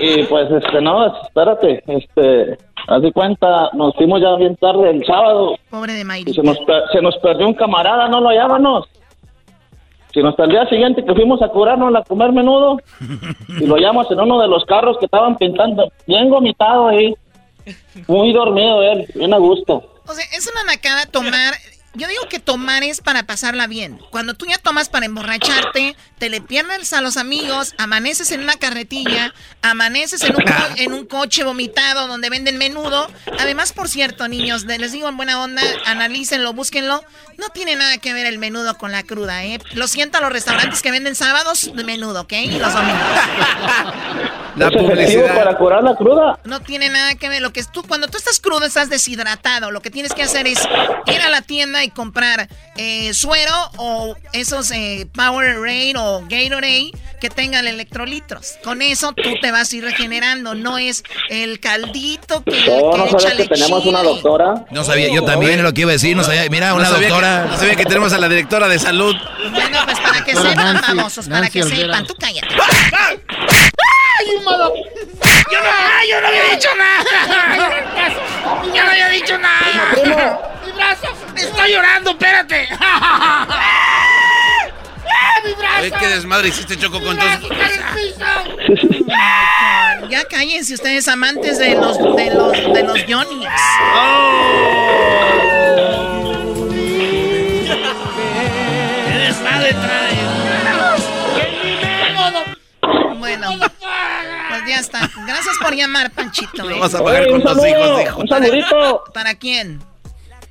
y, 0.00 0.20
y, 0.20 0.22
pues 0.24 0.50
este 0.50 0.80
no, 0.80 1.06
espérate, 1.22 1.82
este, 1.86 2.58
haz 2.86 3.02
de 3.02 3.12
cuenta, 3.12 3.70
nos 3.72 3.94
fuimos 3.96 4.20
ya 4.20 4.34
bien 4.36 4.56
tarde 4.56 4.90
el 4.90 5.04
sábado 5.06 5.56
Pobre 5.70 5.94
de 5.94 6.04
Mayri. 6.04 6.32
se 6.34 6.42
nos 6.42 6.58
se 6.92 7.00
nos 7.00 7.16
perdió 7.18 7.46
un 7.46 7.54
camarada, 7.54 8.08
no 8.08 8.20
lo 8.20 8.28
hallábamos. 8.28 8.86
Si 10.12 10.22
nos 10.22 10.38
el 10.38 10.50
día 10.50 10.66
siguiente 10.68 11.04
que 11.04 11.14
fuimos 11.14 11.40
a 11.42 11.48
curarnos 11.48 11.94
a 11.94 12.02
comer 12.02 12.32
menudo 12.32 12.78
y 13.60 13.66
lo 13.66 13.74
hallamos 13.74 14.10
en 14.10 14.20
uno 14.20 14.40
de 14.40 14.48
los 14.48 14.64
carros 14.64 14.96
que 14.98 15.04
estaban 15.04 15.36
pintando, 15.36 15.92
bien 16.06 16.30
vomitado 16.30 16.88
ahí, 16.88 17.14
muy 18.06 18.32
dormido 18.32 18.82
él, 18.82 19.06
bien 19.14 19.34
a 19.34 19.38
gusto. 19.38 19.82
O 20.06 20.12
sea, 20.14 20.24
es 20.36 20.50
una 20.50 20.64
nacada 20.72 21.04
tomar. 21.06 21.54
Yo 21.94 22.06
digo 22.06 22.28
que 22.28 22.38
tomar 22.38 22.84
es 22.84 23.00
para 23.00 23.24
pasarla 23.24 23.66
bien. 23.66 23.98
Cuando 24.10 24.34
tú 24.34 24.46
ya 24.46 24.58
tomas 24.58 24.88
para 24.88 25.06
emborracharte, 25.06 25.96
te 26.18 26.28
le 26.28 26.40
pierdes 26.40 26.92
a 26.92 27.00
los 27.00 27.16
amigos, 27.16 27.74
amaneces 27.78 28.30
en 28.30 28.40
una 28.42 28.54
carretilla, 28.54 29.34
amaneces 29.62 30.22
en 30.22 30.36
un, 30.36 30.42
co- 30.42 30.52
en 30.76 30.92
un 30.92 31.06
coche 31.06 31.42
vomitado 31.44 32.06
donde 32.06 32.30
venden 32.30 32.56
menudo. 32.58 33.10
Además, 33.40 33.72
por 33.72 33.88
cierto, 33.88 34.28
niños, 34.28 34.64
les 34.64 34.92
digo 34.92 35.08
en 35.08 35.16
buena 35.16 35.42
onda, 35.42 35.62
analícenlo, 35.86 36.52
búsquenlo. 36.52 37.02
No 37.36 37.48
tiene 37.48 37.74
nada 37.74 37.98
que 37.98 38.12
ver 38.12 38.26
el 38.26 38.38
menudo 38.38 38.76
con 38.78 38.92
la 38.92 39.02
cruda, 39.02 39.44
¿eh? 39.44 39.58
Lo 39.72 39.88
siento 39.88 40.18
a 40.18 40.20
los 40.20 40.30
restaurantes 40.32 40.82
que 40.82 40.90
venden 40.90 41.14
sábados 41.16 41.70
de 41.74 41.84
menudo, 41.84 42.22
¿ok? 42.22 42.32
Y 42.32 42.58
los 42.58 42.72
domingos. 42.72 43.00
La 44.56 44.66
¿Es 44.66 44.72
efectivo 44.74 44.88
publicidad. 44.88 45.34
para 45.36 45.56
curar 45.56 45.84
la 45.84 45.94
cruda? 45.94 46.40
No 46.44 46.60
tiene 46.60 46.88
nada 46.90 47.14
que 47.14 47.28
ver. 47.28 47.40
Lo 47.42 47.52
que 47.52 47.60
es 47.60 47.70
tú, 47.70 47.84
cuando 47.84 48.08
tú 48.08 48.18
estás 48.18 48.40
crudo, 48.40 48.64
estás 48.66 48.90
deshidratado. 48.90 49.70
Lo 49.70 49.80
que 49.82 49.90
tienes 49.90 50.12
que 50.14 50.24
hacer 50.24 50.48
es 50.48 50.58
ir 51.06 51.20
a 51.20 51.28
la 51.30 51.42
tienda 51.42 51.77
y 51.84 51.90
comprar 51.90 52.48
eh, 52.76 53.12
suero 53.14 53.52
o 53.76 54.14
esos 54.32 54.70
eh, 54.70 55.06
Powerade 55.14 55.94
o 55.96 56.20
Gatorade 56.28 56.90
que 57.20 57.30
tengan 57.30 57.66
electrolitos. 57.66 58.54
Con 58.62 58.80
eso 58.82 59.12
tú 59.12 59.34
te 59.40 59.50
vas 59.50 59.72
a 59.72 59.76
ir 59.76 59.82
regenerando. 59.84 60.54
No 60.54 60.78
es 60.78 61.02
el 61.30 61.58
caldito 61.60 62.42
que, 62.44 62.52
No, 62.52 62.90
que 62.92 62.98
no 62.98 63.06
echa 63.06 63.18
sabes 63.20 63.48
que 63.48 63.54
tenemos 63.54 63.84
una 63.86 64.02
doctora. 64.02 64.64
No 64.70 64.84
sabía, 64.84 65.08
yo 65.12 65.24
también 65.24 65.62
lo 65.62 65.72
que 65.74 65.80
iba 65.82 65.90
a 65.90 65.94
decir, 65.94 66.16
no 66.16 66.22
sabía. 66.24 66.48
Mira, 66.50 66.74
una 66.74 66.84
no 66.84 66.90
sabía 66.90 67.08
doctora. 67.08 67.42
Que, 67.44 67.48
no 67.50 67.56
sabía 67.58 67.76
que 67.76 67.84
tenemos 67.84 68.12
a 68.12 68.18
la 68.18 68.28
directora 68.28 68.68
de 68.68 68.78
salud. 68.78 69.16
Bueno, 69.52 69.78
pues 69.84 69.98
para 70.00 70.24
que 70.24 70.34
sepan, 70.36 70.56
Nancy- 70.76 70.86
famosos, 70.86 71.26
para 71.26 71.40
Nancy 71.40 71.52
que 71.58 71.62
Olvera. 71.64 71.80
sepan. 71.94 72.06
Tú 72.06 72.14
cállate. 72.18 72.48
Yo 74.26 74.40
no, 74.42 74.70
yo 76.10 76.20
no 76.20 76.28
había 76.28 76.42
dicho 76.54 76.68
nada. 76.76 77.04
Yo 78.74 78.84
no 78.84 78.90
había 78.90 79.08
dicho 79.08 79.38
nada. 79.38 80.57
Brazo 80.88 81.08
está 81.36 81.68
llorando, 81.68 82.10
espérate. 82.10 82.68
¡Ah, 85.10 85.40
mi 85.44 85.52
brazo! 85.54 85.80
Oye, 85.80 85.90
qué 85.98 86.06
desmadre 86.08 86.48
hiciste, 86.48 86.76
Choco, 86.78 87.00
con 87.02 87.16
todo. 87.18 87.28
Ya 90.10 90.24
cállense 90.24 90.74
ustedes 90.74 91.08
amantes 91.08 91.58
de 91.58 91.74
los 91.74 91.96
de 91.98 92.30
los 92.34 92.52
de 92.52 92.82
los 92.82 92.98
Johnny's. 93.08 93.48
¿Qué 99.06 99.12
desmadre 99.18 99.72
trae? 99.74 100.16
Bueno, 103.18 103.50
pues 103.58 104.62
ya 104.66 104.78
está. 104.80 105.10
Gracias 105.26 105.56
por 105.60 105.74
llamar, 105.74 106.10
Panchito. 106.12 106.70
¿eh? 106.70 106.78
Vas 106.78 106.94
a 106.94 107.02
pagar 107.02 107.22
Oye, 107.22 107.30
con 107.32 107.42
tus 107.42 107.66
hijos, 107.66 108.00
hijo. 108.02 108.20
un 108.20 108.28
saludito 108.28 109.04
¿Para 109.12 109.34
quién? 109.34 109.80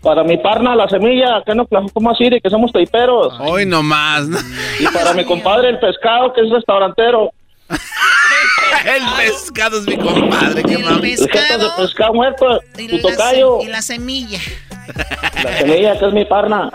Para 0.01 0.23
mi 0.23 0.37
parna 0.37 0.75
La 0.75 0.87
Semilla, 0.87 1.37
acá 1.37 1.53
en 1.53 1.61
Oklahoma 1.61 2.15
City, 2.15 2.39
que 2.41 2.49
somos 2.49 2.71
taiperos. 2.71 3.33
Hoy 3.39 3.65
nomás. 3.65 4.27
¿no? 4.27 4.37
Y 4.79 4.87
para 4.87 5.13
mi 5.13 5.25
compadre 5.25 5.69
El 5.69 5.79
Pescado, 5.79 6.33
que 6.33 6.41
es 6.41 6.49
restaurantero. 6.49 7.31
El 8.85 9.03
pescado 9.17 9.79
es 9.79 9.87
mi 9.87 9.97
compadre, 9.97 10.63
qué 10.63 10.75
El 10.75 10.83
mami. 10.83 11.11
El 11.11 11.17
jefe 11.17 11.37
de 11.37 11.43
pescado 11.57 11.75
pescado 11.77 12.13
muerto, 12.13 12.59
y 12.77 12.87
tu 12.87 12.95
la, 12.95 13.01
tocayo. 13.01 13.61
y 13.61 13.67
la 13.67 13.81
semilla. 13.81 14.39
La 15.43 15.57
Semilla, 15.57 15.99
que 15.99 16.05
es 16.07 16.13
mi 16.13 16.25
parna. 16.25 16.71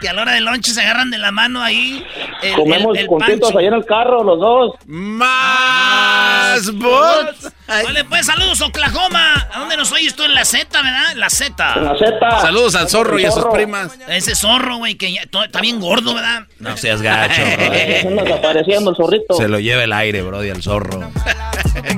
Que 0.00 0.08
a 0.08 0.12
la 0.12 0.22
hora 0.22 0.32
del 0.32 0.44
lonche 0.44 0.72
se 0.72 0.80
agarran 0.80 1.10
de 1.10 1.18
la 1.18 1.32
mano 1.32 1.62
ahí. 1.62 2.06
El, 2.42 2.54
Comemos 2.54 2.96
el, 2.96 3.02
el 3.02 3.08
juntitos 3.08 3.54
ahí 3.56 3.66
en 3.66 3.74
el 3.74 3.84
carro, 3.84 4.22
los 4.22 4.38
dos. 4.38 4.74
Más 4.86 6.72
bots. 6.74 7.52
Vale, 7.66 8.04
pues 8.04 8.26
saludos, 8.26 8.60
Oklahoma. 8.60 9.48
¿A 9.52 9.58
dónde 9.58 9.76
nos 9.76 9.92
oyes 9.92 10.14
tú? 10.14 10.22
En 10.22 10.34
la 10.34 10.44
Z, 10.44 10.66
¿verdad? 10.82 11.12
En 11.12 11.20
la 11.20 11.26
En 11.26 11.30
Z. 11.30 11.76
la 11.76 11.98
Z. 11.98 12.40
Saludos 12.40 12.74
al 12.76 12.88
zorro 12.88 13.18
y 13.18 13.24
a 13.24 13.30
sus 13.30 13.44
primas. 13.46 13.98
Ese 14.08 14.34
zorro, 14.34 14.76
güey, 14.78 14.94
que 14.94 15.12
ya 15.12 15.22
está 15.22 15.60
bien 15.60 15.80
gordo, 15.80 16.14
¿verdad? 16.14 16.44
No 16.60 16.76
seas 16.76 17.02
gacho. 17.02 17.42
Anda 18.06 18.22
desapareciendo 18.22 18.90
el 18.90 18.96
zorrito. 18.96 19.34
Se 19.34 19.48
lo 19.48 19.58
lleva 19.58 19.84
el 19.84 19.92
aire, 19.92 20.22
Brody, 20.22 20.50
al 20.50 20.62
zorro. 20.62 21.10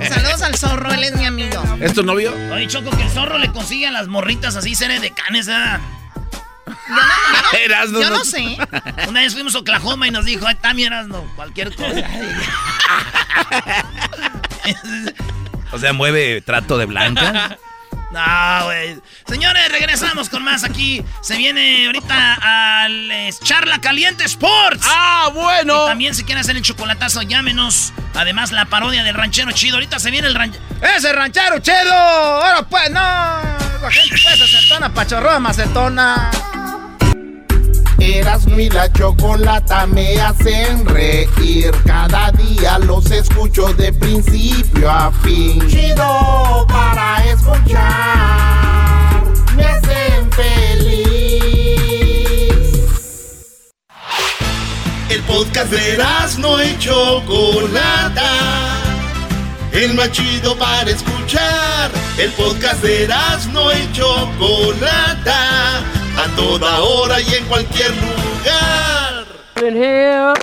Saludos 0.08 0.42
al 0.42 0.56
zorro, 0.56 0.90
él 0.92 1.04
es 1.04 1.16
mi 1.16 1.26
amigo. 1.26 1.62
¿Es 1.80 1.94
tu 1.94 2.02
novio? 2.02 2.32
Oye, 2.52 2.66
Choco, 2.66 2.90
que 2.90 3.02
el 3.02 3.10
zorro 3.10 3.38
le 3.38 3.50
consigue 3.52 3.86
a 3.86 3.90
las 3.90 4.08
morritas 4.08 4.56
así, 4.56 4.74
seres 4.74 5.00
de 5.02 5.10
canes, 5.10 5.46
¿verdad? 5.46 5.80
Erasno, 7.64 8.00
yo 8.00 8.10
no 8.10 8.24
sé. 8.24 8.58
Una 9.08 9.20
vez 9.20 9.32
fuimos 9.32 9.54
a 9.54 9.58
Oklahoma 9.58 10.08
y 10.08 10.10
nos 10.10 10.24
dijo, 10.24 10.46
ay, 10.46 10.56
también 10.56 10.92
Erasno, 10.92 11.24
cualquier 11.36 11.74
cosa. 11.74 12.02
o 15.72 15.78
sea, 15.78 15.92
mueve 15.92 16.40
trato 16.40 16.78
de 16.78 16.86
blanca. 16.86 17.58
No, 18.10 18.64
güey. 18.64 19.00
Señores, 19.28 19.70
regresamos 19.70 20.28
con 20.28 20.42
más 20.42 20.64
aquí. 20.64 21.04
Se 21.20 21.36
viene 21.36 21.86
ahorita 21.86 22.38
al 22.82 23.12
Charla 23.42 23.80
Caliente 23.80 24.24
Sports. 24.24 24.84
Ah, 24.88 25.30
bueno. 25.32 25.84
Y 25.84 25.88
también 25.88 26.14
si 26.14 26.24
quieren 26.24 26.40
hacer 26.40 26.56
el 26.56 26.62
chocolatazo, 26.62 27.22
llámenos. 27.22 27.92
Además, 28.14 28.50
la 28.50 28.64
parodia 28.64 29.04
del 29.04 29.14
ranchero 29.14 29.52
chido. 29.52 29.76
Ahorita 29.76 30.00
se 30.00 30.10
viene 30.10 30.26
el 30.26 30.34
ranchero. 30.34 30.64
¡Ese 30.82 31.12
ranchero 31.12 31.60
chido! 31.60 31.92
Ahora 31.92 32.62
pues, 32.68 32.90
no. 32.90 33.00
La 33.00 33.90
gente 33.90 34.16
pues 34.22 34.42
acetona, 34.42 34.92
pachorroa, 34.92 35.38
macetona. 35.38 36.30
Eras 38.00 38.46
mi 38.46 38.70
la 38.70 38.90
chocolata 38.90 39.86
me 39.86 40.18
hacen 40.18 40.86
reír. 40.86 41.70
Cada 41.84 42.32
día 42.32 42.78
los 42.78 43.10
escucho 43.10 43.74
de 43.74 43.92
principio 43.92 44.90
a 44.90 45.12
fin. 45.22 45.60
Chido 45.68 46.66
para 46.66 47.22
escuchar. 47.26 49.22
Me 49.54 49.64
hacen 49.66 50.32
feliz. 50.32 51.60
El 55.10 55.20
podcast 55.24 55.70
de 55.70 55.92
Erasmo 55.92 56.58
y 56.62 56.78
Chocolata. 56.78 58.30
El 59.72 59.92
más 59.92 60.10
chido 60.10 60.56
para 60.56 60.90
escuchar. 60.90 61.90
El 62.16 62.30
podcast 62.32 62.82
de 62.82 63.04
Erasmo 63.04 63.70
y 63.72 63.92
Chocolata 63.92 65.84
a 66.16 66.26
toda 66.36 66.80
hora 66.80 67.20
y 67.20 67.34
en 67.34 67.44
cualquier 67.46 67.90
lugar. 67.90 69.26
In 69.62 69.76
here, 69.76 70.34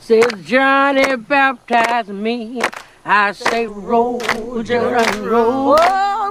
says 0.00 0.26
Johnny 0.46 1.16
baptized 1.16 2.08
me. 2.08 2.60
I 3.04 3.32
say 3.32 3.66
roll, 3.66 4.20
Jordan, 4.64 5.24
roll, 5.24 5.76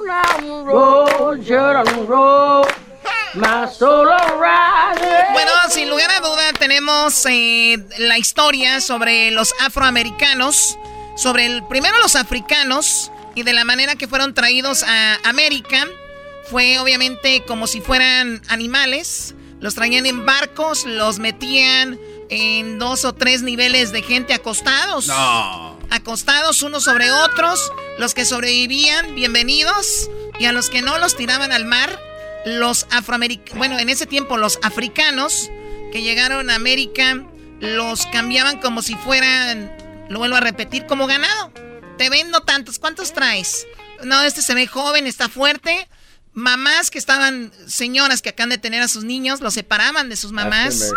now 0.05 0.63
roll, 0.63 1.37
Jordan, 1.37 2.07
roll. 2.07 2.65
My 3.33 3.67
soul. 3.67 4.07
Bueno, 5.33 5.51
sin 5.69 5.89
lugar 5.89 6.09
a 6.09 6.21
duda 6.21 6.53
tenemos 6.57 7.25
eh, 7.29 7.77
la 7.99 8.17
historia 8.17 8.81
sobre 8.81 9.31
los 9.31 9.53
afroamericanos, 9.59 10.77
sobre 11.15 11.45
el 11.45 11.63
primero 11.67 11.97
los 11.99 12.15
africanos 12.15 13.11
y 13.35 13.43
de 13.43 13.53
la 13.53 13.63
manera 13.63 13.95
que 13.95 14.07
fueron 14.07 14.33
traídos 14.33 14.83
a 14.83 15.17
América 15.23 15.85
fue 16.49 16.79
obviamente 16.79 17.43
como 17.45 17.67
si 17.67 17.81
fueran 17.81 18.41
animales. 18.47 19.35
Los 19.59 19.75
traían 19.75 20.05
en 20.05 20.25
barcos, 20.25 20.85
los 20.85 21.19
metían 21.19 21.99
en 22.29 22.79
dos 22.79 23.05
o 23.05 23.13
tres 23.13 23.41
niveles 23.41 23.91
de 23.91 24.01
gente 24.01 24.33
acostados. 24.33 25.07
No. 25.07 25.79
Acostados 25.89 26.61
unos 26.61 26.83
sobre 26.83 27.11
otros. 27.11 27.71
Los 27.97 28.13
que 28.13 28.25
sobrevivían, 28.25 29.15
bienvenidos. 29.15 30.09
Y 30.39 30.45
a 30.45 30.51
los 30.51 30.69
que 30.69 30.81
no, 30.81 30.97
los 30.99 31.15
tiraban 31.15 31.51
al 31.51 31.65
mar. 31.65 31.99
Los 32.45 32.85
afroamericanos, 32.91 33.57
bueno, 33.57 33.79
en 33.79 33.89
ese 33.89 34.05
tiempo 34.05 34.37
los 34.37 34.59
africanos 34.61 35.49
que 35.91 36.01
llegaron 36.01 36.49
a 36.49 36.55
América, 36.55 37.25
los 37.59 38.05
cambiaban 38.05 38.59
como 38.61 38.81
si 38.81 38.95
fueran, 38.95 39.75
lo 40.09 40.19
vuelvo 40.19 40.37
a 40.37 40.39
repetir, 40.39 40.85
como 40.85 41.07
ganado. 41.07 41.51
Te 41.97 42.09
vendo 42.09 42.41
tantos, 42.41 42.79
¿cuántos 42.79 43.11
traes? 43.11 43.65
No, 44.03 44.21
este 44.21 44.41
se 44.41 44.53
ve 44.53 44.67
joven, 44.67 45.07
está 45.07 45.27
fuerte 45.27 45.89
mamás 46.37 46.91
que 46.91 46.99
estaban, 46.99 47.51
señoras 47.65 48.21
que 48.21 48.29
acaban 48.29 48.51
de 48.51 48.59
tener 48.59 48.83
a 48.83 48.87
sus 48.87 49.03
niños, 49.03 49.41
los 49.41 49.55
separaban 49.55 50.07
de 50.07 50.15
sus 50.15 50.31
mamás. 50.31 50.91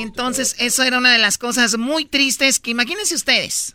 Entonces, 0.00 0.54
eso 0.58 0.82
era 0.82 0.98
una 0.98 1.10
de 1.10 1.18
las 1.18 1.38
cosas 1.38 1.78
muy 1.78 2.04
tristes 2.04 2.60
que 2.60 2.72
imagínense 2.72 3.14
ustedes. 3.14 3.74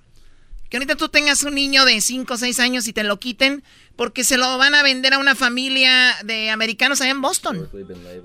Que 0.70 0.78
ahorita 0.78 0.96
tú 0.96 1.10
tengas 1.10 1.42
un 1.42 1.56
niño 1.56 1.86
de 1.86 2.00
5 2.00 2.32
o 2.32 2.38
6 2.38 2.60
años 2.60 2.88
y 2.88 2.94
te 2.94 3.04
lo 3.04 3.20
quiten 3.20 3.64
porque 3.96 4.24
se 4.24 4.38
lo 4.38 4.60
van 4.60 4.76
a 4.76 4.84
vender 4.84 5.16
a 5.16 5.18
una 5.18 5.34
familia 5.34 6.16
de 6.24 6.52
americanos 6.52 7.02
allá 7.02 7.10
en 7.10 7.22
Boston. 7.22 7.68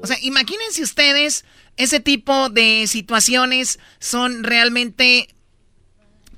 O 0.02 0.06
sea, 0.06 0.18
imagínense 0.20 0.82
ustedes, 0.82 1.46
ese 1.78 1.98
tipo 1.98 2.50
de 2.50 2.84
situaciones 2.88 3.78
son 4.00 4.44
realmente 4.44 5.34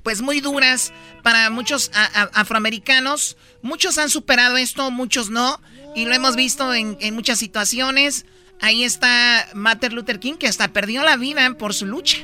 pues 0.03 0.21
muy 0.21 0.39
duras 0.39 0.93
para 1.21 1.49
muchos 1.49 1.91
afroamericanos. 1.93 3.35
Muchos 3.61 3.97
han 3.97 4.09
superado 4.09 4.55
esto, 4.55 4.89
muchos 4.89 5.29
no. 5.29 5.61
Y 5.99 6.05
lo 6.05 6.15
hemos 6.15 6.37
visto 6.37 6.73
en, 6.73 6.97
muchas 7.13 7.37
situaciones. 7.39 8.25
Ahí 8.61 8.85
está 8.85 9.45
Martin 9.53 9.95
Luther 9.95 10.21
King, 10.21 10.35
que 10.35 10.47
hasta 10.47 10.69
perdió 10.69 11.03
la 11.03 11.17
vida 11.17 11.53
por 11.55 11.73
su 11.73 11.85
lucha. 11.85 12.19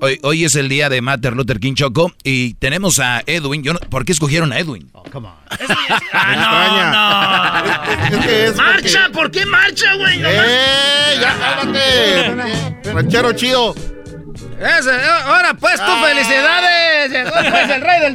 Hoy, 0.00 0.18
hoy 0.22 0.46
es 0.46 0.54
el 0.54 0.70
día 0.70 0.88
de 0.88 1.02
Martin 1.02 1.34
Luther 1.34 1.60
King 1.60 1.74
Choco 1.74 2.10
y 2.24 2.54
tenemos 2.54 2.98
a 2.98 3.22
Edwin. 3.26 3.62
Yo 3.62 3.74
¿Por 3.74 4.06
qué 4.06 4.12
escogieron 4.12 4.54
a 4.54 4.58
Edwin? 4.58 4.88
Oh, 4.94 5.02
come 5.02 5.28
on. 5.28 5.34
ah, 6.14 8.08
no, 8.10 8.16
no. 8.16 8.54
marcha, 8.56 9.10
¿por 9.12 9.30
qué 9.30 9.44
marcha, 9.44 9.96
güey? 9.96 10.22
¡Eh! 10.24 11.18
¡Ya 11.20 11.36
cálmate! 11.38 12.92
Ranchero 12.94 13.34
chido. 13.34 13.74
Ese, 14.58 14.90
eh, 14.90 15.02
ahora 15.26 15.52
pues 15.52 15.78
ah. 15.80 16.02
felicidades. 16.02 17.12
Llegó 17.12 17.30
pues 17.30 17.70
el 17.70 17.82
rey 17.82 18.00
del 18.00 18.14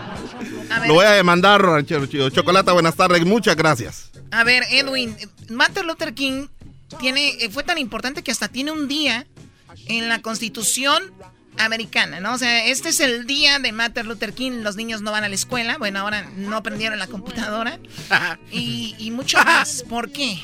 Lo 0.86 0.94
voy 0.94 1.04
a 1.04 1.10
demandar, 1.10 1.60
ranchero 1.60 2.06
chido. 2.06 2.30
Chocolata, 2.30 2.72
buenas 2.72 2.94
tardes. 2.94 3.24
Muchas 3.24 3.56
gracias. 3.56 4.10
A 4.30 4.44
ver, 4.44 4.64
Edwin, 4.70 5.16
Martin 5.48 5.86
Luther 5.86 6.14
King 6.14 6.46
tiene, 6.98 7.30
eh, 7.40 7.50
fue 7.50 7.64
tan 7.64 7.78
importante 7.78 8.22
que 8.22 8.30
hasta 8.30 8.48
tiene 8.48 8.70
un 8.70 8.88
día 8.88 9.26
en 9.86 10.08
la 10.08 10.22
Constitución 10.22 11.02
americana, 11.58 12.20
¿no? 12.20 12.34
O 12.34 12.38
sea, 12.38 12.66
este 12.66 12.90
es 12.90 13.00
el 13.00 13.26
día 13.26 13.58
de 13.58 13.72
Martin 13.72 14.06
Luther 14.06 14.32
King. 14.32 14.62
Los 14.62 14.76
niños 14.76 15.02
no 15.02 15.10
van 15.10 15.24
a 15.24 15.28
la 15.28 15.34
escuela. 15.34 15.76
Bueno, 15.78 16.00
ahora 16.00 16.30
no 16.36 16.56
aprendieron 16.56 16.98
la 16.98 17.06
computadora. 17.06 17.78
y, 18.52 18.94
y 18.98 19.10
mucho 19.10 19.38
más. 19.44 19.84
¿Por 19.88 20.10
qué? 20.10 20.38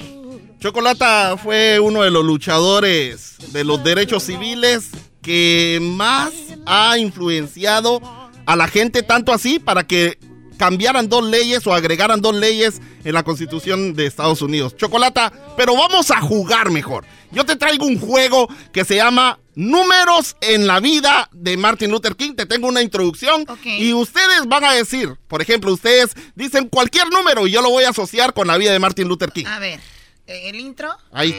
Chocolata 0.59 1.37
fue 1.37 1.79
uno 1.81 2.03
de 2.03 2.11
los 2.11 2.25
luchadores 2.25 3.37
de 3.53 3.65
los 3.65 3.83
derechos 3.85 4.25
civiles 4.25 4.91
que 5.23 5.79
más 5.81 6.33
ha 6.67 6.99
influenciado 6.99 8.01
a 8.47 8.57
la 8.57 8.69
gente 8.69 9.03
tanto 9.03 9.33
así 9.33 9.59
para 9.59 9.87
que 9.87 10.19
cambiaran 10.57 11.09
dos 11.09 11.25
leyes 11.25 11.67
o 11.67 11.75
agregaran 11.75 12.21
dos 12.21 12.35
leyes 12.35 12.81
en 13.05 13.13
la 13.13 13.23
constitución 13.23 13.95
de 13.95 14.07
Estados 14.07 14.43
Unidos. 14.43 14.77
Chocolata, 14.77 15.33
pero 15.57 15.77
vamos 15.77 16.11
a 16.11 16.21
jugar 16.21 16.71
mejor. 16.71 17.05
Yo 17.31 17.45
te 17.45 17.57
traigo 17.57 17.85
un 17.87 17.99
juego 17.99 18.49
que 18.73 18.85
se 18.85 18.97
llama 18.97 19.39
Números 19.55 20.37
en 20.41 20.67
la 20.67 20.81
vida 20.81 21.29
de 21.33 21.57
Martin 21.57 21.91
Luther 21.91 22.15
King. 22.15 22.35
Te 22.35 22.47
tengo 22.47 22.69
una 22.69 22.83
introducción 22.83 23.45
y 23.65 23.93
ustedes 23.93 24.47
van 24.47 24.65
a 24.65 24.73
decir, 24.73 25.15
por 25.29 25.43
ejemplo, 25.43 25.73
ustedes 25.73 26.15
dicen 26.35 26.69
cualquier 26.69 27.11
número 27.11 27.47
y 27.47 27.53
yo 27.53 27.63
lo 27.63 27.71
voy 27.71 27.85
a 27.85 27.91
asociar 27.91 28.33
con 28.33 28.47
la 28.47 28.57
vida 28.59 28.73
de 28.73 28.79
Martin 28.79 29.09
Luther 29.09 29.33
King. 29.33 29.47
A 29.47 29.59
ver, 29.59 29.81
¿el 30.27 30.57
intro? 30.57 30.97
Ahí. 31.13 31.35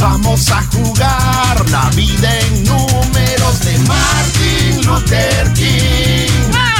Vamos 0.00 0.50
a 0.50 0.62
jugar 0.62 1.70
la 1.70 1.90
vida 1.90 2.40
en 2.40 2.64
números 2.64 3.64
de 3.64 3.78
Martin 3.78 4.73
Luther 4.86 5.52
King. 5.54 6.28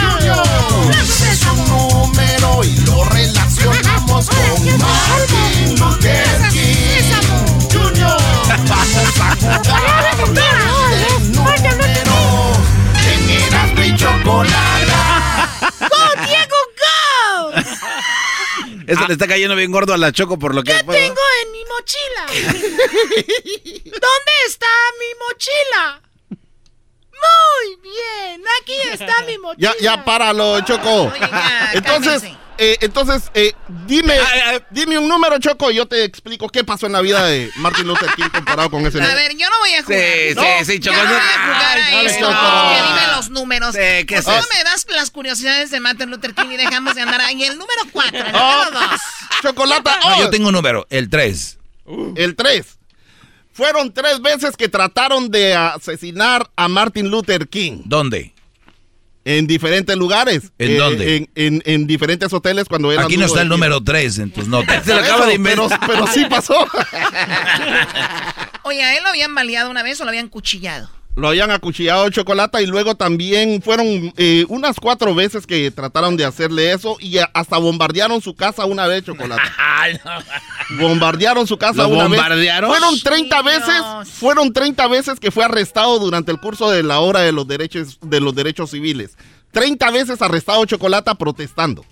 Junior. 0.00 0.42
Es 1.30 1.42
un 1.46 1.58
número 1.68 2.64
y 2.64 2.76
lo 2.86 3.04
relacionamos 3.04 4.28
con 4.28 4.78
Martin 4.78 5.80
Luther 5.80 6.48
King. 6.50 7.12
Junior. 7.72 8.20
Vamos 8.66 9.20
a 9.20 9.36
jugar 9.36 10.14
vida 10.32 10.64
en 13.06 13.84
y 13.84 13.96
Chocolata. 13.96 15.00
¡Go, 15.80 16.02
Diego, 16.24 16.60
go! 16.80 16.92
Esto 18.86 19.06
le 19.08 19.12
está 19.14 19.26
cayendo 19.26 19.56
bien 19.56 19.72
gordo 19.72 19.94
a 19.94 19.98
la 19.98 20.12
Choco 20.12 20.38
por 20.38 20.54
lo 20.54 20.62
que... 20.62 20.72
¿Qué 20.72 20.78
tengo 20.78 21.22
en 21.42 21.52
mi 21.52 21.64
mochila? 21.64 22.26
¿Dónde 23.84 24.32
está 24.46 24.66
mi 24.98 25.10
mochila? 25.26 26.00
Muy 27.14 27.76
bien, 27.82 28.42
aquí 28.60 28.72
está 28.92 29.22
mi 29.26 29.38
mochila. 29.42 29.72
Ya, 29.80 29.96
ya 29.96 30.04
páralo, 30.04 30.60
Choco. 30.62 31.12
entonces, 31.72 32.22
eh, 32.58 32.76
entonces, 32.82 33.30
eh, 33.34 33.52
dime, 33.86 34.14
dime 34.70 34.98
un 34.98 35.08
número, 35.08 35.38
Choco, 35.38 35.70
y 35.70 35.76
yo 35.76 35.86
te 35.86 36.04
explico 36.04 36.48
qué 36.48 36.62
pasó 36.64 36.86
en 36.86 36.92
la 36.92 37.00
vida 37.00 37.24
de 37.24 37.50
Martin 37.56 37.86
Luther 37.86 38.10
King 38.14 38.28
comparado 38.32 38.70
con 38.70 38.86
ese 38.86 38.98
número. 38.98 39.12
A 39.12 39.14
ver, 39.16 39.36
yo 39.36 39.48
no 39.50 39.58
voy 39.58 39.72
a 39.74 39.82
jugar. 39.82 40.00
Sí, 40.00 40.34
¿no? 40.36 40.42
sí, 40.42 40.64
sí, 40.64 40.80
Choco. 40.80 40.96
Yo 40.96 41.02
no 41.04 41.10
voy 41.10 41.18
a 41.18 41.46
jugar 41.46 41.78
a. 41.78 41.90
Que 41.90 42.82
dime 42.88 43.16
los 43.16 43.30
números. 43.30 43.74
Sí, 43.74 44.06
¿qué 44.06 44.16
es 44.16 44.24
¿Cómo 44.24 44.36
me 44.56 44.64
das 44.64 44.86
las 44.90 45.10
curiosidades 45.10 45.70
de 45.70 45.80
Martin 45.80 46.10
Luther 46.10 46.34
King 46.34 46.50
y 46.50 46.56
dejamos 46.56 46.94
de 46.94 47.02
andar 47.02 47.20
ahí? 47.22 47.42
El 47.44 47.58
número 47.58 47.80
4, 47.92 48.18
el 48.18 48.34
Oh, 48.34 48.64
número 48.66 48.88
2. 48.90 49.00
Chocolata, 49.42 49.98
No, 50.04 50.14
oh, 50.16 50.20
yo 50.20 50.30
tengo 50.30 50.48
un 50.48 50.54
número, 50.54 50.86
el 50.90 51.08
3. 51.10 51.58
el 52.16 52.36
3. 52.36 52.66
Fueron 53.54 53.94
tres 53.94 54.20
veces 54.20 54.56
que 54.56 54.68
trataron 54.68 55.30
de 55.30 55.54
asesinar 55.54 56.50
a 56.56 56.68
Martin 56.68 57.08
Luther 57.10 57.48
King. 57.48 57.82
¿Dónde? 57.86 58.34
En 59.24 59.46
diferentes 59.46 59.96
lugares. 59.96 60.52
¿En 60.58 60.72
Eh, 60.72 60.76
dónde? 60.76 61.16
En, 61.16 61.30
en- 61.34 61.62
en 61.64 61.86
diferentes 61.86 62.30
hoteles 62.32 62.66
cuando 62.68 62.92
era 62.92 63.04
Aquí 63.04 63.16
no 63.16 63.24
está 63.24 63.40
el 63.40 63.48
número 63.48 63.80
3 63.82 64.18
en 64.18 64.30
tus 64.32 64.48
notas. 64.48 64.84
Se 64.84 64.92
lo 64.92 65.00
acaba 65.00 65.24
de 65.26 65.34
inventar. 65.36 65.80
Pero, 65.80 65.86
pero 65.92 66.06
sí 66.08 66.26
pasó. 66.28 66.66
Oye, 68.64 68.82
¿a 68.82 68.96
él 68.96 69.02
lo 69.02 69.08
habían 69.08 69.34
baleado 69.34 69.70
una 69.70 69.82
vez 69.82 70.00
o 70.00 70.04
lo 70.04 70.10
habían 70.10 70.28
cuchillado? 70.28 70.90
Lo 71.16 71.28
habían 71.28 71.52
acuchillado 71.52 72.10
chocolate 72.10 72.60
y 72.62 72.66
luego 72.66 72.96
también 72.96 73.62
fueron 73.62 74.12
eh, 74.16 74.44
unas 74.48 74.80
cuatro 74.80 75.14
veces 75.14 75.46
que 75.46 75.70
trataron 75.70 76.16
de 76.16 76.24
hacerle 76.24 76.72
eso 76.72 76.96
y 76.98 77.18
hasta 77.32 77.56
bombardearon 77.58 78.20
su 78.20 78.34
casa 78.34 78.64
una 78.64 78.88
vez 78.88 79.04
chocolate. 79.04 79.40
bombardearon 80.80 81.46
su 81.46 81.56
casa 81.56 81.82
¿Lo 81.82 81.88
una 81.90 82.04
bombardearon? 82.08 82.70
vez. 82.70 82.78
Fueron 82.80 83.00
30 83.00 83.42
veces, 83.42 83.82
fueron 84.12 84.52
30 84.52 84.88
veces 84.88 85.20
que 85.20 85.30
fue 85.30 85.44
arrestado 85.44 85.98
durante 85.98 86.32
el 86.32 86.38
curso 86.40 86.70
de 86.70 86.82
la 86.82 86.98
hora 87.00 87.20
de 87.20 87.32
los 87.32 87.46
derechos 87.46 87.98
de 88.02 88.20
los 88.20 88.34
derechos 88.34 88.70
civiles. 88.70 89.16
30 89.52 89.90
veces 89.92 90.20
arrestado 90.20 90.64
chocolate 90.64 91.14
protestando. 91.14 91.84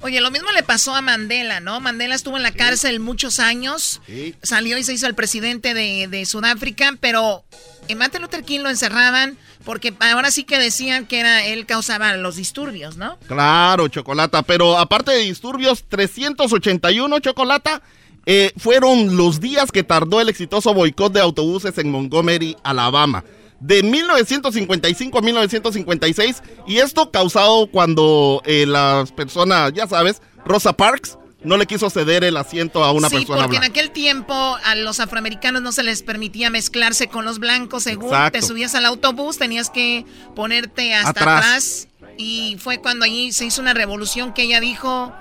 Oye, 0.00 0.20
lo 0.20 0.30
mismo 0.30 0.50
le 0.52 0.62
pasó 0.62 0.94
a 0.94 1.02
Mandela, 1.02 1.60
¿no? 1.60 1.80
Mandela 1.80 2.14
estuvo 2.14 2.36
en 2.36 2.42
la 2.44 2.52
cárcel 2.52 3.00
muchos 3.00 3.40
años, 3.40 4.00
salió 4.42 4.78
y 4.78 4.84
se 4.84 4.92
hizo 4.92 5.06
el 5.06 5.14
presidente 5.14 5.74
de, 5.74 6.06
de 6.08 6.24
Sudáfrica, 6.24 6.96
pero 7.00 7.44
en 7.88 7.98
Martin 7.98 8.22
Luther 8.22 8.44
King 8.44 8.60
lo 8.60 8.70
encerraban 8.70 9.36
porque 9.64 9.92
ahora 9.98 10.30
sí 10.30 10.44
que 10.44 10.58
decían 10.58 11.06
que 11.06 11.20
era 11.20 11.44
él 11.44 11.66
causaba 11.66 12.16
los 12.16 12.36
disturbios, 12.36 12.96
¿no? 12.96 13.18
Claro, 13.26 13.88
Chocolata, 13.88 14.42
pero 14.42 14.78
aparte 14.78 15.10
de 15.10 15.18
disturbios, 15.18 15.84
381 15.88 17.18
Chocolata 17.18 17.82
eh, 18.24 18.52
fueron 18.56 19.16
los 19.16 19.40
días 19.40 19.72
que 19.72 19.82
tardó 19.82 20.20
el 20.20 20.28
exitoso 20.28 20.74
boicot 20.74 21.12
de 21.12 21.20
autobuses 21.20 21.76
en 21.78 21.90
Montgomery, 21.90 22.56
Alabama. 22.62 23.24
De 23.60 23.82
1955 23.82 25.18
a 25.18 25.20
1956, 25.20 26.42
y 26.66 26.78
esto 26.78 27.10
causado 27.10 27.68
cuando 27.70 28.40
eh, 28.44 28.66
las 28.66 29.10
personas, 29.12 29.72
ya 29.72 29.86
sabes, 29.88 30.22
Rosa 30.44 30.72
Parks 30.72 31.18
no 31.42 31.56
le 31.56 31.66
quiso 31.66 31.88
ceder 31.90 32.24
el 32.24 32.36
asiento 32.36 32.82
a 32.82 32.92
una 32.92 33.08
sí, 33.08 33.16
persona 33.16 33.42
porque 33.42 33.58
en 33.58 33.64
aquel 33.64 33.90
tiempo 33.90 34.34
a 34.64 34.74
los 34.74 34.98
afroamericanos 34.98 35.62
no 35.62 35.70
se 35.72 35.82
les 35.82 36.02
permitía 36.02 36.50
mezclarse 36.50 37.08
con 37.08 37.24
los 37.24 37.38
blancos. 37.38 37.84
Según 37.84 38.06
Exacto. 38.06 38.38
te 38.40 38.46
subías 38.46 38.74
al 38.74 38.84
autobús, 38.86 39.38
tenías 39.38 39.70
que 39.70 40.04
ponerte 40.34 40.94
hasta 40.94 41.10
Atrás. 41.10 41.44
atrás. 41.44 41.88
Y 42.16 42.56
fue 42.58 42.78
cuando 42.78 43.04
allí 43.04 43.32
se 43.32 43.44
hizo 43.44 43.60
una 43.60 43.74
revolución 43.74 44.32
que 44.32 44.42
ella 44.42 44.60
dijo, 44.60 45.12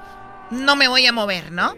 no 0.50 0.76
me 0.76 0.88
voy 0.88 1.06
a 1.06 1.12
mover, 1.12 1.52
¿no? 1.52 1.76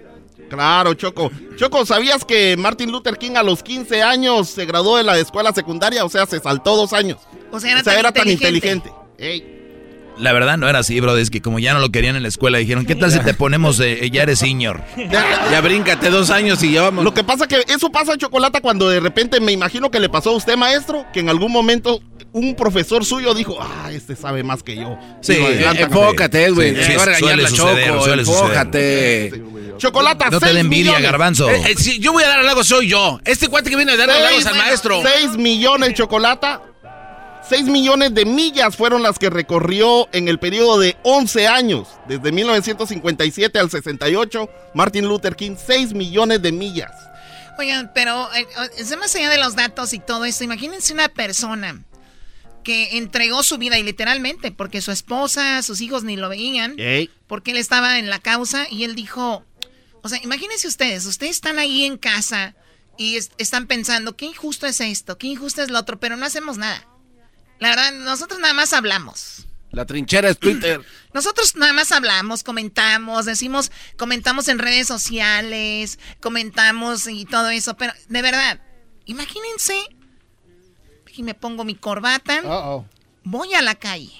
Claro, 0.49 0.93
Choco. 0.93 1.31
Choco, 1.55 1.85
¿sabías 1.85 2.25
que 2.25 2.55
Martin 2.57 2.91
Luther 2.91 3.17
King 3.17 3.35
a 3.35 3.43
los 3.43 3.63
15 3.63 4.01
años 4.01 4.49
se 4.49 4.65
graduó 4.65 4.97
de 4.97 5.03
la 5.03 5.17
escuela 5.17 5.53
secundaria? 5.53 6.03
O 6.03 6.09
sea, 6.09 6.25
se 6.25 6.39
saltó 6.39 6.75
dos 6.75 6.93
años. 6.93 7.19
O 7.51 7.59
sea, 7.59 7.71
era 7.99 8.11
tan 8.11 8.23
tan 8.23 8.29
inteligente. 8.29 8.89
inteligente. 9.17 9.58
La 10.19 10.33
verdad 10.33 10.57
no 10.57 10.67
era 10.69 10.79
así, 10.79 10.99
bro. 10.99 11.17
Es 11.17 11.29
que 11.29 11.41
como 11.41 11.59
ya 11.59 11.73
no 11.73 11.79
lo 11.79 11.89
querían 11.91 12.15
en 12.15 12.23
la 12.23 12.27
escuela, 12.29 12.57
dijeron, 12.57 12.85
¿qué 12.85 12.95
tal 12.95 13.11
si 13.11 13.19
te 13.19 13.33
ponemos, 13.33 13.79
eh, 13.79 14.09
ya 14.11 14.23
eres 14.23 14.39
senior? 14.39 14.81
Ya 15.51 15.61
bríncate 15.61 16.09
dos 16.09 16.29
años 16.29 16.61
y 16.63 16.71
ya 16.73 16.81
vamos. 16.83 17.03
Lo 17.03 17.13
que 17.13 17.23
pasa 17.23 17.47
que 17.47 17.63
eso 17.67 17.89
pasa, 17.91 18.17
Chocolata, 18.17 18.61
cuando 18.61 18.89
de 18.89 18.99
repente 18.99 19.39
me 19.39 19.51
imagino 19.51 19.89
que 19.89 19.99
le 19.99 20.09
pasó 20.09 20.31
a 20.31 20.33
usted, 20.33 20.55
maestro, 20.57 21.05
que 21.13 21.19
en 21.21 21.29
algún 21.29 21.51
momento 21.51 22.01
un 22.31 22.53
profesor 22.55 23.03
suyo 23.05 23.33
dijo, 23.33 23.57
ah, 23.59 23.89
este 23.91 24.15
sabe 24.15 24.43
más 24.43 24.61
que 24.61 24.75
yo. 24.75 24.97
Sí, 25.21 25.35
lo 25.39 25.47
adelanta. 25.47 25.81
eh, 25.81 25.85
enfócate, 25.85 26.43
Edwin. 26.43 26.75
Sí, 26.75 26.89
te 26.91 26.97
va 26.97 27.03
a 27.03 27.05
regañar 27.05 27.19
suele 27.29 27.43
la 27.43 27.49
suceder, 27.49 27.87
Choco. 27.89 28.03
suele 28.03 28.21
enfócate. 28.21 29.43
Chocolata, 29.77 30.29
No 30.29 30.39
te 30.39 30.53
dé 30.53 30.59
envidia, 30.59 30.91
millones. 30.91 31.03
garbanzo. 31.03 31.49
Eh, 31.49 31.61
eh, 31.69 31.75
si 31.77 31.99
yo 31.99 32.11
voy 32.11 32.23
a 32.23 32.27
dar 32.27 32.39
halagos, 32.39 32.67
soy 32.67 32.89
yo. 32.89 33.19
Este 33.23 33.47
cuate 33.47 33.69
que 33.69 33.77
viene 33.77 33.93
a 33.93 33.97
dar 33.97 34.09
halagos 34.09 34.45
al 34.45 34.55
maestro. 34.57 35.01
6 35.01 35.37
millones, 35.37 35.93
Chocolata. 35.93 36.61
6 37.49 37.63
millones 37.65 38.13
de 38.13 38.25
millas 38.25 38.75
fueron 38.75 39.01
las 39.01 39.17
que 39.17 39.29
recorrió 39.29 40.07
en 40.13 40.27
el 40.27 40.37
periodo 40.39 40.77
de 40.79 40.95
11 41.03 41.47
años, 41.47 41.87
desde 42.07 42.31
1957 42.31 43.57
al 43.59 43.69
68. 43.71 44.49
Martin 44.75 45.05
Luther 45.07 45.35
King, 45.35 45.55
6 45.57 45.93
millones 45.93 46.41
de 46.41 46.51
millas. 46.51 46.91
Oigan, 47.57 47.91
pero 47.93 48.29
eh, 48.35 48.45
es 48.77 48.95
más 48.97 49.13
allá 49.15 49.29
de 49.29 49.37
los 49.39 49.55
datos 49.55 49.93
y 49.93 49.99
todo 49.99 50.25
esto, 50.25 50.43
imagínense 50.43 50.93
una 50.93 51.09
persona 51.09 51.83
que 52.63 52.97
entregó 52.97 53.41
su 53.43 53.57
vida 53.57 53.79
y 53.79 53.83
literalmente, 53.83 54.51
porque 54.51 54.81
su 54.81 54.91
esposa, 54.91 55.61
sus 55.63 55.81
hijos 55.81 56.03
ni 56.03 56.15
lo 56.17 56.29
veían, 56.29 56.75
porque 57.27 57.51
él 57.51 57.57
estaba 57.57 57.97
en 57.99 58.09
la 58.09 58.19
causa 58.19 58.67
y 58.69 58.83
él 58.83 58.95
dijo, 58.95 59.43
o 60.03 60.07
sea, 60.09 60.19
imagínense 60.23 60.67
ustedes, 60.67 61.05
ustedes 61.05 61.31
están 61.37 61.57
ahí 61.57 61.83
en 61.85 61.97
casa 61.97 62.55
y 62.97 63.15
es- 63.15 63.31
están 63.37 63.65
pensando, 63.65 64.15
qué 64.15 64.25
injusto 64.25 64.67
es 64.67 64.79
esto, 64.81 65.17
qué 65.17 65.27
injusto 65.27 65.61
es 65.63 65.69
lo 65.71 65.79
otro, 65.79 65.99
pero 65.99 66.15
no 66.15 66.25
hacemos 66.25 66.57
nada. 66.57 66.85
La 67.59 67.69
verdad, 67.69 67.91
nosotros 67.93 68.39
nada 68.39 68.53
más 68.53 68.73
hablamos. 68.73 69.45
La 69.71 69.85
trinchera 69.85 70.29
es 70.29 70.39
Twitter. 70.39 70.81
Nosotros 71.13 71.55
nada 71.55 71.73
más 71.73 71.91
hablamos, 71.91 72.43
comentamos, 72.43 73.25
decimos, 73.25 73.71
comentamos 73.97 74.47
en 74.47 74.59
redes 74.59 74.87
sociales, 74.87 75.99
comentamos 76.19 77.07
y 77.07 77.25
todo 77.25 77.49
eso, 77.49 77.75
pero 77.77 77.93
de 78.07 78.21
verdad, 78.21 78.61
imagínense, 79.05 79.75
y 81.19 81.23
me 81.23 81.33
pongo 81.33 81.65
mi 81.65 81.75
corbata, 81.75 82.41
voy 83.23 83.53
a 83.53 83.61
la 83.61 83.75
calle. 83.75 84.13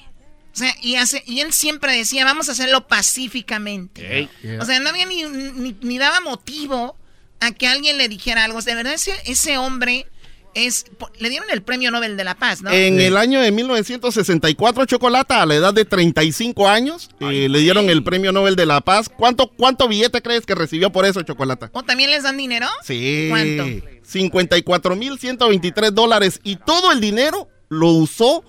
O 0.51 0.57
sea, 0.59 0.75
y, 0.81 0.95
hace, 0.95 1.23
y 1.25 1.39
él 1.39 1.53
siempre 1.53 1.95
decía, 1.95 2.25
vamos 2.25 2.49
a 2.49 2.51
hacerlo 2.51 2.87
pacíficamente. 2.87 4.29
O 4.59 4.65
sea, 4.65 4.79
no 4.79 4.89
había 4.89 5.05
ni, 5.05 5.23
ni, 5.23 5.77
ni 5.79 5.97
daba 5.97 6.19
motivo 6.19 6.97
a 7.39 7.51
que 7.51 7.67
alguien 7.67 7.97
le 7.97 8.09
dijera 8.09 8.43
algo. 8.43 8.61
De 8.61 8.75
verdad, 8.75 8.93
ese, 8.93 9.13
ese 9.25 9.57
hombre 9.57 10.07
es... 10.53 10.85
Le 11.19 11.29
dieron 11.29 11.47
el 11.51 11.61
premio 11.61 11.91
Nobel 11.91 12.17
de 12.17 12.23
la 12.23 12.35
Paz, 12.35 12.61
¿no? 12.61 12.71
En 12.71 12.99
el 12.99 13.17
año 13.17 13.39
de 13.41 13.51
1964, 13.51 14.85
Chocolata, 14.85 15.41
a 15.41 15.45
la 15.45 15.55
edad 15.55 15.73
de 15.73 15.85
35 15.85 16.67
años, 16.67 17.09
eh, 17.19 17.47
le 17.49 17.59
dieron 17.59 17.89
el 17.89 18.03
premio 18.03 18.31
Nobel 18.31 18.55
de 18.55 18.65
la 18.65 18.81
Paz. 18.81 19.09
¿Cuánto, 19.09 19.47
¿Cuánto 19.49 19.87
billete 19.87 20.21
crees 20.21 20.45
que 20.45 20.55
recibió 20.55 20.91
por 20.91 21.05
eso, 21.05 21.21
Chocolata? 21.23 21.69
¿O 21.73 21.83
también 21.83 22.09
les 22.11 22.23
dan 22.23 22.37
dinero? 22.37 22.67
Sí. 22.83 23.27
¿Cuánto? 23.29 23.63
54.123 24.09 25.91
dólares 25.91 26.39
y 26.43 26.55
todo 26.57 26.91
el 26.91 26.99
dinero 26.99 27.47
lo 27.69 27.87
usó 27.89 28.43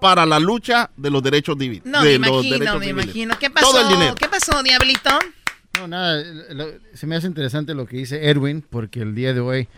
para 0.00 0.26
la 0.26 0.38
lucha 0.38 0.90
de 0.96 1.10
los 1.10 1.22
derechos 1.22 1.56
divinos. 1.56 1.86
No, 1.86 2.02
me 2.02 2.12
imagino, 2.14 2.78
me 2.78 2.86
imagino. 2.88 3.38
¿Qué 3.38 3.48
pasó? 3.50 3.70
Todo 3.70 3.80
el 3.80 3.88
dinero. 3.88 4.14
¿Qué 4.14 4.28
pasó, 4.28 4.62
Diablito? 4.62 5.10
No, 5.78 5.88
nada, 5.88 6.22
lo- 6.50 6.68
se 6.94 7.06
me 7.06 7.16
hace 7.16 7.26
interesante 7.26 7.74
lo 7.74 7.86
que 7.86 7.98
dice 7.98 8.28
Edwin, 8.30 8.62
porque 8.68 9.00
el 9.00 9.14
día 9.14 9.32
de 9.34 9.40
hoy 9.40 9.68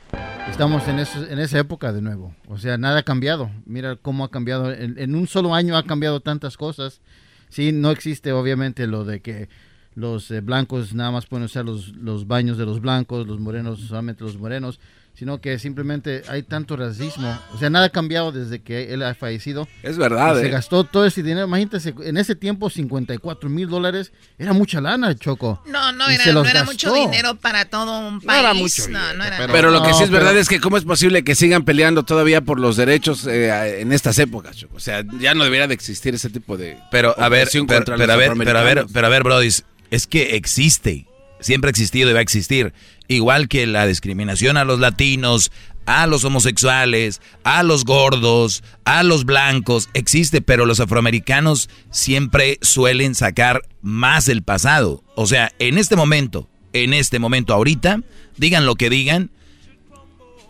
estamos 0.51 0.87
en, 0.89 0.99
en 0.99 1.39
esa 1.39 1.59
época 1.59 1.93
de 1.93 2.03
nuevo. 2.03 2.35
O 2.49 2.59
sea, 2.59 2.79
nada 2.79 2.99
ha 2.99 3.03
cambiado. 3.03 3.51
Mira 3.67 3.97
cómo 3.97 4.25
ha 4.25 4.31
cambiado. 4.31 4.73
En, 4.73 4.99
en 4.99 5.15
un 5.15 5.27
solo 5.27 5.55
año 5.55 5.77
ha 5.77 5.85
cambiado 5.85 6.21
tantas 6.21 6.57
cosas. 6.57 7.01
Sí, 7.49 7.73
no 7.73 7.91
existe 7.91 8.33
obviamente 8.33 8.87
lo 8.87 9.05
de 9.05 9.21
que 9.21 9.49
los 9.95 10.31
eh, 10.31 10.41
blancos 10.41 10.95
nada 10.95 11.11
más 11.11 11.27
pueden 11.27 11.45
usar 11.45 11.65
los, 11.65 11.95
los 11.97 12.27
baños 12.27 12.59
de 12.59 12.67
los 12.67 12.81
blancos, 12.81 13.27
los 13.27 13.41
morenos 13.41 13.81
solamente 13.81 14.25
los 14.25 14.39
morenos, 14.39 14.81
sino 15.19 15.41
que 15.41 15.59
simplemente 15.59 16.23
hay 16.29 16.45
tanto 16.45 16.77
racismo. 16.77 17.37
O 17.53 17.59
sea, 17.59 17.71
nada 17.71 17.87
ha 17.87 17.91
cambiado 17.91 18.31
desde 18.31 18.61
que 18.61 18.95
él 18.95 19.03
ha 19.03 19.17
fallecido. 19.17 19.67
Es 19.83 19.99
verdad, 19.99 20.39
Se 20.41 20.47
eh. 20.47 20.51
gastó 20.51 20.85
todo 20.85 21.07
ese 21.07 21.25
dinero. 21.25 21.47
Imagínate, 21.47 21.93
en 22.05 22.17
ese 22.17 22.37
tiempo 22.37 22.71
54 22.71 23.49
mil 23.51 23.69
dólares 23.69 24.13
era 24.39 24.53
mucha 24.53 24.81
lana, 24.81 25.17
Choco. 25.17 25.61
No, 25.67 25.91
no 25.91 26.09
era, 26.09 26.23
se 26.23 26.33
no 26.33 26.45
era 26.45 26.63
mucho 26.63 26.95
dinero 26.95 27.35
para 27.35 27.65
todo 27.65 27.99
un 27.99 28.21
país. 28.21 28.27
No 28.27 28.49
era 28.49 28.55
mucho 28.55 28.89
No, 28.89 29.15
no 29.15 29.25
era. 29.25 29.49
Pero, 29.49 29.73
lo 29.73 29.83
que 29.83 29.93
sí 29.93 30.05
es 30.05 30.11
verdad 30.11 30.29
pero- 30.31 30.41
es 30.41 30.49
que 30.49 30.61
cómo 30.61 30.77
es 30.77 30.85
posible 30.85 31.25
que 31.25 31.35
sigan 31.35 31.65
peleando 31.65 32.05
todavía 32.05 32.43
por 32.43 32.61
los 32.61 32.77
derechos 32.77 33.27
eh, 33.27 33.81
en 33.81 33.93
estas 33.93 34.21
épocas. 34.21 34.57
Choco? 34.57 34.77
O 34.77 34.81
sea, 34.81 35.05
ya 35.19 35.35
no 35.35 35.43
debería 35.43 35.67
de 35.67 35.75
existir 35.75 36.15
ese 36.15 36.31
tipo 36.31 36.57
de 36.57 36.79
Pero 36.93 37.19
a 37.19 37.29
ver, 37.29 37.49
pero, 37.67 37.85
pero 37.85 38.13
a 38.13 38.17
ver, 38.17 38.33
pero 38.37 38.59
a 38.59 38.63
ver, 38.63 38.87
pero 38.93 39.07
a 39.09 39.11
ver, 39.11 39.25
Brody, 39.25 39.49
es 39.91 40.07
que 40.07 40.37
existe, 40.37 41.09
siempre 41.41 41.71
ha 41.71 41.73
existido 41.73 42.09
y 42.09 42.13
va 42.13 42.21
a 42.21 42.23
existir, 42.23 42.73
igual 43.09 43.49
que 43.49 43.67
la 43.67 43.87
discriminación 43.87 44.57
a 44.57 44.65
los 44.65 44.79
latinos, 44.79 45.51
a 45.87 46.07
los 46.07 46.23
homosexuales, 46.25 47.23
a 47.45 47.63
los 47.63 47.85
gordos, 47.85 48.63
a 48.85 49.03
los 49.03 49.25
blancos, 49.25 49.89
existe, 49.95 50.43
pero 50.43 50.67
los 50.67 50.81
afroamericanos 50.81 51.71
siempre 51.91 52.59
suelen 52.61 53.15
sacar 53.15 53.63
más 53.81 54.27
del 54.27 54.43
pasado. 54.43 55.03
O 55.17 55.27
sea, 55.27 55.51
en 55.59 55.79
este 55.79 55.97
momento, 55.97 56.49
en 56.75 56.93
este 56.93 57.19
momento 57.19 57.55
ahorita, 57.55 58.03
digan 58.37 58.67
lo 58.67 58.75
que 58.75 58.91
digan, 58.91 59.31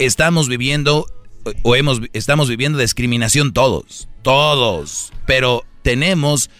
estamos 0.00 0.48
viviendo 0.48 1.06
o 1.62 1.76
hemos 1.76 2.00
estamos 2.12 2.48
viviendo 2.48 2.78
discriminación 2.78 3.52
todos, 3.52 4.08
todos, 4.22 5.12
pero 5.24 5.64
tenemos 5.82 6.50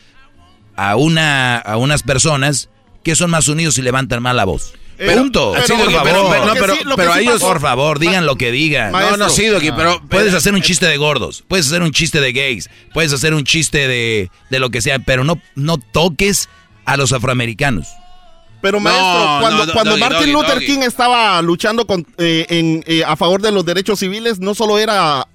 a 0.77 0.95
una 0.95 1.59
a 1.59 1.77
unas 1.77 2.05
personas 2.05 2.71
que 3.03 3.17
son 3.17 3.31
más 3.31 3.49
unidos 3.49 3.77
y 3.79 3.83
levantan 3.83 4.23
más 4.23 4.37
la 4.37 4.45
voz. 4.45 4.73
Pero- 4.99 5.23
Punto. 5.23 5.53
pero- 5.55 5.67
Sí, 5.67 5.73
por 5.75 5.87
pero- 5.87 5.99
favor. 5.99 6.31
pero- 6.33 6.47
no, 6.47 6.53
pero- 6.55 6.75
Sí, 6.75 6.81
pero 6.85 6.97
que 6.97 7.03
sí 7.05 7.09
a 7.11 7.21
ellos- 7.21 7.35
pasó- 7.35 7.47
por 7.49 7.61
favor, 7.61 7.99
digan 8.01 8.27
lo 8.27 8.37
que 8.37 8.51
digan. 8.51 8.91
Maestro. 8.93 9.17
No, 9.17 9.25
no, 9.25 9.31
sí, 9.31 9.47
Doki, 9.47 9.71
pero- 9.73 10.01
puedes 10.09 10.27
pero- 10.27 10.39
hacer 10.39 10.55
un 10.55 10.61
chiste 10.63 10.87
de 10.87 10.97
gordos, 10.97 11.45
puedes 11.47 11.67
hacer 11.69 11.83
un 11.83 11.93
chiste 11.93 12.21
de 12.21 12.33
gays, 12.33 12.69
puedes 12.93 13.13
hacer 13.13 13.33
un 13.33 13.45
chiste 13.45 13.87
de, 13.89 14.31
de 14.51 14.59
lo 14.59 14.71
que 14.71 14.83
sea, 14.83 14.99
pero 14.99 15.23
no 15.25 15.41
no 15.55 15.79
toques 15.79 16.49
a 16.85 16.97
los 16.97 17.13
afroamericanos. 17.13 17.87
Pero 18.61 18.81
maestro, 18.81 19.05
No, 19.07 19.41
cuando, 19.41 19.67
no, 19.67 19.73
cuando 19.73 19.91
Doggy, 19.93 20.01
Martin 20.01 20.19
Doggy, 20.19 20.33
Luther 20.33 20.55
Doggy. 20.55 20.67
King 20.67 20.79
estaba 20.81 21.41
luchando 21.43 21.87
con, 21.87 22.05
eh, 22.19 22.45
en, 22.49 22.83
eh, 22.89 23.05
a 23.07 23.15
favor 23.15 23.41
de 23.41 23.53
los 23.53 23.65
derechos 23.65 24.01
civiles, 24.01 24.41
no 24.41 24.53
solo 24.57 24.79
era 24.81 25.29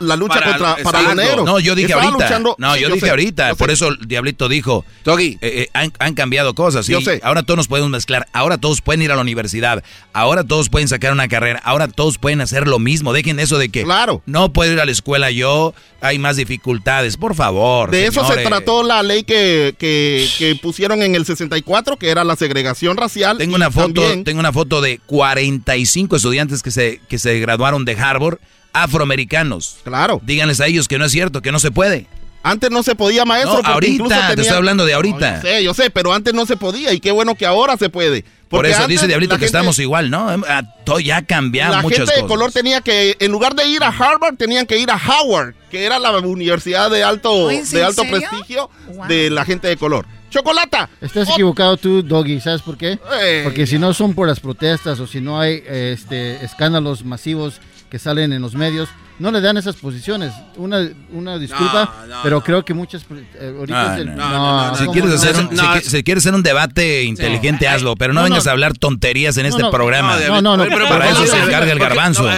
la 0.00 0.16
lucha 0.16 0.34
Para- 0.34 0.46
contra 0.58 0.76
para 0.82 0.98
exacto. 1.00 1.14
negros. 1.14 1.44
No, 1.44 1.58
yo 1.58 1.74
dije 1.74 1.86
Estaba 1.86 2.04
ahorita. 2.04 2.24
luchando- 2.24 2.54
no, 2.58 2.74
Sí, 2.74 2.80
yo, 2.80 2.88
yo 2.88 2.94
dije 2.94 3.06
sé, 3.06 3.10
ahorita. 3.10 3.48
yo 3.50 3.56
Por 3.56 3.68
sé. 3.68 3.74
eso 3.74 3.88
el 3.88 3.98
Diablito 4.06 4.48
dijo. 4.48 4.84
eh, 5.06 5.38
eh, 5.40 5.68
han, 5.72 5.92
han 5.98 6.14
cambiado 6.14 6.54
cosas. 6.54 6.86
¿sí? 6.86 6.92
Yo 6.92 7.00
sé. 7.00 7.20
Ahora 7.24 7.42
todos 7.42 7.56
nos 7.58 7.68
podemos 7.68 7.90
mezclar. 7.90 8.26
Ahora 8.32 8.58
todos 8.58 8.80
pueden 8.80 9.02
ir 9.02 9.12
a 9.12 9.16
la 9.16 9.22
universidad. 9.22 9.82
Ahora 10.12 10.44
todos 10.44 10.68
pueden 10.68 10.88
sacar 10.88 11.12
una 11.12 11.28
carrera. 11.28 11.60
Ahora 11.64 11.88
todos 11.88 12.18
pueden 12.18 12.40
hacer 12.40 12.66
lo 12.68 12.78
mismo. 12.78 13.12
Dejen 13.12 13.38
eso 13.40 13.58
de 13.58 13.68
que 13.68 13.82
Claro. 13.84 14.22
no 14.26 14.52
puedo 14.52 14.72
ir 14.72 14.80
a 14.80 14.84
la 14.84 14.92
escuela 14.92 15.30
yo. 15.30 15.74
Hay 16.00 16.18
más 16.18 16.36
dificultades. 16.36 17.16
Por 17.16 17.34
favor. 17.34 17.90
De 17.90 18.06
eso 18.06 18.24
se 18.26 18.42
trató 18.44 18.82
la 18.82 19.02
ley 19.02 19.24
que, 19.24 19.74
que, 19.78 20.28
que 20.38 20.54
pusieron 20.56 21.02
en 21.02 21.14
el 21.14 21.24
64, 21.24 21.96
que 21.96 22.10
era 22.10 22.24
la 22.24 22.36
segregación 22.36 22.96
racial. 22.96 23.38
Tengo 23.38 23.56
una 23.56 23.70
foto, 23.70 24.02
también- 24.02 24.24
tengo 24.24 24.40
una 24.40 24.52
foto 24.52 24.80
de 24.82 25.00
45 25.06 26.16
estudiantes 26.16 26.62
que 26.62 26.70
se, 26.70 27.00
que 27.08 27.18
se 27.18 27.38
graduaron 27.40 27.84
de 27.84 27.92
Harvard, 27.96 28.38
afroamericanos. 28.74 29.78
Claro. 29.84 30.20
Díganles 30.24 30.60
a 30.60 30.66
ellos 30.66 30.88
que 30.88 30.98
no 30.98 31.06
es 31.06 31.12
cierto, 31.12 31.40
que 31.42 31.52
no 31.52 31.58
se 31.58 31.70
puede. 31.70 32.06
Antes 32.42 32.70
no 32.70 32.82
se 32.82 32.94
podía, 32.94 33.24
maestro. 33.24 33.52
No, 33.54 33.56
porque 33.60 33.72
ahorita, 33.72 33.92
incluso 33.94 34.16
te 34.34 34.42
estoy 34.42 34.56
hablando 34.56 34.84
de 34.84 34.92
ahorita. 34.92 35.30
No, 35.30 35.36
yo 35.36 35.48
sé, 35.48 35.64
yo 35.64 35.72
sé, 35.74 35.88
pero 35.90 36.12
antes 36.12 36.34
no 36.34 36.44
se 36.44 36.58
podía 36.58 36.92
y 36.92 37.00
qué 37.00 37.10
bueno 37.10 37.34
que 37.36 37.46
ahora 37.46 37.78
se 37.78 37.88
puede. 37.88 38.22
Por 38.50 38.66
eso 38.66 38.82
antes 38.82 38.88
dice 38.90 39.06
Diablito 39.08 39.32
la 39.34 39.38
que 39.38 39.46
gente- 39.46 39.56
estamos 39.58 39.78
igual, 39.78 40.10
¿no? 40.10 40.28
Ah, 40.46 40.62
Todo 40.84 41.00
ya 41.00 41.16
ha 41.16 41.22
cambiado 41.22 41.74
La 41.76 41.82
muchas 41.82 42.00
gente 42.06 42.20
de 42.20 42.26
color 42.28 42.52
tenía 42.52 42.82
que, 42.82 43.16
en 43.18 43.32
lugar 43.32 43.54
de 43.54 43.66
ir 43.66 43.82
a 43.82 43.88
Harvard, 43.88 44.36
tenían 44.36 44.66
que 44.66 44.78
ir 44.78 44.90
a 44.90 44.96
Howard, 44.96 45.54
que 45.70 45.86
era 45.86 45.98
la 45.98 46.16
universidad 46.18 46.90
de 46.90 47.02
alto, 47.02 47.32
Oye, 47.32 47.60
¿en 47.60 47.70
de 47.70 47.82
alto 47.82 48.02
serio? 48.02 48.18
prestigio 48.28 48.70
de 49.08 49.30
la 49.30 49.46
gente 49.46 49.66
de 49.68 49.78
color. 49.78 50.06
¡Chocolata! 50.30 50.90
Estás 51.00 51.30
equivocado 51.30 51.76
tú, 51.78 52.02
Doggy, 52.02 52.40
¿sabes 52.40 52.60
por 52.60 52.76
qué? 52.76 52.98
Porque 53.44 53.66
si 53.66 53.78
no 53.78 53.94
son 53.94 54.14
por 54.14 54.28
las 54.28 54.40
protestas 54.40 55.00
o 55.00 55.06
si 55.06 55.20
no 55.20 55.40
hay 55.40 55.62
este, 55.66 56.44
escándalos 56.44 57.04
masivos 57.04 57.60
que 57.94 58.00
salen 58.00 58.32
en 58.32 58.42
los 58.42 58.56
medios, 58.56 58.88
no 59.20 59.30
le 59.30 59.40
dan 59.40 59.56
esas 59.56 59.76
posiciones. 59.76 60.32
Una, 60.56 60.88
una 61.12 61.38
disculpa, 61.38 61.94
No, 62.00 62.06
no, 62.16 62.20
pero 62.24 62.36
no. 62.38 62.42
creo 62.42 62.64
que 62.64 62.74
muchas... 62.74 63.02
eh, 63.38 63.54
ahorita 63.56 63.98
el- 63.98 64.16
no, 64.16 64.66
no, 64.70 64.74
Si 64.74 64.80
¿cómo 64.80 64.92
quieres, 64.92 65.10
no? 65.10 65.16
hacer 65.16 65.36
un, 65.36 65.48
si 65.50 65.54
No, 65.54 65.62
qui- 65.62 65.76
es- 65.78 65.84
si 65.84 66.02
quieres 66.02 66.24
hacer 66.24 66.34
un 66.34 66.42
debate 66.42 67.04
inteligente, 67.04 67.68
hazlo, 67.68 67.94
pero 67.94 68.12
no, 68.12 68.18
No, 68.22 68.24
vengas 68.24 68.46
no. 68.46 68.50
a 68.50 68.52
hablar 68.52 68.76
tonterías 68.76 69.36
en 69.36 69.46
este 69.46 69.62
no, 69.62 69.70
programa. 69.70 70.18
no, 70.26 70.42
no, 70.42 70.56
no, 70.56 70.64
pero- 70.64 70.88
Para 70.88 71.04
pero- 71.04 71.22
eso 71.22 71.24
se 71.36 71.40
encarga 71.40 71.70
el 71.70 71.78
garbanzo. 71.78 72.28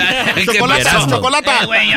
Chocolata. 1.09 1.65
Eh. 1.65 1.95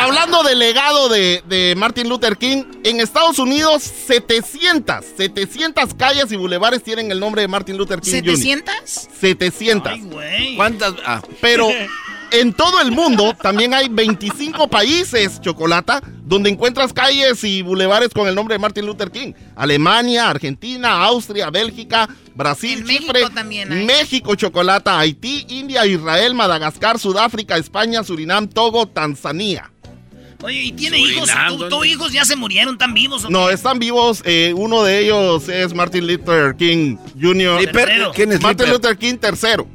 Hablando 0.00 0.42
del 0.42 0.58
legado 0.58 1.08
de, 1.08 1.44
de 1.48 1.74
Martin 1.76 2.08
Luther 2.08 2.36
King, 2.38 2.64
en 2.82 2.98
Estados 2.98 3.38
Unidos 3.38 3.84
700, 3.84 5.04
700 5.16 5.94
calles 5.94 6.32
y 6.32 6.36
bulevares 6.36 6.82
tienen 6.82 7.12
el 7.12 7.20
nombre 7.20 7.42
de 7.42 7.46
Martin 7.46 7.76
Luther 7.76 8.00
King 8.00 8.22
Jr. 8.24 8.34
¿700? 8.36 9.08
700. 9.20 9.92
Ay, 9.92 10.00
güey. 10.00 10.56
¿Cuántas? 10.56 10.94
Ah, 11.06 11.22
Pero 11.40 11.68
en 12.32 12.52
todo 12.52 12.80
el 12.80 12.92
mundo 12.92 13.34
también 13.40 13.74
hay 13.74 13.88
25 13.88 14.68
países, 14.68 15.40
Chocolata, 15.40 16.00
donde 16.24 16.50
encuentras 16.50 16.92
calles 16.92 17.42
y 17.44 17.62
bulevares 17.62 18.10
con 18.10 18.28
el 18.28 18.34
nombre 18.34 18.54
de 18.54 18.58
Martin 18.58 18.86
Luther 18.86 19.10
King. 19.10 19.32
Alemania, 19.56 20.28
Argentina, 20.30 21.02
Austria, 21.04 21.50
Bélgica, 21.50 22.08
Brasil, 22.34 22.78
En 22.78 22.84
México 22.86 23.12
Chipre, 23.12 23.30
también 23.34 23.72
hay. 23.72 23.84
México, 23.84 24.34
Chocolata, 24.34 24.98
Haití, 24.98 25.44
India, 25.48 25.84
Israel, 25.86 26.34
Madagascar, 26.34 26.98
Sudáfrica, 26.98 27.56
España, 27.56 28.02
Surinam, 28.04 28.48
Togo, 28.48 28.86
Tanzania. 28.86 29.70
Oye, 30.42 30.62
¿y 30.62 30.72
tiene 30.72 30.98
Surinam, 30.98 31.16
hijos? 31.16 31.30
¿Tú, 31.48 31.56
¿dónde? 31.58 31.76
tú 31.76 31.84
hijos 31.84 32.12
ya 32.12 32.24
se 32.24 32.36
murieron? 32.36 32.74
¿Están 32.74 32.94
vivos? 32.94 33.24
o? 33.24 33.30
No, 33.30 33.50
están 33.50 33.78
vivos. 33.78 34.22
eh, 34.24 34.54
uno 34.56 34.82
de 34.84 35.00
ellos 35.00 35.48
es 35.48 35.74
Martin 35.74 36.06
Luther 36.06 36.56
King 36.56 36.96
Jr. 37.20 37.64
Tercero. 37.66 38.12
¿Quién 38.14 38.32
es 38.32 38.40
Martin? 38.40 38.70
Luther 38.70 38.96
King 38.96 39.16
tercero. 39.16 39.66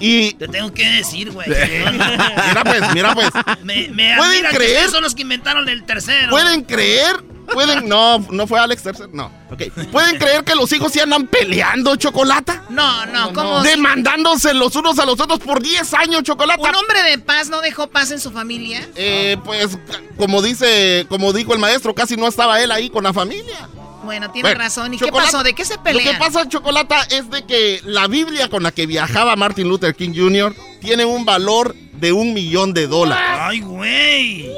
Y 0.00 0.34
Te 0.34 0.48
tengo 0.48 0.72
que 0.72 0.88
decir, 0.88 1.30
güey. 1.30 1.48
mira 1.48 2.64
pues, 2.64 2.94
mira 2.94 3.14
pues. 3.14 3.30
Me, 3.62 3.88
me 3.88 4.16
¿Pueden 4.16 4.42
que 4.50 4.56
creer? 4.56 4.90
son 4.90 5.02
los 5.02 5.14
que 5.14 5.22
inventaron 5.22 5.68
el 5.68 5.84
tercero. 5.84 6.30
¿Pueden 6.30 6.62
creer? 6.62 7.22
¿Pueden? 7.52 7.88
No, 7.88 8.18
no 8.30 8.46
fue 8.46 8.58
Alex 8.58 8.82
tercero. 8.82 9.10
No. 9.12 9.30
Ok. 9.50 9.62
¿Pueden 9.90 10.18
creer 10.18 10.44
que 10.44 10.54
los 10.54 10.72
hijos 10.72 10.92
se 10.92 11.02
andan 11.02 11.26
peleando, 11.26 11.96
Chocolata? 11.96 12.64
No, 12.70 13.04
no, 13.06 13.32
¿cómo? 13.32 13.62
Demandándose 13.62 14.54
los 14.54 14.74
unos 14.76 14.98
a 14.98 15.04
los 15.06 15.20
otros 15.20 15.38
por 15.40 15.62
10 15.62 15.92
años, 15.94 16.22
Chocolata. 16.22 16.62
¿Un 16.68 16.74
hombre 16.76 17.02
de 17.02 17.18
paz 17.18 17.48
no 17.48 17.60
dejó 17.60 17.88
paz 17.88 18.10
en 18.10 18.20
su 18.20 18.30
familia? 18.30 18.88
Eh, 18.94 19.36
pues, 19.44 19.76
como 20.16 20.40
dice, 20.40 21.06
como 21.08 21.32
dijo 21.32 21.52
el 21.52 21.58
maestro, 21.58 21.94
casi 21.94 22.16
no 22.16 22.26
estaba 22.26 22.60
él 22.62 22.70
ahí 22.70 22.88
con 22.88 23.04
la 23.04 23.12
familia. 23.12 23.68
Bueno, 24.04 24.30
tiene 24.30 24.48
Bueno, 24.48 24.58
razón. 24.64 24.92
¿Y 24.94 24.98
qué 24.98 25.06
Chocolata- 25.06 25.30
pasó? 25.32 25.42
¿De 25.44 25.54
qué 25.54 25.64
se 25.64 25.76
Lo 25.76 25.82
pelean? 25.82 26.14
que 26.14 26.18
pasa, 26.18 26.48
Chocolata, 26.48 27.02
es 27.10 27.30
de 27.30 27.44
que 27.44 27.80
la 27.84 28.08
Biblia 28.08 28.48
con 28.48 28.62
la 28.62 28.72
que 28.72 28.86
viajaba 28.86 29.36
Martin 29.36 29.68
Luther 29.68 29.94
King 29.94 30.12
Jr. 30.14 30.54
tiene 30.80 31.04
un 31.04 31.24
valor 31.24 31.74
de 31.94 32.12
un 32.12 32.34
millón 32.34 32.74
de 32.74 32.86
dólares. 32.88 33.24
Ay, 33.40 33.60
güey. 33.60 34.50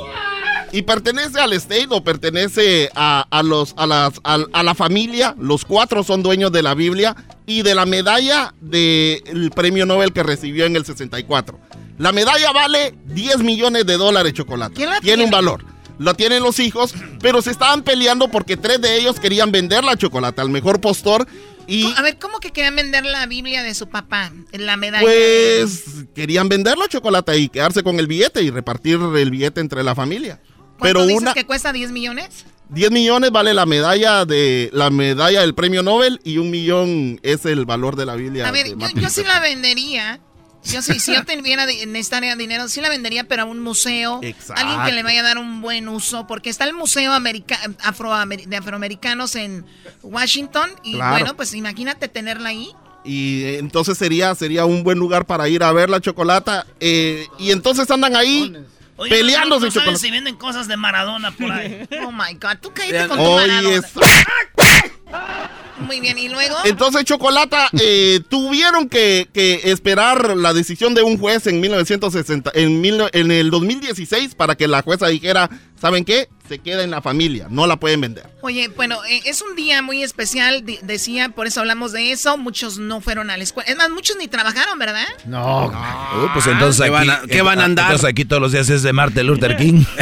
Y 0.73 0.83
pertenece 0.83 1.39
al 1.39 1.53
state 1.53 1.87
o 1.91 2.03
pertenece 2.03 2.91
a, 2.97 3.27
a 3.31 3.43
los, 3.45 3.75
a, 3.77 3.87
las, 3.87 4.15
a, 4.25 4.39
a 4.53 4.63
la 4.65 4.75
familia. 4.75 5.37
Los 5.39 5.65
cuatro 5.65 6.03
son 6.03 6.23
dueños 6.25 6.51
de 6.51 6.63
la 6.63 6.75
Biblia 6.75 7.15
y 7.47 7.63
de 7.63 7.75
la 7.77 7.87
medalla 7.87 8.55
del 8.61 9.53
premio 9.55 9.87
Nobel 9.87 10.13
que 10.13 10.23
recibió 10.25 10.65
en 10.65 10.75
el 10.75 10.85
64. 10.85 11.61
La 11.99 12.11
medalla 12.11 12.51
vale 12.51 12.95
10 13.05 13.39
millones 13.39 13.87
de 13.87 13.97
dólares, 13.97 14.33
Chocolate. 14.33 14.75
¿Quién 14.75 14.91
la 14.91 15.01
tiene 15.01 15.23
un 15.25 15.31
tiene? 15.31 15.47
valor. 15.47 15.65
La 15.99 16.15
tienen 16.15 16.43
los 16.43 16.59
hijos, 16.59 16.95
pero 17.21 17.41
se 17.41 17.51
estaban 17.51 17.83
peleando 17.83 18.29
porque 18.29 18.57
tres 18.57 18.81
de 18.81 18.99
ellos 18.99 19.21
querían 19.21 19.53
vender 19.53 19.85
la 19.85 19.97
chocolate 19.97 20.41
al 20.41 20.51
mejor 20.51 20.81
postor 20.81 21.27
y 21.67 21.93
A 21.97 22.03
ver, 22.03 22.19
¿cómo 22.19 22.41
que 22.41 22.51
querían 22.51 22.77
vender 22.77 23.05
la 23.05 23.27
Biblia 23.27 23.63
de 23.63 23.75
su 23.75 23.89
papá? 23.89 24.33
La 24.53 24.77
medalla. 24.77 25.05
pues 25.05 25.85
querían 26.15 26.49
vender 26.49 26.77
la 26.77 26.89
chocolate 26.89 27.39
y 27.39 27.49
quedarse 27.49 27.83
con 27.83 27.99
el 27.99 28.07
billete 28.07 28.43
y 28.43 28.51
repartir 28.51 28.99
el 29.17 29.31
billete 29.31 29.61
entre 29.61 29.83
la 29.83 29.95
familia. 29.95 30.41
¿Cuánto 30.79 30.83
Pero 30.83 31.07
dices 31.07 31.23
una 31.23 31.35
que 31.35 31.47
cuesta 31.47 31.73
10 31.73 31.93
millones? 31.93 32.45
10 32.71 32.91
millones 32.91 33.31
vale 33.31 33.55
la 33.55 33.67
medalla 33.67 34.25
de 34.25 34.71
la 34.73 34.91
medalla 34.91 35.43
del 35.43 35.55
premio 35.55 35.83
Nobel 35.83 36.21
y 36.25 36.39
un 36.39 36.51
millón 36.51 37.21
es 37.23 37.45
el 37.45 37.65
valor 37.65 37.97
de 37.97 38.07
la 38.07 38.17
Biblia. 38.17 38.49
A 38.49 38.51
ver, 38.51 38.67
yo, 38.77 39.09
sí 39.11 39.23
la 39.23 39.41
vendería. 39.41 40.21
Yo 40.65 40.81
sí, 40.83 40.99
si 40.99 41.15
yo 41.15 41.25
tuviera 41.25 41.67
necesitaría 41.67 42.35
dinero, 42.37 42.69
sí 42.69 42.81
la 42.81 42.89
vendería, 42.89 43.25
pero 43.25 43.43
a 43.43 43.45
un 43.45 43.61
museo. 43.61 44.21
Exacto. 44.23 44.61
Alguien 44.63 44.83
que 44.85 44.93
le 44.93 45.03
vaya 45.03 45.21
a 45.21 45.23
dar 45.25 45.39
un 45.39 45.61
buen 45.61 45.89
uso. 45.89 46.27
Porque 46.27 46.51
está 46.51 46.65
el 46.65 46.73
Museo 46.75 47.13
America- 47.13 47.59
Afroamer- 47.83 48.47
de 48.47 48.57
Afroamericanos 48.57 49.37
en 49.37 49.65
Washington. 50.03 50.71
Y 50.83 50.95
Claro. 50.95 51.11
bueno, 51.17 51.37
pues 51.37 51.55
imagínate 51.55 52.09
tenerla 52.09 52.49
ahí. 52.51 52.71
Y 53.05 53.43
eh, 53.43 53.59
entonces 53.59 53.99
sería 53.99 54.35
sería 54.35 54.65
un 54.65 54.83
buen 54.83 54.99
lugar 54.99 55.27
para 55.27 55.47
ir 55.49 55.63
a 55.63 55.71
ver 55.73 55.91
la 55.91 56.01
chocolata 56.01 56.67
eh, 56.81 57.27
y 57.39 57.51
entonces 57.51 57.91
andan 57.91 58.17
ahí 58.17 58.51
Oye, 58.97 59.11
peleándose 59.11 59.67
no, 59.67 59.73
chocolate. 59.73 59.99
si 59.99 60.11
venden 60.11 60.37
cosas 60.37 60.69
de 60.69 60.79
Maradona 60.79 61.31
por 61.33 61.53
ahí. 61.53 61.87
Oh 62.07 62.11
my 62.11 62.33
God, 62.41 62.57
tú 62.63 62.73
cállate 62.73 63.07
con 63.09 63.19
tu 63.19 63.23
Oye, 63.25 63.47
Maradona. 63.49 63.77
eso. 63.77 64.01
Muy 65.81 66.01
bien, 66.01 66.17
y 66.19 66.29
luego. 66.29 66.57
Entonces, 66.65 67.05
Chocolata, 67.05 67.69
eh, 67.81 68.21
tuvieron 68.29 68.89
que, 68.89 69.29
que 69.35 69.61
esperar 69.65 70.37
la 70.37 70.53
decisión 70.55 70.95
de 70.95 71.03
un 71.03 71.19
juez 71.19 71.47
en 71.47 71.61
1960, 71.61 72.53
en, 72.55 72.81
mil- 72.81 73.09
en 73.13 73.31
el 73.33 73.51
2016 73.51 74.35
para 74.35 74.55
que 74.55 74.69
la 74.69 74.83
jueza 74.83 75.09
dijera, 75.09 75.51
¿saben 75.81 76.05
qué? 76.05 76.29
Se 76.49 76.59
queda 76.59 76.83
en 76.85 76.91
la 76.91 77.01
familia, 77.01 77.47
no 77.51 77.67
la 77.67 77.77
pueden 77.77 78.03
vender. 78.03 78.27
Oye, 78.43 78.69
bueno, 78.69 79.03
eh, 79.09 79.23
es 79.25 79.41
un 79.43 79.57
día 79.57 79.81
muy 79.83 80.03
especial, 80.03 80.63
decía, 80.83 81.31
por 81.31 81.47
eso 81.47 81.61
hablamos 81.61 81.93
de 81.93 82.13
eso. 82.13 82.37
Muchos 82.37 82.79
no 82.79 83.01
fueron 83.01 83.31
a 83.31 83.37
la 83.39 83.43
escuela. 83.45 83.69
Es 83.71 83.77
más, 83.77 83.89
muchos 83.91 84.17
ni 84.19 84.29
trabajaron, 84.29 84.79
¿verdad? 84.79 85.07
No. 85.27 85.67
Uh, 85.69 86.29
pues 86.35 86.47
entonces 86.47 86.83
¿Qué 86.83 86.95
aquí, 86.95 87.09
van 87.09 87.11
a- 87.11 87.23
qué 87.27 87.43
van 87.43 87.59
a 87.61 87.65
andar? 87.65 87.87
Entonces 87.87 88.09
aquí 88.11 88.25
todos 88.27 88.43
los 88.43 88.53
días 88.53 88.69
es 88.69 88.83
de 88.83 88.93
Martin 88.93 89.27
Luther 89.27 89.57
King. 89.57 89.85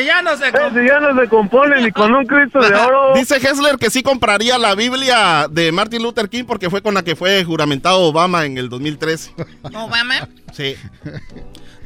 Ese 0.00 0.06
ya 0.06 0.22
no 0.22 0.36
se... 0.36 0.48
Ese 0.48 0.86
ya 0.86 1.00
no 1.00 1.20
se 1.20 1.28
compone 1.28 1.80
ni 1.82 1.90
con 1.92 2.14
un 2.14 2.24
Cristo 2.26 2.60
de 2.60 2.74
oro. 2.74 3.14
Dice 3.14 3.36
Hessler 3.36 3.76
que 3.76 3.90
sí 3.90 4.02
compraría 4.02 4.58
la 4.58 4.74
Biblia 4.74 5.46
de 5.50 5.72
Martin 5.72 6.02
Luther 6.02 6.28
King 6.28 6.44
porque 6.46 6.70
fue 6.70 6.82
con 6.82 6.94
la 6.94 7.02
que 7.02 7.16
fue 7.16 7.44
juramentado 7.44 8.00
Obama 8.02 8.44
en 8.46 8.58
el 8.58 8.68
2013. 8.68 9.32
Obama. 9.74 10.28
Sí. 10.52 10.74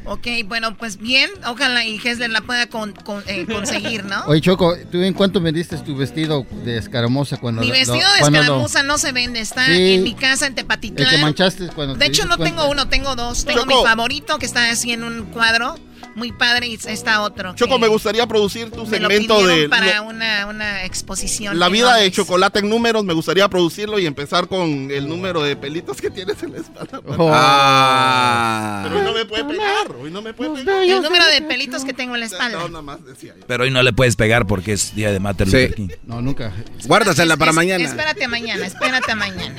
Ok, 0.07 0.27
bueno, 0.45 0.77
pues 0.77 0.97
bien. 0.97 1.31
Ojalá 1.47 1.83
y 1.83 1.95
Hessler 2.03 2.29
la 2.29 2.41
pueda 2.41 2.67
con- 2.67 2.93
con- 2.93 3.23
eh, 3.25 3.47
conseguir, 3.51 4.05
¿no? 4.05 4.23
Oye, 4.27 4.39
Choco, 4.39 4.75
¿tú 4.91 5.01
en 5.01 5.13
cuánto 5.15 5.41
vendiste 5.41 5.77
tu 5.79 5.95
vestido 5.97 6.45
de 6.63 6.77
escaramuza 6.77 7.37
cuando 7.37 7.61
Mi 7.61 7.69
lo- 7.69 7.73
vestido 7.73 7.97
de 7.97 8.19
cuando 8.19 8.37
lo- 8.37 8.43
escaramuza 8.43 8.83
no 8.83 8.99
se 8.99 9.11
vende, 9.13 9.39
está 9.39 9.65
Sí. 9.65 9.95
en 9.95 10.03
mi 10.03 10.13
casa 10.13 10.45
en 10.45 10.51
El 10.51 10.55
que 10.57 10.61
Tepatitlán. 10.61 11.21
manchaste 11.21 11.67
cuando 11.69 11.93
De 11.95 11.99
te 12.01 12.05
hecho, 12.05 12.27
no 12.27 12.37
cuenta. 12.37 12.55
tengo 12.55 12.69
uno, 12.69 12.87
tengo 12.87 13.15
dos. 13.15 13.45
Tengo 13.45 13.61
Choco. 13.61 13.77
mi 13.81 13.83
favorito 13.83 14.37
que 14.37 14.45
está 14.45 14.69
así 14.69 14.91
en 14.91 15.03
un 15.03 15.25
cuadro, 15.25 15.75
muy 16.15 16.31
padre, 16.31 16.67
y 16.67 16.75
está 16.75 17.21
otro. 17.21 17.53
Choco, 17.55 17.75
que 17.75 17.81
me 17.81 17.87
gustaría 17.87 18.25
producir 18.25 18.71
tu 18.71 18.85
me 18.87 18.99
lo 18.99 19.09
segmento 19.09 19.45
de 19.45 19.69
para 19.69 19.97
lo- 19.97 20.07
una, 20.09 20.47
una 20.47 20.83
exposición. 20.85 21.59
la 21.59 21.69
vida 21.69 21.95
de 21.95 22.09
chocolate 22.11 22.59
en 22.59 22.69
números. 22.69 23.03
Me 23.03 23.13
gustaría 23.13 23.47
producirlo 23.49 23.99
y 23.99 24.05
empezar 24.05 24.47
con 24.47 24.89
el 24.91 25.07
número 25.07 25.43
de 25.43 25.55
pelitos 25.55 26.01
que 26.01 26.09
tienes 26.09 26.41
en 26.43 26.53
la 26.53 26.59
espalda. 26.59 27.01
Oh. 27.17 27.29
Ah. 27.33 28.81
Pero 28.83 28.99
hoy 28.99 29.05
no 29.05 29.13
me 29.13 29.25
puede 29.25 29.43
pegar, 29.45 29.91
hoy 30.01 30.11
no 30.11 30.21
me 30.21 30.33
puede 30.33 30.51
pegar. 30.63 30.83
El 30.83 31.01
número 31.01 31.25
de 31.27 31.41
pelitos 31.41 31.83
que 31.85 31.93
tengo 31.93 32.15
en 32.15 32.21
la 32.21 32.25
espalda. 32.27 32.57
No, 32.59 32.67
nada 32.69 32.81
más 32.81 33.03
decía 33.05 33.33
yo. 33.37 33.43
Pero 33.47 33.63
hoy 33.63 33.71
no 33.71 33.81
le 33.83 33.93
puedes 33.93 34.15
pegar 34.15 34.45
porque 34.47 34.73
es 34.73 34.95
día 34.95 35.11
de 35.11 35.19
Martin 35.19 35.47
Sí. 35.47 35.53
Luther 35.57 35.75
King. 35.75 35.87
No, 36.05 36.21
nunca. 36.21 36.51
Guárdasela 36.85 37.37
para 37.37 37.51
Es- 37.51 37.55
mañana. 37.55 37.83
Espérate 37.83 38.23
a 38.25 38.27
mañana, 38.27 38.65
espérate 38.65 39.11
a 39.11 39.15
mañana. 39.15 39.55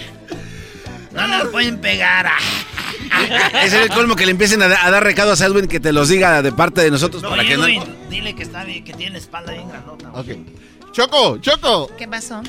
No 1.17 1.27
nos 1.27 1.49
pueden 1.49 1.81
pegar. 1.81 2.27
ah. 3.11 3.63
Es 3.65 3.73
el 3.73 3.89
colmo 3.89 4.15
que 4.17 4.25
le 4.27 4.33
empiecen 4.33 4.63
a, 4.63 4.69
da- 4.69 4.85
a 4.87 4.91
dar 4.91 5.03
recados 5.03 5.41
a 5.41 5.47
Edwin 5.47 5.67
que 5.67 5.81
te 5.81 5.93
los 5.93 6.09
diga 6.09 6.43
de 6.43 6.53
parte 6.53 6.83
de 6.83 6.91
nosotros 6.91 7.23
para 7.23 7.43
que 7.45 7.57
no. 7.57 7.67
Dile 8.11 8.35
que 8.35 8.43
está 8.43 8.65
bien, 8.65 8.85
que 8.85 8.93
tiene 8.93 9.13
la 9.13 9.19
espalda 9.19 9.53
bien 9.53 9.69
grandota. 9.69 10.11
Ok. 10.13 10.27
Choco, 10.93 11.39
Choco. 11.39 11.91
¿Qué 11.97 12.07
pasó? 12.09 12.43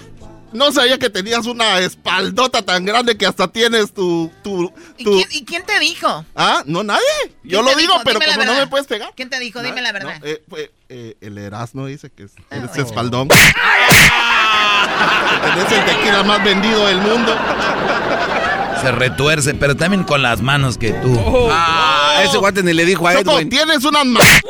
No 0.54 0.72
sabía 0.72 0.98
que 0.98 1.10
tenías 1.10 1.46
una 1.46 1.80
espaldota 1.80 2.62
tan 2.62 2.86
grande 2.86 3.18
que 3.18 3.26
hasta 3.26 3.50
tienes 3.50 3.94
tu... 3.94 4.32
tu, 4.42 4.74
¿Y 4.98 5.04
tu- 5.04 5.12
quién, 5.18 5.28
y 5.32 5.44
quién 5.44 5.66
te 5.66 5.78
dijo? 5.80 6.24
Ah, 6.34 6.64
no, 6.66 6.84
nadie. 6.84 7.02
Yo 7.44 7.62
¿Quién 7.62 7.66
lo 7.66 7.76
digo, 7.76 7.92
dijo? 7.94 8.04
pero 8.06 8.20
Dime 8.20 8.34
como 8.34 8.46
no 8.46 8.54
me 8.54 8.68
puedes 8.68 8.88
pegar. 8.88 9.12
¿Quién 9.14 9.30
te 9.30 9.40
dijo? 9.42 9.62
Dime 9.62 9.82
la 9.82 9.92
verdad. 9.92 10.18
No, 10.22 10.26
eh, 10.26 10.42
fue, 10.48 10.72
eh, 10.88 11.18
el 11.20 11.38
Erasmo 11.38 11.86
dice 11.86 12.10
que 12.10 12.24
es, 12.24 12.32
eres 12.50 12.70
Oh. 12.78 12.82
espaldón. 12.82 13.28
Tenés 15.42 15.72
el 15.72 15.86
tequila 15.86 16.24
más 16.24 16.44
vendido 16.44 16.86
del 16.88 16.98
mundo. 16.98 17.36
Se 18.82 18.92
retuerce, 18.92 19.54
pero 19.54 19.76
también 19.76 20.04
con 20.04 20.22
las 20.22 20.42
manos 20.42 20.78
que 20.78 20.92
tú. 20.92 21.20
Ah, 21.52 22.22
ese 22.24 22.38
guante 22.38 22.64
ni 22.64 22.74
le 22.74 22.86
dijo 22.86 23.08
a 23.08 23.16
Choco, 23.16 23.34
Edwin. 23.34 23.50
tienes 23.50 23.84
unas 23.84 24.06
manos. 24.06 24.28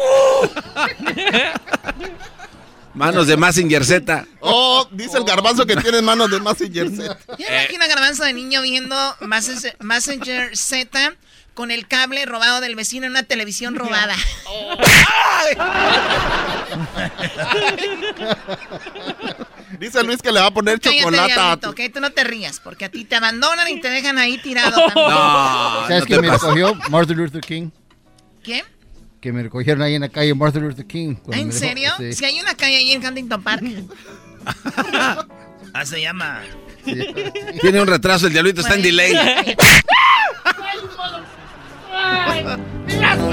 Manos 2.93 3.27
de 3.27 3.37
Massinger 3.37 3.85
Z. 3.85 4.25
Oh, 4.39 4.87
dice 4.89 5.19
el 5.19 5.23
garbanzo 5.23 5.67
que 5.67 5.75
tienes 5.75 6.01
manos 6.01 6.31
de 6.31 6.39
Massinger 6.39 6.89
Z. 6.89 7.15
Yo 7.37 7.45
me 7.47 7.59
imagino 7.61 7.83
a 7.83 7.87
Garbanzo 7.87 8.23
de 8.23 8.33
niño 8.33 8.63
viendo 8.63 8.95
Messenger, 9.19 9.75
Messenger 9.79 10.57
Z 10.57 11.13
con 11.53 11.69
el 11.69 11.87
cable 11.87 12.25
robado 12.25 12.59
del 12.59 12.75
vecino 12.75 13.05
en 13.05 13.11
una 13.11 13.21
televisión 13.21 13.75
robada. 13.75 14.15
Dice 19.79 20.03
Luis 20.03 20.21
que 20.21 20.31
le 20.31 20.39
va 20.39 20.47
a 20.47 20.51
poner 20.53 20.79
chocolate 20.79 21.33
a 21.33 21.57
tu... 21.57 21.69
¿ok? 21.69 21.79
Tú 21.93 21.99
no 21.99 22.11
te 22.11 22.23
rías, 22.23 22.59
porque 22.59 22.85
a 22.85 22.89
ti 22.89 23.05
te 23.05 23.15
abandonan 23.15 23.67
y 23.67 23.79
te 23.79 23.89
dejan 23.89 24.17
ahí 24.17 24.37
tirado 24.39 24.71
también. 24.93 25.17
¿Sabes 25.87 26.05
que 26.05 26.19
me 26.21 26.29
recogió 26.31 26.73
Martin 26.89 27.17
Luther 27.17 27.41
King? 27.41 27.69
¿Qué? 28.43 28.63
Que 29.21 29.31
me 29.31 29.43
recogieron 29.43 29.81
ahí 29.81 29.95
en 29.95 30.01
la 30.01 30.09
calle 30.09 30.33
Martin 30.33 30.63
Luther 30.67 30.85
King. 30.85 31.15
¿En 31.31 31.47
me 31.47 31.53
dejó- 31.53 31.59
serio? 31.59 31.91
sí. 31.97 32.13
Si 32.13 32.25
hay 32.25 32.39
una 32.39 32.55
calle 32.55 32.77
ahí 32.77 32.91
en 32.93 33.05
Huntington 33.05 33.43
Park. 33.43 33.63
Ah, 35.73 35.85
se 35.85 36.01
llama. 36.01 36.41
Tiene 37.61 37.81
un 37.81 37.87
retraso, 37.87 38.27
el 38.27 38.33
diablito 38.33 38.61
está 38.61 38.75
en 38.75 38.81
delay. 38.81 39.13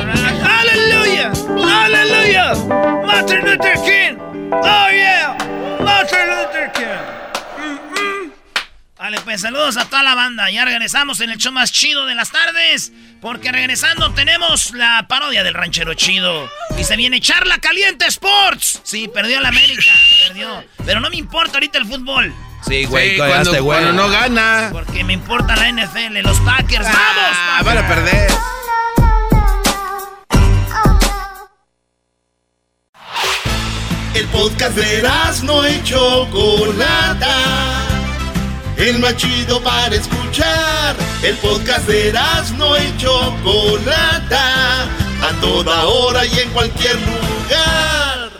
¡Aleluya! 0.04 1.32
¡Aleluya! 1.84 2.54
¡Martin 3.06 3.40
Luther 3.40 3.74
King! 3.84 4.18
¡Oh, 4.50 4.88
yeah! 4.90 5.36
¡Martin 5.84 6.18
Luther 6.26 6.72
King! 6.72 6.84
Mm, 7.58 7.72
mm. 8.26 8.32
Vale, 8.98 9.20
pues 9.20 9.40
saludos 9.42 9.76
a 9.76 9.84
toda 9.86 10.02
la 10.02 10.14
banda. 10.14 10.50
Ya 10.50 10.64
regresamos 10.64 11.20
en 11.20 11.30
el 11.30 11.38
show 11.38 11.52
más 11.52 11.70
chido 11.72 12.06
de 12.06 12.14
las 12.14 12.30
tardes. 12.30 12.92
Porque 13.20 13.52
regresando 13.52 14.12
tenemos 14.12 14.72
la 14.72 15.06
parodia 15.08 15.42
del 15.42 15.54
ranchero 15.54 15.94
chido. 15.94 16.48
Y 16.78 16.84
se 16.84 16.96
viene 16.96 17.20
Charla 17.20 17.58
Caliente 17.58 18.06
Sports. 18.06 18.80
Sí, 18.84 19.08
perdió 19.12 19.40
la 19.40 19.48
América. 19.48 19.90
Perdió. 20.28 20.64
Pero 20.84 21.00
no 21.00 21.10
me 21.10 21.16
importa 21.16 21.54
ahorita 21.54 21.78
el 21.78 21.86
fútbol. 21.86 22.34
Sí, 22.66 22.84
güey, 22.86 23.12
Sí, 23.12 23.16
cagaste, 23.18 23.44
cuando, 23.50 23.64
güey. 23.64 23.80
cuando 23.82 24.02
no 24.02 24.08
gana. 24.10 24.68
Porque 24.72 25.04
me 25.04 25.12
importa 25.12 25.54
la 25.56 25.68
NFL, 25.70 26.20
los 26.22 26.38
Packers. 26.40 26.84
¡Vamos! 26.84 26.96
Ah, 27.34 27.62
van 27.64 27.78
a 27.78 27.88
perder. 27.88 28.30
El 34.14 34.26
podcast 34.28 34.76
de 34.76 35.02
no 35.42 35.68
y 35.68 35.82
Chocolata. 35.82 37.36
El 38.76 39.00
más 39.00 39.16
chido 39.16 39.60
para 39.60 39.92
escuchar. 39.92 40.94
El 41.22 41.36
podcast 41.38 41.88
de 41.88 42.12
no 42.56 42.76
y 42.76 42.96
Chocolata. 42.96 44.84
A 45.20 45.40
toda 45.40 45.84
hora 45.86 46.24
y 46.26 46.38
en 46.38 46.50
cualquier 46.50 46.94
lugar. 46.94 48.30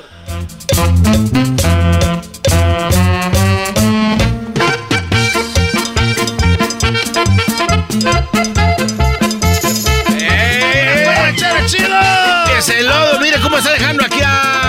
¡Ranchero 11.17 11.67
chido! 11.67 12.59
¡Ese 12.59 12.83
lodo! 12.85 13.19
¡Mira 13.21 13.41
cómo 13.41 13.59
está 13.59 13.73
dejando 13.73 14.05
aquí 14.05 14.21
a. 14.23 14.64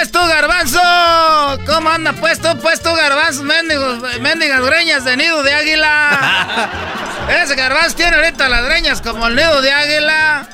Pues 0.00 0.12
tú, 0.12 0.18
garbanzo. 0.18 0.80
¿Cómo 1.66 1.90
anda 1.90 2.14
pues 2.14 2.40
tú, 2.40 2.48
pues 2.62 2.80
tú, 2.80 2.88
garbanzo? 2.94 3.42
Mendigos, 3.42 4.00
mendigas 4.22 4.64
greñas 4.64 5.04
de 5.04 5.14
nido 5.14 5.42
de 5.42 5.52
águila. 5.52 6.70
Ese 7.42 7.54
garbanzo 7.54 7.96
tiene 7.96 8.16
ahorita 8.16 8.48
las 8.48 8.64
greñas 8.64 9.00
como 9.00 9.26
el 9.26 9.36
nido 9.36 9.60
de 9.62 9.72
águila. 9.72 10.46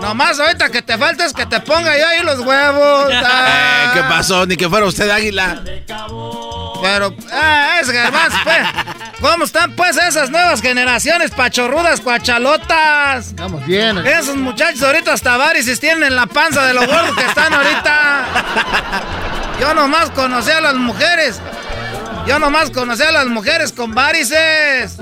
Nomás 0.00 0.38
ahorita 0.40 0.70
que 0.70 0.82
te 0.82 0.98
falta 0.98 1.24
es 1.24 1.32
que 1.32 1.46
te 1.46 1.60
ponga 1.60 1.96
yo 1.96 2.06
ahí 2.06 2.22
los 2.22 2.40
huevos. 2.40 3.10
Eh, 3.12 3.22
Ah. 3.24 3.90
¿Qué 3.94 4.02
pasó? 4.02 4.44
Ni 4.46 4.56
que 4.56 4.68
fuera 4.68 4.86
usted 4.86 5.08
águila. 5.08 5.60
Pero, 6.82 7.14
ah, 7.32 7.78
ese 7.80 7.92
garbanzo, 7.92 8.36
pues. 8.44 8.58
¿Cómo 9.20 9.44
están 9.44 9.72
pues 9.74 9.96
esas 9.96 10.28
nuevas 10.30 10.60
generaciones 10.60 11.30
pachorrudas, 11.30 12.00
cuachalotas? 12.00 13.28
Estamos 13.28 13.64
bien. 13.64 13.98
Esos 14.06 14.36
muchachos 14.36 14.82
ahorita 14.82 15.12
hasta 15.14 15.36
varices 15.38 15.80
tienen 15.80 16.02
en 16.04 16.16
la 16.16 16.26
panza 16.26 16.64
de 16.66 16.74
los 16.74 16.86
gordos 16.86 17.16
que 17.16 17.24
están 17.24 17.52
ahorita. 17.54 18.24
Yo 19.60 19.74
nomás 19.74 20.10
conocí 20.10 20.50
a 20.50 20.60
las 20.60 20.74
mujeres. 20.74 21.40
Yo 22.26 22.40
nomás 22.40 22.70
conocí 22.70 23.02
a 23.02 23.12
las 23.12 23.26
mujeres 23.26 23.72
con 23.72 23.94
varices. 23.94 24.96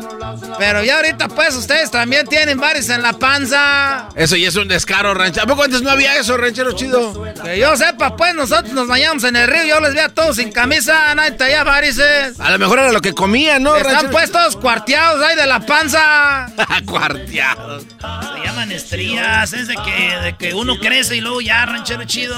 Pero 0.59 0.83
ya 0.83 0.97
ahorita 0.97 1.29
pues 1.29 1.55
ustedes 1.57 1.91
también 1.91 2.27
tienen 2.27 2.59
varices 2.59 2.91
en 2.91 3.03
la 3.03 3.15
panza. 3.15 4.09
Eso 4.15 4.37
ya 4.37 4.49
es 4.49 4.57
un 4.57 4.69
descaro, 4.69 5.15
ranchero. 5.15 5.45
¿A 5.45 5.47
poco 5.47 5.63
antes 5.63 5.81
no 5.83 5.91
había 5.91 6.17
eso, 6.17 6.37
ranchero 6.37 6.73
chido? 6.73 7.25
Que 7.43 7.59
yo 7.59 7.77
sepa 7.77 8.15
pues 8.17 8.35
nosotros 8.35 8.75
nos 8.75 8.89
bañamos 8.89 9.25
en 9.25 9.37
el 9.37 9.49
río. 9.49 9.65
Yo 9.65 9.81
les 9.81 9.95
vi 9.95 10.01
a 10.01 10.09
todos 10.11 10.37
sin 10.37 10.53
camisa, 10.53 11.15
nadie 11.15 11.33
traía 11.33 11.65
varices. 11.65 12.39
A 12.39 12.51
lo 12.51 12.59
mejor 12.59 12.79
era 12.79 12.93
lo 12.93 13.01
que 13.01 13.15
comía, 13.15 13.59
¿no, 13.59 13.77
Están 13.77 13.93
ranchero? 13.93 14.13
pues 14.13 14.31
todos 14.31 14.57
cuarteados 14.57 15.23
ahí 15.23 15.37
de 15.37 15.47
la 15.47 15.61
panza. 15.61 16.47
Cuarteados. 16.87 17.85
Se 17.85 18.47
llaman 18.47 18.71
estrías, 18.71 19.53
es 19.53 19.69
de 19.69 19.75
que, 19.77 20.17
de 20.23 20.37
que 20.37 20.55
uno 20.55 20.79
crece 20.79 21.17
y 21.17 21.21
luego 21.21 21.41
ya, 21.41 21.65
ranchero 21.65 22.05
chido. 22.05 22.35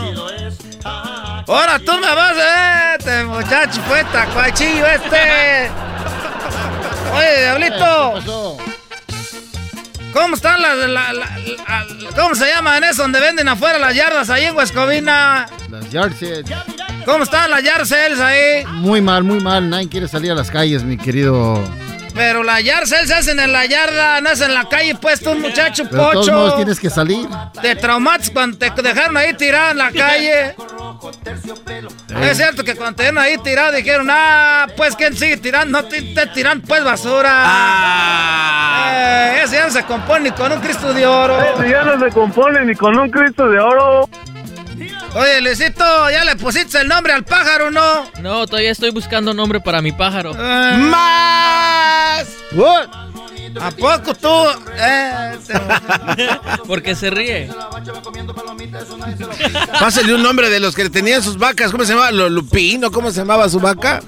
Ahora 1.48 1.78
tú 1.78 1.92
me 1.98 2.14
vas, 2.14 2.36
eh, 2.36 2.96
este 2.98 3.24
muchacho 3.24 3.80
fue 3.88 4.04
este. 4.84 5.70
Oye, 7.14 7.40
diablito. 7.42 8.58
¿Cómo 10.12 10.34
están 10.34 10.62
las, 10.62 10.76
la- 10.78 10.86
la- 10.86 11.12
la- 11.12 11.86
cómo 12.16 12.34
se 12.34 12.46
llaman 12.48 12.82
eso 12.84 13.02
donde 13.02 13.20
venden 13.20 13.48
afuera 13.48 13.78
las 13.78 13.94
yardas 13.94 14.30
ahí 14.30 14.44
en 14.44 14.56
Huescovina? 14.56 15.46
Las 15.70 15.90
yard 15.90 16.14
sales. 16.14 16.46
¿Cómo 17.04 17.24
están 17.24 17.50
las 17.50 17.62
yard 17.62 17.84
sales 17.84 18.18
ahí? 18.18 18.64
Muy 18.66 19.02
mal, 19.02 19.24
muy 19.24 19.40
mal. 19.40 19.68
Nadie 19.68 19.88
quiere 19.90 20.08
salir 20.08 20.30
a 20.32 20.34
las 20.34 20.50
calles, 20.50 20.84
mi 20.84 20.96
querido. 20.96 21.62
Pero 22.16 22.42
las 22.42 22.64
yard 22.64 22.86
sales 22.86 23.08
se 23.08 23.14
hacen 23.14 23.38
en 23.38 23.52
la 23.52 23.66
yarda, 23.66 24.20
no 24.22 24.30
es 24.30 24.40
en 24.40 24.54
la 24.54 24.66
calle, 24.68 24.94
pues 24.94 25.20
tú, 25.20 25.34
muchacho 25.34 25.84
Pero 25.90 26.06
de 26.06 26.12
todos 26.12 26.26
pocho. 26.26 26.32
modos 26.36 26.56
tienes 26.56 26.80
que 26.80 26.88
salir. 26.90 27.28
Te 27.60 27.76
traumates 27.76 28.30
cuando 28.30 28.56
te 28.56 28.70
dejaron 28.82 29.16
ahí 29.18 29.34
tirado 29.34 29.72
en 29.72 29.78
la 29.78 29.90
calle. 29.92 30.54
Es 32.22 32.36
cierto 32.38 32.64
que 32.64 32.74
cuando 32.74 32.96
te 32.96 33.02
dejaron 33.02 33.22
ahí 33.22 33.36
tirado 33.38 33.72
dijeron, 33.72 34.08
ah, 34.10 34.66
pues 34.76 34.96
¿quién 34.96 35.14
sigue 35.14 35.36
tirando? 35.36 35.82
No 35.82 35.86
te, 35.88 36.00
te 36.00 36.26
tiran 36.28 36.62
pues 36.62 36.82
basura. 36.82 37.44
Eh, 38.88 39.40
ese 39.44 39.56
ya 39.56 39.66
no 39.66 39.70
se 39.72 39.82
compone 39.84 40.30
ni 40.30 40.36
con 40.36 40.50
un 40.52 40.60
Cristo 40.60 40.92
de 40.94 41.06
oro. 41.06 41.38
Ese 41.42 41.68
ya 41.70 41.82
no 41.84 41.98
se 41.98 42.10
compone 42.12 42.64
ni 42.64 42.74
con 42.74 42.98
un 42.98 43.10
Cristo 43.10 43.48
de 43.48 43.60
oro. 43.60 44.08
Oye, 45.18 45.40
Luisito, 45.40 46.10
¿ya 46.10 46.24
le 46.24 46.36
pusiste 46.36 46.78
el 46.80 46.88
nombre 46.88 47.12
al 47.12 47.24
pájaro 47.24 47.70
no? 47.70 48.10
No, 48.20 48.46
todavía 48.46 48.70
estoy 48.70 48.90
buscando 48.90 49.32
nombre 49.32 49.60
para 49.60 49.80
mi 49.80 49.92
pájaro. 49.92 50.34
¡Más! 50.34 52.26
What? 52.52 52.88
¿A 53.58 53.70
poco 53.70 54.14
tú? 54.14 54.28
Eh, 54.78 55.38
Porque 56.66 56.94
se 56.94 57.08
ríe. 57.08 57.48
Pásale 59.80 60.14
un 60.14 60.22
nombre 60.22 60.50
de 60.50 60.60
los 60.60 60.74
que 60.74 60.90
tenían 60.90 61.22
sus 61.22 61.38
vacas. 61.38 61.70
¿Cómo 61.72 61.84
se 61.84 61.92
llamaba? 61.94 62.10
¿Lo- 62.12 62.28
¿Lupino? 62.28 62.90
¿Cómo 62.90 63.10
se 63.10 63.20
llamaba 63.20 63.48
su 63.48 63.58
vaca? 63.58 64.02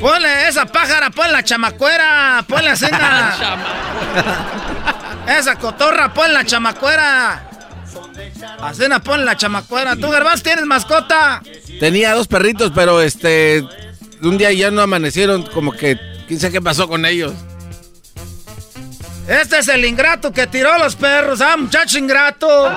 Ponle 0.00 0.48
esa 0.48 0.66
pájara, 0.66 1.10
ponle 1.10 1.30
la 1.32 1.44
chamacuera, 1.44 2.44
ponle 2.48 2.70
la 2.70 2.76
cena. 2.76 3.36
esa 5.38 5.54
cotorra, 5.56 6.12
ponle 6.12 6.32
la 6.34 6.44
chamacuera. 6.44 7.48
A 8.60 8.74
cena, 8.74 9.02
ponle 9.02 9.24
la 9.24 9.36
chamacuera. 9.36 9.96
¿Tú, 9.96 10.10
Gervás, 10.10 10.42
tienes 10.42 10.64
mascota? 10.64 11.42
Tenía 11.80 12.14
dos 12.14 12.28
perritos, 12.28 12.72
pero 12.74 13.00
este. 13.00 13.64
Un 14.22 14.38
día 14.38 14.52
ya 14.52 14.70
no 14.70 14.82
amanecieron, 14.82 15.42
como 15.42 15.72
que. 15.72 15.98
¿Quién 16.28 16.38
sabe 16.40 16.52
qué 16.52 16.60
pasó 16.62 16.88
con 16.88 17.04
ellos? 17.04 17.32
Este 19.28 19.58
es 19.58 19.68
el 19.68 19.84
ingrato 19.84 20.32
que 20.32 20.46
tiró 20.48 20.76
los 20.78 20.96
perros, 20.96 21.40
ah, 21.40 21.56
muchacho 21.56 21.96
ingrato. 21.98 22.70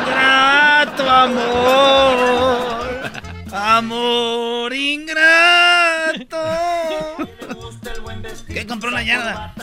ingrato, 0.00 1.10
amor. 1.10 2.82
Amor 3.52 4.72
ingrato. 4.72 6.38
¿Qué 8.52 8.66
compró 8.66 8.90
la 8.90 9.02
yarda? 9.02 9.54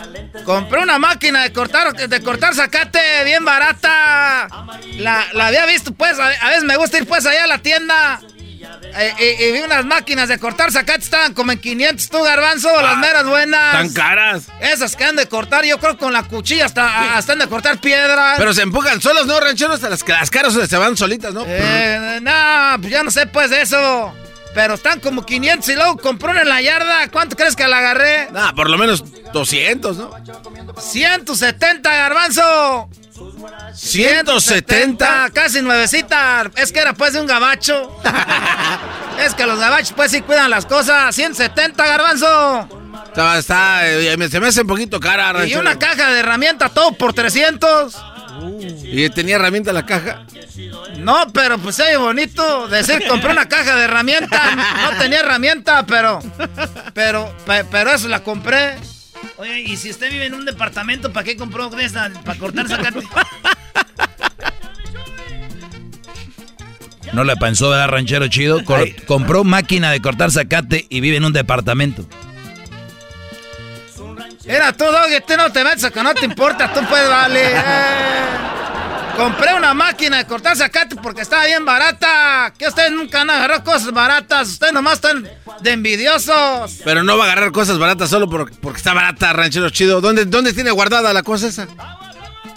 Compré 0.46 0.82
una 0.82 1.00
máquina 1.00 1.44
de 1.44 1.54
cortar, 1.54 1.94
de 1.94 2.22
cortar 2.22 2.56
zacate 2.56 3.24
bien 3.24 3.46
barata. 3.46 4.48
La, 4.98 5.26
la 5.34 5.48
había 5.48 5.66
visto, 5.66 5.94
pues, 5.94 6.18
a, 6.20 6.28
veces 6.48 6.64
me 6.64 6.76
gusta 6.78 6.98
ir 6.98 7.08
pues 7.08 7.26
allá 7.26 7.44
a 7.44 7.48
la 7.48 7.60
tienda. 7.60 8.20
Eh, 8.96 9.38
y, 9.40 9.44
y 9.44 9.52
vi 9.52 9.60
unas 9.60 9.86
máquinas 9.86 10.30
de 10.30 10.40
cortar 10.40 10.72
zacate, 10.72 11.04
estaban 11.04 11.34
como 11.34 11.52
en 11.52 11.60
500 11.60 12.10
tú, 12.10 12.24
garbanzo, 12.24 12.70
las 12.82 12.98
meras 12.98 13.26
buenas. 13.26 13.72
Tan 13.72 13.94
caras. 13.94 14.44
Esas 14.60 14.96
que 14.96 15.04
han 15.04 15.16
de 15.16 15.28
cortar, 15.28 15.66
yo 15.66 15.80
creo 15.80 15.98
con 15.98 16.12
la 16.12 16.24
cuchilla 16.24 16.66
hasta, 16.66 17.18
hasta 17.18 17.34
han 17.34 17.40
de 17.40 17.48
cortar 17.48 17.80
piedras. 17.80 18.36
Pero 18.38 18.54
se 18.54 18.64
empujan 18.64 19.02
solos, 19.02 19.28
¿no, 19.28 19.40
rancheros? 19.40 19.76
Hasta 19.76 19.90
las, 19.90 20.08
las 20.08 20.30
caras 20.32 20.54
se 20.54 20.78
van 20.78 20.98
solitas, 20.98 21.34
¿no? 21.34 21.44
Eh, 21.48 22.20
no, 22.22 22.82
pues 22.82 22.92
ya 22.92 23.04
no 23.04 23.12
sé 23.12 23.28
pues 23.28 23.50
de 23.50 23.62
eso. 23.62 24.14
Pero 24.54 24.74
están 24.74 25.00
como 25.00 25.26
500 25.26 25.70
y 25.70 25.76
luego 25.76 25.98
compré 25.98 26.32
una 26.32 26.42
en 26.42 26.50
la 26.50 26.62
yarda. 26.62 27.08
¿Cuánto 27.10 27.36
crees 27.36 27.56
que 27.56 27.68
la 27.68 27.78
agarré? 27.78 28.30
Ah, 28.36 28.54
por 28.56 28.70
lo 28.70 28.78
menos 28.78 29.04
200, 29.32 29.98
¿no? 29.98 30.12
170, 30.78 31.90
garbanzo. 31.90 32.90
170. 33.74 35.30
casi 35.34 35.62
nuevecita. 35.62 36.50
Es 36.56 36.72
que 36.72 36.80
era 36.80 36.94
pues 36.94 37.14
de 37.14 37.22
un 37.22 37.28
gabacho. 37.28 37.96
es 39.26 39.34
que 39.36 39.46
los 39.46 39.60
gabachos 39.60 39.94
pues 39.96 40.12
sí 40.12 40.22
cuidan 40.22 40.50
las 40.50 40.66
cosas. 40.66 41.14
170, 41.16 41.86
garbanzo. 41.86 42.68
Está, 43.06 43.38
está, 43.38 43.88
eh, 43.88 44.30
se 44.30 44.40
me 44.40 44.48
hace 44.48 44.62
un 44.62 44.68
poquito 44.68 45.00
cara, 45.00 45.46
Y 45.46 45.56
una 45.56 45.78
caja 45.80 46.12
de 46.12 46.20
herramientas, 46.20 46.74
todo 46.74 46.92
por 46.94 47.14
300. 47.14 47.96
¿Y 48.84 49.10
tenía 49.10 49.36
herramienta 49.36 49.72
la 49.74 49.86
caja? 49.86 50.26
No, 50.98 51.28
pero 51.34 51.58
pues 51.58 51.76
se 51.76 51.84
oye 51.84 51.98
bonito 51.98 52.68
decir 52.68 53.02
compré 53.08 53.32
una 53.32 53.48
caja 53.48 53.76
de 53.76 53.84
herramientas. 53.86 54.56
No 54.56 54.98
tenía 55.00 55.20
herramienta, 55.20 55.86
pero. 55.86 56.20
Pero, 56.94 57.34
pe- 57.46 57.66
pero 57.66 57.92
eso 57.92 58.08
la 58.08 58.24
compré. 58.24 58.76
Oye, 59.38 59.62
y 59.62 59.78
si 59.78 59.90
usted 59.92 60.12
vive 60.12 60.26
en 60.26 60.34
un 60.34 60.46
departamento, 60.46 61.14
¿para 61.14 61.24
qué 61.24 61.38
compró 61.38 61.70
esa? 61.80 62.10
¿Para 62.26 62.38
cortar 62.40 62.68
zacate? 62.68 63.00
No 67.14 67.24
le 67.24 67.36
pensó, 67.38 67.70
¿verdad, 67.70 67.88
ranchero 67.90 68.28
chido? 68.28 68.64
Cor- 68.66 68.88
compró 69.08 69.44
máquina 69.44 69.92
de 69.92 70.00
cortar 70.02 70.32
zacate 70.32 70.86
y 70.90 71.00
vive 71.02 71.18
en 71.18 71.26
un 71.26 71.34
departamento. 71.34 72.08
Era 74.50 74.74
tú, 74.74 74.84
Doggy, 74.86 75.22
tú 75.28 75.38
no 75.38 75.52
te 75.52 75.64
metes 75.64 75.92
que 75.92 76.04
no 76.04 76.14
te 76.16 76.26
importa, 76.26 76.74
tú 76.74 76.82
puedes, 76.88 77.08
vale. 77.08 77.40
Eh, 77.54 78.26
compré 79.16 79.54
una 79.54 79.74
máquina 79.76 80.18
de 80.18 80.26
cortar 80.26 80.56
zacate 80.58 80.96
porque 80.96 81.22
estaba 81.22 81.46
bien 81.46 81.64
barata. 81.66 82.52
Que 82.58 82.68
ustedes 82.68 82.92
nunca 82.92 83.22
han 83.22 83.30
agarrado 83.30 83.64
cosas 83.64 83.92
baratas, 83.92 84.50
ustedes 84.50 84.74
nomás 84.74 84.96
están 84.96 85.30
de 85.62 85.72
envidiosos. 85.72 86.80
Pero 86.84 87.04
no 87.04 87.18
va 87.18 87.26
a 87.26 87.32
agarrar 87.32 87.52
cosas 87.52 87.78
baratas 87.78 88.10
solo 88.10 88.28
por- 88.30 88.52
porque 88.60 88.78
está 88.78 88.94
barata, 88.94 89.32
ranchero 89.34 89.70
chido. 89.70 90.02
¿Dónde, 90.02 90.26
¿Dónde 90.26 90.52
tiene 90.54 90.72
guardada 90.72 91.14
la 91.14 91.22
cosa 91.24 91.48
esa? 91.48 91.68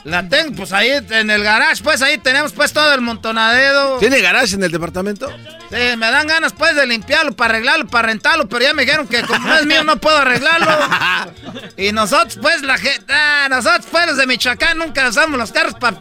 La 0.04 0.28
tengo, 0.28 0.56
pues 0.56 0.72
ahí 0.72 0.90
en 1.10 1.30
el 1.30 1.44
garage, 1.44 1.82
pues 1.84 2.02
ahí 2.02 2.18
tenemos 2.18 2.52
pues 2.52 2.72
todo 2.72 2.92
el 2.92 3.00
montonadero. 3.02 3.98
¿Tiene 3.98 4.20
garage 4.20 4.56
en 4.56 4.64
el 4.64 4.72
departamento? 4.72 5.28
Sí, 5.70 5.96
me 5.96 6.10
dan 6.10 6.26
ganas 6.26 6.52
pues 6.52 6.74
de 6.74 6.86
limpiarlo, 6.86 7.32
para 7.36 7.54
arreglarlo, 7.54 7.86
para 7.86 8.08
rentarlo, 8.08 8.48
pero 8.48 8.64
ya 8.64 8.74
me 8.74 8.84
dijeron 8.84 9.06
que 9.06 9.22
como 9.22 9.46
no 9.46 9.54
es 9.56 9.64
mío 9.64 9.84
no 9.84 9.96
puedo 9.98 10.16
arreglarlo. 10.16 10.66
Y 11.76 11.92
nosotros 11.92 12.38
pues 12.42 12.62
la 12.62 12.76
gente, 12.78 13.04
ah, 13.12 13.46
nosotros 13.48 13.86
pues 13.90 14.06
los 14.06 14.16
de 14.16 14.26
Michoacán 14.26 14.78
nunca 14.78 15.08
usamos 15.08 15.38
los 15.38 15.52
carros 15.52 15.74
para... 15.74 15.98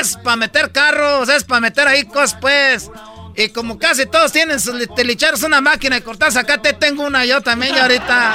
Es 0.00 0.16
para 0.18 0.36
meter 0.36 0.70
carros, 0.72 1.28
es 1.28 1.44
para 1.44 1.60
meter 1.60 1.86
ahí 1.88 2.04
cosas 2.04 2.36
pues. 2.40 2.90
Y 3.36 3.48
como 3.48 3.78
casi 3.78 4.06
todos 4.06 4.30
tienen 4.32 4.60
sus 4.60 4.74
li- 4.74 4.86
telicheros 4.94 5.42
una 5.42 5.60
máquina 5.60 5.96
de 5.96 6.02
cortar 6.02 6.30
zacate, 6.32 6.74
tengo 6.74 7.04
una 7.04 7.24
yo 7.24 7.40
también 7.40 7.74
ya 7.74 7.82
ahorita. 7.82 8.34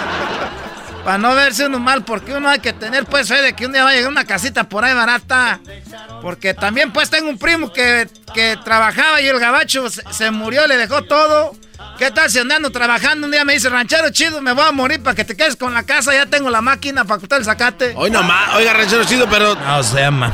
Para 1.04 1.18
no 1.18 1.34
verse 1.34 1.66
uno 1.66 1.80
mal, 1.80 2.04
porque 2.04 2.34
uno 2.34 2.50
hay 2.50 2.60
que 2.60 2.74
tener 2.74 3.06
pues 3.06 3.28
fe 3.28 3.42
de 3.42 3.54
que 3.54 3.66
un 3.66 3.72
día 3.72 3.84
va 3.84 3.92
a 3.92 3.94
llegar 3.94 4.12
una 4.12 4.26
casita 4.26 4.66
por 4.66 4.84
ahí 4.84 4.94
barata. 4.94 5.60
Porque 6.22 6.54
también 6.54 6.92
pues 6.92 7.10
tengo 7.10 7.30
un 7.30 7.38
primo 7.38 7.72
que, 7.72 8.08
que 8.34 8.58
trabajaba 8.64 9.22
y 9.22 9.28
el 9.28 9.40
gabacho 9.40 9.90
se, 9.90 10.02
se 10.12 10.32
murió, 10.32 10.68
le 10.68 10.78
dejó 10.78 11.04
todo. 11.04 11.56
¿Qué 11.98 12.12
tal 12.12 12.30
si 12.30 12.40
andando 12.40 12.70
trabajando? 12.72 13.26
Un 13.26 13.32
día 13.32 13.44
me 13.46 13.54
dice, 13.54 13.70
ranchero 13.70 14.10
chido, 14.10 14.42
me 14.42 14.54
voy 14.54 14.66
a 14.66 14.72
morir 14.72 15.02
para 15.02 15.16
que 15.16 15.26
te 15.26 15.36
quedes 15.36 15.56
con 15.56 15.74
la 15.74 15.84
casa, 15.84 16.14
ya 16.14 16.26
tengo 16.26 16.50
la 16.50 16.62
máquina 16.62 17.06
para 17.06 17.20
cortar 17.20 17.40
el 17.40 17.46
zacate. 17.46 17.94
Hoy 17.96 18.12
nomás, 18.12 18.56
oiga, 18.56 18.74
ranchero 18.74 19.04
chido, 19.04 19.30
pero... 19.30 19.56
No 19.56 19.84
se 19.84 20.00
llama. 20.00 20.34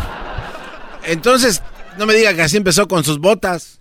Entonces, 1.03 1.61
no 1.97 2.05
me 2.05 2.13
diga 2.13 2.33
que 2.33 2.41
así 2.41 2.57
empezó 2.57 2.87
con 2.87 3.03
sus 3.03 3.19
botas. 3.19 3.79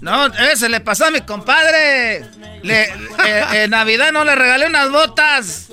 No, 0.00 0.26
ese 0.26 0.68
le 0.68 0.80
pasó 0.80 1.06
a 1.06 1.10
mi 1.10 1.20
compadre. 1.22 2.18
Eh, 2.62 3.44
en 3.52 3.70
Navidad 3.70 4.12
no 4.12 4.24
le 4.24 4.34
regalé 4.34 4.66
unas 4.66 4.90
botas. 4.90 5.68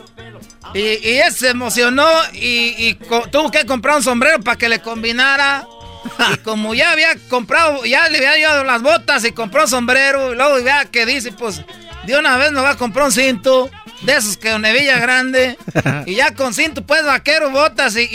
Y, 0.73 1.07
él 1.19 1.31
se 1.34 1.49
emocionó 1.49 2.07
y, 2.34 2.95
tuvo 3.31 3.51
que 3.51 3.65
comprar 3.65 3.97
un 3.97 4.03
sombrero 4.03 4.41
para 4.41 4.57
que 4.57 4.69
le 4.69 4.80
combinara. 4.81 5.65
Y 6.34 6.38
como 6.38 6.73
ya 6.73 6.91
había 6.91 7.09
comprado, 7.30 7.85
ya 7.85 8.07
le 8.09 8.18
había 8.18 8.38
llevado 8.38 8.64
las 8.64 8.81
botas 8.81 9.23
y 9.26 9.31
compró 9.31 9.64
un 9.64 9.69
sombrero. 9.69 10.34
Y 10.34 10.35
luego 10.35 10.64
vea 10.64 10.85
que 10.85 11.05
dice, 11.05 11.31
pues, 11.31 11.61
de 12.05 12.18
una 12.18 12.38
vez 12.38 12.51
me 12.51 12.61
va 12.61 12.72
a 12.72 12.77
comprar 12.77 13.05
un 13.05 13.11
cinto. 13.11 13.69
De 14.01 14.15
esos 14.15 14.38
que 14.38 14.53
una 14.53 14.69
hebilla 14.69 14.99
grande. 14.99 15.57
Y 16.05 16.15
ya 16.15 16.34
con 16.35 16.53
cinto, 16.53 16.85
pues, 16.85 17.03
vaquero, 17.03 17.49
botas 17.49 17.95
y- 17.95 18.09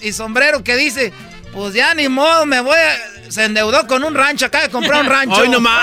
y 0.00 0.12
sombrero 0.12 0.62
que 0.62 0.76
dice, 0.76 1.12
pues 1.52 1.72
ya 1.72 1.94
ni 1.94 2.08
modo, 2.08 2.44
me 2.44 2.60
voy 2.60 2.76
a... 2.76 3.23
Se 3.34 3.46
endeudó 3.46 3.84
con 3.88 4.04
un 4.04 4.14
rancho, 4.14 4.46
acaba 4.46 4.62
de 4.62 4.70
comprar 4.70 5.00
un 5.02 5.08
rancho. 5.10 5.34
Hoy 5.40 5.48
nomás. 5.48 5.82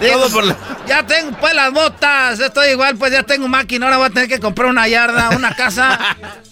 Digo, 0.00 0.12
Todo 0.18 0.30
por 0.30 0.44
la- 0.44 0.56
Ya 0.88 1.06
tengo 1.06 1.38
pues 1.38 1.54
las 1.54 1.72
botas, 1.72 2.40
estoy 2.40 2.70
igual, 2.70 2.96
pues 2.96 3.12
ya 3.12 3.22
tengo 3.22 3.46
máquina, 3.46 3.86
ahora 3.86 3.98
voy 3.98 4.06
a 4.06 4.10
tener 4.10 4.28
que 4.28 4.40
comprar 4.40 4.68
una 4.68 4.88
yarda, 4.88 5.30
una 5.36 5.54
casa. 5.54 6.16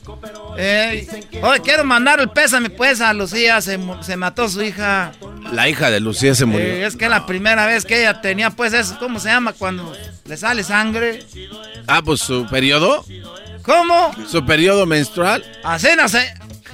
Eh, 0.58 1.06
hoy 1.42 1.60
quiero 1.60 1.84
mandar 1.84 2.18
el 2.18 2.30
pésame 2.30 2.70
pues 2.70 3.02
a 3.02 3.12
Lucía, 3.12 3.60
se, 3.60 3.78
se 4.00 4.16
mató 4.16 4.48
su 4.48 4.62
hija. 4.62 5.12
La 5.52 5.68
hija 5.68 5.90
de 5.90 6.00
Lucía 6.00 6.34
se 6.34 6.46
murió. 6.46 6.64
Eh, 6.66 6.86
es 6.86 6.96
que 6.96 7.10
la 7.10 7.26
primera 7.26 7.66
vez 7.66 7.84
que 7.84 7.98
ella 8.00 8.22
tenía 8.22 8.48
pues 8.48 8.72
eso, 8.72 8.96
¿cómo 8.98 9.20
se 9.20 9.28
llama? 9.28 9.52
Cuando 9.52 9.94
le 10.24 10.36
sale 10.38 10.64
sangre. 10.64 11.26
Ah, 11.86 12.00
pues 12.02 12.20
su 12.20 12.46
periodo. 12.46 13.04
¿Cómo? 13.62 14.12
Su 14.26 14.46
periodo 14.46 14.86
menstrual. 14.86 15.44
Así 15.62 15.88
no. 15.94 16.04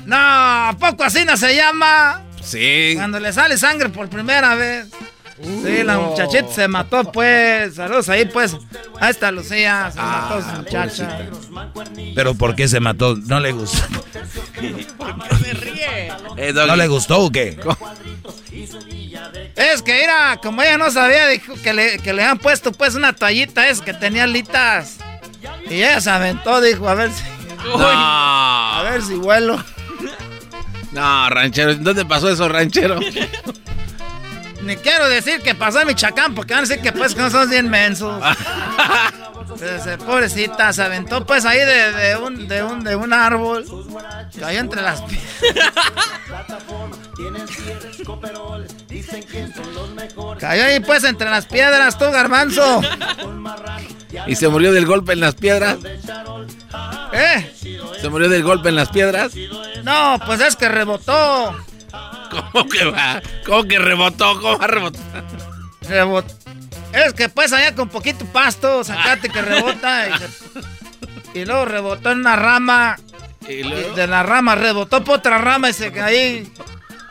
No, 0.06 0.16
¿a 0.16 0.76
poco 0.78 1.04
así 1.04 1.24
no 1.24 1.36
se 1.36 1.54
llama? 1.54 2.22
Sí. 2.42 2.92
Cuando 2.96 3.20
le 3.20 3.32
sale 3.32 3.56
sangre 3.56 3.88
por 3.88 4.08
primera 4.08 4.54
vez. 4.54 4.88
Sí, 5.42 5.82
la 5.82 5.98
muchachita 5.98 6.48
se 6.52 6.68
mató, 6.68 7.10
pues. 7.10 7.74
Saludos 7.74 8.08
ahí, 8.08 8.26
pues. 8.26 8.56
Ahí 9.00 9.10
está 9.10 9.30
Lucía, 9.32 9.90
se 9.92 9.98
mató 10.00 10.40
su 10.40 10.56
muchacha. 10.56 11.18
Pero 12.14 12.34
¿por 12.34 12.54
qué 12.54 12.68
se 12.68 12.80
mató? 12.80 13.16
¿No 13.16 13.40
le 13.40 13.52
gustó? 13.52 13.82
Eh, 16.36 16.52
¿No 16.54 16.76
le 16.76 16.88
gustó 16.88 17.20
o 17.20 17.30
qué? 17.30 17.58
Es 19.54 19.82
que 19.82 20.02
era, 20.02 20.38
como 20.42 20.62
ella 20.62 20.78
no 20.78 20.90
sabía, 20.90 21.28
dijo 21.28 21.54
que 21.62 21.74
le, 21.74 21.98
que 21.98 22.12
le 22.14 22.24
han 22.24 22.38
puesto 22.38 22.72
pues 22.72 22.94
una 22.94 23.12
toallita 23.12 23.68
es 23.68 23.80
que 23.82 23.92
tenía 23.92 24.24
alitas. 24.24 24.96
Y 25.68 25.74
ella 25.74 26.00
se 26.00 26.10
aventó, 26.10 26.60
dijo, 26.60 26.88
a 26.88 26.94
ver 26.94 27.10
si. 27.12 27.22
No. 27.64 27.76
A 27.82 28.82
ver 28.90 29.02
si 29.02 29.14
vuelo. 29.14 29.62
No, 30.92 31.30
ranchero. 31.30 31.74
¿Dónde 31.76 32.04
pasó 32.04 32.30
eso, 32.30 32.48
ranchero? 32.48 33.00
Ni 34.62 34.76
quiero 34.76 35.08
decir 35.08 35.40
que 35.40 35.56
pasó 35.56 35.80
en 35.80 35.88
Michoacán, 35.88 36.34
porque 36.34 36.54
van 36.54 36.64
a 36.64 36.68
decir 36.68 36.80
que 36.80 36.92
pues 36.92 37.14
que 37.14 37.22
no 37.22 37.30
somos 37.30 37.50
bien 37.50 37.68
mensos. 37.68 38.22
Pobrecita, 40.06 40.72
se 40.72 40.82
aventó 40.82 41.26
pues 41.26 41.44
ahí 41.44 41.58
de, 41.58 41.92
de 41.92 42.16
un, 42.16 42.48
de, 42.48 42.62
un, 42.62 42.84
de 42.84 42.96
un 42.96 43.12
árbol. 43.12 43.64
Cayó 44.38 44.60
entre 44.60 44.82
las 44.82 45.02
piedras. 45.02 45.42
Cayó 50.38 50.64
ahí 50.64 50.80
pues 50.80 51.04
entre 51.04 51.28
las 51.28 51.46
piedras, 51.46 51.98
tú, 51.98 52.10
garbanzo. 52.10 52.80
¿Y 54.26 54.36
se 54.36 54.48
murió 54.48 54.72
del 54.72 54.86
golpe 54.86 55.12
en 55.12 55.20
las 55.20 55.34
piedras? 55.34 55.78
¿Eh? 57.12 57.52
¿Se 58.00 58.08
murió 58.08 58.28
del 58.28 58.42
golpe 58.42 58.68
en 58.68 58.76
las 58.76 58.88
piedras? 58.90 59.32
No, 59.84 60.18
pues 60.26 60.40
es 60.40 60.56
que 60.56 60.68
rebotó. 60.68 61.56
¿Cómo 62.30 62.66
que 62.68 62.84
va? 62.84 63.20
¿Cómo 63.44 63.64
que 63.64 63.78
rebotó? 63.78 64.34
¿Cómo 64.40 64.58
va 64.58 64.64
a 64.64 64.68
rebotar? 64.68 65.24
Rebot- 65.82 66.24
Es 66.92 67.12
que 67.14 67.28
pues 67.28 67.52
allá 67.52 67.74
con 67.74 67.88
poquito 67.88 68.24
pasto, 68.26 68.82
sacate 68.84 69.28
que 69.28 69.42
rebota 69.42 70.08
y, 71.34 71.44
luego 71.44 71.64
rebotó 71.66 72.10
en 72.12 72.20
una 72.20 72.36
rama. 72.36 72.96
¿Y 73.48 73.52
Y 73.66 73.72
de 73.96 74.06
la 74.06 74.22
rama 74.22 74.54
rebotó 74.54 75.02
por 75.04 75.18
otra 75.18 75.38
rama 75.38 75.70
y 75.70 75.72
se 75.74 75.92
cayó. 75.92 76.16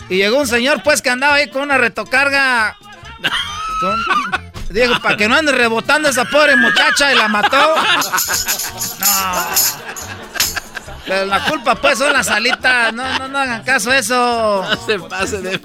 Y 0.10 0.16
llegó 0.18 0.40
un 0.40 0.48
señor 0.48 0.82
pues 0.84 1.02
que 1.02 1.10
andaba 1.10 1.36
ahí 1.36 1.50
con 1.50 1.64
una 1.64 1.78
retocarga. 1.78 2.78
Con- 3.82 4.51
Dijo, 4.72 5.00
para 5.02 5.18
que 5.18 5.28
no 5.28 5.36
ande 5.36 5.52
rebotando 5.52 6.10
esa 6.10 6.26
pobre 6.26 6.56
muchacha 6.56 7.12
y 7.14 7.16
la 7.16 7.28
mató. 7.28 7.76
No. 9.00 9.82
Pero 11.06 11.26
la 11.26 11.44
culpa 11.46 11.76
pues 11.76 11.98
son 11.98 12.14
las 12.14 12.30
alitas. 12.30 12.94
No, 12.94 13.20
no, 13.20 13.28
no 13.28 13.38
hagan 13.40 13.64
caso 13.64 13.92
a 13.92 13.98
eso. 13.98 14.66
No 14.70 14.86
se 14.86 15.00
pase 15.00 15.42
de... 15.42 15.60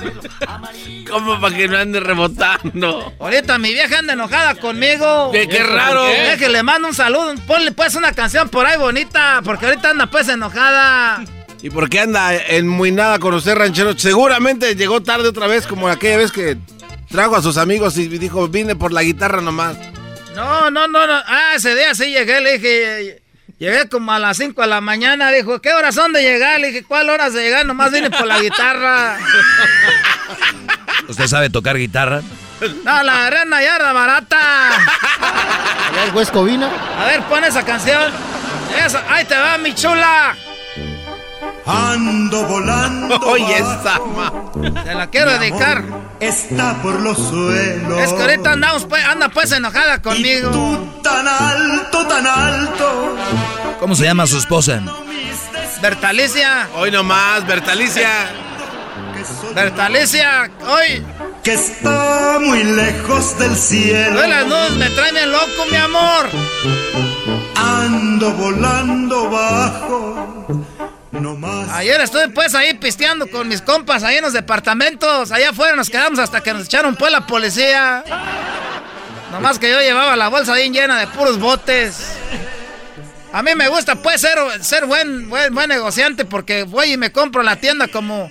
¿Cómo 1.08 1.40
para 1.40 1.54
que 1.54 1.68
no 1.68 1.76
ande 1.76 2.00
rebotando? 2.00 3.12
Ahorita 3.20 3.58
mi 3.58 3.72
vieja 3.72 3.98
anda 3.98 4.14
enojada 4.14 4.54
conmigo. 4.54 5.30
¿Qué, 5.32 5.46
qué 5.46 5.62
raro? 5.62 6.06
Que 6.38 6.48
le 6.48 6.62
mando 6.62 6.88
un 6.88 6.94
saludo. 6.94 7.34
Ponle 7.46 7.72
pues 7.72 7.94
una 7.94 8.12
canción 8.12 8.48
por 8.48 8.66
ahí 8.66 8.78
bonita. 8.78 9.40
Porque 9.44 9.66
ahorita 9.66 9.90
anda 9.90 10.06
pues 10.06 10.28
enojada. 10.28 11.22
¿Y 11.62 11.70
por 11.70 11.88
qué 11.88 12.00
anda 12.00 12.34
en 12.34 12.68
muy 12.68 12.92
nada 12.92 13.18
con 13.18 13.34
usted, 13.34 13.54
ranchero? 13.54 13.96
Seguramente 13.96 14.74
llegó 14.74 15.02
tarde 15.02 15.28
otra 15.28 15.46
vez, 15.46 15.66
como 15.66 15.88
aquella 15.88 16.18
vez 16.18 16.32
que 16.32 16.56
trajo 17.08 17.36
a 17.36 17.42
sus 17.42 17.56
amigos 17.56 17.96
y 17.98 18.08
dijo, 18.08 18.48
vine 18.48 18.76
por 18.76 18.92
la 18.92 19.02
guitarra 19.02 19.40
nomás. 19.40 19.76
No, 20.34 20.70
no, 20.70 20.86
no, 20.86 21.06
no. 21.06 21.14
Ah, 21.26 21.52
ese 21.56 21.74
día 21.74 21.94
sí 21.94 22.10
llegué, 22.10 22.40
le 22.40 22.58
dije... 22.58 23.22
Llegué 23.58 23.88
como 23.88 24.12
a 24.12 24.18
las 24.18 24.36
5 24.36 24.60
de 24.60 24.66
la 24.66 24.82
mañana, 24.82 25.30
dijo, 25.30 25.62
¿qué 25.62 25.72
horas 25.72 25.94
son 25.94 26.12
de 26.12 26.20
llegar? 26.20 26.60
Le 26.60 26.66
dije, 26.66 26.84
¿cuál 26.84 27.08
horas 27.08 27.32
de 27.32 27.40
llegar? 27.40 27.64
Nomás 27.64 27.90
vine 27.90 28.10
por 28.10 28.26
la 28.26 28.38
guitarra. 28.38 29.16
¿Usted 31.08 31.26
sabe 31.26 31.48
tocar 31.48 31.78
guitarra? 31.78 32.20
No, 32.84 33.02
la 33.02 33.26
arena 33.26 33.62
ya 33.62 33.76
era 33.76 33.92
barata. 33.92 34.38
¿El 36.04 36.14
Huescovina? 36.14 36.70
A 36.98 37.06
ver, 37.06 37.22
pon 37.22 37.44
esa 37.44 37.64
canción. 37.64 38.12
Esa, 38.84 39.02
ahí 39.08 39.24
te 39.24 39.36
va, 39.36 39.56
mi 39.56 39.74
chula. 39.74 40.36
Ando 41.66 42.44
volando. 42.44 43.18
Oye, 43.26 43.58
esa. 43.58 44.00
Te 44.84 44.94
la 44.94 45.08
quiero 45.08 45.32
Mi 45.32 45.38
dedicar. 45.38 45.84
Está 46.20 46.74
por 46.82 47.00
los 47.00 47.18
suelos. 47.18 48.00
Es 48.00 48.12
que 48.12 48.22
ahorita 48.22 48.52
andamos, 48.52 48.84
pues, 48.86 49.04
anda 49.04 49.28
pues 49.28 49.52
enojada 49.52 50.00
conmigo. 50.00 51.00
Tan 51.02 51.26
alto, 51.26 52.06
tan 52.06 52.26
alto. 52.26 53.16
¿Cómo 53.80 53.94
se 53.94 54.04
llama 54.04 54.26
su 54.26 54.38
esposa? 54.38 54.80
Bertalicia. 55.82 56.68
Hoy 56.76 56.90
nomás, 56.90 57.46
Bertalicia. 57.46 58.28
Bertalicia, 59.54 60.50
hoy. 60.68 61.04
Que 61.42 61.54
está 61.54 62.38
muy 62.40 62.62
lejos 62.64 63.38
del 63.38 63.54
cielo. 63.54 64.20
Hoy 64.20 64.28
las 64.28 64.46
nubes 64.46 64.72
me 64.72 64.90
traen 64.90 65.14
bien 65.14 65.32
loco, 65.32 65.66
mi 65.70 65.76
amor. 65.76 66.28
Ando 67.56 68.32
volando 68.32 69.30
bajo. 69.30 70.95
No 71.20 71.34
más. 71.36 71.68
Ayer 71.70 72.00
estuve 72.00 72.28
pues 72.28 72.54
ahí 72.54 72.74
pisteando 72.74 73.28
con 73.28 73.48
mis 73.48 73.62
compas 73.62 74.02
ahí 74.02 74.16
en 74.16 74.22
los 74.22 74.32
departamentos. 74.32 75.32
Allá 75.32 75.50
afuera 75.50 75.76
nos 75.76 75.90
quedamos 75.90 76.18
hasta 76.18 76.40
que 76.40 76.52
nos 76.52 76.66
echaron 76.66 76.96
pues 76.96 77.12
la 77.12 77.26
policía. 77.26 78.04
Nomás 79.32 79.58
que 79.58 79.70
yo 79.70 79.80
llevaba 79.80 80.16
la 80.16 80.28
bolsa 80.28 80.54
bien 80.54 80.72
llena 80.72 80.98
de 80.98 81.06
puros 81.08 81.38
botes. 81.38 82.16
A 83.32 83.42
mí 83.42 83.54
me 83.54 83.68
gusta 83.68 83.96
pues 83.96 84.20
ser, 84.20 84.38
ser 84.62 84.86
buen, 84.86 85.28
buen, 85.28 85.54
buen 85.54 85.68
negociante 85.68 86.24
porque 86.24 86.62
voy 86.62 86.92
y 86.92 86.96
me 86.96 87.12
compro 87.12 87.42
la 87.42 87.56
tienda 87.56 87.88
como 87.88 88.30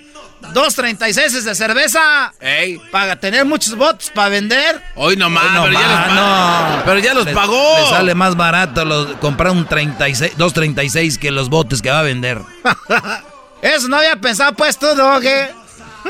dos 0.54 0.76
36 0.76 1.44
de 1.44 1.56
cerveza. 1.56 2.34
Ey. 2.40 2.80
Para 2.92 3.16
tener 3.20 3.46
muchos 3.46 3.76
botes 3.76 4.10
para 4.10 4.30
vender. 4.30 4.82
Hoy 4.96 5.16
nomás, 5.18 5.44
Hoy 5.46 5.52
no 5.54 5.64
pero, 5.64 5.74
ya 5.80 5.88
los 6.06 6.14
no. 6.16 6.78
no. 6.78 6.84
pero 6.86 7.00
ya 7.00 7.14
los 7.14 7.26
Le- 7.26 7.34
pagó. 7.34 7.80
Le 7.80 7.90
sale 7.90 8.16
más 8.16 8.36
barato 8.36 8.86
los- 8.86 9.18
comprar 9.18 9.52
un 9.52 9.66
36, 9.68 10.34
236 10.38 11.18
que 11.18 11.32
los 11.32 11.50
botes 11.50 11.82
que 11.82 11.90
va 11.92 12.00
a 12.00 12.04
vender. 12.04 12.40
Eso 13.62 13.88
no 13.88 13.98
había 13.98 14.16
pensado 14.18 14.54
pues 14.54 14.78
tú, 14.78 14.88
Doge. 14.96 15.52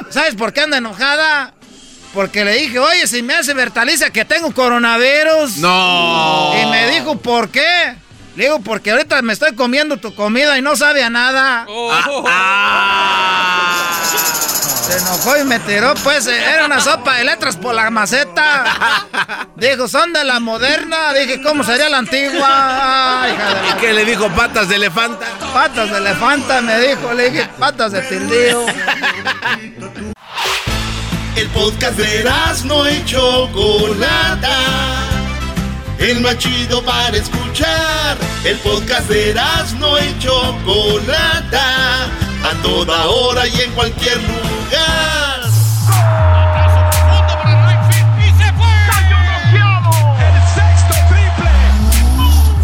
¿Sabes 0.09 0.35
por 0.35 0.51
qué 0.53 0.61
anda 0.61 0.77
enojada? 0.77 1.53
Porque 2.13 2.43
le 2.45 2.53
dije, 2.53 2.79
oye, 2.79 3.07
si 3.07 3.21
me 3.23 3.33
hace 3.35 3.53
Bertalicia 3.53 4.09
que 4.09 4.23
tengo 4.25 4.51
coronavirus. 4.53 5.57
No. 5.57 6.53
Y 6.61 6.65
me 6.67 6.89
dijo, 6.91 7.17
¿por 7.17 7.49
qué? 7.49 7.95
Le 8.35 8.43
digo, 8.45 8.59
porque 8.59 8.91
ahorita 8.91 9.21
me 9.21 9.31
estoy 9.33 9.55
comiendo 9.55 9.97
tu 9.97 10.13
comida 10.13 10.57
y 10.57 10.61
no 10.61 10.75
sabe 10.75 11.03
a 11.03 11.09
nada. 11.09 11.65
Se 14.85 14.97
enojó 14.97 15.37
y 15.37 15.43
me 15.45 15.57
tiró, 15.59 15.93
pues, 16.03 16.27
eh, 16.27 16.37
era 16.53 16.65
una 16.65 16.79
sopa 16.81 17.15
de 17.15 17.23
letras 17.23 17.55
por 17.55 17.73
la 17.73 17.89
maceta. 17.89 19.07
Dijo, 19.55 19.87
son 19.87 20.11
de 20.11 20.23
la 20.25 20.39
moderna. 20.39 21.13
Dije, 21.13 21.41
¿cómo 21.41 21.63
sería 21.63 21.89
la 21.89 21.99
antigua? 21.99 23.23
Ay, 23.23 23.33
hija 23.33 23.53
de 23.53 23.69
¿Y 23.69 23.73
qué 23.79 23.93
le 23.93 24.05
dijo 24.05 24.29
patas 24.29 24.67
de 24.67 24.75
elefanta? 24.75 25.25
Patas 25.53 25.89
de 25.89 25.97
elefanta, 25.97 26.61
me 26.61 26.77
dijo. 26.79 27.13
Le 27.13 27.29
dije, 27.31 27.49
patas 27.57 27.93
de 27.93 28.01
tildío. 28.01 28.65
El 31.35 31.49
podcast 31.49 31.97
de 31.97 32.29
no 32.65 32.89
y 32.89 33.03
Chocolata. 33.05 34.55
El 35.99 36.22
más 36.22 36.38
chido 36.38 36.84
para 36.84 37.15
escuchar. 37.15 38.17
El 38.43 38.57
podcast 38.59 39.07
de 39.09 39.34
no 39.80 39.97
y 39.97 40.19
Chocolata. 40.19 42.05
A 42.43 42.61
toda 42.61 43.07
hora 43.07 43.47
y 43.47 43.61
en 43.61 43.72
cualquier 43.72 44.17
lugar. 44.17 45.45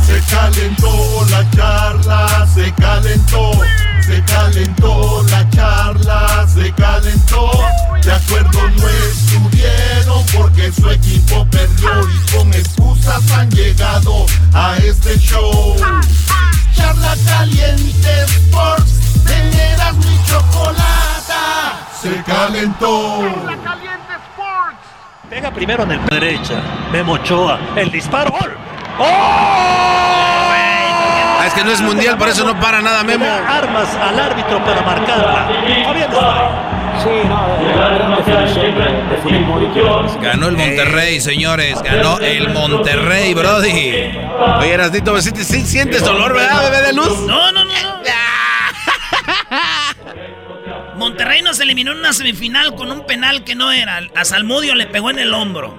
Se 0.05 0.21
calentó 0.29 1.25
la 1.29 1.49
charla, 1.51 2.47
se 2.53 2.71
calentó, 2.73 3.51
se 4.11 4.21
calentó 4.23 5.23
la 5.29 5.49
charla, 5.51 6.45
se 6.47 6.71
calentó. 6.73 7.49
De 8.03 8.11
acuerdo 8.11 8.59
no 8.77 8.89
estuvieron 8.89 10.25
porque 10.35 10.71
su 10.71 10.89
equipo 10.89 11.45
perdió 11.49 11.89
y 12.09 12.31
con 12.35 12.53
excusas 12.53 13.31
han 13.31 13.49
llegado 13.51 14.25
a 14.53 14.75
este 14.77 15.17
show. 15.17 15.75
Charla 16.75 17.15
caliente 17.25 18.23
Sports, 18.23 19.23
teneras 19.25 19.95
mi 19.95 20.17
chocolata, 20.25 21.87
se 22.01 22.21
calentó. 22.23 23.21
Pega 25.29 25.51
primero 25.51 25.83
en 25.83 25.91
el 25.91 26.05
derecha. 26.07 26.61
Memo 26.91 27.13
Ochoa. 27.13 27.57
El 27.77 27.89
disparo. 27.89 28.31
¡Gol! 28.31 28.57
Ah, 28.99 30.30
es 31.51 31.57
que 31.57 31.63
no 31.65 31.71
es 31.71 31.81
mundial, 31.81 32.17
por 32.17 32.29
eso 32.29 32.45
no 32.45 32.57
para 32.59 32.81
nada, 32.81 33.03
Memo. 33.03 33.25
Armas 33.25 33.93
al 33.95 34.17
árbitro 34.19 34.63
para 34.63 34.81
marcarla. 34.83 35.49
Sí, 37.03 37.09
Ganó 40.21 40.47
el 40.47 40.57
Monterrey, 40.57 41.19
señores. 41.19 41.81
Ganó 41.81 42.19
el 42.19 42.49
Monterrey, 42.53 43.33
Brody. 43.33 44.13
Oye, 44.59 44.73
Erasnito, 44.73 45.19
¿sí, 45.21 45.31
sí 45.35 45.61
sientes 45.65 46.03
dolor, 46.05 46.33
verdad, 46.33 46.61
bebé 46.69 46.81
de 46.87 46.93
luz? 46.93 47.19
No, 47.27 47.51
no, 47.51 47.65
no, 47.65 47.71
no. 47.73 48.01
Monterrey 50.95 51.41
nos 51.41 51.59
eliminó 51.59 51.91
en 51.91 51.99
una 51.99 52.13
semifinal 52.13 52.75
con 52.75 52.91
un 52.91 53.05
penal 53.05 53.43
que 53.43 53.55
no 53.55 53.71
era. 53.71 53.99
A 54.15 54.23
Salmudio 54.23 54.75
le 54.75 54.85
pegó 54.85 55.09
en 55.09 55.19
el 55.19 55.33
hombro. 55.33 55.77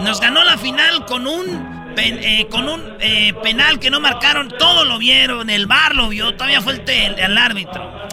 Nos 0.00 0.20
ganó 0.20 0.42
la 0.42 0.56
final 0.56 1.04
con 1.04 1.26
un 1.26 1.83
pen- 1.94 2.18
eh, 2.22 2.46
con 2.50 2.68
un 2.68 2.96
eh, 3.00 3.32
penal 3.42 3.78
que 3.78 3.90
no 3.90 4.00
marcaron. 4.00 4.48
Todo 4.48 4.84
lo 4.84 4.98
vieron. 4.98 5.50
El 5.50 5.66
bar 5.66 5.94
lo 5.94 6.08
vio. 6.08 6.34
Todavía 6.34 6.60
fue 6.60 6.74
el, 6.74 6.84
te- 6.84 7.06
el- 7.06 7.18
el 7.18 7.38
árbitro. 7.38 8.08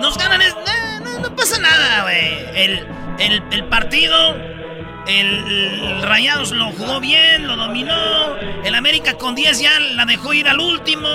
Nos 0.00 0.16
ganan. 0.18 0.42
es- 0.42 0.54
no, 0.54 1.00
no, 1.04 1.18
no 1.20 1.36
pasa 1.36 1.58
nada, 1.60 2.02
güey. 2.02 2.44
El, 2.54 2.86
el- 3.18 3.42
el 3.50 3.64
partido. 3.64 4.54
El, 5.06 5.26
el 5.92 6.02
Rayados 6.02 6.52
lo 6.52 6.72
jugó 6.72 6.98
bien, 6.98 7.46
lo 7.46 7.56
dominó. 7.56 8.36
El 8.64 8.74
América 8.74 9.14
con 9.18 9.34
10 9.34 9.60
ya 9.60 9.78
la 9.78 10.06
dejó 10.06 10.32
ir 10.32 10.48
al 10.48 10.58
último. 10.60 11.06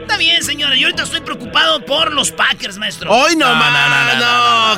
Está 0.00 0.16
bien, 0.16 0.42
señores. 0.42 0.78
Yo 0.80 0.86
ahorita 0.86 1.02
estoy 1.02 1.20
preocupado 1.20 1.84
por 1.84 2.12
los 2.12 2.30
Packers, 2.30 2.78
maestro. 2.78 3.10
Hoy 3.12 3.36
no, 3.36 3.46
No, 3.46 3.54
no, 3.54 3.70
no, 3.70 3.70
no, 3.70 4.14
no, 4.14 4.74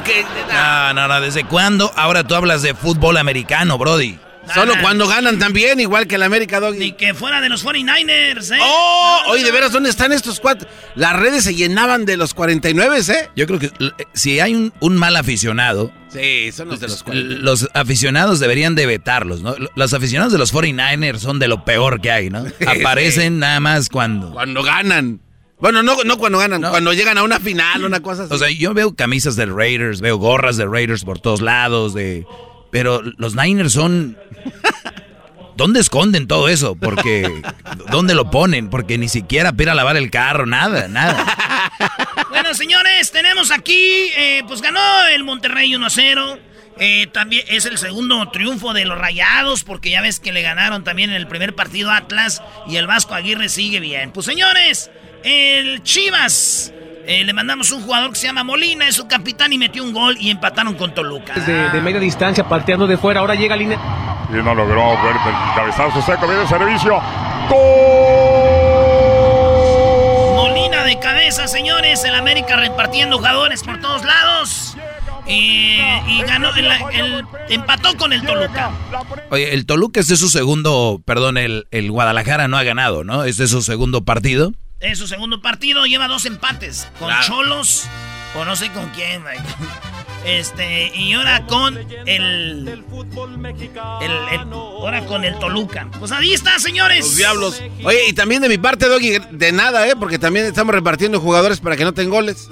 No, 0.53 0.95
no, 0.95 1.09
no. 1.09 1.21
¿Desde 1.21 1.45
cuándo? 1.45 1.93
Ahora 1.97 2.25
tú 2.25 2.35
hablas 2.35 2.63
de 2.63 2.75
fútbol 2.75 3.17
americano, 3.19 3.79
Brody. 3.79 4.19
Solo 4.55 4.75
Nah. 4.75 4.83
cuando 4.83 5.07
ganan 5.09 5.39
también, 5.39 5.81
igual 5.81 6.07
que 6.07 6.15
el 6.17 6.23
América 6.23 6.61
Doggy. 6.61 6.79
Ni 6.79 6.93
que 6.93 7.15
fuera 7.15 7.41
de 7.41 7.49
los 7.49 7.65
49ers, 7.65 8.55
¿eh? 8.55 8.59
¡Oh! 8.61 9.19
No, 9.23 9.27
no, 9.29 9.33
Oye, 9.33 9.45
de 9.45 9.53
veras, 9.53 9.73
¿dónde 9.73 9.91
están 9.91 10.13
estos 10.13 10.41
cuatro? 10.41 10.69
Las 10.95 11.15
redes 11.17 11.45
se 11.45 11.55
llenaban 11.55 12.05
de 12.05 12.17
los 12.17 12.35
49, 12.35 12.99
¿eh? 13.09 13.31
Yo 13.37 13.47
creo 13.47 13.59
que 13.59 13.67
eh, 13.67 13.91
si 14.15 14.41
hay 14.41 14.55
un, 14.55 14.73
un 14.81 14.97
mal 14.97 15.17
aficionado, 15.17 15.93
Sí, 16.09 16.51
son 16.53 16.69
los 16.69 16.81
de 16.81 16.89
los 16.89 17.03
49. 17.03 17.43
los 17.43 17.69
aficionados 17.75 18.39
deberían 18.41 18.75
de 18.75 18.87
vetarlos, 18.87 19.43
¿no? 19.43 19.55
Los 19.75 19.93
aficionados 19.93 20.33
de 20.33 20.39
los 20.39 20.55
49ers 20.55 21.19
son 21.19 21.39
de 21.39 21.49
lo 21.49 21.65
peor 21.65 22.01
que 22.01 22.11
hay, 22.11 22.31
¿no? 22.31 22.45
Aparecen 22.67 23.39
nada 23.41 23.61
más 23.61 23.89
cuando... 23.91 24.33
Cuando 24.33 24.63
ganan. 24.63 25.21
Bueno, 25.59 25.83
no, 25.83 25.97
no 26.05 26.19
cuando 26.19 26.39
ganan, 26.39 26.61
cuando 26.63 26.93
llegan 26.93 27.17
a 27.19 27.23
una 27.23 27.41
final, 27.41 27.85
una 27.85 28.01
cosa 28.01 28.25
así. 28.25 28.35
O 28.35 28.39
sea, 28.39 28.51
yo 28.51 28.73
veo 28.75 28.95
camisas 28.95 29.37
de 29.37 29.47
Raiders, 29.47 30.01
veo 30.01 30.17
gorras 30.19 30.57
de 30.59 30.67
Raiders 30.67 31.05
por 31.05 31.19
todos 31.19 31.41
lados, 31.41 31.93
de... 31.95 32.27
Pero 32.71 33.03
los 33.03 33.35
Niners 33.35 33.73
son... 33.73 34.17
¿Dónde 35.57 35.81
esconden 35.81 36.27
todo 36.27 36.49
eso? 36.49 36.77
Porque... 36.77 37.43
¿Dónde 37.91 38.15
lo 38.15 38.31
ponen? 38.31 38.69
Porque 38.69 38.99
ni 38.99 39.09
siquiera 39.09 39.53
para 39.53 39.75
lavar 39.75 39.97
el 39.97 40.11
carro, 40.11 40.47
nada, 40.47 40.89
nada. 40.89 41.25
Bueno, 42.31 42.53
señores, 42.55 43.11
tenemos 43.13 43.51
aquí, 43.51 44.11
eh, 44.17 44.43
pues 44.47 44.61
ganó 44.61 44.81
el 45.09 45.25
Monterrey 45.25 45.73
1-0. 45.73 46.39
Eh, 46.79 47.07
también 47.11 47.45
es 47.49 47.65
el 47.65 47.79
segundo 47.79 48.29
triunfo 48.31 48.75
de 48.75 48.85
los 48.85 48.99
Rayados, 48.99 49.65
porque 49.65 49.91
ya 49.91 50.03
ves 50.03 50.21
que 50.21 50.33
le 50.33 50.43
ganaron 50.43 50.85
también 50.85 51.11
en 51.11 51.17
el 51.17 51.27
primer 51.27 51.55
partido 51.55 51.91
Atlas 51.91 52.43
y 52.69 52.77
el 52.77 52.87
Vasco 52.87 53.15
Aguirre 53.15 53.49
sigue 53.49 53.81
bien. 53.81 54.13
Pues 54.13 54.27
señores, 54.27 54.91
el 55.25 55.83
Chivas 55.83 56.73
Eh, 57.09 57.23
le 57.23 57.33
mandamos 57.33 57.71
un 57.71 57.83
jugador 57.83 58.11
que 58.11 58.17
se 58.19 58.27
llama 58.27 58.43
Molina, 58.43 58.89
es 58.89 58.97
su 58.97 59.07
capitán 59.07 59.53
y 59.53 59.59
metió 59.59 59.85
un 59.85 59.93
gol 59.93 60.17
y 60.19 60.29
empataron 60.29 60.75
con 60.75 60.93
Toluca. 60.93 61.35
De, 61.35 61.71
de 61.71 61.81
media 61.81 62.01
distancia, 62.01 62.43
pateando 62.43 62.85
de 62.89 62.97
fuera, 62.99 63.21
ahora 63.21 63.37
llega 63.37 63.55
a 63.55 63.57
línea. 63.57 63.79
Y 64.29 64.33
no 64.43 64.53
logró 64.57 64.91
ver 65.05 65.15
el 65.15 65.55
cabezazo 65.55 66.03
seco, 66.03 66.27
viene 66.27 66.43
el 66.43 66.49
servicio. 66.49 67.01
Molina 70.35 70.83
de 70.83 70.99
cabeza, 70.99 71.47
señores. 71.47 72.03
El 72.05 72.17
América 72.17 72.57
repartiendo 72.57 73.19
jugadores 73.19 73.63
por 73.63 73.81
todos 73.81 74.05
lados. 74.05 74.77
Y, 75.29 75.81
y 76.09 76.23
ganó, 76.27 76.55
el, 76.55 76.67
el- 76.93 77.25
empató 77.49 77.97
con 77.97 78.13
el 78.13 78.23
Toluca. 78.25 78.71
Oye, 79.31 79.55
el 79.55 79.67
Toluca 79.67 79.99
es 80.01 80.07
de 80.09 80.17
su 80.17 80.29
segundo, 80.29 81.03
perdón, 81.05 81.37
el, 81.37 81.67
el 81.73 81.91
Guadalajara 81.91 82.47
no 82.49 82.57
ha 82.57 82.63
ganado, 82.63 83.03
¿no? 83.03 83.25
Es 83.25 83.37
de 83.37 83.49
su 83.49 83.63
segundo 83.63 84.05
partido. 84.05 84.53
Es 84.79 84.99
su 84.99 85.09
segundo 85.09 85.41
partido, 85.43 85.85
lleva 85.87 86.07
dos 86.07 86.27
empates. 86.27 86.89
Con 86.99 87.09
Claro. 87.09 87.27
Cholos, 87.27 87.87
o 88.39 88.45
no 88.45 88.55
sé 88.55 88.71
con 88.71 88.89
quién. 88.91 89.23
Este, 90.25 90.91
y 90.95 91.13
ahora 91.13 91.47
con 91.47 91.77
el, 91.77 91.87
el, 92.07 92.85
el- 94.33 94.53
Ahora 94.53 95.05
con 95.07 95.25
el 95.25 95.39
Toluca. 95.39 95.89
Pues 95.99 96.11
ahí 96.13 96.33
está, 96.33 96.59
señores. 96.59 97.01
Los 97.05 97.17
diablos. 97.17 97.63
Oye, 97.85 98.09
y 98.09 98.13
también 98.13 98.43
de 98.43 98.49
mi 98.49 98.59
parte, 98.59 98.89
Doggy, 98.89 99.19
de 99.31 99.53
nada, 99.53 99.87
¿eh? 99.89 99.95
Porque 99.99 100.19
también 100.19 100.47
estamos 100.47 100.75
repartiendo 100.75 101.21
jugadores 101.21 101.61
para 101.61 101.77
que 101.77 101.85
no 101.85 101.93
tengan 101.95 102.11
goles. 102.13 102.49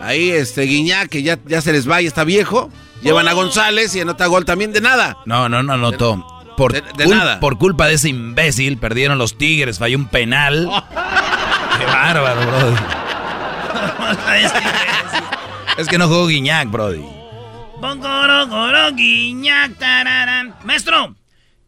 Ahí, 0.00 0.30
este, 0.30 0.62
Guiñac, 0.62 1.08
que 1.08 1.22
ya, 1.22 1.38
ya 1.46 1.60
se 1.62 1.72
les 1.72 1.88
va 1.90 2.02
y 2.02 2.06
está 2.06 2.24
viejo. 2.24 2.70
Llevan 3.02 3.28
a 3.28 3.32
González 3.32 3.94
y 3.94 4.00
anota 4.00 4.26
gol 4.26 4.44
también 4.44 4.72
de 4.72 4.80
nada. 4.80 5.18
No, 5.26 5.48
no, 5.48 5.62
no 5.62 5.72
anotó. 5.74 6.26
Por, 6.56 6.72
de 6.72 6.82
cul- 7.04 7.10
nada. 7.16 7.40
por 7.40 7.58
culpa 7.58 7.86
de 7.88 7.94
ese 7.94 8.08
imbécil, 8.10 8.78
perdieron 8.78 9.18
los 9.18 9.36
Tigres, 9.36 9.78
falló 9.78 9.98
un 9.98 10.06
penal. 10.08 10.70
Qué 11.78 11.84
bárbaro, 11.86 12.40
Brody. 12.46 12.76
es 15.76 15.88
que 15.88 15.98
no 15.98 16.08
jugó 16.08 16.26
Guiñac, 16.26 16.70
Brody. 16.70 17.04
Guiñac. 18.94 19.72
Maestro, 20.64 21.14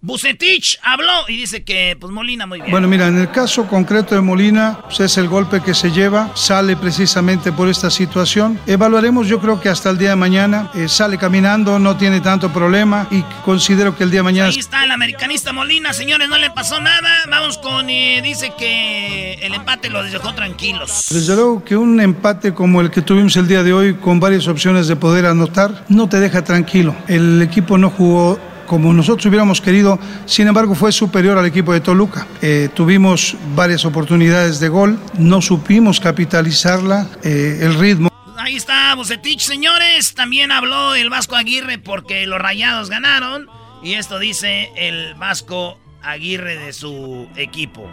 Bucetich 0.00 0.78
habló 0.82 1.24
y 1.26 1.36
dice 1.36 1.64
que, 1.64 1.96
pues 1.98 2.12
Molina 2.12 2.46
muy 2.46 2.60
bien. 2.60 2.70
Bueno, 2.70 2.86
mira, 2.86 3.08
en 3.08 3.18
el 3.18 3.30
caso 3.30 3.66
concreto 3.66 4.14
de 4.14 4.20
Molina, 4.20 4.78
pues 4.84 5.00
es 5.00 5.16
el 5.16 5.26
golpe 5.26 5.60
que 5.62 5.74
se 5.74 5.90
lleva, 5.90 6.30
sale 6.34 6.76
precisamente 6.76 7.50
por 7.50 7.68
esta 7.68 7.90
situación. 7.90 8.60
Evaluaremos, 8.66 9.26
yo 9.26 9.40
creo 9.40 9.60
que 9.60 9.68
hasta 9.68 9.90
el 9.90 9.98
día 9.98 10.10
de 10.10 10.16
mañana, 10.16 10.70
eh, 10.74 10.86
sale 10.88 11.18
caminando, 11.18 11.78
no 11.78 11.96
tiene 11.96 12.20
tanto 12.20 12.52
problema 12.52 13.08
y 13.10 13.22
considero 13.44 13.96
que 13.96 14.04
el 14.04 14.10
día 14.10 14.20
de 14.20 14.24
mañana... 14.24 14.48
Ahí 14.48 14.58
está 14.58 14.84
el 14.84 14.92
americanista 14.92 15.52
Molina, 15.52 15.92
señores, 15.92 16.28
no 16.28 16.38
le 16.38 16.50
pasó 16.50 16.80
nada. 16.80 17.10
Vamos 17.28 17.58
con, 17.58 17.88
eh, 17.90 18.20
dice 18.22 18.52
que 18.56 19.34
el 19.34 19.54
empate 19.54 19.88
lo 19.88 20.02
dejó 20.02 20.34
tranquilos. 20.34 21.06
Desde 21.10 21.34
luego 21.34 21.64
que 21.64 21.76
un 21.76 22.00
empate 22.00 22.54
como 22.54 22.80
el 22.80 22.90
que 22.90 23.02
tuvimos 23.02 23.36
el 23.36 23.48
día 23.48 23.62
de 23.62 23.72
hoy, 23.72 23.94
con 23.94 24.20
varias 24.20 24.46
opciones 24.46 24.88
de 24.88 24.96
poder 24.96 25.26
anotar, 25.26 25.84
no 25.88 26.08
te 26.08 26.20
deja 26.20 26.44
tranquilo. 26.44 26.94
El 27.08 27.40
equipo 27.42 27.78
no 27.78 27.90
jugó 27.90 28.38
como 28.66 28.92
nosotros 28.92 29.24
hubiéramos 29.26 29.60
querido, 29.60 29.98
sin 30.26 30.48
embargo 30.48 30.74
fue 30.74 30.92
superior 30.92 31.38
al 31.38 31.46
equipo 31.46 31.72
de 31.72 31.80
Toluca. 31.80 32.26
Eh, 32.42 32.68
tuvimos 32.74 33.36
varias 33.54 33.84
oportunidades 33.84 34.60
de 34.60 34.68
gol, 34.68 34.98
no 35.18 35.40
supimos 35.40 36.00
capitalizarla, 36.00 37.08
eh, 37.22 37.60
el 37.62 37.78
ritmo. 37.78 38.10
Ahí 38.36 38.56
está 38.56 38.94
Bucetich, 38.94 39.40
señores. 39.40 40.14
También 40.14 40.52
habló 40.52 40.94
el 40.94 41.10
Vasco 41.10 41.36
Aguirre 41.36 41.78
porque 41.78 42.26
los 42.26 42.40
rayados 42.40 42.90
ganaron. 42.90 43.48
Y 43.82 43.94
esto 43.94 44.18
dice 44.18 44.70
el 44.76 45.14
Vasco 45.14 45.78
Aguirre 46.02 46.56
de 46.56 46.72
su 46.72 47.28
equipo. 47.36 47.90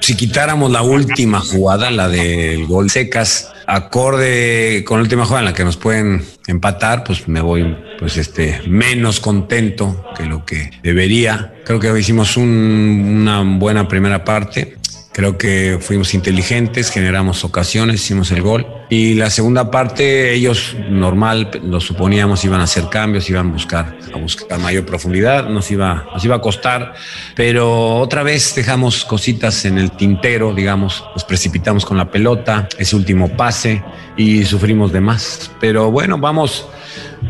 Si 0.00 0.16
quitáramos 0.16 0.70
la 0.70 0.82
última 0.82 1.40
jugada, 1.40 1.90
la 1.90 2.08
del 2.08 2.66
gol 2.66 2.90
secas, 2.90 3.52
acorde 3.66 4.84
con 4.86 4.98
la 4.98 5.02
última 5.02 5.24
jugada 5.24 5.40
en 5.40 5.44
la 5.46 5.54
que 5.54 5.64
nos 5.64 5.76
pueden 5.76 6.24
empatar, 6.46 7.04
pues 7.04 7.26
me 7.28 7.40
voy 7.40 7.76
pues 7.98 8.16
este 8.18 8.60
menos 8.66 9.20
contento 9.20 10.04
que 10.16 10.24
lo 10.26 10.44
que 10.44 10.70
debería. 10.82 11.54
Creo 11.64 11.80
que 11.80 11.98
hicimos 11.98 12.36
un- 12.36 13.22
una 13.22 13.40
buena 13.58 13.88
primera 13.88 14.24
parte. 14.24 14.76
Creo 15.14 15.38
que 15.38 15.78
fuimos 15.80 16.12
inteligentes, 16.12 16.90
generamos 16.90 17.44
ocasiones, 17.44 18.02
hicimos 18.02 18.32
el 18.32 18.42
gol. 18.42 18.66
Y 18.90 19.14
la 19.14 19.30
segunda 19.30 19.70
parte, 19.70 20.34
ellos 20.34 20.74
normal, 20.90 21.52
lo 21.62 21.80
suponíamos, 21.80 22.44
iban 22.44 22.60
a 22.60 22.64
hacer 22.64 22.88
cambios, 22.90 23.30
iban 23.30 23.46
a 23.46 23.52
buscar, 23.52 23.96
a 24.12 24.18
buscar 24.18 24.58
mayor 24.58 24.84
profundidad, 24.84 25.48
nos 25.48 25.70
iba, 25.70 26.04
nos 26.12 26.24
iba 26.24 26.34
a 26.34 26.40
costar. 26.40 26.94
Pero 27.36 27.98
otra 27.98 28.24
vez 28.24 28.56
dejamos 28.56 29.04
cositas 29.04 29.64
en 29.66 29.78
el 29.78 29.92
tintero, 29.92 30.52
digamos, 30.52 31.04
nos 31.14 31.22
precipitamos 31.22 31.86
con 31.86 31.96
la 31.96 32.10
pelota, 32.10 32.68
ese 32.76 32.96
último 32.96 33.36
pase 33.36 33.84
y 34.16 34.44
sufrimos 34.44 34.90
de 34.92 35.00
más. 35.00 35.48
Pero 35.60 35.92
bueno, 35.92 36.18
vamos, 36.18 36.66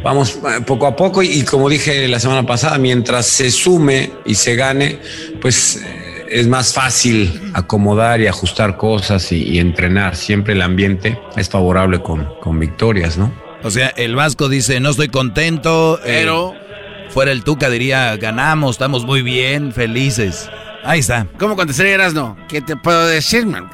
vamos 0.02 0.36
eh, 0.36 0.62
poco 0.66 0.86
a 0.86 0.97
poco 0.97 1.23
y, 1.23 1.40
y 1.40 1.43
como 1.43 1.69
dije 1.69 2.09
la 2.09 2.19
semana 2.19 2.47
pasada, 2.47 2.78
mientras 2.78 3.27
se 3.27 3.51
sume 3.51 4.11
y 4.24 4.36
se 4.36 4.56
gane, 4.56 5.01
pues 5.39 5.77
eh, 5.77 6.03
es 6.28 6.46
más 6.48 6.72
fácil 6.74 7.51
acomodar 7.55 8.20
y 8.20 8.26
ajustar 8.26 8.76
cosas 8.76 9.30
y, 9.32 9.42
y 9.44 9.59
entrenar. 9.59 10.16
Siempre 10.16 10.55
el 10.55 10.62
ambiente 10.62 11.18
es 11.36 11.48
favorable 11.48 12.01
con, 12.02 12.28
con 12.40 12.59
victorias, 12.59 13.16
¿no? 13.18 13.32
O 13.62 13.70
sea, 13.70 13.88
el 13.96 14.14
Vasco 14.14 14.48
dice, 14.48 14.78
no 14.80 14.90
estoy 14.90 15.09
contento, 15.09 15.98
Pero- 16.05 16.52
eh, 16.55 17.06
fuera 17.09 17.32
el 17.32 17.44
Tuca 17.44 17.70
diría, 17.70 18.16
ganamos, 18.16 18.72
estamos 18.72 19.05
muy 19.06 19.22
bien, 19.22 19.72
felices. 19.72 20.51
Ahí 20.84 21.01
está. 21.01 21.26
¿Cómo 21.38 21.56
contestaría 21.56 21.94
Erasno? 21.94 22.36
¿Qué 22.48 22.60
te 22.60 22.76
puedo 22.76 23.06
decir, 23.06 23.46
man? 23.46 23.68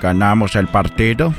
ganamos 0.00 0.54
el 0.54 0.68
partido. 0.68 1.34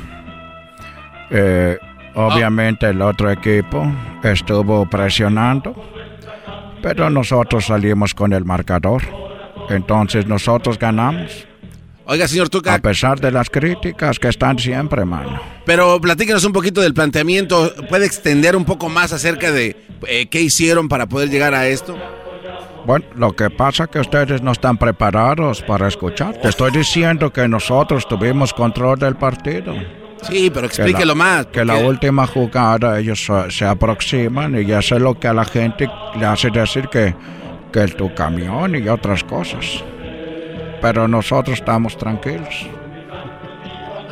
Eh, 1.30 1.78
obviamente 2.14 2.88
el 2.88 3.00
otro 3.02 3.30
equipo 3.30 3.90
estuvo 4.22 4.84
presionando, 4.90 5.74
pero 6.82 7.08
nosotros 7.08 7.66
salimos 7.66 8.14
con 8.14 8.32
el 8.32 8.44
marcador. 8.44 9.02
Entonces 9.70 10.26
nosotros 10.26 10.78
ganamos. 10.78 11.46
Oiga, 12.06 12.26
señor 12.26 12.48
Tuca. 12.48 12.74
A 12.74 12.78
pesar 12.78 13.20
de 13.20 13.30
las 13.30 13.48
críticas 13.48 14.18
que 14.18 14.28
están 14.28 14.58
siempre, 14.58 15.04
mano. 15.04 15.40
Pero 15.64 16.00
platíquenos 16.00 16.44
un 16.44 16.52
poquito 16.52 16.80
del 16.80 16.92
planteamiento. 16.92 17.72
¿Puede 17.88 18.04
extender 18.06 18.56
un 18.56 18.64
poco 18.64 18.88
más 18.88 19.12
acerca 19.12 19.52
de 19.52 19.76
eh, 20.08 20.26
qué 20.28 20.40
hicieron 20.40 20.88
para 20.88 21.06
poder 21.06 21.30
llegar 21.30 21.54
a 21.54 21.68
esto? 21.68 21.96
Bueno, 22.84 23.04
lo 23.14 23.36
que 23.36 23.50
pasa 23.50 23.84
es 23.84 23.90
que 23.90 24.00
ustedes 24.00 24.42
no 24.42 24.52
están 24.52 24.76
preparados 24.78 25.62
para 25.62 25.86
escuchar. 25.86 26.34
Te 26.40 26.48
estoy 26.48 26.72
diciendo 26.72 27.32
que 27.32 27.46
nosotros 27.46 28.08
tuvimos 28.08 28.52
control 28.54 28.98
del 28.98 29.14
partido. 29.16 29.74
Sí, 30.22 30.50
pero 30.52 30.68
Que 30.68 30.78
la- 30.78 30.84
explíquelo 30.84 31.14
más. 31.14 31.46
Que 31.46 31.64
la 31.64 31.74
porque- 31.74 31.88
última 31.88 32.26
jugada 32.26 32.98
ellos 32.98 33.24
se, 33.50 33.64
aproximan 33.64 34.54
y 34.60 34.70
eso 34.72 34.96
es 34.96 35.02
lo 35.02 35.18
que 35.18 35.28
a 35.28 35.32
la 35.34 35.44
gente 35.44 35.88
le 36.18 36.26
hace 36.26 36.50
decir 36.50 36.88
que, 36.88 37.14
que 37.70 37.84
es 37.84 37.96
tu 37.96 38.12
camión 38.14 38.74
y 38.76 38.88
otras 38.88 39.22
cosas. 39.24 39.82
Pero 40.80 41.06
nosotros 41.08 41.58
estamos 41.58 41.96
tranquilos. 41.96 42.66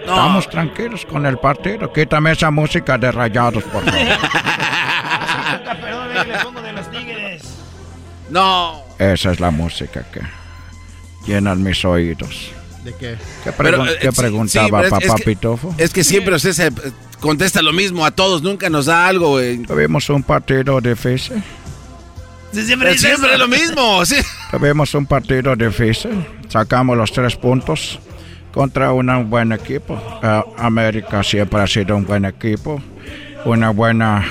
Estamos 0.01 0.49
tranquilos 0.49 1.05
con 1.05 1.27
el 1.27 1.39
partido. 1.39 1.93
Quítame 1.93 2.33
esa 2.33 2.51
música 2.51 2.97
de 2.99 3.13
rayados, 3.13 3.63
por 3.65 3.85
favor. 3.85 4.01
Perdón, 5.81 6.09
le 6.29 6.39
pongo 6.45 6.61
de 6.63 6.73
los 6.73 6.91
Tigres. 6.91 7.43
No. 8.31 8.83
Esa 8.99 9.33
es 9.33 9.41
la 9.41 9.51
música 9.51 10.05
que 10.13 10.21
llenan 11.27 11.63
mis 11.63 11.85
oídos. 11.85 12.53
¿De 12.85 12.93
qué? 12.95 13.17
¿Qué, 13.45 13.53
Pero, 13.53 13.79
pregun- 13.85 13.89
eh, 13.91 13.99
qué 14.01 14.11
sí, 14.13 14.21
preguntaba 14.21 14.67
sí, 14.67 14.73
pero 14.73 14.91
papá 14.91 15.05
es 15.07 15.15
que- 15.15 15.25
Pitofo? 15.25 15.75
Es 15.79 15.93
que 15.93 16.05
siempre 16.05 16.35
usted 16.37 16.53
se 16.53 16.67
eh, 16.69 16.73
contesta 17.21 17.61
lo 17.61 17.73
mismo 17.73 18.05
a 18.07 18.11
todos, 18.11 18.43
nunca 18.43 18.71
nos 18.71 18.87
da 18.87 19.07
algo. 19.09 19.31
güey. 19.33 19.59
Tuvimos 19.63 20.09
un 20.11 20.23
partido 20.23 20.81
difícil. 20.81 21.43
Sí, 22.53 22.65
siempre 22.65 22.93
dice 22.93 23.09
siempre 23.09 23.33
es 23.33 23.39
lo 23.39 23.49
mismo. 23.49 24.05
Sí. 24.05 24.17
Tuvimos 24.51 24.95
un 24.95 25.07
partido 25.07 25.55
difícil. 25.55 26.27
Sacamos 26.49 26.97
los 26.97 27.13
tres 27.13 27.37
puntos 27.37 27.99
contra 28.53 28.93
un 28.93 29.29
buen 29.29 29.53
equipo. 29.53 30.01
Eh, 30.23 30.43
América 30.57 31.23
siempre 31.23 31.61
ha 31.61 31.67
sido 31.67 31.97
un 31.97 32.05
buen 32.05 32.25
equipo, 32.25 32.81
una 33.45 33.71
buena 33.71 34.25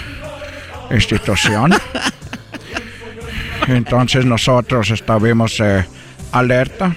institución. 0.91 1.73
Entonces 3.68 4.26
nosotros 4.26 4.89
estuvimos 4.89 5.60
eh, 5.60 5.85
alerta. 6.31 6.95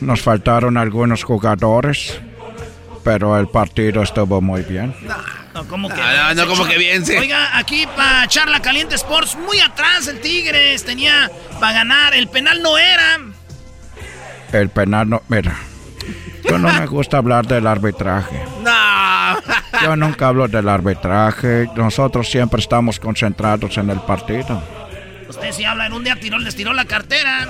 Nos 0.00 0.22
faltaron 0.22 0.78
algunos 0.78 1.24
jugadores, 1.24 2.18
pero 3.04 3.38
el 3.38 3.48
partido 3.48 4.02
estuvo 4.02 4.40
muy 4.40 4.62
bien. 4.62 4.94
No, 5.54 5.66
como 5.66 5.88
que, 5.88 5.96
No, 5.96 6.34
no, 6.34 6.46
como 6.46 6.64
que 6.66 6.78
bien, 6.78 7.04
sí. 7.04 7.16
Oiga, 7.16 7.56
aquí 7.58 7.86
para 7.96 8.26
Charla 8.28 8.60
Caliente 8.60 8.94
Sports, 8.94 9.36
muy 9.36 9.58
atrás 9.60 10.06
el 10.06 10.20
Tigres 10.20 10.84
tenía 10.84 11.30
para 11.58 11.72
ganar. 11.72 12.14
El 12.14 12.28
penal 12.28 12.62
no 12.62 12.78
era. 12.78 13.18
El 14.52 14.68
penal 14.68 15.08
no, 15.08 15.22
mira, 15.28 15.56
yo 16.48 16.58
no 16.58 16.72
me 16.72 16.86
gusta 16.86 17.18
hablar 17.18 17.46
del 17.46 17.66
arbitraje. 17.66 18.44
No. 18.62 19.40
Yo 19.82 19.96
nunca 19.96 20.28
hablo 20.28 20.48
del 20.48 20.68
arbitraje. 20.68 21.68
Nosotros 21.74 22.28
siempre 22.30 22.60
estamos 22.60 23.00
concentrados 23.00 23.76
en 23.78 23.90
el 23.90 24.00
partido. 24.00 24.62
Usted 25.28 25.52
sí 25.52 25.64
habla 25.64 25.86
en 25.86 25.92
un 25.92 26.02
día 26.04 26.16
tiró, 26.16 26.38
les 26.38 26.54
tiró 26.56 26.72
la 26.72 26.84
cartera. 26.84 27.48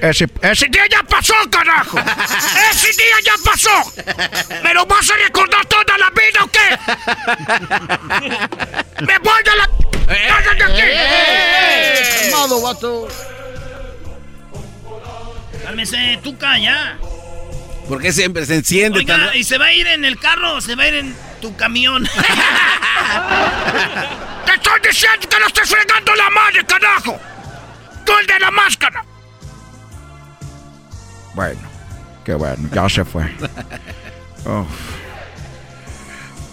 Ese, 0.00 0.26
ese 0.42 0.66
día 0.68 0.86
ya 0.90 1.02
pasó, 1.02 1.34
carajo. 1.50 1.98
Ese 2.70 2.88
día 2.92 3.16
ya 3.24 3.34
pasó. 3.44 3.92
¿Me 4.62 4.72
lo 4.72 4.86
vas 4.86 5.10
a 5.10 5.16
recordar 5.16 5.66
toda 5.66 5.98
la 5.98 6.10
vida 6.10 6.42
o 6.42 6.48
qué? 6.50 6.78
¡Me 9.04 9.18
voy 9.18 9.42
de 9.44 9.56
la... 9.56 9.68
¡Cállate 10.28 10.56
de 10.56 10.64
aquí! 10.64 10.82
Calmado, 12.30 12.62
vato. 12.62 13.08
Cálmese, 15.64 16.18
tú 16.22 16.36
calla. 16.38 16.96
¿Por 17.88 18.00
qué 18.00 18.12
siempre 18.12 18.46
se 18.46 18.54
enciende 18.56 18.98
Oiga, 19.00 19.16
tan- 19.16 19.36
y 19.36 19.44
se 19.44 19.58
va 19.58 19.66
a 19.66 19.72
ir 19.72 19.86
en 19.86 20.04
el 20.04 20.18
carro, 20.18 20.54
o 20.54 20.60
se 20.60 20.74
va 20.76 20.84
a 20.84 20.88
ir 20.88 20.94
en 20.94 21.14
tu 21.40 21.54
camión. 21.56 22.04
¡Te 24.46 24.52
estoy 24.54 24.80
diciendo 24.88 25.28
que 25.28 25.38
no 25.40 25.46
estés 25.46 25.68
fregando 25.68 26.14
la 26.14 26.30
madre, 26.30 26.64
carajo! 26.64 27.20
¡Tú 28.06 28.12
el 28.18 28.26
de 28.26 28.38
la 28.38 28.50
máscara! 28.50 29.04
Bueno, 31.34 31.60
qué 32.24 32.34
bueno, 32.34 32.68
ya 32.72 32.88
se 32.88 33.04
fue. 33.04 33.24
Uf. 34.44 35.00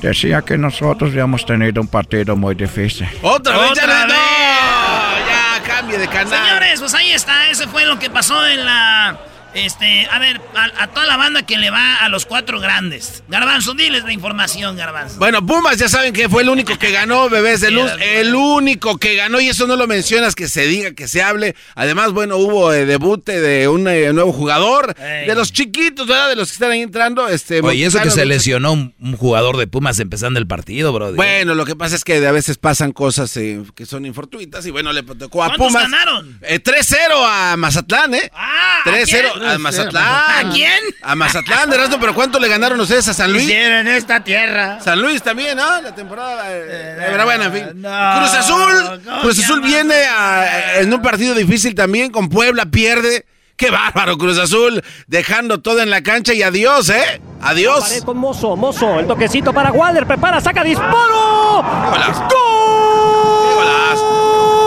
Decía 0.01 0.41
que 0.43 0.57
nosotros 0.57 1.11
habíamos 1.11 1.45
tenido 1.45 1.81
un 1.81 1.87
partido 1.87 2.35
muy 2.35 2.53
difícil. 2.53 3.07
¡Otra 3.23 3.57
vez! 3.57 3.71
¡Otra 3.71 4.05
vez! 4.05 4.13
no! 4.13 5.27
Ya, 5.27 5.63
cambie 5.65 5.97
de 5.97 6.07
canal. 6.07 6.47
Señores, 6.47 6.79
pues 6.79 6.93
ahí 6.93 7.11
está. 7.11 7.49
Ese 7.49 7.67
fue 7.67 7.85
lo 7.85 7.97
que 7.97 8.09
pasó 8.09 8.45
en 8.45 8.63
la. 8.63 9.17
Este, 9.57 10.05
a 10.11 10.19
ver, 10.19 10.39
a, 10.55 10.83
a 10.83 10.87
toda 10.87 11.05
la 11.07 11.17
banda 11.17 11.41
que 11.43 11.57
le 11.57 11.71
va 11.71 11.95
a 11.97 12.09
los 12.09 12.25
cuatro 12.25 12.59
grandes. 12.59 13.23
Garbanzo, 13.27 13.73
diles 13.73 14.03
la 14.03 14.13
información, 14.13 14.75
Garbanzo. 14.75 15.17
Bueno, 15.17 15.43
Pumas 15.45 15.77
ya 15.77 15.89
saben 15.89 16.13
que 16.13 16.29
fue 16.29 16.43
el 16.43 16.49
único 16.49 16.77
que 16.77 16.91
ganó, 16.91 17.27
bebés 17.29 17.61
de 17.61 17.71
luz. 17.71 17.91
El 17.99 18.35
único 18.35 18.97
que 18.97 19.15
ganó, 19.15 19.39
y 19.41 19.49
eso 19.49 19.65
no 19.65 19.75
lo 19.75 19.87
mencionas, 19.87 20.35
que 20.35 20.47
se 20.47 20.67
diga, 20.67 20.91
que 20.91 21.07
se 21.07 21.23
hable. 21.23 21.55
Además, 21.75 22.11
bueno, 22.11 22.37
hubo 22.37 22.71
eh, 22.71 22.85
debute 22.85 23.41
de 23.41 23.67
un 23.67 23.87
eh, 23.87 24.13
nuevo 24.13 24.31
jugador. 24.31 24.93
De 24.95 25.33
los 25.35 25.51
chiquitos, 25.51 26.07
¿verdad? 26.07 26.29
De 26.29 26.35
los 26.35 26.49
que 26.49 26.53
están 26.53 26.71
ahí 26.71 26.81
entrando. 26.81 27.27
Este, 27.27 27.61
Oye, 27.61 27.85
eso 27.85 27.99
que 28.01 28.11
se 28.11 28.25
lesionó 28.25 28.73
un, 28.73 28.93
un 28.99 29.17
jugador 29.17 29.57
de 29.57 29.65
Pumas 29.67 29.99
empezando 29.99 30.39
el 30.39 30.45
partido, 30.47 30.93
bro. 30.93 31.13
Bueno, 31.13 31.55
lo 31.55 31.65
que 31.65 31.75
pasa 31.75 31.95
es 31.95 32.03
que 32.03 32.25
a 32.25 32.31
veces 32.31 32.57
pasan 32.57 32.91
cosas 32.91 33.35
eh, 33.37 33.63
que 33.75 33.85
son 33.87 34.05
infortuitas 34.05 34.65
y 34.67 34.71
bueno, 34.71 34.93
le 34.93 35.01
tocó 35.03 35.43
a 35.43 35.47
¿Cuántos 35.47 35.67
Pumas. 35.67 35.83
ganaron? 35.83 36.39
Eh, 36.43 36.61
3-0 36.61 36.95
a 37.25 37.57
Mazatlán, 37.57 38.13
¿eh? 38.13 38.31
Ah, 38.33 38.81
¿a 38.85 38.89
3-0 38.91 39.05
quién? 39.07 39.46
A 39.55 39.57
Mazatlán. 39.57 40.03
¿A 40.05 40.49
quién? 40.51 40.79
A 41.01 41.15
Mazatlán, 41.15 41.69
de 41.69 41.75
Erasmo, 41.77 41.97
pero 41.99 42.13
¿cuánto 42.13 42.39
le 42.39 42.47
ganaron 42.47 42.79
ustedes 42.79 43.07
a 43.07 43.13
San 43.13 43.31
Luis? 43.31 43.43
Hicieron 43.45 43.87
esta 43.87 44.23
tierra. 44.23 44.79
San 44.81 45.01
Luis 45.01 45.21
también, 45.21 45.57
¿no? 45.57 45.81
La 45.81 45.93
temporada. 45.95 46.43
eh, 46.47 46.95
pero 47.11 47.25
bueno, 47.25 47.43
en 47.45 47.53
fin. 47.53 47.65
no, 47.81 48.15
Cruz 48.19 48.33
Azul. 48.33 49.01
¿cómo 49.05 49.21
Cruz 49.21 49.39
Azul 49.39 49.61
viene 49.61 49.95
a- 50.05 50.79
en 50.79 50.93
un 50.93 51.01
partido 51.01 51.33
difícil 51.35 51.73
también 51.75 52.11
con 52.11 52.29
Puebla, 52.29 52.65
pierde. 52.65 53.25
Qué 53.55 53.71
bárbaro, 53.71 54.19
Cruz 54.19 54.37
Azul, 54.37 54.83
dejando 55.07 55.59
todo 55.61 55.81
en 55.81 55.89
la 55.89 56.03
cancha 56.03 56.31
y 56.33 56.43
adiós, 56.43 56.89
¿eh? 56.89 57.19
Adiós. 57.41 58.03
Con 58.05 58.17
Mozo, 58.17 58.55
Mozo, 58.55 58.99
el 58.99 59.07
toquecito 59.07 59.51
para 59.51 59.71
Waller, 59.71 60.05
prepara, 60.05 60.39
saca, 60.39 60.63
disparo. 60.63 61.63
golazo! 61.89 62.27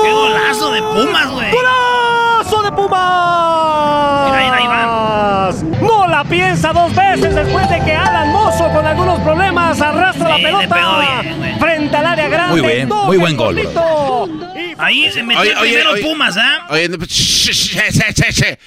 ¡Qué 0.05 0.11
golazo 0.12 0.73
de 0.73 0.82
Pumas, 0.82 1.31
güey! 1.31 1.52
¡Golazo 1.52 2.62
de 2.62 2.73
Pumas! 2.73 4.10
La 6.22 6.28
piensa 6.28 6.72
dos 6.74 6.94
veces 6.94 7.34
después 7.34 7.66
de 7.70 7.80
que 7.82 7.92
Alan 7.92 8.28
Mozo 8.30 8.68
con 8.74 8.84
algunos 8.84 9.20
problemas 9.20 9.80
arrastra 9.80 10.28
la 10.28 10.36
Sí, 10.36 10.42
pelota 10.42 11.20
bien, 11.22 11.59
frente 11.59 11.97
al 11.97 12.06
área 12.06 12.28
grande. 12.28 12.60
Muy 12.60 12.70
bien, 12.70 12.88
Toque 12.90 13.06
muy 13.06 13.16
buen 13.16 13.36
gol. 13.36 13.59
Ahí 14.76 15.10
se 15.10 15.22
metió 15.22 15.40
Oye, 15.40 15.55
oye, 15.56 15.60
primero 15.70 15.92
oye. 15.92 16.02
Pumas, 16.02 16.36
¿ah? 16.36 16.66
Oye, 16.68 16.90
pues, 16.90 17.09
sh- 17.09 17.51
sh- 17.52 17.72
sh- 17.72 17.90
sh- 17.90 18.14
sh- 18.14 18.32
sh- 18.34 18.59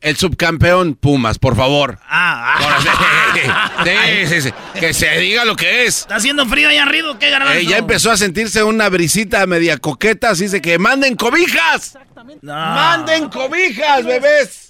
el 0.00 0.16
subcampeón 0.16 0.94
Pumas, 0.94 1.38
por 1.38 1.54
favor. 1.54 1.98
Ah, 2.08 2.56
ah. 2.60 3.84
sí, 3.84 4.26
sí, 4.28 4.40
sí, 4.42 4.50
que 4.80 4.94
se 4.94 5.18
diga 5.18 5.44
lo 5.44 5.54
que 5.54 5.84
es. 5.84 5.98
¿Está 6.00 6.16
haciendo 6.16 6.46
frío 6.46 6.70
allá 6.70 6.84
arriba 6.84 7.18
qué, 7.18 7.28
Garbanzo? 7.28 7.58
Eh, 7.58 7.66
ya 7.66 7.76
empezó 7.76 8.10
a 8.10 8.16
sentirse 8.16 8.62
una 8.62 8.88
brisita 8.88 9.46
media 9.46 9.76
coqueta, 9.76 10.30
así 10.30 10.44
dice 10.44 10.62
que 10.62 10.78
manden 10.78 11.14
cobijas. 11.14 11.98
No. 12.40 12.54
Manden 12.54 13.28
cobijas, 13.28 14.02
bebés. 14.04 14.65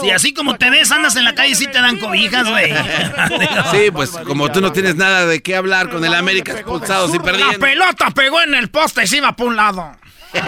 Si 0.00 0.10
así 0.10 0.32
como 0.32 0.56
te 0.56 0.70
ves, 0.70 0.90
andas 0.90 1.16
en 1.16 1.24
la 1.24 1.34
calle 1.34 1.50
y 1.50 1.54
sí 1.54 1.66
te 1.66 1.80
dan 1.80 1.98
cobijas, 1.98 2.48
güey. 2.48 2.72
Sí, 3.72 3.90
pues 3.92 4.10
como 4.10 4.50
tú 4.50 4.60
no 4.60 4.72
tienes 4.72 4.96
nada 4.96 5.26
de 5.26 5.42
qué 5.42 5.54
hablar 5.54 5.90
con 5.90 6.04
el 6.04 6.14
América 6.14 6.52
expulsados 6.52 7.14
y 7.14 7.18
La 7.18 7.22
perdiendo. 7.24 7.58
pelota 7.58 8.10
pegó 8.10 8.40
en 8.40 8.54
el 8.54 8.70
poste 8.70 9.04
y 9.04 9.06
se 9.06 9.18
iba 9.18 9.36
por 9.36 9.48
un 9.48 9.56
lado. 9.56 9.96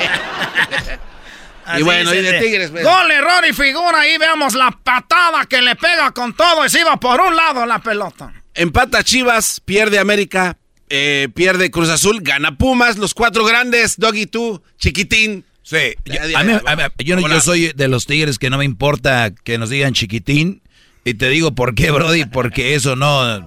Y 1.79 1.83
bueno, 1.83 2.13
y 2.13 2.21
de 2.21 2.41
Tigres, 2.41 2.71
pues. 2.71 2.85
Gol, 2.85 3.11
error 3.11 3.45
y 3.49 3.53
figura. 3.53 4.01
Ahí 4.01 4.19
veamos 4.19 4.55
la 4.55 4.71
patada 4.83 5.47
que 5.47 5.63
le 5.63 5.77
pega 5.77 6.11
con 6.11 6.35
todo 6.35 6.67
y 6.67 6.69
se 6.69 6.81
iba 6.81 6.97
por 6.99 7.21
un 7.21 7.37
lado 7.37 7.65
la 7.67 7.79
pelota. 7.79 8.33
Empata 8.55 9.05
Chivas, 9.05 9.61
pierde 9.61 10.01
América, 10.01 10.59
eh, 10.89 11.29
pierde 11.35 11.71
Cruz 11.71 11.89
Azul, 11.89 12.21
gana 12.21 12.59
Pumas, 12.59 12.99
los 12.99 13.15
cuatro 13.15 13.45
grandes, 13.45 13.97
Doggy 13.97 14.27
tú, 14.27 14.63
chiquitín. 14.77 15.47
Sí, 15.73 15.95
yo, 16.05 16.39
a 16.39 16.45
mí- 16.45 16.53
a 16.67 16.77
mí- 16.77 16.83
yo 17.05 17.19
yo 17.19 17.41
soy 17.41 17.73
de 17.75 17.89
los 17.89 18.05
tigres 18.07 18.39
que 18.39 18.51
no 18.51 18.59
me 18.59 18.65
importa 18.65 19.33
que 19.45 19.57
nos 19.59 19.71
digan 19.71 19.95
chiquitín. 19.95 20.61
Y 21.05 21.15
te 21.15 21.29
digo 21.31 21.55
por 21.55 21.75
qué, 21.75 21.91
Brody, 21.91 22.27
porque 22.27 22.75
eso 22.75 22.95
no, 22.95 23.45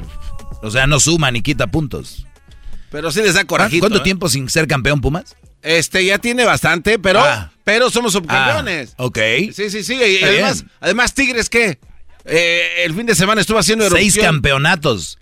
o 0.61 0.71
sea, 0.71 0.87
no 0.87 0.99
suma 0.99 1.31
ni 1.31 1.41
quita 1.41 1.67
puntos. 1.67 2.25
Pero 2.89 3.11
sí 3.11 3.21
les 3.21 3.35
da 3.35 3.45
corajito. 3.45 3.81
¿Cuánto 3.81 3.99
¿eh? 3.99 4.03
tiempo 4.03 4.27
sin 4.27 4.49
ser 4.49 4.67
campeón 4.67 5.01
Pumas? 5.01 5.35
Este 5.61 6.03
ya 6.03 6.17
tiene 6.17 6.43
bastante, 6.45 6.99
pero, 6.99 7.21
Ah. 7.23 7.51
pero 7.63 7.89
somos 7.89 8.13
subcampeones. 8.13 8.95
Ah, 8.97 9.05
ok. 9.05 9.19
Sí, 9.53 9.69
sí, 9.69 9.83
sí. 9.83 9.93
Y 9.95 10.23
además, 10.23 10.65
además, 10.79 11.13
Tigres, 11.13 11.49
¿qué? 11.49 11.79
Eh, 12.25 12.83
el 12.85 12.93
fin 12.95 13.05
de 13.05 13.15
semana 13.15 13.39
estuvo 13.41 13.57
haciendo 13.59 13.85
Seis 13.89 14.15
erupción. 14.15 14.25
campeonatos 14.25 15.17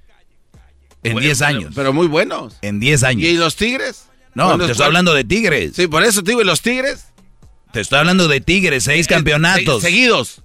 en 1.03 1.13
Bueno, 1.13 1.25
10 1.25 1.39
pero- 1.39 1.47
años. 1.49 1.73
Pero 1.75 1.93
muy 1.93 2.07
buenos. 2.07 2.55
En 2.61 2.79
10 2.79 3.03
años. 3.03 3.23
¿Y 3.27 3.33
los 3.33 3.55
Tigres? 3.55 4.05
No, 4.35 4.57
te 4.57 4.71
estoy 4.71 4.85
hablando 4.85 5.13
de 5.13 5.23
Tigres. 5.23 5.73
Sí, 5.75 5.87
por 5.87 6.03
eso 6.03 6.23
te 6.23 6.31
digo, 6.31 6.41
¿y 6.41 6.45
los 6.45 6.61
Tigres? 6.61 7.05
Te 7.71 7.81
estoy 7.81 7.99
hablando 7.99 8.27
de 8.27 8.41
Tigres, 8.41 8.83
seis 8.83 9.07
campeonatos. 9.07 9.81
se- 9.81 9.87
seguidos. 9.89 10.39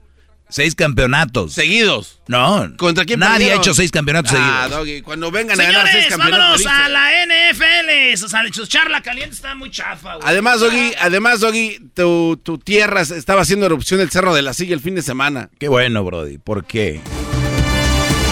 Seis 0.50 0.74
campeonatos. 0.74 1.52
Seguidos. 1.52 2.20
No. 2.26 2.72
¿Contra 2.78 3.04
quién 3.04 3.20
Nadie 3.20 3.32
perdieron? 3.34 3.58
ha 3.58 3.62
hecho 3.62 3.74
seis 3.74 3.90
campeonatos 3.90 4.32
Ah, 4.34 4.62
seguidos. 4.62 4.78
Doggy, 4.78 5.02
cuando 5.02 5.30
vengan 5.30 5.60
a 5.60 5.62
ganar 5.62 5.82
seis 5.88 6.04
Señores, 6.06 6.08
campeonatos. 6.16 6.64
vámonos 6.64 6.84
a 6.84 6.88
la 6.88 7.10
NFL. 7.26 8.16
Su, 8.16 8.28
su 8.54 8.66
charla 8.66 9.02
caliente 9.02 9.34
está 9.34 9.54
muy 9.54 9.70
chafa, 9.70 10.14
güey. 10.14 10.26
Además, 10.26 10.60
Doggy, 10.60 10.92
además, 10.98 11.40
Doggy, 11.40 11.78
tu, 11.94 12.40
tu 12.42 12.56
tierra 12.56 13.02
estaba 13.02 13.42
haciendo 13.42 13.66
erupción 13.66 14.00
el 14.00 14.08
Cerro 14.10 14.34
de 14.34 14.40
la 14.40 14.54
Silla 14.54 14.72
el 14.72 14.80
fin 14.80 14.94
de 14.94 15.02
semana. 15.02 15.50
Qué 15.58 15.68
bueno, 15.68 16.02
Brody. 16.02 16.38
¿Por 16.38 16.64
qué? 16.64 17.02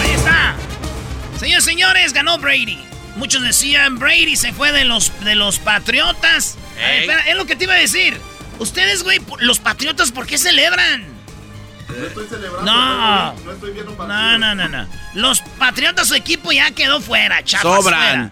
Ahí 0.01 0.11
está. 0.15 0.55
Señores, 1.39 1.63
señores, 1.65 2.13
ganó 2.13 2.39
Brady. 2.39 2.79
Muchos 3.17 3.41
decían, 3.41 3.99
Brady 3.99 4.35
se 4.35 4.53
fue 4.53 4.71
de 4.71 4.85
los, 4.85 5.11
de 5.25 5.35
los 5.35 5.59
Patriotas. 5.59 6.57
A 6.77 6.79
ver, 6.79 6.91
Ey. 6.91 6.99
espera, 7.01 7.21
es 7.29 7.35
lo 7.35 7.45
que 7.45 7.55
te 7.55 7.63
iba 7.65 7.73
a 7.73 7.77
decir. 7.77 8.19
Ustedes, 8.59 9.03
güey, 9.03 9.19
los 9.39 9.59
Patriotas, 9.59 10.11
¿por 10.11 10.25
qué 10.27 10.37
celebran? 10.37 11.05
No 11.87 12.05
estoy 12.05 12.27
celebrando. 12.27 12.71
No. 12.71 13.33
No 13.33 13.51
estoy 13.51 13.71
viendo 13.71 13.95
partidos. 13.95 14.21
No, 14.21 14.37
no, 14.37 14.55
no, 14.55 14.67
no. 14.69 14.87
Los 15.15 15.41
Patriotas, 15.57 16.07
su 16.07 16.15
equipo 16.15 16.51
ya 16.51 16.71
quedó 16.71 17.01
fuera, 17.01 17.43
chapas. 17.43 17.63
Sobran. 17.63 18.31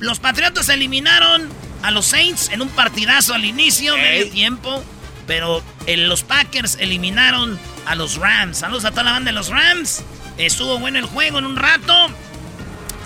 Los 0.00 0.18
Patriotas 0.18 0.68
eliminaron 0.68 1.48
a 1.82 1.90
los 1.90 2.06
Saints 2.06 2.50
en 2.50 2.60
un 2.60 2.68
partidazo 2.68 3.34
al 3.34 3.44
inicio, 3.44 3.96
medio 3.96 4.30
tiempo. 4.30 4.84
Pero 5.26 5.62
los 5.86 6.22
Packers 6.24 6.76
eliminaron 6.80 7.58
a 7.86 7.94
los 7.94 8.16
Rams. 8.16 8.58
Saludos 8.58 8.84
a 8.84 8.90
toda 8.90 9.04
la 9.04 9.12
banda 9.12 9.30
de 9.30 9.36
los 9.36 9.48
Rams. 9.48 10.02
Estuvo 10.36 10.78
bueno 10.78 10.98
el 10.98 11.06
juego 11.06 11.38
en 11.38 11.46
un 11.46 11.56
rato. 11.56 12.08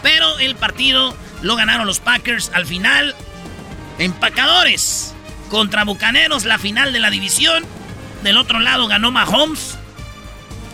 Pero 0.06 0.38
el 0.38 0.54
partido 0.54 1.16
lo 1.42 1.56
ganaron 1.56 1.84
los 1.84 1.98
Packers 1.98 2.52
al 2.54 2.64
final. 2.64 3.12
Empacadores 3.98 5.16
contra 5.50 5.82
Bucaneros, 5.82 6.44
la 6.44 6.60
final 6.60 6.92
de 6.92 7.00
la 7.00 7.10
división. 7.10 7.64
Del 8.22 8.36
otro 8.36 8.60
lado 8.60 8.86
ganó 8.86 9.10
Mahomes. 9.10 9.76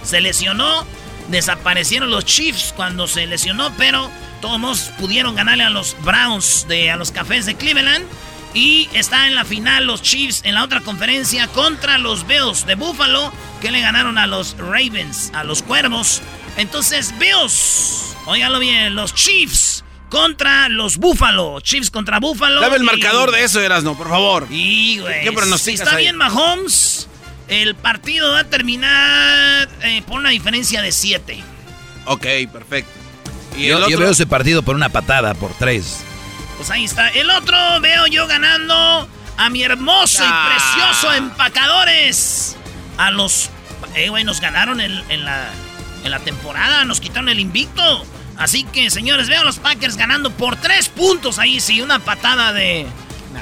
Se 0.02 0.20
lesionó. 0.20 0.86
Desaparecieron 1.28 2.10
los 2.10 2.26
Chiefs 2.26 2.74
cuando 2.76 3.06
se 3.06 3.26
lesionó, 3.26 3.72
pero 3.78 4.10
todos 4.42 4.90
pudieron 4.98 5.34
ganarle 5.34 5.64
a 5.64 5.70
los 5.70 5.96
Browns, 6.02 6.66
de, 6.68 6.90
a 6.90 6.96
los 6.96 7.10
Cafés 7.10 7.46
de 7.46 7.54
Cleveland. 7.54 8.04
Y 8.52 8.90
está 8.92 9.28
en 9.28 9.34
la 9.34 9.46
final 9.46 9.86
los 9.86 10.02
Chiefs 10.02 10.42
en 10.44 10.56
la 10.56 10.62
otra 10.62 10.82
conferencia 10.82 11.46
contra 11.46 11.96
los 11.96 12.26
Bills 12.26 12.66
de 12.66 12.74
Buffalo, 12.74 13.32
que 13.62 13.70
le 13.70 13.80
ganaron 13.80 14.18
a 14.18 14.26
los 14.26 14.58
Ravens, 14.58 15.30
a 15.32 15.42
los 15.42 15.62
Cuervos. 15.62 16.20
Entonces, 16.56 17.14
Bills, 17.18 18.14
óigalo 18.26 18.58
bien, 18.58 18.94
los 18.94 19.14
Chiefs 19.14 19.84
contra 20.10 20.68
los 20.68 20.98
Buffalo. 20.98 21.60
Chiefs 21.60 21.90
contra 21.90 22.20
Buffalo. 22.20 22.60
Dame 22.60 22.76
el 22.76 22.82
y- 22.82 22.86
marcador 22.86 23.30
de 23.30 23.44
eso, 23.44 23.60
Erasno, 23.60 23.96
por 23.96 24.08
favor. 24.08 24.46
y, 24.50 24.98
güey. 24.98 25.22
¿Qué 25.24 25.32
pronosticas 25.32 25.80
Si 25.80 25.82
está 25.84 25.96
ahí? 25.96 26.04
bien 26.04 26.16
Mahomes, 26.16 27.08
el 27.48 27.74
partido 27.74 28.32
va 28.32 28.40
a 28.40 28.44
terminar 28.44 29.68
eh, 29.82 30.02
por 30.06 30.18
una 30.20 30.30
diferencia 30.30 30.82
de 30.82 30.92
7. 30.92 31.42
Ok, 32.06 32.26
perfecto. 32.52 32.90
¿Y 33.56 33.66
Yo, 33.68 33.78
veo 33.98 34.10
ese 34.10 34.26
partido 34.26 34.62
por 34.62 34.74
una 34.76 34.88
patada, 34.88 35.34
por 35.34 35.52
tres. 35.54 36.00
Pues 36.56 36.70
ahí 36.70 36.84
está. 36.84 37.08
El 37.10 37.28
otro 37.30 37.56
veo 37.80 38.06
yo 38.06 38.26
ganando 38.26 39.08
a 39.36 39.50
mi 39.50 39.62
hermoso 39.62 40.22
Ah. 40.26 40.48
y 40.48 40.54
precioso 40.54 41.12
empacadores. 41.14 42.56
a 42.98 43.10
los... 43.10 43.50
Eh, 43.94 44.08
güey, 44.10 44.22
nos 44.24 44.40
ganaron 44.40 44.80
en, 44.80 45.02
en, 45.10 45.24
la, 45.24 45.50
en 46.04 46.10
la 46.10 46.20
temporada, 46.20 46.84
nos 46.84 47.00
quitaron 47.00 47.28
el 47.28 47.40
invicto. 47.40 48.04
Así 48.36 48.64
que, 48.64 48.90
señores, 48.90 49.28
veo 49.28 49.40
a 49.40 49.44
los 49.44 49.58
Packers 49.58 49.96
ganando 49.96 50.30
por 50.30 50.56
tres 50.56 50.88
puntos 50.88 51.38
ahí, 51.38 51.60
sí, 51.60 51.80
una 51.80 51.98
patada 51.98 52.52
de, 52.52 52.86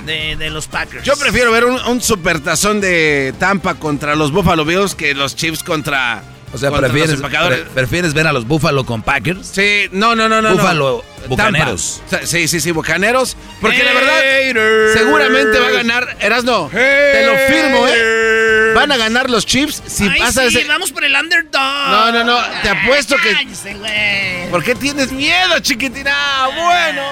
de, 0.04 0.50
los 0.50 0.66
Packers. 0.66 1.04
Yo 1.04 1.16
prefiero 1.16 1.52
ver 1.52 1.64
un, 1.64 1.80
un 1.80 2.00
supertazón 2.00 2.80
de 2.80 3.34
Tampa 3.38 3.74
contra 3.74 4.14
los 4.14 4.32
Buffalo 4.32 4.64
Bills 4.64 4.94
que 4.94 5.14
los 5.14 5.36
Chiefs 5.36 5.62
contra... 5.62 6.22
O 6.52 6.58
sea, 6.58 6.70
prefieres, 6.72 7.20
pre- 7.20 7.56
prefieres 7.74 8.12
ver 8.12 8.26
a 8.26 8.32
los 8.32 8.44
Buffalo 8.46 8.84
con 8.84 9.02
Packers. 9.02 9.46
Sí, 9.46 9.88
no, 9.92 10.16
no, 10.16 10.28
no, 10.28 10.42
no. 10.42 10.52
Buffalo 10.54 11.04
no. 11.22 11.28
Bucaneros. 11.28 12.02
Tampa. 12.10 12.26
Sí, 12.26 12.48
sí, 12.48 12.60
sí, 12.60 12.72
Bucaneros. 12.72 13.36
Porque 13.60 13.84
la 13.84 13.92
verdad, 13.92 14.92
seguramente 14.94 15.58
va 15.60 15.68
a 15.68 15.70
ganar. 15.70 16.16
Erasno, 16.20 16.68
te 16.72 17.26
lo 17.26 17.32
firmo, 17.54 17.86
¿eh? 17.86 18.72
Van 18.74 18.90
a 18.90 18.96
ganar 18.96 19.30
los 19.30 19.46
Chiefs 19.46 19.82
si 19.86 20.08
Ay, 20.08 20.18
pasa 20.20 20.48
sí, 20.48 20.58
ese. 20.58 20.68
vamos 20.68 20.90
por 20.92 21.04
el 21.04 21.14
underdog. 21.14 21.52
No, 21.60 22.12
no, 22.12 22.24
no, 22.24 22.38
te 22.62 22.68
apuesto 22.68 23.16
que- 23.16 23.32
Cállese, 23.32 23.74
güey. 23.74 24.48
¿Por 24.50 24.62
qué 24.64 24.74
tienes 24.74 25.12
miedo, 25.12 25.58
chiquitina? 25.60 26.14
Bueno. 26.54 27.02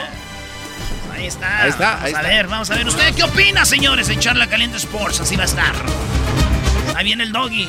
Ahí 1.14 1.26
está. 1.26 1.62
Ahí 1.62 1.70
está, 1.70 1.84
Vamos 1.90 2.04
ahí 2.04 2.12
a 2.14 2.16
está. 2.16 2.28
ver, 2.28 2.46
vamos 2.46 2.70
a 2.70 2.74
ver. 2.76 2.86
¿Usted 2.88 3.14
qué 3.14 3.22
opina, 3.24 3.64
señores, 3.64 4.08
en 4.08 4.20
Charla 4.20 4.46
Caliente 4.48 4.76
Sports? 4.78 5.20
Así 5.20 5.36
va 5.36 5.42
a 5.42 5.46
estar. 5.46 5.72
Ahí 6.96 7.04
viene 7.04 7.24
el 7.24 7.32
doggy. 7.32 7.68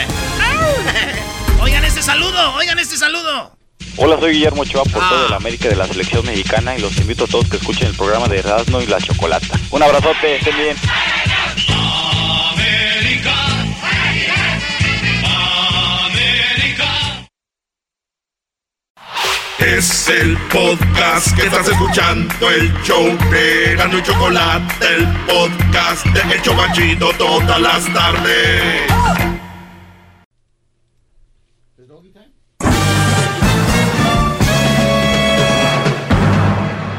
Oigan 1.60 1.84
este 1.84 2.02
saludo, 2.02 2.54
oigan 2.54 2.78
este 2.78 2.96
saludo. 2.96 3.56
Hola, 3.96 4.18
soy 4.18 4.32
Guillermo 4.32 4.62
Ochoa, 4.62 4.82
portero 4.84 5.04
Ah. 5.20 5.22
de 5.24 5.28
la 5.30 5.36
América 5.36 5.68
de 5.68 5.76
la 5.76 5.86
Selección 5.86 6.24
Mexicana 6.26 6.76
y 6.76 6.80
los 6.80 6.96
invito 6.98 7.24
a 7.24 7.26
todos 7.28 7.48
que 7.48 7.56
escuchen 7.58 7.88
el 7.88 7.94
programa 7.94 8.26
de 8.28 8.38
Erasmo 8.38 8.80
y 8.80 8.86
la 8.86 8.98
Chocolata. 9.00 9.58
Un 9.70 9.82
abrazote, 9.82 10.36
estén 10.36 10.56
bien. 10.56 10.76
Es 19.58 20.08
el 20.08 20.36
podcast 20.52 21.36
que 21.36 21.42
estás 21.46 21.68
escuchando, 21.68 22.50
el 22.50 22.72
show 22.82 23.16
de 23.30 23.76
Gano 23.76 23.98
y 23.98 24.02
Chocolate, 24.02 24.86
el 24.96 25.06
podcast 25.26 26.04
de 26.06 26.34
El 26.34 26.42
Chobachito 26.42 27.12
todas 27.16 27.60
las 27.60 27.84
tardes. 27.92 29.41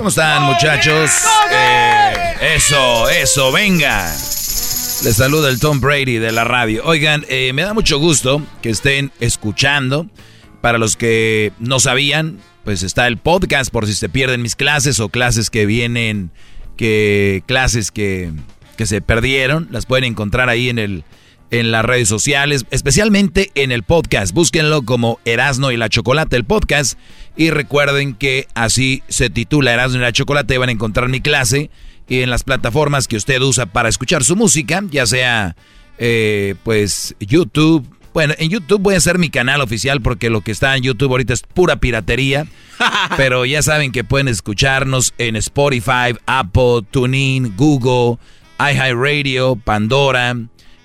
¿Cómo 0.00 0.08
están, 0.08 0.44
muchachos? 0.44 1.10
Eh, 1.52 2.14
eso, 2.56 3.10
eso, 3.10 3.52
venga. 3.52 4.06
Les 5.04 5.14
saluda 5.14 5.50
el 5.50 5.60
Tom 5.60 5.78
Brady 5.78 6.16
de 6.16 6.32
la 6.32 6.44
radio. 6.44 6.82
Oigan, 6.86 7.26
eh, 7.28 7.52
me 7.52 7.60
da 7.60 7.74
mucho 7.74 7.98
gusto 7.98 8.40
que 8.62 8.70
estén 8.70 9.12
escuchando. 9.20 10.06
Para 10.62 10.78
los 10.78 10.96
que 10.96 11.52
no 11.58 11.80
sabían, 11.80 12.38
pues 12.64 12.82
está 12.82 13.06
el 13.08 13.18
podcast 13.18 13.70
por 13.70 13.86
si 13.86 13.92
se 13.92 14.08
pierden 14.08 14.40
mis 14.40 14.56
clases 14.56 15.00
o 15.00 15.10
clases 15.10 15.50
que 15.50 15.66
vienen, 15.66 16.30
que 16.78 17.42
clases 17.44 17.90
que, 17.90 18.32
que 18.78 18.86
se 18.86 19.02
perdieron, 19.02 19.68
las 19.70 19.84
pueden 19.84 20.04
encontrar 20.04 20.48
ahí 20.48 20.70
en 20.70 20.78
el 20.78 21.04
en 21.50 21.70
las 21.70 21.84
redes 21.84 22.08
sociales, 22.08 22.64
especialmente 22.70 23.50
en 23.54 23.72
el 23.72 23.82
podcast. 23.82 24.32
Búsquenlo 24.32 24.82
como 24.82 25.18
Erasno 25.24 25.72
y 25.72 25.76
la 25.76 25.88
Chocolate, 25.88 26.36
el 26.36 26.44
podcast. 26.44 26.98
Y 27.36 27.50
recuerden 27.50 28.14
que 28.14 28.46
así 28.54 29.02
se 29.08 29.30
titula 29.30 29.72
Erasno 29.72 29.98
y 29.98 30.02
la 30.02 30.12
Chocolate. 30.12 30.58
Van 30.58 30.68
a 30.68 30.72
encontrar 30.72 31.08
mi 31.08 31.20
clase 31.20 31.70
y 32.08 32.22
en 32.22 32.30
las 32.30 32.44
plataformas 32.44 33.08
que 33.08 33.16
usted 33.16 33.40
usa 33.40 33.66
para 33.66 33.88
escuchar 33.88 34.24
su 34.24 34.36
música, 34.36 34.82
ya 34.90 35.06
sea 35.06 35.56
eh, 35.98 36.54
pues 36.64 37.14
YouTube. 37.20 37.86
Bueno, 38.12 38.34
en 38.38 38.50
YouTube 38.50 38.80
voy 38.80 38.94
a 38.94 38.98
hacer 38.98 39.18
mi 39.18 39.30
canal 39.30 39.60
oficial 39.60 40.00
porque 40.00 40.30
lo 40.30 40.40
que 40.40 40.50
está 40.50 40.76
en 40.76 40.82
YouTube 40.82 41.10
ahorita 41.10 41.32
es 41.32 41.42
pura 41.42 41.76
piratería. 41.76 42.46
pero 43.16 43.44
ya 43.44 43.62
saben 43.62 43.92
que 43.92 44.04
pueden 44.04 44.28
escucharnos 44.28 45.14
en 45.18 45.36
Spotify, 45.36 46.16
Apple, 46.26 46.82
TuneIn, 46.90 47.54
Google, 47.56 48.18
iHeartRadio, 48.58 49.56
Pandora. 49.56 50.36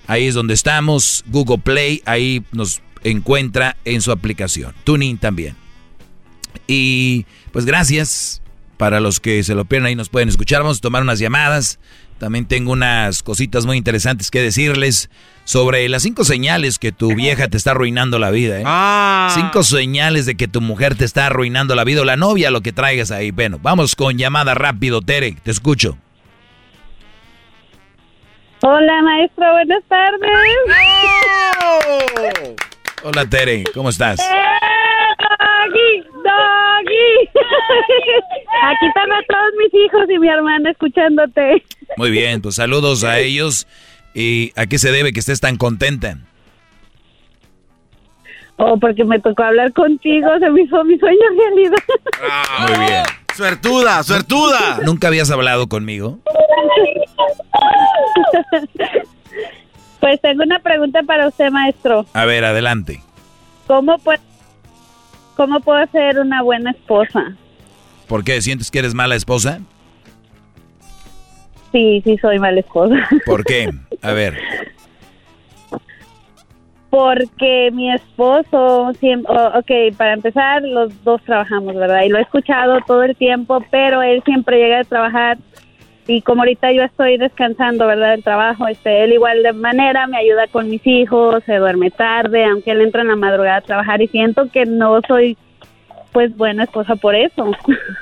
Ahí 0.06 0.26
es 0.26 0.34
donde 0.34 0.54
estamos. 0.54 1.24
Google 1.28 1.58
Play, 1.58 2.02
ahí 2.06 2.44
nos 2.52 2.80
encuentra 3.02 3.76
en 3.84 4.00
su 4.00 4.12
aplicación. 4.12 4.74
TuneIn 4.84 5.18
también. 5.18 5.56
Y 6.66 7.26
pues 7.52 7.64
gracias 7.64 8.42
para 8.76 9.00
los 9.00 9.20
que 9.20 9.42
se 9.42 9.54
lo 9.54 9.64
pierden 9.64 9.86
ahí 9.86 9.94
nos 9.94 10.08
pueden 10.08 10.28
escuchar. 10.28 10.62
Vamos 10.62 10.78
a 10.78 10.80
tomar 10.80 11.02
unas 11.02 11.18
llamadas. 11.18 11.78
También 12.18 12.46
tengo 12.46 12.72
unas 12.72 13.22
cositas 13.22 13.66
muy 13.66 13.76
interesantes 13.76 14.30
que 14.30 14.40
decirles 14.40 15.10
sobre 15.44 15.86
las 15.88 16.02
cinco 16.02 16.24
señales 16.24 16.78
que 16.78 16.90
tu 16.90 17.14
vieja 17.14 17.48
te 17.48 17.58
está 17.58 17.72
arruinando 17.72 18.18
la 18.18 18.30
vida. 18.30 18.60
¿eh? 18.60 18.64
Cinco 19.34 19.62
señales 19.62 20.24
de 20.24 20.34
que 20.34 20.48
tu 20.48 20.62
mujer 20.62 20.94
te 20.94 21.04
está 21.04 21.26
arruinando 21.26 21.74
la 21.74 21.84
vida 21.84 22.00
o 22.00 22.04
la 22.04 22.16
novia, 22.16 22.50
lo 22.50 22.62
que 22.62 22.72
traigas 22.72 23.10
ahí. 23.10 23.32
Bueno, 23.32 23.58
vamos 23.62 23.94
con 23.94 24.16
llamada 24.16 24.54
rápido, 24.54 25.02
Tere. 25.02 25.36
Te 25.42 25.50
escucho. 25.50 25.98
Hola, 28.62 29.02
maestro, 29.02 29.52
buenas 29.52 29.82
tardes. 29.84 30.30
Hola, 33.02 33.26
Tere. 33.26 33.64
¿Cómo 33.74 33.90
estás? 33.90 34.18
Doggy, 34.18 36.02
doggy. 36.24 37.28
Aquí 38.62 38.86
están 38.86 39.12
a 39.12 39.22
todos 39.28 39.52
mis 39.58 39.74
hijos 39.74 40.08
y 40.08 40.18
mi 40.18 40.28
hermana 40.28 40.70
escuchándote. 40.70 41.62
Muy 41.96 42.10
bien, 42.10 42.40
pues 42.40 42.54
saludos 42.54 43.04
a 43.04 43.18
ellos. 43.18 43.66
¿Y 44.14 44.52
a 44.56 44.66
qué 44.66 44.78
se 44.78 44.90
debe 44.90 45.12
que 45.12 45.20
estés 45.20 45.40
tan 45.40 45.56
contenta? 45.56 46.16
Oh, 48.56 48.78
porque 48.78 49.04
me 49.04 49.20
tocó 49.20 49.42
hablar 49.42 49.70
contigo, 49.74 50.28
se 50.38 50.48
me 50.48 50.62
hizo 50.62 50.82
mi 50.84 50.98
sueño 50.98 51.20
realidad. 51.36 51.76
Muy 52.60 52.86
bien. 52.86 53.25
Suertuda, 53.36 54.02
suertuda. 54.02 54.78
¿Nunca 54.84 55.08
habías 55.08 55.30
hablado 55.30 55.68
conmigo? 55.68 56.18
Pues 60.00 60.20
tengo 60.22 60.42
una 60.42 60.58
pregunta 60.60 61.02
para 61.02 61.28
usted, 61.28 61.50
maestro. 61.50 62.06
A 62.14 62.24
ver, 62.24 62.44
adelante. 62.44 63.02
¿Cómo 63.66 63.98
puedo, 63.98 64.20
cómo 65.36 65.60
puedo 65.60 65.86
ser 65.88 66.18
una 66.18 66.42
buena 66.42 66.70
esposa? 66.70 67.36
¿Por 68.08 68.24
qué? 68.24 68.40
¿Sientes 68.40 68.70
que 68.70 68.78
eres 68.78 68.94
mala 68.94 69.16
esposa? 69.16 69.60
Sí, 71.72 72.00
sí, 72.04 72.16
soy 72.18 72.38
mala 72.38 72.60
esposa. 72.60 72.96
¿Por 73.26 73.44
qué? 73.44 73.70
A 74.00 74.12
ver. 74.12 74.38
Porque 76.90 77.70
mi 77.72 77.92
esposo, 77.92 78.92
siempre, 79.00 79.34
ok, 79.34 79.96
para 79.96 80.12
empezar, 80.14 80.62
los 80.62 80.92
dos 81.04 81.20
trabajamos, 81.22 81.74
¿verdad? 81.74 82.02
Y 82.04 82.08
lo 82.08 82.18
he 82.18 82.22
escuchado 82.22 82.78
todo 82.86 83.02
el 83.02 83.16
tiempo, 83.16 83.62
pero 83.70 84.02
él 84.02 84.22
siempre 84.24 84.58
llega 84.58 84.80
a 84.80 84.84
trabajar 84.84 85.38
y 86.08 86.22
como 86.22 86.42
ahorita 86.42 86.70
yo 86.72 86.82
estoy 86.84 87.16
descansando, 87.18 87.86
¿verdad? 87.88 88.12
Del 88.12 88.22
trabajo, 88.22 88.68
este, 88.68 89.02
él 89.02 89.12
igual 89.12 89.42
de 89.42 89.52
manera 89.52 90.06
me 90.06 90.16
ayuda 90.18 90.46
con 90.46 90.70
mis 90.70 90.86
hijos, 90.86 91.42
se 91.44 91.56
duerme 91.56 91.90
tarde, 91.90 92.44
aunque 92.44 92.70
él 92.70 92.80
entra 92.82 93.02
en 93.02 93.08
la 93.08 93.16
madrugada 93.16 93.56
a 93.56 93.62
trabajar 93.62 94.00
y 94.00 94.06
siento 94.06 94.48
que 94.52 94.64
no 94.66 95.00
soy, 95.08 95.36
pues, 96.12 96.36
buena 96.36 96.62
esposa 96.64 96.94
por 96.94 97.16
eso. 97.16 97.50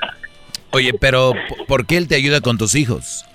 Oye, 0.71 0.93
pero 0.93 1.31
¿p- 1.33 1.65
¿por 1.67 1.85
qué 1.87 1.97
él 1.97 2.07
te 2.07 2.15
ayuda 2.15 2.41
con 2.41 2.57
tus 2.59 2.75
hijos? 2.75 3.25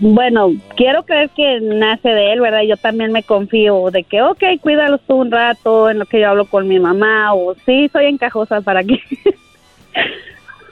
Bueno, 0.00 0.54
quiero 0.76 1.02
creer 1.02 1.28
que 1.30 1.60
nace 1.60 2.08
de 2.08 2.32
él, 2.32 2.40
¿verdad? 2.40 2.62
Yo 2.66 2.78
también 2.78 3.12
me 3.12 3.22
confío 3.22 3.90
de 3.90 4.02
que, 4.02 4.22
ok, 4.22 4.42
cuídalos 4.62 5.02
tú 5.06 5.16
un 5.16 5.30
rato 5.30 5.90
en 5.90 5.98
lo 5.98 6.06
que 6.06 6.20
yo 6.20 6.30
hablo 6.30 6.46
con 6.46 6.66
mi 6.66 6.80
mamá, 6.80 7.34
o 7.34 7.54
sí, 7.66 7.88
soy 7.92 8.06
encajosa 8.06 8.62
para 8.62 8.82
que... 8.82 8.98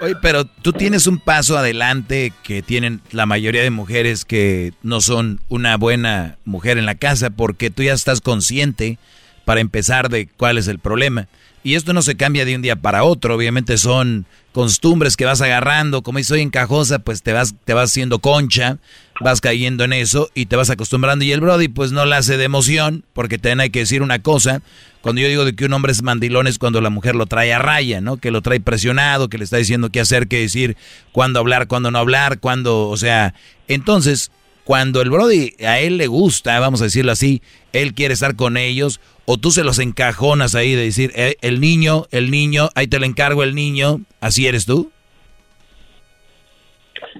Oye, 0.00 0.14
pero 0.22 0.44
tú 0.44 0.72
tienes 0.72 1.06
un 1.06 1.18
paso 1.18 1.59
adelante 1.59 2.32
que 2.42 2.62
tienen 2.62 3.02
la 3.10 3.26
mayoría 3.26 3.62
de 3.62 3.70
mujeres 3.70 4.24
que 4.24 4.72
no 4.82 5.00
son 5.00 5.40
una 5.48 5.76
buena 5.76 6.36
mujer 6.44 6.78
en 6.78 6.86
la 6.86 6.94
casa 6.94 7.30
porque 7.30 7.68
tú 7.68 7.82
ya 7.82 7.94
estás 7.94 8.20
consciente 8.20 8.98
para 9.44 9.60
empezar 9.60 10.09
de 10.09 10.28
cuál 10.28 10.56
es 10.56 10.68
el 10.68 10.78
problema. 10.78 11.26
Y 11.64 11.74
esto 11.74 11.92
no 11.92 12.02
se 12.02 12.16
cambia 12.16 12.44
de 12.44 12.55
un 12.55 12.62
día 12.62 12.76
para 12.76 13.02
otro, 13.02 13.34
obviamente 13.34 13.76
son 13.76 14.24
costumbres 14.52 15.16
que 15.16 15.24
vas 15.24 15.40
agarrando, 15.40 16.02
como 16.02 16.22
soy 16.22 16.42
encajosa, 16.42 17.00
pues 17.00 17.22
te 17.22 17.32
vas 17.32 17.55
te 17.64 17.74
vas 17.74 17.90
haciendo 17.90 18.20
concha 18.20 18.78
vas 19.20 19.40
cayendo 19.40 19.85
en 19.85 19.93
eso 19.93 20.31
y 20.35 20.47
te 20.47 20.57
vas 20.57 20.70
acostumbrando. 20.70 21.24
Y 21.24 21.32
el 21.32 21.40
Brody 21.40 21.69
pues 21.69 21.93
no 21.93 22.05
la 22.05 22.19
hace 22.19 22.36
de 22.36 22.45
emoción, 22.45 23.05
porque 23.12 23.39
también 23.39 23.61
hay 23.61 23.70
que 23.70 23.81
decir 23.81 24.03
una 24.03 24.20
cosa. 24.20 24.62
Cuando 25.01 25.20
yo 25.20 25.28
digo 25.28 25.45
de 25.45 25.55
que 25.55 25.65
un 25.65 25.73
hombre 25.73 25.93
es 25.93 26.03
mandilón 26.03 26.47
es 26.47 26.59
cuando 26.59 26.81
la 26.81 26.90
mujer 26.90 27.15
lo 27.15 27.27
trae 27.27 27.53
a 27.53 27.59
raya, 27.59 28.01
¿no? 28.01 28.16
Que 28.16 28.31
lo 28.31 28.43
trae 28.43 28.61
presionado, 28.61 29.28
que 29.28 29.39
le 29.39 29.45
está 29.45 29.57
diciendo 29.57 29.90
qué 29.90 30.01
hacer, 30.01 30.28
qué 30.28 30.40
decir, 30.40 30.77
cuándo 31.12 31.39
hablar, 31.40 31.69
cuándo 31.69 31.90
no 31.90 31.99
hablar, 31.99 32.40
cuándo, 32.40 32.89
o 32.89 32.97
sea, 32.97 33.35
entonces 33.69 34.31
cuando 34.65 35.01
el 35.01 35.09
Brody 35.09 35.55
a 35.65 35.81
él 35.81 35.97
le 35.97 36.09
gusta, 36.09 36.61
vamos 36.61 36.82
a 36.82 36.85
decirlo 36.85 37.11
así, 37.11 37.40
él 37.73 37.95
quiere 37.95 38.12
estar 38.12 38.36
con 38.36 38.59
ellos, 38.59 39.01
o 39.24 39.39
tú 39.39 39.51
se 39.51 39.65
los 39.65 39.78
encajonas 39.78 40.55
ahí 40.55 40.74
de 40.74 40.82
decir, 40.82 41.11
eh, 41.15 41.36
el 41.40 41.59
niño, 41.61 42.07
el 42.11 42.31
niño, 42.31 42.69
ahí 42.74 42.86
te 42.86 42.99
lo 42.99 43.07
encargo 43.07 43.43
el 43.43 43.55
niño, 43.55 44.03
¿así 44.20 44.47
eres 44.47 44.66
tú? 44.66 44.93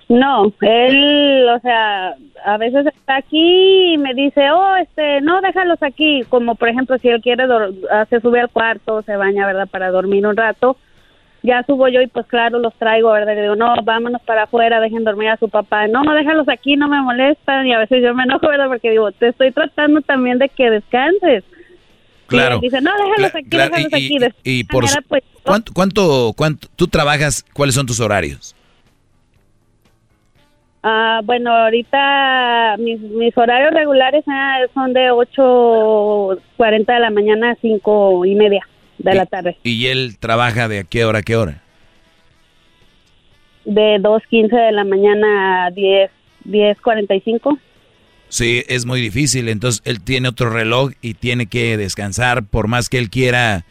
No, 0.09 0.53
él, 0.61 1.49
o 1.49 1.59
sea, 1.61 2.15
a 2.45 2.57
veces 2.57 2.87
está 2.87 3.17
aquí 3.17 3.95
y 3.95 3.99
me 3.99 4.15
dice, 4.15 4.51
oh, 4.51 4.77
este, 4.77 5.21
no, 5.21 5.41
déjalos 5.41 5.83
aquí. 5.83 6.23
Como 6.29 6.55
por 6.55 6.69
ejemplo, 6.69 6.99
si 6.99 7.09
él 7.09 7.21
quiere, 7.21 7.45
se 8.09 8.21
sube 8.21 8.41
al 8.41 8.51
cuarto, 8.51 9.03
se 9.03 9.17
baña, 9.17 9.47
¿verdad? 9.47 9.69
Para 9.69 9.91
dormir 9.91 10.27
un 10.27 10.37
rato. 10.37 10.77
Ya 11.43 11.63
subo 11.63 11.89
yo 11.89 12.01
y 12.01 12.09
pues 12.09 12.27
claro, 12.27 12.59
los 12.59 12.75
traigo, 12.75 13.13
¿verdad? 13.13 13.37
Y 13.37 13.43
digo, 13.43 13.57
no, 13.57 13.75
vámonos 13.85 14.21
para 14.23 14.45
afuera, 14.45 14.81
dejen 14.81 15.05
dormir 15.05 15.29
a 15.29 15.37
su 15.37 15.49
papá. 15.49 15.87
No, 15.87 16.03
no, 16.03 16.15
déjalos 16.15 16.49
aquí, 16.49 16.77
no 16.77 16.89
me 16.89 17.01
molestan. 17.01 17.67
Y 17.67 17.73
a 17.73 17.79
veces 17.79 18.03
yo 18.03 18.15
me 18.15 18.25
enojo, 18.25 18.49
¿verdad? 18.49 18.67
Porque 18.67 18.91
digo, 18.91 19.13
te 19.13 19.29
estoy 19.29 19.53
tratando 19.53 20.01
también 20.01 20.39
de 20.39 20.49
que 20.49 20.71
descanses. 20.71 21.45
Claro. 22.27 22.57
Y 22.57 22.61
dice, 22.63 22.81
no, 22.81 22.91
déjalos 22.93 23.35
aquí, 23.35 23.57
déjalos 23.57 23.93
aquí. 23.93 24.19
Y, 24.43 24.65
por, 24.65 24.85
pues, 25.09 25.25
¿cuánto, 25.43 25.73
cuánto, 25.73 26.33
cuánto, 26.37 26.69
tú 26.77 26.89
trabajas, 26.89 27.45
cuáles 27.55 27.75
son 27.75 27.87
tus 27.87 28.01
horarios? 28.01 28.55
Ah, 30.83 31.21
bueno, 31.25 31.51
ahorita 31.51 32.77
mis, 32.79 33.01
mis 33.01 33.37
horarios 33.37 33.73
regulares 33.73 34.25
ah, 34.29 34.61
son 34.75 34.93
de 34.93 35.11
8.40 35.11 36.87
de 36.87 37.01
la 37.01 37.11
mañana 37.11 37.53
a 37.53 37.57
5 37.61 38.25
y 38.25 38.35
media 38.35 38.67
de 38.99 39.15
la 39.15 39.27
tarde. 39.27 39.57
¿Y 39.65 39.87
él 39.87 40.17
trabaja 40.19 40.69
de 40.69 40.81
a 40.81 40.85
qué 40.85 41.05
hora 41.05 41.21
a 41.21 41.23
qué 41.23 41.37
hora? 41.37 41.63
De 43.65 43.99
2.15 43.99 44.67
de 44.67 44.73
la 44.73 44.85
mañana 44.85 45.67
a 45.67 45.71
10, 45.71 46.11
10.45. 46.47 47.59
Sí, 48.29 48.63
es 48.69 48.87
muy 48.87 49.01
difícil. 49.01 49.49
Entonces 49.49 49.83
él 49.85 50.01
tiene 50.01 50.29
otro 50.29 50.51
reloj 50.51 50.93
y 51.03 51.15
tiene 51.15 51.47
que 51.47 51.77
descansar. 51.77 52.45
Por 52.45 52.69
más 52.69 52.89
que 52.89 52.99
él 52.99 53.11
quiera 53.11 53.65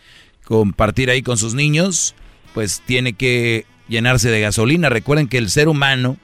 compartir 0.44 1.10
ahí 1.10 1.22
con 1.22 1.38
sus 1.38 1.54
niños, 1.54 2.16
pues 2.54 2.82
tiene 2.86 3.14
que 3.14 3.66
llenarse 3.88 4.30
de 4.30 4.42
gasolina. 4.42 4.90
Recuerden 4.90 5.28
que 5.28 5.38
el 5.38 5.50
ser 5.50 5.68
humano 5.68 6.18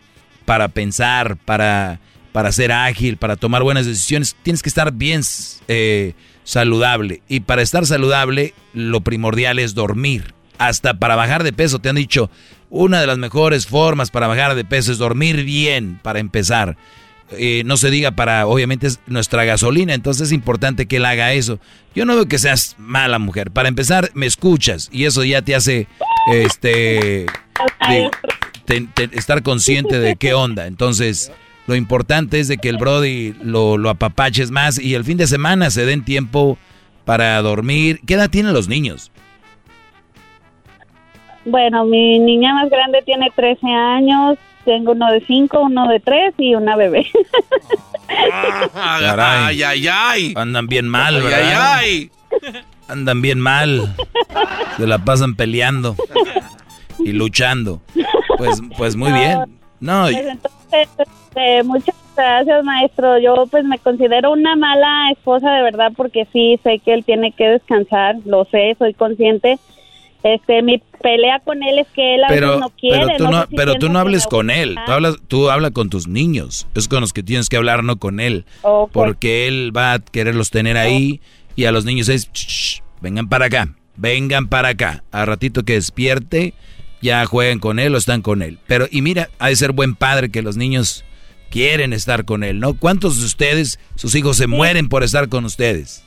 para 0.46 0.68
pensar, 0.68 1.38
para, 1.38 2.00
para 2.32 2.52
ser 2.52 2.72
ágil, 2.72 3.18
para 3.18 3.36
tomar 3.36 3.64
buenas 3.64 3.86
decisiones, 3.86 4.36
tienes 4.44 4.62
que 4.62 4.70
estar 4.70 4.92
bien 4.94 5.22
eh, 5.68 6.14
saludable. 6.44 7.22
Y 7.28 7.42
para 7.42 7.62
estar 7.62 7.86
saludable, 7.86 8.54
lo 8.74 9.02
primordial 9.02 9.60
es 9.60 9.74
dormir. 9.74 10.34
Hasta 10.58 10.94
para 10.96 11.16
bajar 11.16 11.44
de 11.44 11.54
peso, 11.54 11.80
te 11.80 11.90
han 11.90 11.96
dicho, 11.96 12.30
una 12.70 13.02
de 13.02 13.08
las 13.08 13.18
mejores 13.18 13.68
formas 13.68 14.12
para 14.12 14.28
bajar 14.28 14.56
de 14.56 14.66
peso 14.66 14.92
es 14.92 14.98
dormir 14.98 15.44
bien, 15.44 16.00
para 16.02 16.20
empezar. 16.20 16.78
Eh, 17.38 17.64
no 17.66 17.78
se 17.78 17.90
diga 17.90 18.12
para, 18.12 18.46
obviamente 18.48 18.88
es 18.88 19.00
nuestra 19.08 19.44
gasolina, 19.44 19.94
entonces 19.94 20.28
es 20.28 20.32
importante 20.32 20.86
que 20.86 20.98
él 20.98 21.06
haga 21.06 21.34
eso. 21.34 21.60
Yo 21.96 22.06
no 22.06 22.16
veo 22.16 22.28
que 22.28 22.40
seas 22.40 22.76
mala 22.78 23.20
mujer. 23.20 23.52
Para 23.52 23.70
empezar, 23.70 24.12
me 24.14 24.26
escuchas 24.26 24.90
y 24.92 25.06
eso 25.06 25.24
ya 25.24 25.42
te 25.42 25.56
hace, 25.56 25.88
este, 26.32 27.26
estar 29.12 29.44
consciente 29.44 30.00
de 30.00 30.16
qué 30.16 30.34
onda. 30.34 30.68
Entonces, 30.68 31.32
lo 31.68 31.76
importante 31.76 32.40
es 32.40 32.48
de 32.48 32.58
que 32.58 32.70
el 32.70 32.78
Brody 32.78 33.34
lo, 33.42 33.78
lo 33.78 33.90
apapaches 33.90 34.52
más 34.52 34.80
y 34.80 34.96
el 34.96 35.04
fin 35.04 35.18
de 35.18 35.28
semana 35.28 35.70
se 35.70 35.86
den 35.86 36.04
tiempo 36.04 36.58
para 37.06 37.42
dormir. 37.42 38.00
¿Qué 38.06 38.16
edad 38.16 38.30
tienen 38.30 38.54
los 38.54 38.68
niños? 38.68 39.12
Bueno, 41.46 41.86
mi 41.86 42.20
niña 42.20 42.54
más 42.54 42.70
grande 42.70 43.02
tiene 43.06 43.30
13 43.36 43.68
años, 43.68 44.38
tengo 44.64 44.94
uno 44.94 45.12
de 45.12 45.26
5, 45.26 45.60
uno 45.60 45.88
de 45.90 46.00
3 46.00 46.34
y 46.38 46.56
una 46.56 46.76
bebé. 46.76 47.06
ay, 48.74 49.62
ay, 49.64 49.88
ay. 49.88 50.34
Andan 50.36 50.68
bien 50.68 50.88
mal, 50.88 51.22
¿verdad? 51.22 51.78
Ay, 51.78 52.10
ay. 52.42 52.52
Andan 52.88 53.22
bien 53.22 53.40
mal. 53.40 53.94
Se 54.78 54.88
la 54.88 55.00
pasan 55.00 55.36
peleando 55.36 55.96
y 57.00 57.12
luchando. 57.12 57.82
Pues, 58.38 58.62
pues 58.78 58.96
muy 58.96 59.12
bien. 59.12 59.40
No. 59.80 60.04
Pues 60.04 60.28
entonces, 60.28 60.90
este, 61.34 61.64
muchas 61.64 61.96
gracias, 62.16 62.64
maestro. 62.64 63.20
Yo 63.20 63.48
pues 63.48 63.66
me 63.66 63.78
considero 63.80 64.32
una 64.32 64.56
mala 64.56 65.12
esposa 65.12 65.52
de 65.52 65.62
verdad 65.64 65.92
porque 65.96 66.28
sí 66.32 66.60
sé 66.64 66.80
que 66.80 66.94
él 66.94 67.04
tiene 67.04 67.32
que 67.32 67.48
descansar, 67.48 68.16
lo 68.26 68.46
sé, 68.46 68.76
soy 68.80 68.94
consciente. 68.94 69.60
Este, 70.24 70.62
mi 70.62 70.82
pelea 71.02 71.40
con 71.40 71.62
él 71.64 71.80
es 71.80 71.88
que 71.90 72.16
él 72.16 72.24
a 72.24 72.30
veces 72.30 72.60
no 72.60 72.70
quiere. 72.70 73.06
Pero 73.06 73.18
tú 73.18 73.30
no, 73.30 73.46
pero 73.54 73.76
tú 73.76 73.90
no 73.90 74.00
hables 74.00 74.26
con 74.26 74.50
él, 74.50 74.78
tú 74.86 74.92
hablas, 74.94 75.16
tú 75.28 75.50
habla 75.50 75.72
con 75.72 75.90
tus 75.90 76.08
niños, 76.08 76.66
es 76.76 76.88
con 76.88 77.02
los 77.02 77.12
que 77.12 77.24
tienes 77.24 77.50
que 77.50 77.58
hablar, 77.58 77.84
no 77.84 77.98
con 77.98 78.22
él, 78.22 78.46
porque 78.94 79.48
él 79.48 79.76
va 79.76 79.94
a 79.94 80.00
quererlos 80.00 80.50
tener 80.50 80.78
ahí 80.78 81.20
y 81.58 81.66
a 81.66 81.74
los 81.74 81.84
niños 81.84 82.08
es, 82.08 82.82
vengan 83.02 83.28
para 83.28 83.48
acá, 83.48 83.76
vengan 83.98 84.48
para 84.48 84.70
acá, 84.70 85.04
a 85.12 85.26
ratito 85.26 85.64
que 85.64 85.74
despierte 85.74 86.54
ya 87.04 87.26
jueguen 87.26 87.60
con 87.60 87.78
él 87.78 87.94
o 87.94 87.98
están 87.98 88.22
con 88.22 88.42
él. 88.42 88.58
Pero, 88.66 88.88
y 88.90 89.02
mira, 89.02 89.30
ha 89.38 89.50
de 89.50 89.56
ser 89.56 89.74
buen 89.74 89.94
padre 89.94 90.32
que 90.32 90.42
los 90.42 90.58
niños 90.58 91.04
quieren 91.52 91.94
estar 91.94 92.26
con 92.26 92.44
él, 92.44 92.60
¿no? 92.60 92.74
¿Cuántos 92.74 93.20
de 93.20 93.26
ustedes, 93.26 93.78
sus 93.96 94.16
hijos 94.16 94.38
se 94.38 94.48
mueren 94.48 94.90
por 94.90 95.04
estar 95.04 95.30
con 95.30 95.46
ustedes? 95.46 96.04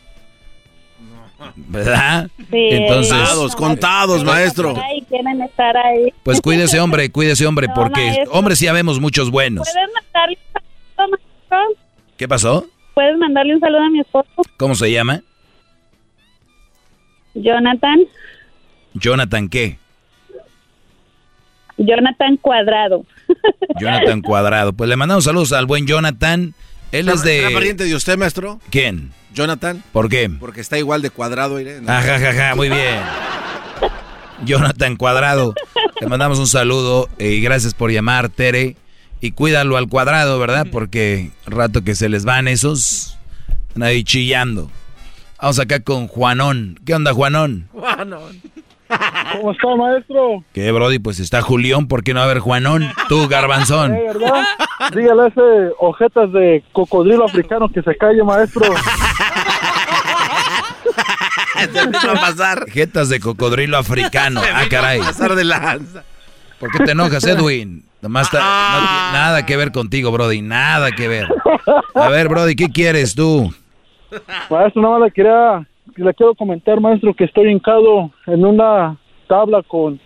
¿Verdad? 1.55 2.31
Sí, 2.51 2.69
Entonces, 2.71 3.13
contados, 3.13 3.57
contados, 3.57 4.25
maestro. 4.25 4.75
quieren 5.09 5.43
estar 5.43 5.77
ahí. 5.77 6.13
Pues 6.23 6.41
cuídese, 6.41 6.81
hombre, 6.81 7.11
cuídese, 7.13 7.47
hombre, 7.47 7.69
porque 7.75 8.25
hombres 8.31 8.59
sí 8.59 8.67
vemos 8.71 8.99
muchos 8.99 9.31
buenos. 9.31 9.69
¿Puedes 9.69 9.91
mandarle 9.93 10.39
un 10.47 10.53
saludo, 10.55 11.19
maestro? 11.51 11.83
¿Qué 12.17 12.27
pasó? 12.27 12.67
¿Puedes 12.95 13.19
mandarle 13.19 13.55
un 13.55 13.61
saludo 13.61 13.83
a 13.83 13.91
mi 13.91 14.01
esposo? 14.01 14.29
¿Cómo 14.57 14.75
se 14.75 14.91
llama? 14.91 15.23
Jonathan. 17.35 17.99
¿Jonathan 18.95 19.49
qué? 19.51 19.79
Jonathan 21.79 22.37
Cuadrado. 22.39 23.05
Jonathan 23.81 24.23
Cuadrado. 24.23 24.73
Pues 24.73 24.89
le 24.89 24.97
mandamos 24.97 25.25
saludos 25.25 25.53
al 25.53 25.67
buen 25.67 25.87
Jonathan. 25.87 26.55
Él 26.93 27.09
es 27.09 27.23
de... 27.23 27.41
¿Era 27.41 27.51
pariente 27.51 27.85
de 27.85 27.95
usted, 27.95 28.17
maestro? 28.17 28.61
¿Quién? 28.71 29.13
Jonathan. 29.35 29.83
¿Por 29.93 30.09
qué? 30.09 30.31
Porque 30.31 30.61
está 30.61 30.79
igual 30.79 31.03
de 31.03 31.11
cuadrado, 31.11 31.61
Irene. 31.61 31.87
Ajá, 31.91 32.55
muy 32.55 32.71
bien. 32.71 33.01
Jonathan 34.45 34.97
Cuadrado. 34.97 35.55
Le 36.01 36.07
mandamos 36.07 36.39
un 36.39 36.47
saludo 36.47 37.09
y 37.19 37.41
gracias 37.41 37.75
por 37.75 37.91
llamar, 37.91 38.29
Tere. 38.29 38.77
Y 39.21 39.33
cuídalo 39.33 39.77
al 39.77 39.89
cuadrado, 39.89 40.39
¿verdad? 40.39 40.67
Porque 40.71 41.31
rato 41.47 41.83
que 41.83 41.95
se 41.95 42.09
les 42.09 42.25
van 42.25 42.49
esos, 42.49 43.19
ahí 43.81 44.05
chillando. 44.05 44.71
Vamos 45.41 45.59
acá 45.59 45.81
con 45.81 46.07
Juanón. 46.07 46.79
¿Qué 46.85 46.95
onda, 46.95 47.13
Juanón? 47.13 47.69
Juanón. 47.73 48.41
¿Cómo 49.33 49.53
está, 49.53 49.77
maestro? 49.77 50.45
¿Qué, 50.53 50.71
Brody? 50.73 50.99
Pues 50.99 51.21
está 51.21 51.43
Julián, 51.43 51.89
¿por 51.89 52.03
qué 52.05 52.15
no 52.15 52.23
haber 52.23 52.39
Juanón? 52.39 52.89
Tú, 53.09 53.29
Garbanzón. 53.29 53.93
¿verdad? 53.93 54.45
Dígale 54.95 55.23
a 55.23 55.27
ese 55.27 55.73
ojetas 55.79 56.33
de 56.33 56.63
cocodrilo 56.73 57.25
africano 57.25 57.69
que 57.69 57.83
se 57.83 57.97
calle, 57.97 58.23
maestro. 58.23 58.63
va 61.57 62.13
a 62.13 62.21
pasar. 62.21 62.65
Ojetas 62.69 63.09
de 63.09 63.21
cocodrilo 63.21 63.77
africano. 63.77 64.41
Ah, 64.55 64.65
caray. 64.71 65.01
pasar 65.01 65.35
de 65.35 65.45
lanza. 65.45 66.05
¿Por 66.61 66.71
qué 66.71 66.85
te 66.85 66.93
enojas, 66.93 67.25
Edwin? 67.25 67.85
Nomás 68.01 68.33
no 68.33 68.39
tiene 68.39 68.47
nada 69.13 69.45
que 69.45 69.57
ver 69.57 69.73
contigo, 69.73 70.13
Brody. 70.13 70.43
Nada 70.43 70.93
que 70.93 71.09
ver. 71.09 71.27
A 71.95 72.09
ver, 72.09 72.29
Brody, 72.29 72.55
¿qué 72.55 72.69
quieres 72.69 73.15
tú? 73.15 73.53
Maestro, 74.51 74.83
nada 74.83 74.99
más 74.99 75.09
le 75.09 75.13
quería 75.13 75.67
le 75.97 76.15
quiero 76.15 76.35
comentar, 76.35 76.81
maestro, 76.81 77.15
que 77.15 77.25
estoy 77.25 77.51
hincado 77.51 78.11
en 78.27 78.45
una 78.45 78.97
tabla 79.29 79.63
con 79.63 79.99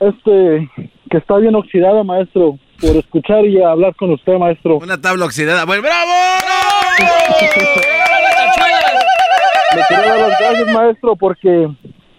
este 0.00 0.68
que 1.10 1.18
está 1.18 1.36
bien 1.38 1.54
oxidada, 1.54 2.02
maestro, 2.02 2.58
por 2.80 2.96
escuchar 2.96 3.44
y 3.46 3.62
hablar 3.62 3.94
con 3.96 4.10
usted, 4.10 4.38
maestro. 4.38 4.78
Una 4.78 5.00
tabla 5.00 5.24
oxidada. 5.24 5.64
¡Bueno, 5.64 5.82
bravo! 5.82 6.10
le 9.74 9.82
quiero 9.88 10.02
dar 10.02 10.18
las 10.18 10.38
gracias, 10.38 10.74
maestro, 10.74 11.16
porque 11.16 11.68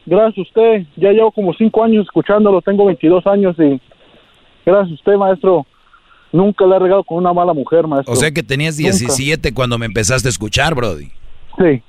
gracias 0.05 0.37
a 0.37 0.41
usted, 0.41 0.87
ya 0.95 1.11
llevo 1.11 1.31
como 1.31 1.53
cinco 1.53 1.83
años 1.83 2.05
escuchándolo, 2.05 2.61
tengo 2.61 2.85
22 2.85 3.25
años 3.27 3.55
y 3.59 3.81
gracias 4.65 4.91
a 4.91 4.93
usted, 4.93 5.15
maestro, 5.15 5.65
nunca 6.31 6.65
le 6.65 6.75
he 6.75 6.79
regado 6.79 7.03
con 7.03 7.17
una 7.17 7.33
mala 7.33 7.53
mujer, 7.53 7.87
maestro. 7.87 8.13
O 8.13 8.15
sea 8.15 8.31
que 8.31 8.43
tenías 8.43 8.77
17 8.77 9.53
cuando 9.53 9.77
me 9.77 9.87
empezaste 9.87 10.27
a 10.27 10.31
escuchar, 10.31 10.75
Brody. 10.75 11.09
Sí. 11.57 11.81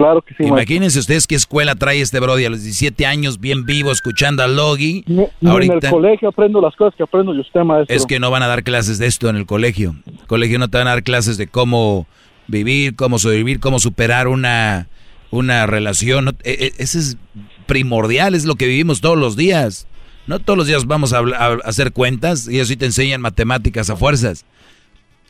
Claro 0.00 0.22
que 0.22 0.30
sí, 0.34 0.42
maestro. 0.44 0.56
Imagínense 0.56 0.98
ustedes 0.98 1.26
qué 1.26 1.34
escuela 1.34 1.74
trae 1.74 2.00
este 2.00 2.20
Brody 2.20 2.46
a 2.46 2.50
los 2.50 2.62
17 2.62 3.04
años, 3.04 3.38
bien 3.38 3.66
vivo, 3.66 3.92
escuchando 3.92 4.42
a 4.42 4.48
Logi. 4.48 5.04
Ni- 5.06 5.26
ni 5.42 5.50
en 5.66 5.72
el 5.72 5.80
colegio 5.90 6.28
aprendo 6.30 6.58
las 6.62 6.74
cosas 6.74 6.94
que 6.96 7.02
aprendo 7.02 7.34
de 7.34 7.40
usted, 7.40 7.60
maestro. 7.60 7.94
Es 7.94 8.06
que 8.06 8.18
no 8.18 8.30
van 8.30 8.42
a 8.42 8.46
dar 8.46 8.62
clases 8.62 8.98
de 8.98 9.06
esto 9.06 9.28
en 9.28 9.36
el 9.36 9.44
colegio. 9.44 9.94
El 10.06 10.26
colegio 10.26 10.58
no 10.58 10.68
te 10.68 10.78
van 10.78 10.86
a 10.86 10.92
dar 10.92 11.02
clases 11.02 11.36
de 11.36 11.48
cómo 11.48 12.06
vivir, 12.46 12.96
cómo 12.96 13.18
sobrevivir, 13.18 13.60
cómo 13.60 13.78
superar 13.78 14.26
una, 14.26 14.88
una 15.30 15.66
relación. 15.66 16.28
E- 16.44 16.72
e- 16.78 16.82
ese 16.82 16.98
es 16.98 17.18
primordial, 17.66 18.34
es 18.34 18.46
lo 18.46 18.54
que 18.54 18.66
vivimos 18.66 19.02
todos 19.02 19.18
los 19.18 19.36
días. 19.36 19.86
No 20.26 20.38
todos 20.38 20.56
los 20.56 20.66
días 20.66 20.86
vamos 20.86 21.12
a, 21.12 21.18
a 21.18 21.58
hacer 21.66 21.92
cuentas 21.92 22.48
y 22.48 22.58
así 22.60 22.76
te 22.76 22.86
enseñan 22.86 23.20
matemáticas 23.20 23.90
a 23.90 23.96
fuerzas. 23.96 24.46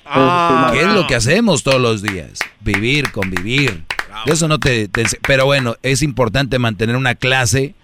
Ah, 0.06 0.70
¿Qué 0.72 0.80
es 0.80 0.86
lo 0.88 1.06
que 1.06 1.14
hacemos 1.14 1.62
todos 1.62 1.80
los 1.80 2.02
días? 2.02 2.40
Vivir, 2.60 3.10
convivir. 3.12 3.84
Eso 4.26 4.48
no 4.48 4.58
te, 4.58 4.88
Pero 5.26 5.46
bueno, 5.46 5.76
es 5.82 6.02
importante 6.02 6.58
mantener 6.58 6.96
una 6.96 7.14
clase 7.14 7.74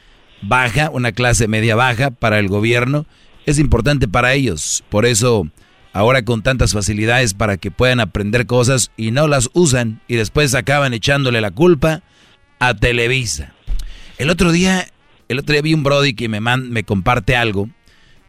baja, 0.43 0.91
una 0.91 1.13
clase 1.13 1.49
media 1.49 1.77
baja 1.77 2.11
para 2.11 2.39
el 2.39 2.49
gobierno. 2.49 3.07
Es 3.47 3.59
importante 3.59 4.09
para 4.09 4.35
ellos. 4.35 4.85
Por 4.89 5.07
eso, 5.07 5.49
ahora 5.93 6.25
con 6.25 6.43
tantas 6.43 6.73
facilidades 6.73 7.35
para 7.35 7.57
que 7.57 7.71
puedan 7.71 8.01
aprender 8.01 8.47
cosas 8.47 8.91
y 8.97 9.11
no 9.11 9.29
las 9.29 9.51
usan 9.53 10.01
y 10.09 10.17
después 10.17 10.55
acaban 10.55 10.95
echándole 10.95 11.41
la 11.41 11.51
culpa 11.51 12.03
a 12.59 12.75
Televisa. 12.75 13.55
El 14.19 14.31
otro 14.31 14.53
día, 14.53 14.87
el 15.29 15.39
otro 15.39 15.53
día 15.53 15.63
vi 15.63 15.75
un 15.75 15.83
Brody 15.83 16.15
que 16.15 16.29
me, 16.29 16.41
me 16.41 16.85
comparte 16.85 17.37
algo 17.37 17.69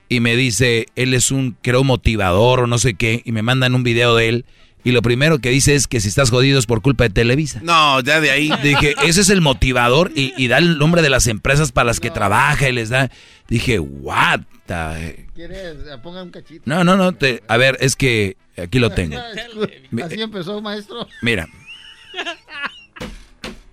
y 0.09 0.19
me 0.19 0.35
dice, 0.35 0.87
él 0.95 1.13
es 1.13 1.31
un, 1.31 1.57
creo, 1.61 1.83
motivador 1.83 2.61
o 2.61 2.67
no 2.67 2.77
sé 2.77 2.93
qué, 2.93 3.21
y 3.25 3.31
me 3.31 3.41
mandan 3.41 3.75
un 3.75 3.83
video 3.83 4.15
de 4.15 4.29
él, 4.29 4.45
y 4.87 4.91
lo 4.91 5.01
primero 5.01 5.39
que 5.39 5.49
dice 5.49 5.75
es 5.75 5.85
que 5.87 5.99
si 5.99 6.07
estás 6.07 6.29
jodido 6.29 6.57
es 6.59 6.65
por 6.65 6.81
culpa 6.81 7.03
de 7.03 7.09
Televisa. 7.09 7.59
No, 7.63 7.99
ya 8.01 8.21
de 8.21 8.31
ahí. 8.31 8.49
Dije, 8.63 8.95
ese 9.03 9.19
es 9.21 9.29
el 9.29 9.41
motivador, 9.41 10.11
y, 10.15 10.33
y 10.37 10.47
da 10.47 10.59
el 10.59 10.77
nombre 10.77 11.01
de 11.01 11.09
las 11.09 11.27
empresas 11.27 11.71
para 11.73 11.85
las 11.87 11.99
que 11.99 12.09
trabaja 12.09 12.69
y 12.69 12.71
les 12.71 12.89
da... 12.89 13.09
Dije, 13.49 13.79
what 13.79 14.41
the- 14.65 15.27
¿Quieres? 15.35 15.75
Ponga 16.03 16.23
un 16.23 16.31
cachito. 16.31 16.61
No, 16.65 16.83
no, 16.85 16.95
no, 16.95 17.11
te- 17.13 17.43
a 17.49 17.57
ver, 17.57 17.77
es 17.81 17.95
que 17.97 18.37
aquí 18.57 18.79
lo 18.79 18.89
tengo. 18.89 19.17
Así 20.03 20.21
empezó, 20.21 20.61
maestro. 20.61 21.07
Mira. 21.21 21.47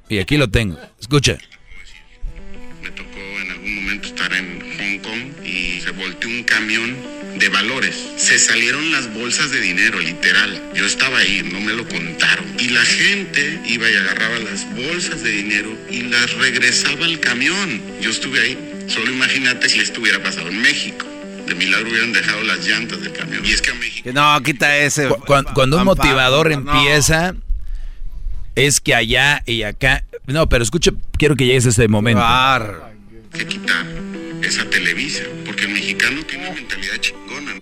Y 0.09 0.19
aquí 0.19 0.37
lo 0.37 0.49
tengo. 0.51 0.79
Escucha. 1.01 1.39
en 2.83 3.51
algún 3.51 3.85
momento 3.85 4.09
estar 4.09 4.33
en 4.33 4.61
Hong 4.61 4.99
Kong 5.03 5.44
y 5.55 5.81
se 5.81 5.93
volteó 5.93 6.29
un 6.29 6.43
camión 6.43 6.97
de 7.39 7.49
valores. 7.49 7.97
Se 8.17 8.39
salieron 8.39 8.91
las 8.91 9.13
bolsas 9.15 9.51
de 9.51 9.61
dinero, 9.61 10.01
literal. 10.01 10.61
Yo 10.75 10.85
estaba 10.85 11.19
ahí, 11.19 11.49
no 11.51 11.61
me 11.61 11.73
lo 11.73 11.87
contaron. 11.89 12.45
Y 12.59 12.69
la 12.71 12.83
gente 12.83 13.61
iba 13.67 13.89
y 13.89 13.97
agarraba 13.97 14.39
las 14.41 14.67
bolsas 14.75 15.23
de 15.23 15.31
dinero 15.31 15.71
y 15.91 16.03
las 16.03 16.33
regresaba 16.35 17.05
al 17.05 17.21
camión. 17.21 17.81
Yo 18.01 18.11
estuve 18.11 18.41
ahí. 18.41 18.87
Solo 18.89 19.11
imagínate 19.11 19.69
si 19.69 19.81
esto 19.81 20.01
hubiera 20.01 20.23
pasado 20.23 20.49
en 20.49 20.61
México. 20.61 21.07
De 21.47 21.55
milagro 21.55 21.89
hubieran 21.91 22.13
dejado 22.13 22.43
las 22.43 22.67
llantas 22.67 23.01
del 23.01 23.13
camión. 23.13 23.45
Y 23.45 23.53
es 23.53 23.63
que 23.63 23.71
a 23.71 23.75
México... 23.75 24.11
No, 24.13 24.43
quita 24.43 24.77
ese. 24.79 25.09
Cuando, 25.27 25.53
cuando 25.55 25.79
un 25.79 25.85
motivador 25.85 26.51
no. 26.51 26.57
empieza, 26.57 27.35
es 28.55 28.81
que 28.81 28.95
allá 28.95 29.43
y 29.47 29.63
acá... 29.63 30.05
No, 30.27 30.49
pero 30.49 30.65
escucha, 30.65 30.91
quiero 31.19 31.37
que 31.37 31.47
llegues 31.47 31.67
a 31.67 31.69
este 31.69 31.87
momento. 31.87 32.23
que 33.33 33.47
quitar 33.47 34.04
esa 34.47 34.65
Televisa, 34.69 35.23
porque 35.45 35.65
el 35.65 35.71
mexicano 35.71 36.23
tiene 36.25 36.47
una 36.49 36.55
mentalidad 36.57 36.97
chingona. 36.99 37.53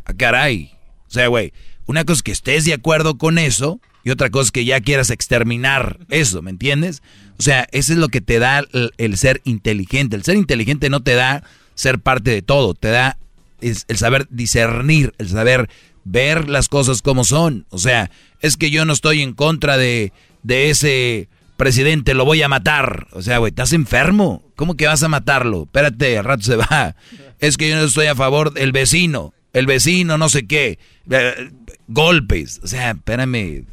Ah, 0.05 0.15
caray. 0.15 0.73
O 1.09 1.11
sea, 1.11 1.29
güey, 1.29 1.53
una 1.87 2.05
cosa 2.05 2.19
es 2.19 2.23
que 2.23 2.33
estés 2.33 2.65
de 2.65 2.75
acuerdo 2.75 3.17
con 3.19 3.39
eso 3.39 3.81
y 4.05 4.11
otra 4.11 4.31
cosa 4.31 4.45
es 4.45 4.53
que 4.53 4.65
ya 4.65 4.81
quieras 4.81 5.11
exterminar 5.11 5.99
eso, 6.11 6.41
¿me 6.41 6.51
entiendes? 6.51 7.03
O 7.39 7.43
sea, 7.43 7.67
eso 7.73 7.93
es 7.93 7.99
lo 7.99 8.09
que 8.09 8.21
te 8.21 8.39
da 8.39 8.65
el, 8.97 9.17
ser 9.17 9.41
inteligente. 9.45 10.17
El 10.17 10.23
ser 10.23 10.37
inteligente 10.37 10.91
no 10.91 11.01
te 11.01 11.15
da 11.15 11.43
ser 11.75 11.99
parte 11.99 12.31
de 12.31 12.43
todo, 12.43 12.75
te 12.75 12.89
da 12.89 13.19
es 13.61 13.85
el 13.89 13.97
saber 13.97 14.29
discernir, 14.31 15.15
el 15.19 15.29
saber 15.29 15.69
ver 16.05 16.49
las 16.49 16.69
cosas 16.69 17.03
como 17.03 17.25
son. 17.25 17.67
O 17.71 17.79
sea, 17.79 18.11
es 18.41 18.57
que 18.57 18.71
yo 18.71 18.85
no 18.85 18.93
estoy 18.93 19.23
en 19.23 19.33
contra 19.33 19.77
de, 19.77 20.13
de 20.43 20.71
ese 20.71 21.29
presidente, 21.57 22.15
lo 22.15 22.25
voy 22.25 22.43
a 22.43 22.49
matar. 22.49 23.07
O 23.13 23.23
sea, 23.23 23.39
güey, 23.39 23.51
estás 23.51 23.73
enfermo. 23.73 24.43
¿Cómo 24.57 24.77
que 24.77 24.87
vas 24.87 25.03
a 25.03 25.09
matarlo? 25.09 25.65
Espérate, 25.65 26.19
al 26.19 26.25
rato 26.25 26.43
se 26.43 26.57
va. 26.57 26.97
Es 27.39 27.57
que 27.57 27.69
yo 27.69 27.77
no 27.77 27.83
estoy 27.85 28.07
a 28.07 28.15
favor 28.15 28.53
del 28.53 28.73
vecino. 28.73 29.33
El 29.53 29.67
vecino, 29.67 30.19
no 30.19 30.29
sé 30.29 30.47
qué. 30.47 30.79
Eh, 31.11 31.51
golpes. 31.89 32.61
O 32.63 32.67
sea, 32.67 32.91
espérame. 32.93 33.65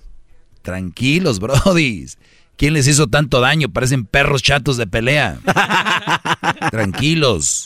Tranquilos, 0.62 1.40
brodis. 1.40 2.18
¿Quién 2.56 2.74
les 2.74 2.88
hizo 2.88 3.08
tanto 3.08 3.42
daño? 3.42 3.70
Parecen 3.70 4.06
perros 4.06 4.44
chatos 4.44 4.78
de 4.78 4.88
pelea. 4.88 5.40
Tranquilos. 6.72 7.66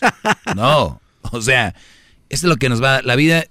No. 0.55 1.01
O 1.31 1.41
sea, 1.41 1.75
esto 2.29 2.47
es 2.47 2.49
lo 2.49 2.55
que 2.57 2.69
nos 2.69 2.81
va. 2.81 3.01
La 3.01 3.15
vida 3.15 3.45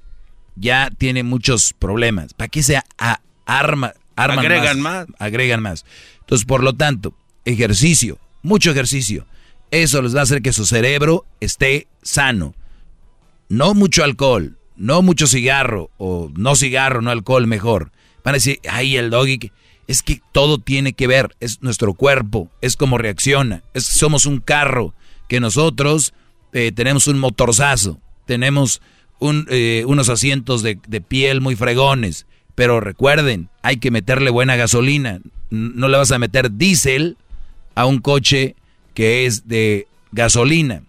ya 0.56 0.90
tiene 0.96 1.22
muchos 1.22 1.74
problemas. 1.78 2.34
¿Para 2.34 2.48
qué 2.48 2.62
se 2.62 2.76
a- 2.76 3.20
arma, 3.44 3.92
arman 4.16 4.38
Agregan 4.40 4.80
más. 4.80 5.06
Agregan 5.18 5.62
más. 5.62 5.84
Entonces, 6.26 6.44
por 6.44 6.64
lo 6.64 6.72
tanto, 6.72 7.14
ejercicio, 7.44 8.18
mucho 8.42 8.72
ejercicio. 8.72 9.26
Eso 9.70 10.02
les 10.02 10.14
va 10.14 10.20
a 10.20 10.22
hacer 10.24 10.42
que 10.42 10.52
su 10.52 10.66
cerebro 10.66 11.24
esté 11.38 11.86
sano. 12.02 12.52
No 13.48 13.74
mucho 13.74 14.02
alcohol, 14.02 14.58
no 14.74 15.02
mucho 15.02 15.28
cigarro, 15.28 15.90
o 15.98 16.32
no 16.34 16.56
cigarro, 16.56 17.00
no 17.00 17.12
alcohol, 17.12 17.46
mejor. 17.46 17.92
Van 18.24 18.34
a 18.34 18.38
decir, 18.38 18.58
ay, 18.68 18.96
el 18.96 19.10
doggy, 19.10 19.52
es 19.86 20.02
que 20.02 20.20
todo 20.32 20.58
tiene 20.58 20.94
que 20.94 21.06
ver, 21.06 21.36
es 21.38 21.62
nuestro 21.62 21.94
cuerpo, 21.94 22.50
es 22.60 22.74
como 22.74 22.98
reacciona, 22.98 23.62
es, 23.72 23.84
somos 23.84 24.26
un 24.26 24.40
carro, 24.40 24.94
que 25.28 25.38
nosotros 25.38 26.12
eh, 26.52 26.72
tenemos 26.72 27.06
un 27.06 27.20
motorzazo, 27.20 28.00
tenemos 28.26 28.82
eh, 29.20 29.84
unos 29.86 30.08
asientos 30.08 30.64
de 30.64 31.00
piel 31.06 31.40
muy 31.40 31.54
fregones, 31.54 32.26
Pero 32.56 32.80
recuerden, 32.80 33.48
hay 33.62 33.76
que 33.76 33.92
meterle 33.92 34.30
buena 34.30 34.56
gasolina. 34.56 35.20
No 35.50 35.88
le 35.88 35.96
vas 35.96 36.12
a 36.12 36.18
meter 36.18 36.52
diésel 36.52 37.16
a 37.74 37.86
un 37.86 37.98
coche 37.98 38.56
que 38.94 39.26
es 39.26 39.46
de 39.48 39.86
gasolina, 40.12 40.82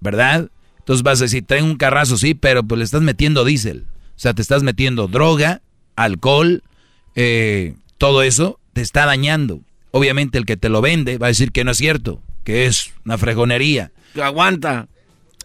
¿verdad? 0.00 0.50
Entonces 0.78 1.02
vas 1.02 1.20
a 1.20 1.24
decir, 1.24 1.44
trae 1.46 1.62
un 1.62 1.76
carrazo, 1.76 2.16
sí, 2.16 2.34
pero 2.34 2.62
pues 2.62 2.78
le 2.78 2.84
estás 2.84 3.02
metiendo 3.02 3.44
diésel. 3.44 3.86
O 4.16 4.18
sea, 4.18 4.34
te 4.34 4.42
estás 4.42 4.62
metiendo 4.62 5.08
droga, 5.08 5.62
alcohol, 5.96 6.62
eh, 7.14 7.74
todo 7.98 8.22
eso 8.22 8.58
te 8.72 8.80
está 8.80 9.06
dañando. 9.06 9.60
Obviamente 9.90 10.38
el 10.38 10.46
que 10.46 10.56
te 10.56 10.68
lo 10.68 10.80
vende 10.80 11.18
va 11.18 11.28
a 11.28 11.28
decir 11.28 11.52
que 11.52 11.64
no 11.64 11.70
es 11.70 11.78
cierto, 11.78 12.20
que 12.42 12.66
es 12.66 12.92
una 13.04 13.18
fregonería. 13.18 13.92
Que 14.12 14.22
aguanta. 14.22 14.88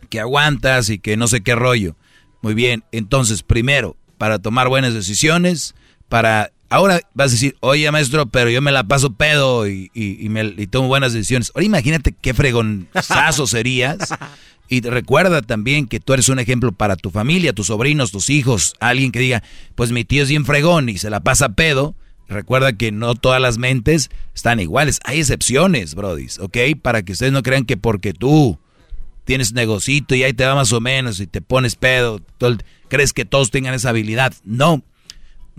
Que 0.10 0.20
aguantas 0.20 0.90
y 0.90 1.00
que 1.00 1.18
no 1.18 1.28
sé 1.28 1.42
qué 1.42 1.56
rollo. 1.56 1.96
Muy 2.42 2.54
bien, 2.54 2.84
entonces 2.92 3.44
primero, 3.44 3.96
para 4.18 4.40
tomar 4.40 4.68
buenas 4.70 4.94
decisiones, 4.94 5.76
para... 6.08 6.52
Ahora 6.70 7.02
vas 7.14 7.32
a 7.32 7.34
decir, 7.34 7.58
oye 7.62 7.90
maestro, 7.92 8.28
pero 8.28 8.50
yo 8.50 8.62
me 8.62 8.72
la 8.72 8.84
paso 8.84 9.12
pedo 9.14 9.68
y, 9.68 9.90
y, 9.94 10.30
me, 10.30 10.54
y 10.56 10.68
tomo 10.68 10.88
buenas 10.88 11.14
decisiones. 11.14 11.52
Ahora 11.56 11.66
imagínate 11.66 12.14
qué 12.14 12.34
fregonzazo 12.34 13.48
serías. 13.48 14.14
Y 14.68 14.82
recuerda 14.82 15.42
también 15.42 15.88
que 15.88 16.00
tú 16.00 16.14
eres 16.14 16.30
un 16.30 16.38
ejemplo 16.38 16.72
para 16.72 16.96
tu 16.96 17.10
familia, 17.10 17.54
tus 17.54 17.68
sobrinos, 17.68 18.12
tus 18.12 18.30
hijos. 18.30 18.76
Alguien 18.80 19.12
que 19.12 19.20
diga, 19.20 19.44
pues 19.74 19.92
mi 19.92 20.06
tío 20.06 20.22
es 20.22 20.30
bien 20.30 20.46
fregón 20.46 20.90
y 20.90 21.00
se 21.00 21.10
la 21.10 21.22
pasa 21.22 21.50
pedo. 21.50 21.96
Recuerda 22.28 22.74
que 22.74 22.92
no 22.92 23.16
todas 23.16 23.42
las 23.42 23.58
mentes 23.58 24.12
están 24.36 24.60
iguales. 24.60 25.00
Hay 25.06 25.20
excepciones, 25.20 25.96
brodis, 25.96 26.38
¿ok? 26.38 26.58
Para 26.80 27.02
que 27.02 27.14
ustedes 27.14 27.32
no 27.32 27.42
crean 27.42 27.66
que 27.66 27.78
porque 27.78 28.14
tú 28.14 28.60
tienes 29.26 29.54
negocito 29.54 30.14
y 30.14 30.22
ahí 30.22 30.34
te 30.34 30.46
va 30.46 30.54
más 30.54 30.72
o 30.72 30.80
menos 30.80 31.20
y 31.20 31.26
te 31.26 31.42
pones 31.42 31.76
pedo, 31.76 32.22
crees 32.88 33.14
que 33.14 33.26
todos 33.26 33.50
tengan 33.50 33.74
esa 33.74 33.90
habilidad. 33.90 34.34
No, 34.44 34.84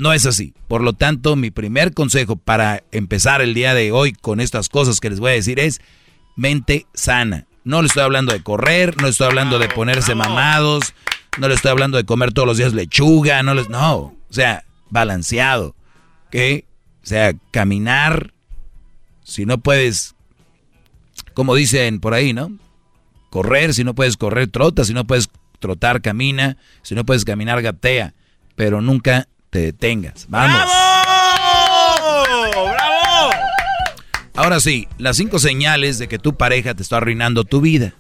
no 0.01 0.15
es 0.15 0.27
así. 0.27 0.55
Por 0.67 0.83
lo 0.83 0.95
tanto, 0.95 1.37
mi 1.37 1.51
primer 1.51 1.93
consejo 1.93 2.37
para 2.37 2.83
empezar 2.91 3.43
el 3.43 3.55
día 3.55 3.75
de 3.75 3.93
hoy 3.93 4.13
con 4.13 4.41
estas 4.41 4.69
cosas 4.69 4.99
que 4.99 5.11
les 5.11 5.21
voy 5.21 5.33
a 5.33 5.35
decir 5.35 5.61
es 5.61 5.81
mente 6.37 6.87
sana. 6.95 7.47
No 7.65 7.83
le 7.83 7.89
estoy 7.89 8.03
hablando 8.03 8.33
de 8.33 8.43
correr, 8.43 8.97
no 8.97 9.05
le 9.05 9.11
estoy 9.11 9.27
hablando 9.27 9.59
de 9.59 9.69
ponerse 9.69 10.15
mamados, 10.15 10.95
no 11.39 11.49
le 11.49 11.55
estoy 11.55 11.71
hablando 11.71 11.99
de 11.99 12.05
comer 12.05 12.33
todos 12.33 12.49
los 12.49 12.57
días 12.57 12.73
lechuga, 12.73 13.43
no 13.43 13.53
les, 13.53 13.69
no, 13.69 13.97
o 13.97 14.17
sea, 14.31 14.65
balanceado. 14.89 15.77
¿ok? 16.29 16.65
O 17.03 17.07
sea, 17.07 17.35
caminar, 17.51 18.33
si 19.23 19.45
no 19.45 19.59
puedes, 19.59 20.15
como 21.35 21.55
dicen 21.55 22.01
por 22.01 22.15
ahí, 22.15 22.33
¿no? 22.33 22.51
Correr, 23.29 23.75
si 23.75 23.85
no 23.85 23.95
puedes 23.95 24.17
correr, 24.17 24.49
trota, 24.49 24.85
si 24.85 24.95
no 24.95 25.07
puedes 25.07 25.29
trotar, 25.59 26.01
camina, 26.01 26.57
si 26.81 26.95
no 26.95 27.05
puedes 27.05 27.27
caminar, 27.27 27.61
gatea, 27.61 28.15
pero 28.57 28.81
nunca 28.81 29.29
te 29.51 29.59
detengas. 29.61 30.27
Vamos. 30.29 30.63
¡Bravo! 31.05 32.25
¡Bravo! 32.73 33.31
Ahora 34.35 34.61
sí, 34.61 34.89
las 34.99 35.17
cinco 35.17 35.39
señales 35.39 35.99
de 35.99 36.09
que 36.09 36.19
tu 36.19 36.37
pareja 36.37 36.75
te 36.75 36.83
está 36.83 36.97
arruinando 36.97 37.45
tu 37.45 37.61
vida. 37.61 37.93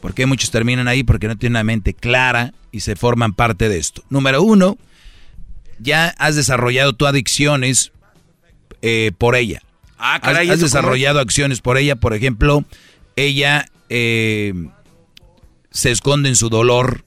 ¿Por 0.00 0.14
qué 0.14 0.26
muchos 0.26 0.50
terminan 0.50 0.88
ahí? 0.88 1.02
Porque 1.02 1.28
no 1.28 1.36
tienen 1.36 1.54
una 1.54 1.64
mente 1.64 1.94
clara 1.94 2.54
y 2.72 2.80
se 2.80 2.96
forman 2.96 3.32
parte 3.32 3.68
de 3.68 3.78
esto. 3.78 4.02
Número 4.08 4.42
uno, 4.42 4.78
ya 5.78 6.14
has 6.18 6.36
desarrollado 6.36 6.92
tu 6.94 7.06
adicciones 7.06 7.92
eh, 8.82 9.12
por 9.16 9.34
ella. 9.34 9.62
Ah, 9.98 10.20
caray, 10.22 10.50
has, 10.50 10.60
desarrollado 10.60 11.20
acciones 11.20 11.60
por 11.60 11.78
ella, 11.78 11.96
por 11.96 12.14
ejemplo, 12.14 12.64
ella 13.16 13.66
eh, 13.88 14.52
se 15.70 15.90
esconde 15.90 16.28
en 16.28 16.36
su 16.36 16.50
dolor, 16.50 17.04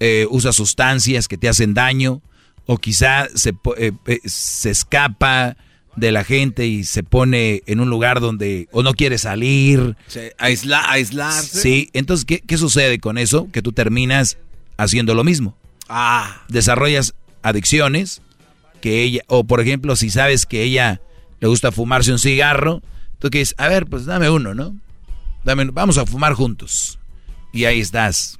eh, 0.00 0.26
usa 0.28 0.52
sustancias 0.52 1.28
que 1.28 1.38
te 1.38 1.48
hacen 1.48 1.72
daño, 1.72 2.20
o 2.66 2.78
quizá 2.78 3.28
se, 3.34 3.54
se 4.24 4.70
escapa 4.70 5.56
de 5.96 6.12
la 6.12 6.24
gente 6.24 6.66
y 6.66 6.84
se 6.84 7.02
pone 7.02 7.62
en 7.66 7.80
un 7.80 7.88
lugar 7.88 8.20
donde 8.20 8.68
o 8.70 8.82
no 8.82 8.92
quiere 8.94 9.18
salir. 9.18 9.96
aisla, 10.38 10.90
aislarse. 10.90 11.60
Sí, 11.60 11.90
entonces, 11.94 12.24
¿qué, 12.26 12.40
¿qué 12.40 12.58
sucede 12.58 12.98
con 12.98 13.18
eso? 13.18 13.48
Que 13.50 13.62
tú 13.62 13.72
terminas 13.72 14.36
haciendo 14.76 15.14
lo 15.14 15.24
mismo. 15.24 15.56
Ah. 15.88 16.42
Desarrollas 16.48 17.14
adicciones, 17.42 18.20
que 18.80 19.02
ella, 19.02 19.22
o 19.28 19.44
por 19.44 19.60
ejemplo, 19.60 19.96
si 19.96 20.10
sabes 20.10 20.46
que 20.46 20.62
ella 20.62 21.00
le 21.40 21.48
gusta 21.48 21.72
fumarse 21.72 22.12
un 22.12 22.18
cigarro, 22.18 22.82
tú 23.18 23.30
que 23.30 23.38
dices, 23.38 23.54
a 23.58 23.68
ver, 23.68 23.86
pues 23.86 24.04
dame 24.04 24.28
uno, 24.28 24.54
¿no? 24.54 24.76
Dame, 25.44 25.64
vamos 25.66 25.96
a 25.96 26.06
fumar 26.06 26.34
juntos. 26.34 26.98
Y 27.52 27.64
ahí 27.64 27.80
estás. 27.80 28.38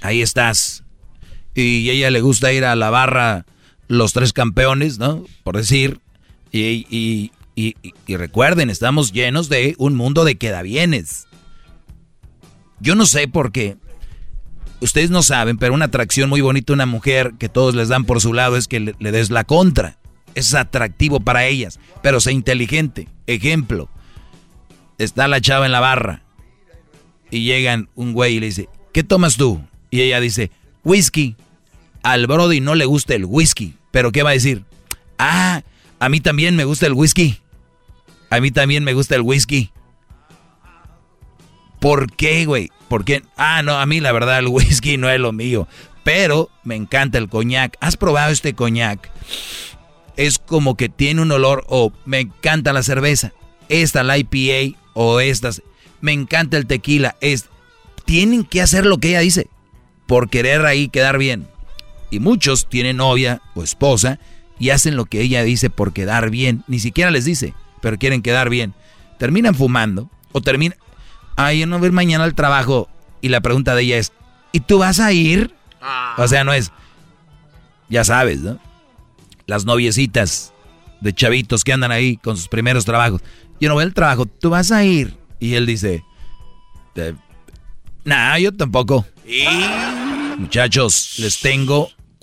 Ahí 0.00 0.22
estás. 0.22 0.84
Y 1.56 1.90
ella 1.90 2.10
le 2.10 2.20
gusta 2.20 2.52
ir 2.52 2.64
a 2.64 2.76
la 2.76 2.90
barra 2.90 3.46
los 3.88 4.12
tres 4.12 4.32
campeones, 4.32 4.98
¿no? 4.98 5.24
Por 5.42 5.56
decir. 5.56 6.00
Y, 6.52 6.86
y, 6.88 7.32
y, 7.56 8.16
recuerden, 8.16 8.70
estamos 8.70 9.12
llenos 9.12 9.48
de 9.48 9.74
un 9.78 9.94
mundo 9.94 10.24
de 10.24 10.36
quedabienes. 10.36 11.26
Yo 12.80 12.94
no 12.94 13.06
sé 13.06 13.26
por 13.26 13.52
qué 13.52 13.76
ustedes 14.80 15.10
no 15.10 15.22
saben, 15.22 15.56
pero 15.56 15.72
una 15.72 15.86
atracción 15.86 16.28
muy 16.28 16.42
bonita 16.42 16.74
una 16.74 16.86
mujer 16.86 17.32
que 17.38 17.48
todos 17.48 17.74
les 17.74 17.88
dan 17.88 18.04
por 18.04 18.20
su 18.20 18.34
lado 18.34 18.56
es 18.56 18.68
que 18.68 18.80
le, 18.80 19.12
des 19.12 19.30
la 19.30 19.44
contra. 19.44 19.98
Es 20.34 20.54
atractivo 20.54 21.20
para 21.20 21.46
ellas, 21.46 21.80
pero 22.02 22.20
sé 22.20 22.32
inteligente. 22.32 23.08
Ejemplo, 23.26 23.88
está 24.98 25.26
la 25.26 25.40
chava 25.40 25.64
en 25.64 25.72
la 25.72 25.80
barra 25.80 26.22
y 27.30 27.44
llegan 27.44 27.88
un 27.94 28.12
güey 28.12 28.34
y 28.34 28.40
le 28.40 28.46
dice, 28.46 28.68
¿qué 28.92 29.02
tomas 29.02 29.36
tú? 29.38 29.62
Y 29.90 30.02
ella 30.02 30.20
dice, 30.20 30.50
whisky. 30.84 31.36
Al 32.06 32.28
Brody 32.28 32.60
no 32.60 32.76
le 32.76 32.84
gusta 32.84 33.16
el 33.16 33.24
whisky, 33.24 33.74
pero 33.90 34.12
¿qué 34.12 34.22
va 34.22 34.30
a 34.30 34.34
decir? 34.34 34.62
Ah, 35.18 35.62
a 35.98 36.08
mí 36.08 36.20
también 36.20 36.54
me 36.54 36.62
gusta 36.62 36.86
el 36.86 36.92
whisky. 36.92 37.40
A 38.30 38.38
mí 38.38 38.52
también 38.52 38.84
me 38.84 38.92
gusta 38.92 39.16
el 39.16 39.22
whisky. 39.22 39.72
¿Por 41.80 42.12
qué, 42.12 42.46
güey? 42.46 42.70
¿Por 42.86 43.04
qué? 43.04 43.24
Ah, 43.36 43.62
no, 43.64 43.80
a 43.80 43.86
mí 43.86 43.98
la 43.98 44.12
verdad 44.12 44.38
el 44.38 44.46
whisky 44.50 44.98
no 44.98 45.10
es 45.10 45.18
lo 45.18 45.32
mío. 45.32 45.66
Pero 46.04 46.48
me 46.62 46.76
encanta 46.76 47.18
el 47.18 47.28
coñac. 47.28 47.76
¿Has 47.80 47.96
probado 47.96 48.30
este 48.30 48.54
coñac? 48.54 49.10
Es 50.16 50.38
como 50.38 50.76
que 50.76 50.88
tiene 50.88 51.22
un 51.22 51.32
olor 51.32 51.64
o 51.68 51.92
me 52.04 52.20
encanta 52.20 52.72
la 52.72 52.84
cerveza. 52.84 53.32
Esta, 53.68 54.04
la 54.04 54.16
IPA 54.16 54.78
o 54.94 55.18
estas. 55.18 55.60
Me 56.00 56.12
encanta 56.12 56.56
el 56.56 56.68
tequila. 56.68 57.16
Es, 57.20 57.46
tienen 58.04 58.44
que 58.44 58.62
hacer 58.62 58.86
lo 58.86 58.98
que 58.98 59.08
ella 59.08 59.20
dice. 59.22 59.48
Por 60.06 60.30
querer 60.30 60.64
ahí 60.66 60.88
quedar 60.88 61.18
bien. 61.18 61.48
Y 62.10 62.20
muchos 62.20 62.68
tienen 62.68 62.98
novia 62.98 63.42
o 63.54 63.62
esposa 63.62 64.18
y 64.58 64.70
hacen 64.70 64.96
lo 64.96 65.04
que 65.06 65.20
ella 65.20 65.42
dice 65.42 65.70
por 65.70 65.92
quedar 65.92 66.30
bien. 66.30 66.64
Ni 66.66 66.78
siquiera 66.78 67.10
les 67.10 67.24
dice, 67.24 67.54
pero 67.82 67.98
quieren 67.98 68.22
quedar 68.22 68.50
bien. 68.50 68.74
Terminan 69.18 69.54
fumando 69.54 70.10
o 70.32 70.40
terminan 70.40 70.78
ay, 71.36 71.60
yo 71.60 71.66
no 71.66 71.78
voy 71.78 71.90
mañana 71.90 72.24
al 72.24 72.34
trabajo. 72.34 72.88
Y 73.20 73.28
la 73.28 73.40
pregunta 73.40 73.74
de 73.74 73.82
ella 73.82 73.98
es, 73.98 74.12
¿y 74.52 74.60
tú 74.60 74.78
vas 74.78 74.98
a 74.98 75.12
ir? 75.12 75.54
Ah. 75.80 76.14
O 76.18 76.26
sea, 76.26 76.44
no 76.44 76.52
es, 76.52 76.72
ya 77.88 78.04
sabes, 78.04 78.40
¿no? 78.40 78.58
Las 79.46 79.64
noviecitas 79.64 80.52
de 81.00 81.12
chavitos 81.14 81.62
que 81.62 81.72
andan 81.72 81.92
ahí 81.92 82.16
con 82.16 82.36
sus 82.36 82.48
primeros 82.48 82.84
trabajos. 82.84 83.22
Yo 83.60 83.68
no 83.68 83.74
voy 83.74 83.84
al 83.84 83.94
trabajo, 83.94 84.26
tú 84.26 84.50
vas 84.50 84.72
a 84.72 84.84
ir. 84.84 85.16
Y 85.38 85.54
él 85.54 85.66
dice, 85.66 86.02
nah, 88.04 88.36
yo 88.38 88.52
tampoco. 88.54 89.06
Muchachos, 90.38 91.14
les 91.18 91.40
tengo 91.40 91.90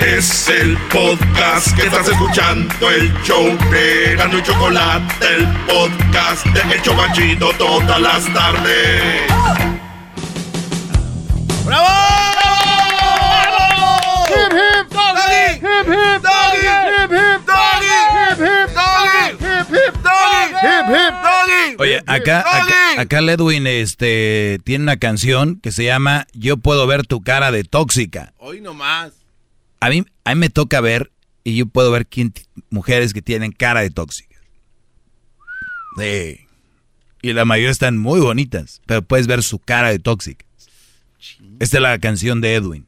Es 0.00 0.48
el 0.48 0.78
podcast 0.88 1.76
que 1.76 1.82
estás 1.82 2.08
escuchando, 2.08 2.90
el 2.90 3.12
show 3.22 3.44
de 3.70 4.16
Gano 4.16 4.38
y 4.38 4.42
Chocolate, 4.42 5.26
el 5.36 5.46
podcast 5.66 6.46
de 6.46 6.74
El 6.74 6.82
Chocachito 6.82 7.52
todas 7.58 8.00
las 8.00 8.24
tardes. 8.32 9.30
¡Bravo! 11.66 11.86
¡Hip, 14.30 14.52
hip! 14.52 14.90
¡Doggy! 14.90 15.56
¡Hip, 15.56 15.86
hip! 15.86 16.22
¡Doggy! 16.22 16.66
¡Hip, 16.96 17.12
hip! 17.12 17.44
¡Doggy! 17.46 18.00
¡Hip, 18.22 18.40
hip! 18.40 18.70
¡Doggy! 18.72 19.20
¡Hip, 19.38 19.68
hip! 19.70 19.94
¡Doggy! 20.02 20.46
¡Hip, 20.62 20.86
hip! 20.88 21.14
¡Doggy! 21.22 21.76
Oye, 21.78 22.02
acá, 22.06 22.40
acá, 22.40 23.00
acá 23.00 23.20
Ledwin 23.20 23.66
este, 23.66 24.60
tiene 24.64 24.84
una 24.84 24.96
canción 24.96 25.60
que 25.60 25.72
se 25.72 25.84
llama 25.84 26.26
Yo 26.32 26.56
puedo 26.56 26.86
ver 26.86 27.06
tu 27.06 27.20
cara 27.20 27.52
de 27.52 27.64
tóxica. 27.64 28.32
Hoy 28.38 28.62
nomás. 28.62 29.20
A 29.80 29.88
mí, 29.88 30.04
a 30.24 30.34
mí 30.34 30.40
me 30.40 30.50
toca 30.50 30.80
ver 30.80 31.10
y 31.42 31.56
yo 31.56 31.66
puedo 31.66 31.90
ver 31.90 32.06
quién, 32.06 32.32
mujeres 32.68 33.12
que 33.12 33.22
tienen 33.22 33.52
cara 33.52 33.80
de 33.80 33.90
tóxica. 33.90 34.36
Sí. 35.98 36.46
Y 37.22 37.32
la 37.32 37.44
mayoría 37.44 37.70
están 37.70 37.98
muy 37.98 38.20
bonitas, 38.20 38.80
pero 38.86 39.02
puedes 39.02 39.26
ver 39.26 39.42
su 39.42 39.58
cara 39.58 39.90
de 39.90 39.98
tóxica. 39.98 40.46
Esta 41.58 41.76
es 41.76 41.82
la 41.82 41.98
canción 41.98 42.40
de 42.40 42.54
Edwin. 42.54 42.86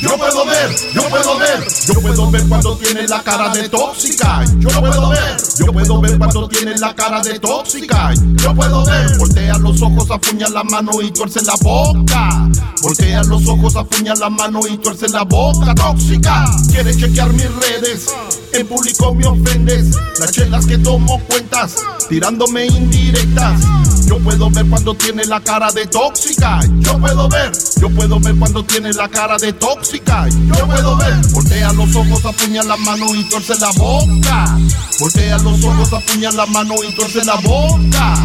Yo 0.00 0.16
puedo 0.16 0.46
ver, 0.46 0.76
yo 0.94 1.02
puedo 1.10 1.38
ver, 1.38 1.66
yo 1.86 2.00
puedo 2.00 2.30
ver 2.30 2.42
cuando 2.48 2.76
tiene 2.78 3.06
la 3.06 3.22
cara 3.22 3.50
de 3.50 3.68
tóxica. 3.68 4.44
Yo 4.58 4.68
puedo 4.80 5.10
ver, 5.10 5.36
yo 5.58 5.72
puedo 5.72 6.00
ver 6.00 6.18
cuando 6.18 6.48
tiene 6.48 6.78
la 6.78 6.94
cara 6.94 7.20
de 7.20 7.38
tóxica. 7.38 8.14
Yo 8.36 8.54
puedo 8.54 8.84
ver, 8.84 9.18
voltea 9.18 9.58
los 9.58 9.82
ojos, 9.82 10.10
apuña 10.10 10.48
la 10.48 10.64
mano 10.64 11.02
y 11.02 11.10
tuerce 11.10 11.42
la 11.42 11.54
boca. 11.60 12.48
Voltea 12.82 13.22
los 13.24 13.46
ojos, 13.46 13.76
apuña 13.76 14.14
la 14.14 14.30
mano 14.30 14.60
y 14.66 14.78
tuerce 14.78 15.06
la 15.08 15.24
boca. 15.24 15.74
Tóxica, 15.74 16.46
quiere 16.70 16.96
chequear 16.96 17.32
mis 17.34 17.54
redes. 17.56 18.06
En 18.52 18.66
público 18.66 19.14
me 19.14 19.26
ofendes. 19.26 19.96
Las 20.18 20.32
chelas 20.32 20.66
que 20.66 20.76
tomo 20.78 21.18
cuentas, 21.26 21.76
tirándome 22.08 22.66
indirectas. 22.66 23.60
Yo 24.06 24.18
puedo 24.18 24.50
ver 24.50 24.66
cuando 24.66 24.94
tiene 24.94 25.24
la 25.24 25.40
cara 25.40 25.70
de 25.70 25.86
tóxica. 25.86 26.60
Yo 26.80 26.98
puedo 26.98 27.28
ver, 27.28 27.52
yo 27.80 27.88
puedo 27.90 28.18
ver 28.18 28.34
cuando 28.36 28.64
tiene 28.64 28.92
la 28.92 29.08
cara 29.08 29.36
de 29.38 29.52
tóxica. 29.52 30.26
Yo 30.28 30.66
puedo 30.66 30.96
ver, 30.96 31.14
voltea 31.32 31.72
los 31.72 31.94
ojos, 31.94 32.24
apuña 32.24 32.62
la 32.64 32.76
mano 32.78 33.14
y 33.14 33.24
tuerce 33.28 33.54
la 33.60 33.70
boca. 33.72 34.58
Voltea 34.98 35.38
los 35.38 35.64
ojos, 35.64 35.92
apuña 35.92 36.30
la 36.32 36.46
mano 36.46 36.74
y 36.86 36.92
tuerce 36.92 37.24
la 37.24 37.36
boca. 37.36 38.16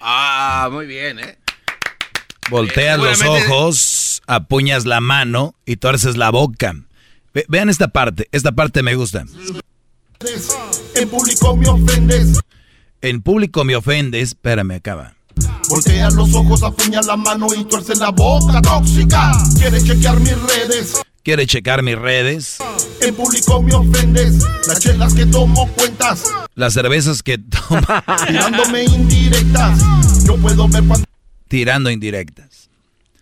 Ah, 0.00 0.68
muy 0.72 0.86
bien, 0.86 1.18
¿eh? 1.18 1.38
Volteas 2.50 2.98
los 2.98 3.18
seguramente- 3.18 3.52
ojos, 3.52 4.22
apuñas 4.26 4.86
la 4.86 5.00
mano 5.00 5.54
y 5.66 5.76
tuerces 5.76 6.16
la 6.16 6.30
boca. 6.30 6.74
Ve- 7.34 7.44
vean 7.48 7.68
esta 7.68 7.88
parte, 7.88 8.28
esta 8.32 8.52
parte 8.52 8.82
me 8.82 8.94
gusta. 8.94 9.24
En 10.94 11.08
público 11.08 11.56
me 11.56 11.68
ofendes. 11.68 12.40
En 13.00 13.22
público 13.22 13.64
me 13.64 13.76
ofendes, 13.76 14.28
espérame, 14.30 14.72
acaba. 14.72 15.14
Voltea 15.68 16.10
los 16.10 16.34
ojos, 16.34 16.62
apuña 16.62 17.00
la 17.02 17.16
mano 17.16 17.46
y 17.56 17.64
tuerce 17.64 17.94
la 17.96 18.10
boca. 18.10 18.60
Tóxica, 18.62 19.32
quiere 19.56 19.82
chequear 19.82 20.18
mis 20.18 20.36
redes. 20.42 20.94
¿Quiere 21.22 21.46
checar 21.46 21.82
mis 21.82 21.96
redes? 21.98 22.56
En 23.02 23.14
público 23.14 23.62
me 23.62 23.74
ofendes. 23.74 24.42
Las 24.66 24.80
chelas 24.80 25.12
que 25.14 25.26
tomo 25.26 25.68
cuentas, 25.72 26.24
Las 26.54 26.72
cervezas 26.72 27.22
que 27.22 27.38
toma 27.38 28.02
tirándome 28.26 28.84
indirectas. 28.84 29.78
Yo 30.24 30.36
puedo 30.38 30.66
ver 30.68 30.82
cuando. 30.84 31.06
tirando 31.48 31.90
indirectas. 31.90 32.47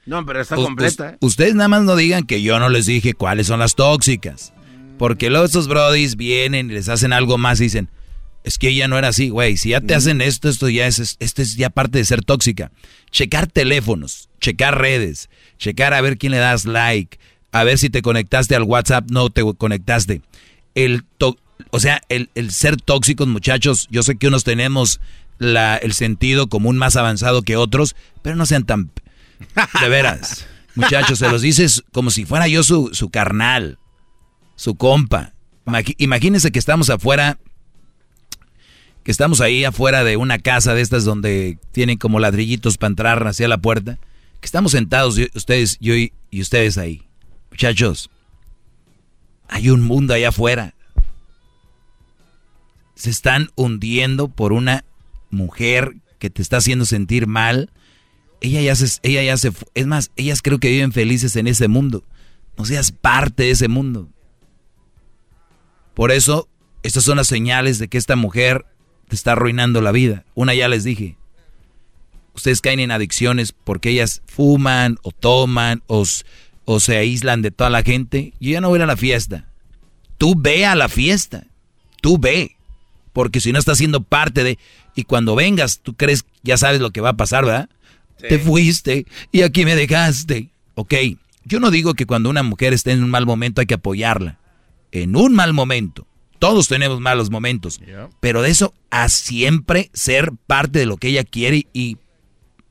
No, 0.06 0.24
pero 0.24 0.40
está 0.40 0.56
U- 0.58 0.62
completa, 0.64 1.10
¿eh? 1.10 1.16
us- 1.20 1.30
Ustedes 1.32 1.54
nada 1.54 1.68
más 1.68 1.82
no 1.82 1.96
digan 1.96 2.24
que 2.24 2.40
yo 2.42 2.58
no 2.58 2.68
les 2.68 2.86
dije 2.86 3.14
cuáles 3.14 3.48
son 3.48 3.58
las 3.60 3.74
tóxicas. 3.74 4.52
Porque 4.98 5.28
luego 5.28 5.44
estos 5.44 5.68
brodis 5.68 6.16
vienen 6.16 6.70
y 6.70 6.74
les 6.74 6.88
hacen 6.88 7.12
algo 7.12 7.36
más 7.38 7.60
y 7.60 7.64
dicen, 7.64 7.90
es 8.44 8.56
que 8.58 8.68
ella 8.68 8.88
no 8.88 8.96
era 8.96 9.08
así, 9.08 9.28
güey. 9.28 9.56
Si 9.56 9.70
ya 9.70 9.80
te 9.80 9.94
hacen 9.94 10.20
esto, 10.20 10.48
esto 10.48 10.68
ya 10.68 10.86
es, 10.86 10.98
es- 11.00 11.16
esto 11.20 11.42
es 11.42 11.56
ya 11.56 11.68
parte 11.70 11.98
de 11.98 12.04
ser 12.04 12.24
tóxica. 12.24 12.70
Checar 13.10 13.46
teléfonos, 13.48 14.28
checar 14.40 14.80
redes, 14.80 15.28
checar 15.58 15.92
a 15.92 16.00
ver 16.00 16.16
quién 16.16 16.32
le 16.32 16.38
das 16.38 16.64
like, 16.64 17.18
a 17.52 17.64
ver 17.64 17.76
si 17.78 17.90
te 17.90 18.00
conectaste 18.02 18.54
al 18.54 18.62
WhatsApp, 18.62 19.10
no 19.10 19.28
te 19.30 19.42
conectaste. 19.58 20.22
El 20.74 21.04
to- 21.18 21.36
o 21.70 21.80
sea, 21.80 22.00
el, 22.08 22.30
el 22.34 22.52
ser 22.52 22.76
tóxicos, 22.80 23.26
muchachos, 23.26 23.88
yo 23.90 24.02
sé 24.02 24.16
que 24.16 24.28
unos 24.28 24.44
tenemos 24.44 25.00
la, 25.38 25.76
el 25.76 25.92
sentido 25.92 26.48
común 26.48 26.78
más 26.78 26.96
avanzado 26.96 27.42
que 27.42 27.56
otros, 27.56 27.96
pero 28.22 28.36
no 28.36 28.46
sean 28.46 28.64
tan... 28.64 28.90
De 29.80 29.88
veras, 29.88 30.46
muchachos, 30.74 31.18
se 31.18 31.28
los 31.28 31.42
dices 31.42 31.84
como 31.92 32.10
si 32.10 32.24
fuera 32.24 32.48
yo 32.48 32.62
su, 32.62 32.90
su 32.92 33.10
carnal, 33.10 33.78
su 34.54 34.76
compa. 34.76 35.32
Imagínense 35.98 36.52
que 36.52 36.58
estamos 36.58 36.90
afuera, 36.90 37.38
que 39.02 39.10
estamos 39.10 39.40
ahí 39.40 39.64
afuera 39.64 40.04
de 40.04 40.16
una 40.16 40.38
casa 40.38 40.74
de 40.74 40.80
estas 40.80 41.04
donde 41.04 41.58
tienen 41.72 41.98
como 41.98 42.20
ladrillitos 42.20 42.78
para 42.78 42.90
entrar 42.90 43.26
hacia 43.26 43.48
la 43.48 43.58
puerta, 43.58 43.98
que 44.40 44.46
estamos 44.46 44.72
sentados 44.72 45.18
ustedes, 45.34 45.76
yo 45.80 45.94
y 45.94 46.12
ustedes 46.40 46.78
ahí. 46.78 47.02
Muchachos, 47.50 48.10
hay 49.48 49.70
un 49.70 49.82
mundo 49.82 50.14
allá 50.14 50.28
afuera. 50.28 50.74
Se 52.94 53.10
están 53.10 53.50
hundiendo 53.56 54.28
por 54.28 54.52
una 54.52 54.84
mujer 55.30 55.96
que 56.18 56.30
te 56.30 56.42
está 56.42 56.58
haciendo 56.58 56.84
sentir 56.84 57.26
mal. 57.26 57.70
Ella 58.40 58.60
ya 58.60 58.74
se, 58.74 58.98
ella 59.02 59.22
ya 59.22 59.34
es 59.74 59.86
más, 59.86 60.10
ellas 60.16 60.42
creo 60.42 60.58
que 60.58 60.70
viven 60.70 60.92
felices 60.92 61.36
en 61.36 61.46
ese 61.46 61.68
mundo. 61.68 62.04
No 62.56 62.64
seas 62.64 62.92
parte 62.92 63.44
de 63.44 63.50
ese 63.50 63.68
mundo. 63.68 64.08
Por 65.94 66.10
eso, 66.10 66.48
estas 66.82 67.04
son 67.04 67.16
las 67.16 67.26
señales 67.26 67.78
de 67.78 67.88
que 67.88 67.98
esta 67.98 68.16
mujer 68.16 68.66
te 69.08 69.16
está 69.16 69.32
arruinando 69.32 69.80
la 69.80 69.92
vida. 69.92 70.24
Una 70.34 70.54
ya 70.54 70.68
les 70.68 70.84
dije. 70.84 71.16
Ustedes 72.34 72.60
caen 72.60 72.80
en 72.80 72.90
adicciones 72.90 73.52
porque 73.52 73.90
ellas 73.90 74.22
fuman 74.26 74.98
o 75.02 75.10
toman 75.10 75.82
o, 75.86 76.04
o 76.66 76.80
se 76.80 76.96
aíslan 76.98 77.40
de 77.40 77.50
toda 77.50 77.70
la 77.70 77.82
gente. 77.82 78.34
Yo 78.40 78.50
ya 78.52 78.60
no 78.60 78.68
voy 78.68 78.76
a 78.76 78.80
ir 78.80 78.82
a 78.82 78.86
la 78.86 78.96
fiesta. 78.96 79.48
Tú 80.18 80.34
ve 80.36 80.66
a 80.66 80.74
la 80.74 80.88
fiesta. 80.88 81.46
Tú 82.02 82.18
ve. 82.18 82.56
Porque 83.12 83.40
si 83.40 83.52
no 83.52 83.58
estás 83.58 83.78
siendo 83.78 84.02
parte 84.02 84.44
de... 84.44 84.58
Y 84.94 85.04
cuando 85.04 85.34
vengas, 85.34 85.80
tú 85.80 85.94
crees, 85.94 86.24
ya 86.42 86.58
sabes 86.58 86.80
lo 86.80 86.90
que 86.90 87.00
va 87.00 87.10
a 87.10 87.16
pasar, 87.16 87.44
¿verdad? 87.44 87.70
Te 88.18 88.38
fuiste 88.38 89.06
y 89.32 89.42
aquí 89.42 89.64
me 89.64 89.76
dejaste. 89.76 90.50
Ok, 90.74 90.94
yo 91.44 91.60
no 91.60 91.70
digo 91.70 91.94
que 91.94 92.06
cuando 92.06 92.30
una 92.30 92.42
mujer 92.42 92.72
esté 92.72 92.92
en 92.92 93.02
un 93.02 93.10
mal 93.10 93.26
momento 93.26 93.60
hay 93.60 93.66
que 93.66 93.74
apoyarla. 93.74 94.38
En 94.92 95.16
un 95.16 95.34
mal 95.34 95.52
momento. 95.52 96.06
Todos 96.38 96.68
tenemos 96.68 97.00
malos 97.00 97.30
momentos. 97.30 97.80
Pero 98.20 98.42
de 98.42 98.50
eso 98.50 98.74
a 98.90 99.08
siempre 99.08 99.90
ser 99.92 100.32
parte 100.46 100.78
de 100.78 100.86
lo 100.86 100.96
que 100.96 101.08
ella 101.08 101.24
quiere 101.24 101.66
y 101.72 101.98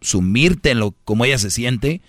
sumirte 0.02 0.72
en 0.72 0.80
lo 0.80 0.92
como 1.04 1.26
ella 1.26 1.38
se 1.38 1.52
siente. 1.52 2.02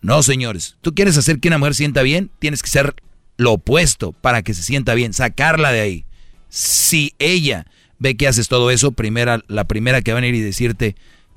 No, 0.00 0.22
señores. 0.22 0.76
Tú 0.80 0.94
quieres 0.94 1.16
hacer 1.18 1.40
que 1.40 1.48
una 1.48 1.58
mujer 1.58 1.74
sienta 1.74 2.02
bien, 2.02 2.30
tienes 2.38 2.62
que 2.62 2.68
ser 2.68 2.94
lo 3.36 3.52
opuesto 3.52 4.12
para 4.12 4.42
que 4.42 4.54
se 4.54 4.62
sienta 4.62 4.94
bien, 4.94 5.12
sacarla 5.12 5.72
de 5.72 5.80
ahí. 5.80 6.04
Si 6.48 7.12
ella 7.18 7.66
ve 7.98 8.16
que 8.16 8.28
haces 8.28 8.48
todo 8.48 8.70
eso, 8.70 8.92
primera, 8.92 9.42
la 9.48 9.64
primera 9.64 10.02
que 10.02 10.12
va 10.12 10.18
a 10.18 10.22
venir 10.22 10.34
y 10.34 10.40
decirte, 10.40 10.96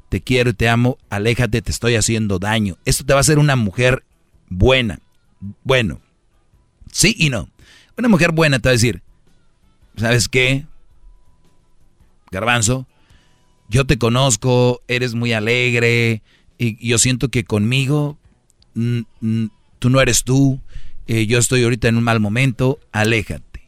te 0.09 0.21
quiero, 0.21 0.53
te 0.53 0.67
amo, 0.67 0.97
aléjate, 1.09 1.61
te 1.61 1.71
estoy 1.71 1.95
haciendo 1.95 2.39
daño. 2.39 2.77
Esto 2.85 3.05
te 3.05 3.13
va 3.13 3.19
a 3.19 3.21
hacer 3.21 3.39
una 3.39 3.55
mujer 3.55 4.03
buena. 4.49 4.99
Bueno, 5.63 6.01
sí 6.91 7.15
y 7.17 7.29
no. 7.29 7.49
Una 7.97 8.09
mujer 8.09 8.31
buena 8.31 8.59
te 8.59 8.69
va 8.69 8.71
a 8.71 8.73
decir, 8.73 9.03
¿sabes 9.95 10.27
qué? 10.27 10.65
Garbanzo, 12.31 12.87
yo 13.69 13.85
te 13.85 13.97
conozco, 13.97 14.81
eres 14.87 15.13
muy 15.13 15.33
alegre 15.33 16.21
y 16.57 16.87
yo 16.87 16.97
siento 16.97 17.29
que 17.29 17.43
conmigo 17.43 18.17
mm, 18.73 19.01
mm, 19.21 19.45
tú 19.79 19.89
no 19.89 20.01
eres 20.01 20.23
tú, 20.23 20.59
eh, 21.07 21.25
yo 21.25 21.37
estoy 21.37 21.63
ahorita 21.63 21.87
en 21.87 21.97
un 21.97 22.03
mal 22.03 22.19
momento, 22.19 22.79
aléjate. 22.91 23.63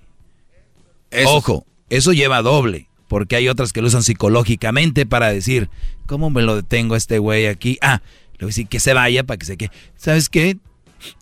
Ojo, 1.25 1.65
eso 1.89 2.13
lleva 2.13 2.41
doble, 2.41 2.87
porque 3.11 3.35
hay 3.35 3.49
otras 3.49 3.73
que 3.73 3.81
lo 3.81 3.89
usan 3.89 4.03
psicológicamente 4.03 5.05
para 5.05 5.33
decir, 5.33 5.69
¿cómo 6.05 6.29
me 6.29 6.43
lo 6.43 6.55
detengo 6.55 6.95
a 6.95 6.97
este 6.97 7.19
güey 7.19 7.47
aquí? 7.47 7.77
Ah, 7.81 8.01
le 8.35 8.37
voy 8.37 8.45
a 8.45 8.45
decir 8.45 8.67
que 8.67 8.79
se 8.79 8.93
vaya 8.93 9.25
para 9.25 9.37
que 9.37 9.45
se 9.45 9.57
quede. 9.57 9.69
¿Sabes 9.97 10.29
qué? 10.29 10.59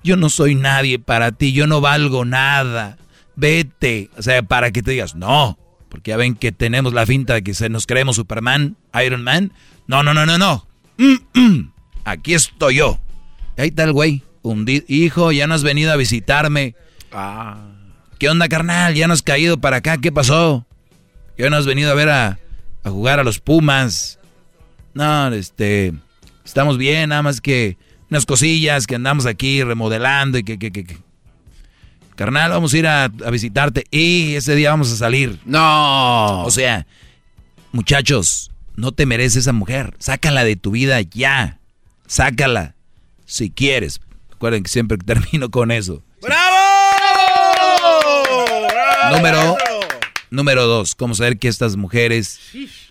Yo 0.04 0.16
no 0.16 0.30
soy 0.30 0.54
nadie 0.54 1.00
para 1.00 1.32
ti, 1.32 1.52
yo 1.52 1.66
no 1.66 1.82
valgo 1.82 2.26
nada. 2.26 3.00
Vete. 3.36 4.12
O 4.16 4.22
sea, 4.22 4.44
para 4.44 4.70
que 4.70 4.84
te 4.84 4.92
digas, 4.92 5.16
no. 5.16 5.58
Porque 5.90 6.12
ya 6.12 6.18
ven 6.18 6.36
que 6.36 6.52
tenemos 6.52 6.94
la 6.94 7.08
finta 7.08 7.34
de 7.34 7.42
que 7.42 7.56
se 7.56 7.70
nos 7.70 7.88
creemos 7.88 8.18
Superman, 8.18 8.78
Iron 9.04 9.24
Man. 9.24 9.52
No, 9.88 10.04
no, 10.04 10.14
no, 10.14 10.28
no, 10.28 10.38
no. 10.38 10.68
Mm, 11.00 11.40
mm. 11.40 11.74
Aquí 12.04 12.36
estoy 12.36 12.76
yo. 12.76 13.00
Ahí 13.58 13.70
está 13.70 13.86
el 13.86 13.94
güey. 13.94 14.22
hundido. 14.44 14.86
Hijo, 14.88 15.32
ya 15.32 15.48
no 15.48 15.56
has 15.56 15.64
venido 15.64 15.92
a 15.92 15.96
visitarme. 15.96 16.76
¿Qué 18.20 18.30
onda, 18.30 18.48
carnal? 18.48 18.94
Ya 18.94 19.08
no 19.08 19.16
has 19.16 19.24
caído 19.24 19.60
para 19.60 19.78
acá. 19.78 19.98
¿Qué 19.98 20.12
pasó? 20.12 20.68
Ya 21.40 21.50
no 21.50 21.56
has 21.56 21.66
venido 21.66 21.90
a 21.90 21.94
ver 21.94 22.10
a, 22.10 22.38
a 22.84 22.90
jugar 22.90 23.22
a 23.22 23.24
los 23.24 23.40
Pumas. 23.40 24.20
No, 24.94 25.30
este. 25.30 25.94
Estamos 26.44 26.78
bien, 26.78 27.10
nada 27.10 27.22
más 27.22 27.40
que 27.40 27.78
unas 28.10 28.26
cosillas 28.26 28.86
que 28.86 28.96
andamos 28.96 29.26
aquí 29.26 29.64
remodelando 29.64 30.38
y 30.38 30.44
que, 30.44 30.60
que, 30.60 30.74
que, 30.74 30.84
que. 30.84 30.98
Carnal, 32.18 32.52
vamos 32.52 32.74
a 32.74 32.78
ir 32.78 32.88
a, 32.88 33.06
a 33.06 33.30
visitarte 33.32 33.86
y 33.90 34.36
ese 34.36 34.54
día 34.54 34.72
vamos 34.72 34.92
a 34.92 34.98
salir. 34.98 35.40
No. 35.46 36.44
O 36.44 36.52
sea, 36.52 36.86
muchachos, 37.72 38.52
no 38.76 38.92
te 38.92 39.06
mereces 39.06 39.38
esa 39.38 39.54
mujer. 39.54 39.96
Sácala 39.98 40.44
de 40.44 40.58
tu 40.58 40.72
vida 40.72 41.00
ya. 41.00 41.60
Sácala. 42.06 42.76
Si 43.26 43.50
quieres. 43.50 44.02
Recuerden 44.30 44.64
que 44.64 44.70
siempre 44.70 44.98
termino 44.98 45.50
con 45.50 45.72
eso. 45.72 46.04
Número, 49.12 49.56
número 50.32 50.66
dos, 50.66 50.96
¿cómo 50.96 51.16
saber 51.16 51.38
que 51.38 51.48
estas 51.48 51.76
mujeres 51.76 52.40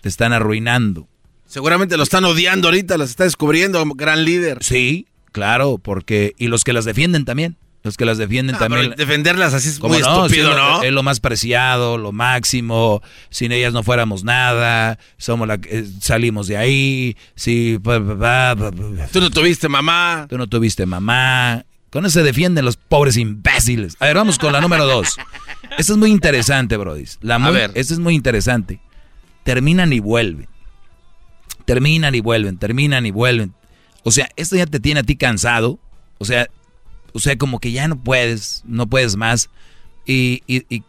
te 0.01 0.09
están 0.09 0.33
arruinando? 0.33 1.07
Seguramente 1.45 1.97
lo 1.97 2.03
están 2.03 2.25
odiando 2.25 2.67
ahorita, 2.67 2.97
las 2.97 3.09
está 3.09 3.23
descubriendo, 3.23 3.83
gran 3.95 4.23
líder. 4.23 4.59
Sí, 4.61 5.07
claro, 5.31 5.77
porque... 5.79 6.33
Y 6.37 6.47
los 6.47 6.63
que 6.63 6.73
las 6.73 6.85
defienden 6.85 7.25
también. 7.25 7.57
Los 7.81 7.95
que 7.95 8.03
las 8.05 8.17
defienden 8.17 8.57
Ah, 8.57 8.59
también. 8.59 8.89
pero 8.89 8.95
defenderlas 8.97 9.53
así 9.53 9.69
es 9.69 9.79
¿Cómo 9.79 9.93
muy 9.93 10.03
no? 10.03 10.25
estúpido, 10.25 10.49
Sí, 10.51 10.55
¿no? 10.57 10.83
Es 10.83 10.91
lo 10.91 11.01
más 11.01 11.21
preciado, 11.21 11.97
lo 11.97 12.11
máximo. 12.11 13.01
Sin 13.29 13.53
ellas 13.53 13.71
no 13.71 13.83
fuéramos 13.83 14.25
nada. 14.25 14.99
Somos 15.17 15.47
la, 15.47 15.57
eh, 15.63 15.87
salimos 16.01 16.47
de 16.47 16.57
ahí. 16.57 17.15
Sí, 17.35 17.79
pa, 17.81 17.99
pa. 18.55 18.71
Tú 19.13 19.21
no 19.21 19.31
tuviste 19.31 19.69
mamá. 19.69 20.27
Tú 20.29 20.37
no 20.37 20.45
tuviste 20.47 20.85
mamá. 20.85 21.65
Con 21.91 22.05
eso 22.05 22.19
se 22.19 22.23
defienden 22.23 22.65
los 22.65 22.77
pobres 22.77 23.17
imbéciles. 23.17 23.95
A 23.99 24.05
ver, 24.05 24.15
vamos 24.15 24.37
con 24.37 24.53
la 24.53 24.61
número 24.61 24.85
dos. 24.85 25.17
Esta 25.77 25.93
es 25.93 25.97
muy 25.97 26.11
interesante, 26.11 26.77
Brody. 26.77 27.05
La 27.21 27.39
muy- 27.39 27.53
ver. 27.53 27.71
Esta 27.75 27.93
es 27.93 27.99
muy 27.99 28.13
interesante. 28.15 28.79
Terminan 29.43 29.91
y 29.93 29.99
vuelven. 29.99 30.47
Terminan 31.65 32.15
y 32.15 32.19
vuelven, 32.19 32.57
terminan 32.57 33.05
y 33.05 33.11
vuelven. 33.11 33.53
O 34.03 34.11
sea, 34.11 34.29
esto 34.35 34.55
ya 34.55 34.65
te 34.65 34.79
tiene 34.79 35.01
a 35.01 35.03
ti 35.03 35.15
cansado. 35.15 35.79
O 36.17 36.25
sea, 36.25 36.47
o 37.13 37.19
sea, 37.19 37.37
como 37.37 37.59
que 37.59 37.71
ya 37.71 37.87
no 37.87 38.01
puedes, 38.03 38.63
no 38.65 38.87
puedes 38.87 39.15
más. 39.15 39.49
Y, 40.05 40.41
y- 40.47 40.65
y- 40.73 40.83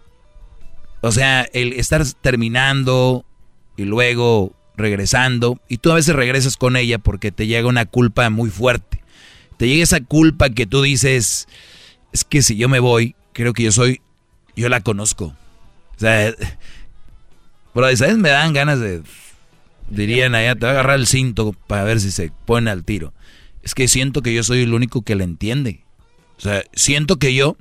o 1.02 1.12
sea, 1.12 1.42
el 1.52 1.74
estar 1.74 2.02
terminando 2.20 3.24
y 3.76 3.84
luego 3.84 4.54
regresando, 4.76 5.60
y 5.68 5.78
tú 5.78 5.90
a 5.90 5.94
veces 5.94 6.14
regresas 6.14 6.56
con 6.56 6.76
ella 6.76 6.98
porque 6.98 7.30
te 7.32 7.46
llega 7.46 7.68
una 7.68 7.84
culpa 7.86 8.28
muy 8.30 8.48
fuerte. 8.50 8.89
Te 9.60 9.68
llega 9.68 9.82
esa 9.82 10.00
culpa 10.00 10.48
que 10.48 10.64
tú 10.64 10.80
dices, 10.80 11.46
es 12.14 12.24
que 12.24 12.40
si 12.40 12.56
yo 12.56 12.70
me 12.70 12.80
voy, 12.80 13.14
creo 13.34 13.52
que 13.52 13.64
yo 13.64 13.72
soy, 13.72 14.00
yo 14.56 14.70
la 14.70 14.80
conozco. 14.80 15.36
O 15.96 15.98
sea, 15.98 16.34
bro, 17.74 17.94
¿sabes? 17.94 18.16
Me 18.16 18.30
dan 18.30 18.54
ganas 18.54 18.80
de, 18.80 19.02
dirían 19.90 20.34
allá, 20.34 20.54
te 20.54 20.64
va 20.64 20.68
a 20.68 20.72
agarrar 20.72 20.98
el 20.98 21.06
cinto 21.06 21.54
para 21.66 21.84
ver 21.84 22.00
si 22.00 22.10
se 22.10 22.32
pone 22.46 22.70
al 22.70 22.84
tiro. 22.84 23.12
Es 23.62 23.74
que 23.74 23.86
siento 23.86 24.22
que 24.22 24.32
yo 24.32 24.42
soy 24.44 24.62
el 24.62 24.72
único 24.72 25.02
que 25.02 25.14
la 25.14 25.24
entiende. 25.24 25.84
O 26.38 26.40
sea, 26.40 26.62
siento 26.72 27.18
que 27.18 27.34
yo, 27.34 27.58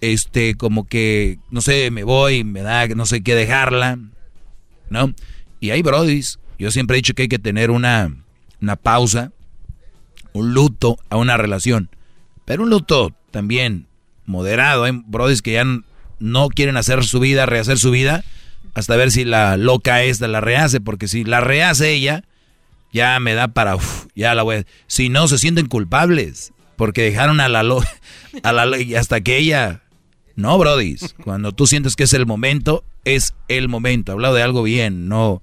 este, 0.00 0.54
como 0.54 0.86
que, 0.86 1.38
no 1.50 1.60
sé, 1.60 1.90
me 1.90 2.04
voy, 2.04 2.42
me 2.42 2.62
da, 2.62 2.88
no 2.88 3.04
sé 3.04 3.22
qué 3.22 3.34
dejarla, 3.34 3.98
¿no? 4.88 5.12
Y 5.60 5.72
hay 5.72 5.82
brodis, 5.82 6.38
yo 6.58 6.70
siempre 6.70 6.96
he 6.96 7.00
dicho 7.00 7.12
que 7.12 7.24
hay 7.24 7.28
que 7.28 7.38
tener 7.38 7.70
una, 7.70 8.16
una 8.62 8.76
pausa, 8.76 9.30
un 10.32 10.54
luto 10.54 10.98
a 11.10 11.16
una 11.16 11.36
relación. 11.36 11.90
Pero 12.44 12.62
un 12.62 12.70
luto 12.70 13.14
también 13.30 13.86
moderado. 14.26 14.84
Hay 14.84 14.92
brodis 15.06 15.42
que 15.42 15.52
ya 15.52 15.64
no 16.18 16.48
quieren 16.48 16.76
hacer 16.76 17.04
su 17.04 17.20
vida, 17.20 17.46
rehacer 17.46 17.78
su 17.78 17.90
vida, 17.90 18.24
hasta 18.74 18.96
ver 18.96 19.10
si 19.10 19.24
la 19.24 19.56
loca 19.56 20.02
esta 20.02 20.28
la 20.28 20.40
rehace, 20.40 20.80
porque 20.80 21.08
si 21.08 21.24
la 21.24 21.40
rehace 21.40 21.92
ella, 21.92 22.24
ya 22.92 23.18
me 23.20 23.34
da 23.34 23.48
para, 23.48 23.76
uf, 23.76 24.06
ya 24.14 24.34
la 24.34 24.42
voy 24.42 24.56
a... 24.56 24.66
Si 24.86 25.08
no, 25.08 25.28
se 25.28 25.38
sienten 25.38 25.66
culpables, 25.66 26.52
porque 26.76 27.02
dejaron 27.02 27.40
a 27.40 27.48
la 27.48 27.62
lo, 27.62 27.82
a 28.42 28.52
la 28.52 28.76
hasta 28.98 29.20
que 29.20 29.38
ella... 29.38 29.82
No, 30.34 30.56
brodis, 30.56 31.14
cuando 31.22 31.52
tú 31.52 31.66
sientes 31.66 31.94
que 31.94 32.04
es 32.04 32.14
el 32.14 32.24
momento, 32.24 32.84
es 33.04 33.34
el 33.48 33.68
momento. 33.68 34.12
Hablado 34.12 34.34
de 34.34 34.42
algo 34.42 34.62
bien, 34.62 35.06
no 35.06 35.42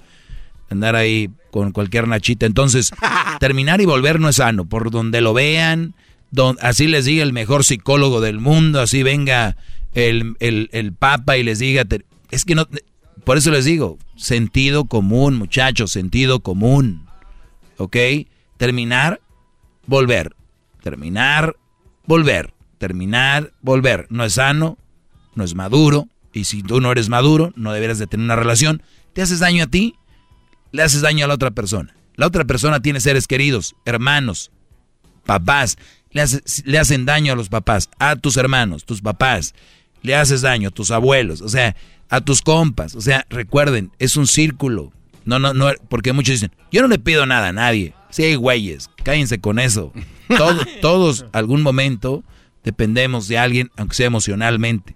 andar 0.70 0.96
ahí 0.96 1.30
con 1.52 1.72
cualquier 1.72 2.08
nachita. 2.08 2.46
Entonces, 2.46 2.92
terminar 3.40 3.82
y 3.82 3.86
volver 3.86 4.20
no 4.20 4.30
es 4.30 4.38
sano. 4.38 4.66
Por 4.66 4.92
donde 4.92 5.22
lo 5.22 5.34
vean, 5.34 5.96
don- 6.32 6.58
así 6.62 6.88
les 6.88 7.06
diga 7.06 7.24
el 7.24 7.34
mejor 7.34 7.64
psicólogo 7.64 8.22
del 8.22 8.40
mundo, 8.40 8.82
así 8.82 9.04
venga 9.04 9.58
el, 9.94 10.36
el- 10.40 10.70
el 10.72 10.94
papa 10.94 11.38
y 11.38 11.44
les 11.44 11.60
diga, 11.60 11.86
te- 11.86 12.06
es 12.32 12.46
que 12.46 12.56
no, 12.56 12.68
por 13.24 13.38
eso 13.38 13.52
les 13.52 13.66
digo, 13.66 13.98
sentido 14.16 14.86
común, 14.86 15.36
muchachos, 15.38 15.92
sentido 15.92 16.40
común. 16.42 17.06
¿Ok? 17.78 17.96
Terminar, 18.58 19.22
volver. 19.88 20.36
Terminar, 20.84 21.56
volver. 22.06 22.54
Terminar, 22.78 23.52
volver. 23.62 24.08
No 24.10 24.24
es 24.24 24.34
sano, 24.34 24.78
no 25.36 25.44
es 25.44 25.56
maduro. 25.56 26.08
Y 26.34 26.44
si 26.46 26.62
tú 26.62 26.80
no 26.82 26.92
eres 26.92 27.10
maduro, 27.10 27.52
no 27.56 27.74
deberías 27.74 28.00
de 28.00 28.08
tener 28.08 28.24
una 28.26 28.36
relación. 28.36 28.84
Te 29.14 29.22
haces 29.22 29.40
daño 29.40 29.64
a 29.64 29.68
ti, 29.68 29.96
le 30.72 30.84
haces 30.84 31.02
daño 31.02 31.26
a 31.26 31.28
la 31.28 31.34
otra 31.36 31.52
persona. 31.52 31.96
La 32.16 32.28
otra 32.28 32.46
persona 32.46 32.82
tiene 32.82 33.00
seres 33.00 33.28
queridos, 33.28 33.76
hermanos, 33.86 34.52
papás. 35.26 35.78
Le, 36.12 36.22
haces- 36.22 36.64
le 36.66 36.80
hacen 36.80 37.06
daño 37.06 37.34
a 37.34 37.36
los 37.36 37.50
papás, 37.50 37.90
a 38.00 38.16
tus 38.16 38.36
hermanos, 38.38 38.86
tus 38.86 39.02
papás. 39.02 39.54
Le 40.02 40.16
haces 40.16 40.42
daño 40.42 40.70
a 40.70 40.72
tus 40.72 40.92
abuelos, 40.92 41.42
o 41.42 41.50
sea, 41.50 41.76
a 42.10 42.22
tus 42.22 42.42
compas. 42.42 42.96
O 42.96 43.02
sea, 43.02 43.26
recuerden, 43.30 43.92
es 44.00 44.18
un 44.18 44.28
círculo. 44.28 44.92
No, 45.26 45.38
no, 45.40 45.54
no, 45.54 45.68
porque 45.90 46.14
muchos 46.14 46.34
dicen, 46.36 46.52
yo 46.72 46.82
no 46.82 46.88
le 46.88 46.98
pido 47.00 47.26
nada 47.26 47.50
a 47.50 47.54
nadie. 47.54 47.94
Sí, 48.10 48.24
hay 48.24 48.36
güeyes, 48.36 48.90
cállense 49.04 49.40
con 49.40 49.60
eso. 49.60 49.94
Todo- 50.36 50.66
todos, 50.82 51.26
algún 51.32 51.62
momento, 51.62 52.24
dependemos 52.64 53.28
de 53.28 53.38
alguien, 53.38 53.70
aunque 53.78 53.96
sea 53.96 54.08
emocionalmente. 54.08 54.96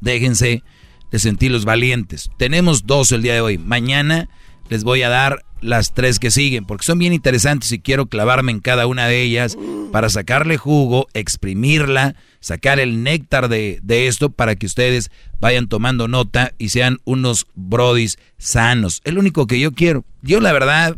Déjense 0.00 0.62
de 1.10 1.18
sentirlos 1.18 1.64
valientes. 1.64 2.30
Tenemos 2.38 2.86
dos 2.86 3.12
el 3.12 3.22
día 3.22 3.34
de 3.34 3.40
hoy. 3.40 3.58
Mañana 3.58 4.28
les 4.74 4.82
voy 4.82 5.02
a 5.02 5.08
dar 5.08 5.44
las 5.60 5.94
tres 5.94 6.18
que 6.18 6.32
siguen, 6.32 6.64
porque 6.64 6.84
son 6.84 6.98
bien 6.98 7.12
interesantes 7.12 7.70
y 7.70 7.78
quiero 7.78 8.06
clavarme 8.06 8.50
en 8.50 8.58
cada 8.58 8.88
una 8.88 9.06
de 9.06 9.22
ellas 9.22 9.56
para 9.92 10.08
sacarle 10.08 10.56
jugo, 10.56 11.06
exprimirla, 11.14 12.16
sacar 12.40 12.80
el 12.80 13.04
néctar 13.04 13.48
de, 13.48 13.78
de 13.84 14.08
esto 14.08 14.30
para 14.30 14.56
que 14.56 14.66
ustedes 14.66 15.12
vayan 15.38 15.68
tomando 15.68 16.08
nota 16.08 16.54
y 16.58 16.70
sean 16.70 16.98
unos 17.04 17.46
brodis 17.54 18.18
sanos. 18.36 19.00
Es 19.04 19.14
lo 19.14 19.20
único 19.20 19.46
que 19.46 19.60
yo 19.60 19.70
quiero. 19.70 20.04
Yo 20.22 20.40
la 20.40 20.52
verdad, 20.52 20.96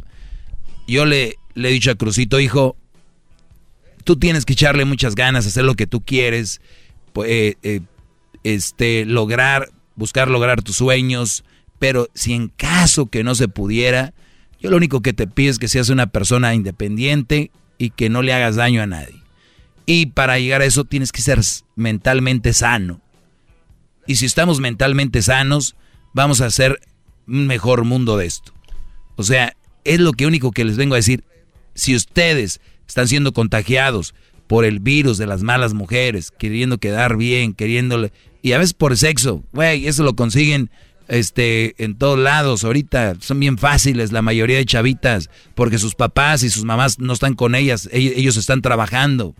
yo 0.89 1.05
le, 1.05 1.35
le 1.53 1.69
he 1.69 1.73
dicho 1.73 1.91
a 1.91 1.97
Crucito, 1.97 2.41
hijo, 2.41 2.77
tú 4.05 4.17
tienes 4.17 4.47
que 4.47 4.55
echarle 4.55 4.87
muchas 4.87 5.15
ganas, 5.15 5.47
hacer 5.47 5.65
lo 5.65 5.75
que 5.75 5.87
tú 5.87 6.01
quieres, 6.01 6.63
pues, 7.13 7.29
eh, 7.31 7.57
eh, 7.63 7.81
este, 8.43 9.05
lograr, 9.05 9.69
buscar 9.97 10.31
lograr 10.31 10.63
tus 10.63 10.77
sueños, 10.77 11.45
pero 11.79 12.09
si 12.15 12.33
en 12.33 12.49
caso 12.49 13.07
que 13.07 13.25
no 13.25 13.35
se 13.35 13.49
pudiera, 13.49 14.15
yo 14.61 14.71
lo 14.71 14.77
único 14.77 15.03
que 15.03 15.13
te 15.13 15.27
pido 15.27 15.51
es 15.51 15.59
que 15.59 15.69
seas 15.69 15.89
una 15.89 16.07
persona 16.07 16.55
independiente 16.55 17.51
y 17.79 17.91
que 17.91 18.09
no 18.09 18.23
le 18.23 18.33
hagas 18.33 18.57
daño 18.57 18.83
a 18.83 18.87
nadie. 18.87 19.23
Y 19.85 20.07
para 20.07 20.39
llegar 20.39 20.63
a 20.63 20.65
eso 20.65 20.85
tienes 20.85 21.13
que 21.13 21.23
ser 21.23 21.41
mentalmente 21.77 22.53
sano. 22.53 23.01
Y 24.07 24.17
si 24.17 24.27
estamos 24.27 24.61
mentalmente 24.61 25.23
sanos, 25.23 25.77
vamos 26.13 26.41
a 26.41 26.47
hacer 26.47 26.81
un 27.27 27.47
mejor 27.47 27.85
mundo 27.85 28.17
de 28.17 28.27
esto. 28.27 28.53
O 29.17 29.23
sea, 29.23 29.55
es 29.85 30.01
lo 30.01 30.13
que 30.13 30.27
único 30.27 30.53
que 30.53 30.65
les 30.65 30.77
vengo 30.77 30.95
a 30.95 30.99
decir. 30.99 31.25
Si 31.75 31.95
ustedes 31.95 32.61
están 32.87 33.09
siendo 33.09 33.33
contagiados 33.33 34.15
por 34.47 34.65
el 34.65 34.81
virus 34.81 35.19
de 35.19 35.27
las 35.27 35.43
malas 35.43 35.75
mujeres, 35.75 36.31
queriendo 36.31 36.79
quedar 36.79 37.17
bien, 37.17 37.53
queriéndole, 37.53 38.13
y 38.43 38.53
a 38.53 38.59
veces 38.59 38.75
por 38.75 38.97
sexo, 38.97 39.45
güey, 39.53 39.87
eso 39.87 40.05
lo 40.05 40.15
consiguen 40.15 40.71
este 41.09 41.83
en 41.83 41.97
todos 41.97 42.19
lados. 42.19 42.65
Ahorita 42.65 43.17
son 43.21 43.41
bien 43.41 43.59
fáciles 43.59 44.13
la 44.13 44.23
mayoría 44.23 44.57
de 44.57 44.67
chavitas, 44.67 45.31
porque 45.55 45.79
sus 45.79 45.95
papás 45.95 46.43
y 46.43 46.51
sus 46.51 46.65
mamás 46.65 46.99
no 46.99 47.13
están 47.13 47.35
con 47.35 47.55
ellas, 47.55 47.89
ellos, 47.93 48.37
están 48.37 48.63
trabajando, 48.63 49.35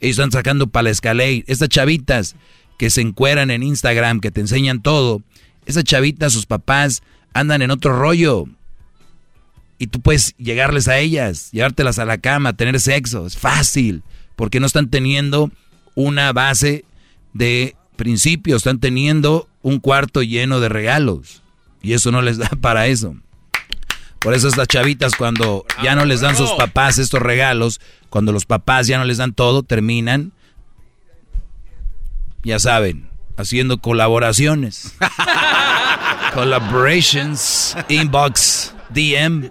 ellos 0.00 0.18
están 0.18 0.32
sacando 0.32 0.66
para 0.66 0.84
la 0.84 0.90
escalade. 0.90 1.44
Estas 1.46 1.68
chavitas 1.68 2.36
que 2.78 2.90
se 2.90 3.00
encueran 3.00 3.50
en 3.50 3.62
Instagram, 3.62 4.20
que 4.20 4.30
te 4.30 4.40
enseñan 4.40 4.82
todo, 4.82 5.22
esas 5.66 5.84
chavitas, 5.84 6.32
sus 6.32 6.46
papás 6.46 7.02
andan 7.32 7.62
en 7.62 7.70
otro 7.70 7.98
rollo, 7.98 8.46
y 9.78 9.88
tú 9.88 10.00
puedes 10.00 10.36
llegarles 10.36 10.86
a 10.86 10.98
ellas, 10.98 11.50
llevártelas 11.50 11.98
a 11.98 12.04
la 12.04 12.18
cama, 12.18 12.56
tener 12.56 12.78
sexo, 12.78 13.26
es 13.26 13.36
fácil, 13.36 14.04
porque 14.36 14.60
no 14.60 14.66
están 14.66 14.90
teniendo 14.90 15.50
una 15.96 16.32
base 16.32 16.84
de 17.32 17.74
principios, 17.96 18.58
están 18.58 18.78
teniendo 18.78 19.48
un 19.62 19.78
cuarto 19.78 20.22
lleno 20.22 20.60
de 20.60 20.68
regalos 20.68 21.42
y 21.82 21.94
eso 21.94 22.10
no 22.10 22.22
les 22.22 22.38
da 22.38 22.48
para 22.60 22.86
eso. 22.86 23.16
Por 24.20 24.34
eso 24.34 24.46
estas 24.46 24.68
chavitas 24.68 25.16
cuando 25.16 25.66
ya 25.82 25.96
no 25.96 26.04
les 26.04 26.20
dan 26.20 26.36
sus 26.36 26.52
papás 26.52 26.98
estos 26.98 27.20
regalos, 27.20 27.80
cuando 28.08 28.30
los 28.30 28.46
papás 28.46 28.86
ya 28.86 28.98
no 28.98 29.04
les 29.04 29.16
dan 29.18 29.32
todo, 29.32 29.64
terminan, 29.64 30.32
ya 32.44 32.60
saben, 32.60 33.08
haciendo 33.36 33.78
colaboraciones. 33.78 34.94
Collaborations, 36.34 37.76
inbox, 37.88 38.74
DM. 38.90 39.50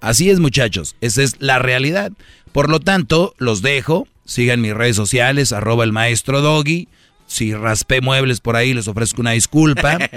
Así 0.00 0.30
es, 0.30 0.38
muchachos. 0.38 0.94
Esa 1.00 1.22
es 1.22 1.36
la 1.40 1.58
realidad. 1.58 2.12
Por 2.52 2.70
lo 2.70 2.78
tanto, 2.78 3.34
los 3.38 3.60
dejo. 3.60 4.06
Sigan 4.24 4.60
mis 4.60 4.72
redes 4.72 4.96
sociales, 4.96 5.52
arroba 5.52 5.82
el 5.82 5.92
maestro 5.92 6.40
Doggy. 6.40 6.88
Si 7.32 7.54
raspé 7.54 8.02
muebles 8.02 8.40
por 8.40 8.56
ahí, 8.56 8.74
les 8.74 8.88
ofrezco 8.88 9.20
una 9.22 9.30
disculpa. 9.32 9.98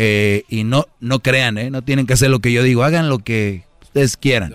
Eh, 0.00 0.44
y 0.48 0.62
no, 0.62 0.86
no 1.00 1.18
crean, 1.18 1.58
¿eh? 1.58 1.70
No 1.70 1.82
tienen 1.82 2.06
que 2.06 2.12
hacer 2.12 2.30
lo 2.30 2.38
que 2.38 2.52
yo 2.52 2.62
digo. 2.62 2.84
Hagan 2.84 3.08
lo 3.08 3.18
que 3.18 3.64
ustedes 3.82 4.16
quieran. 4.16 4.54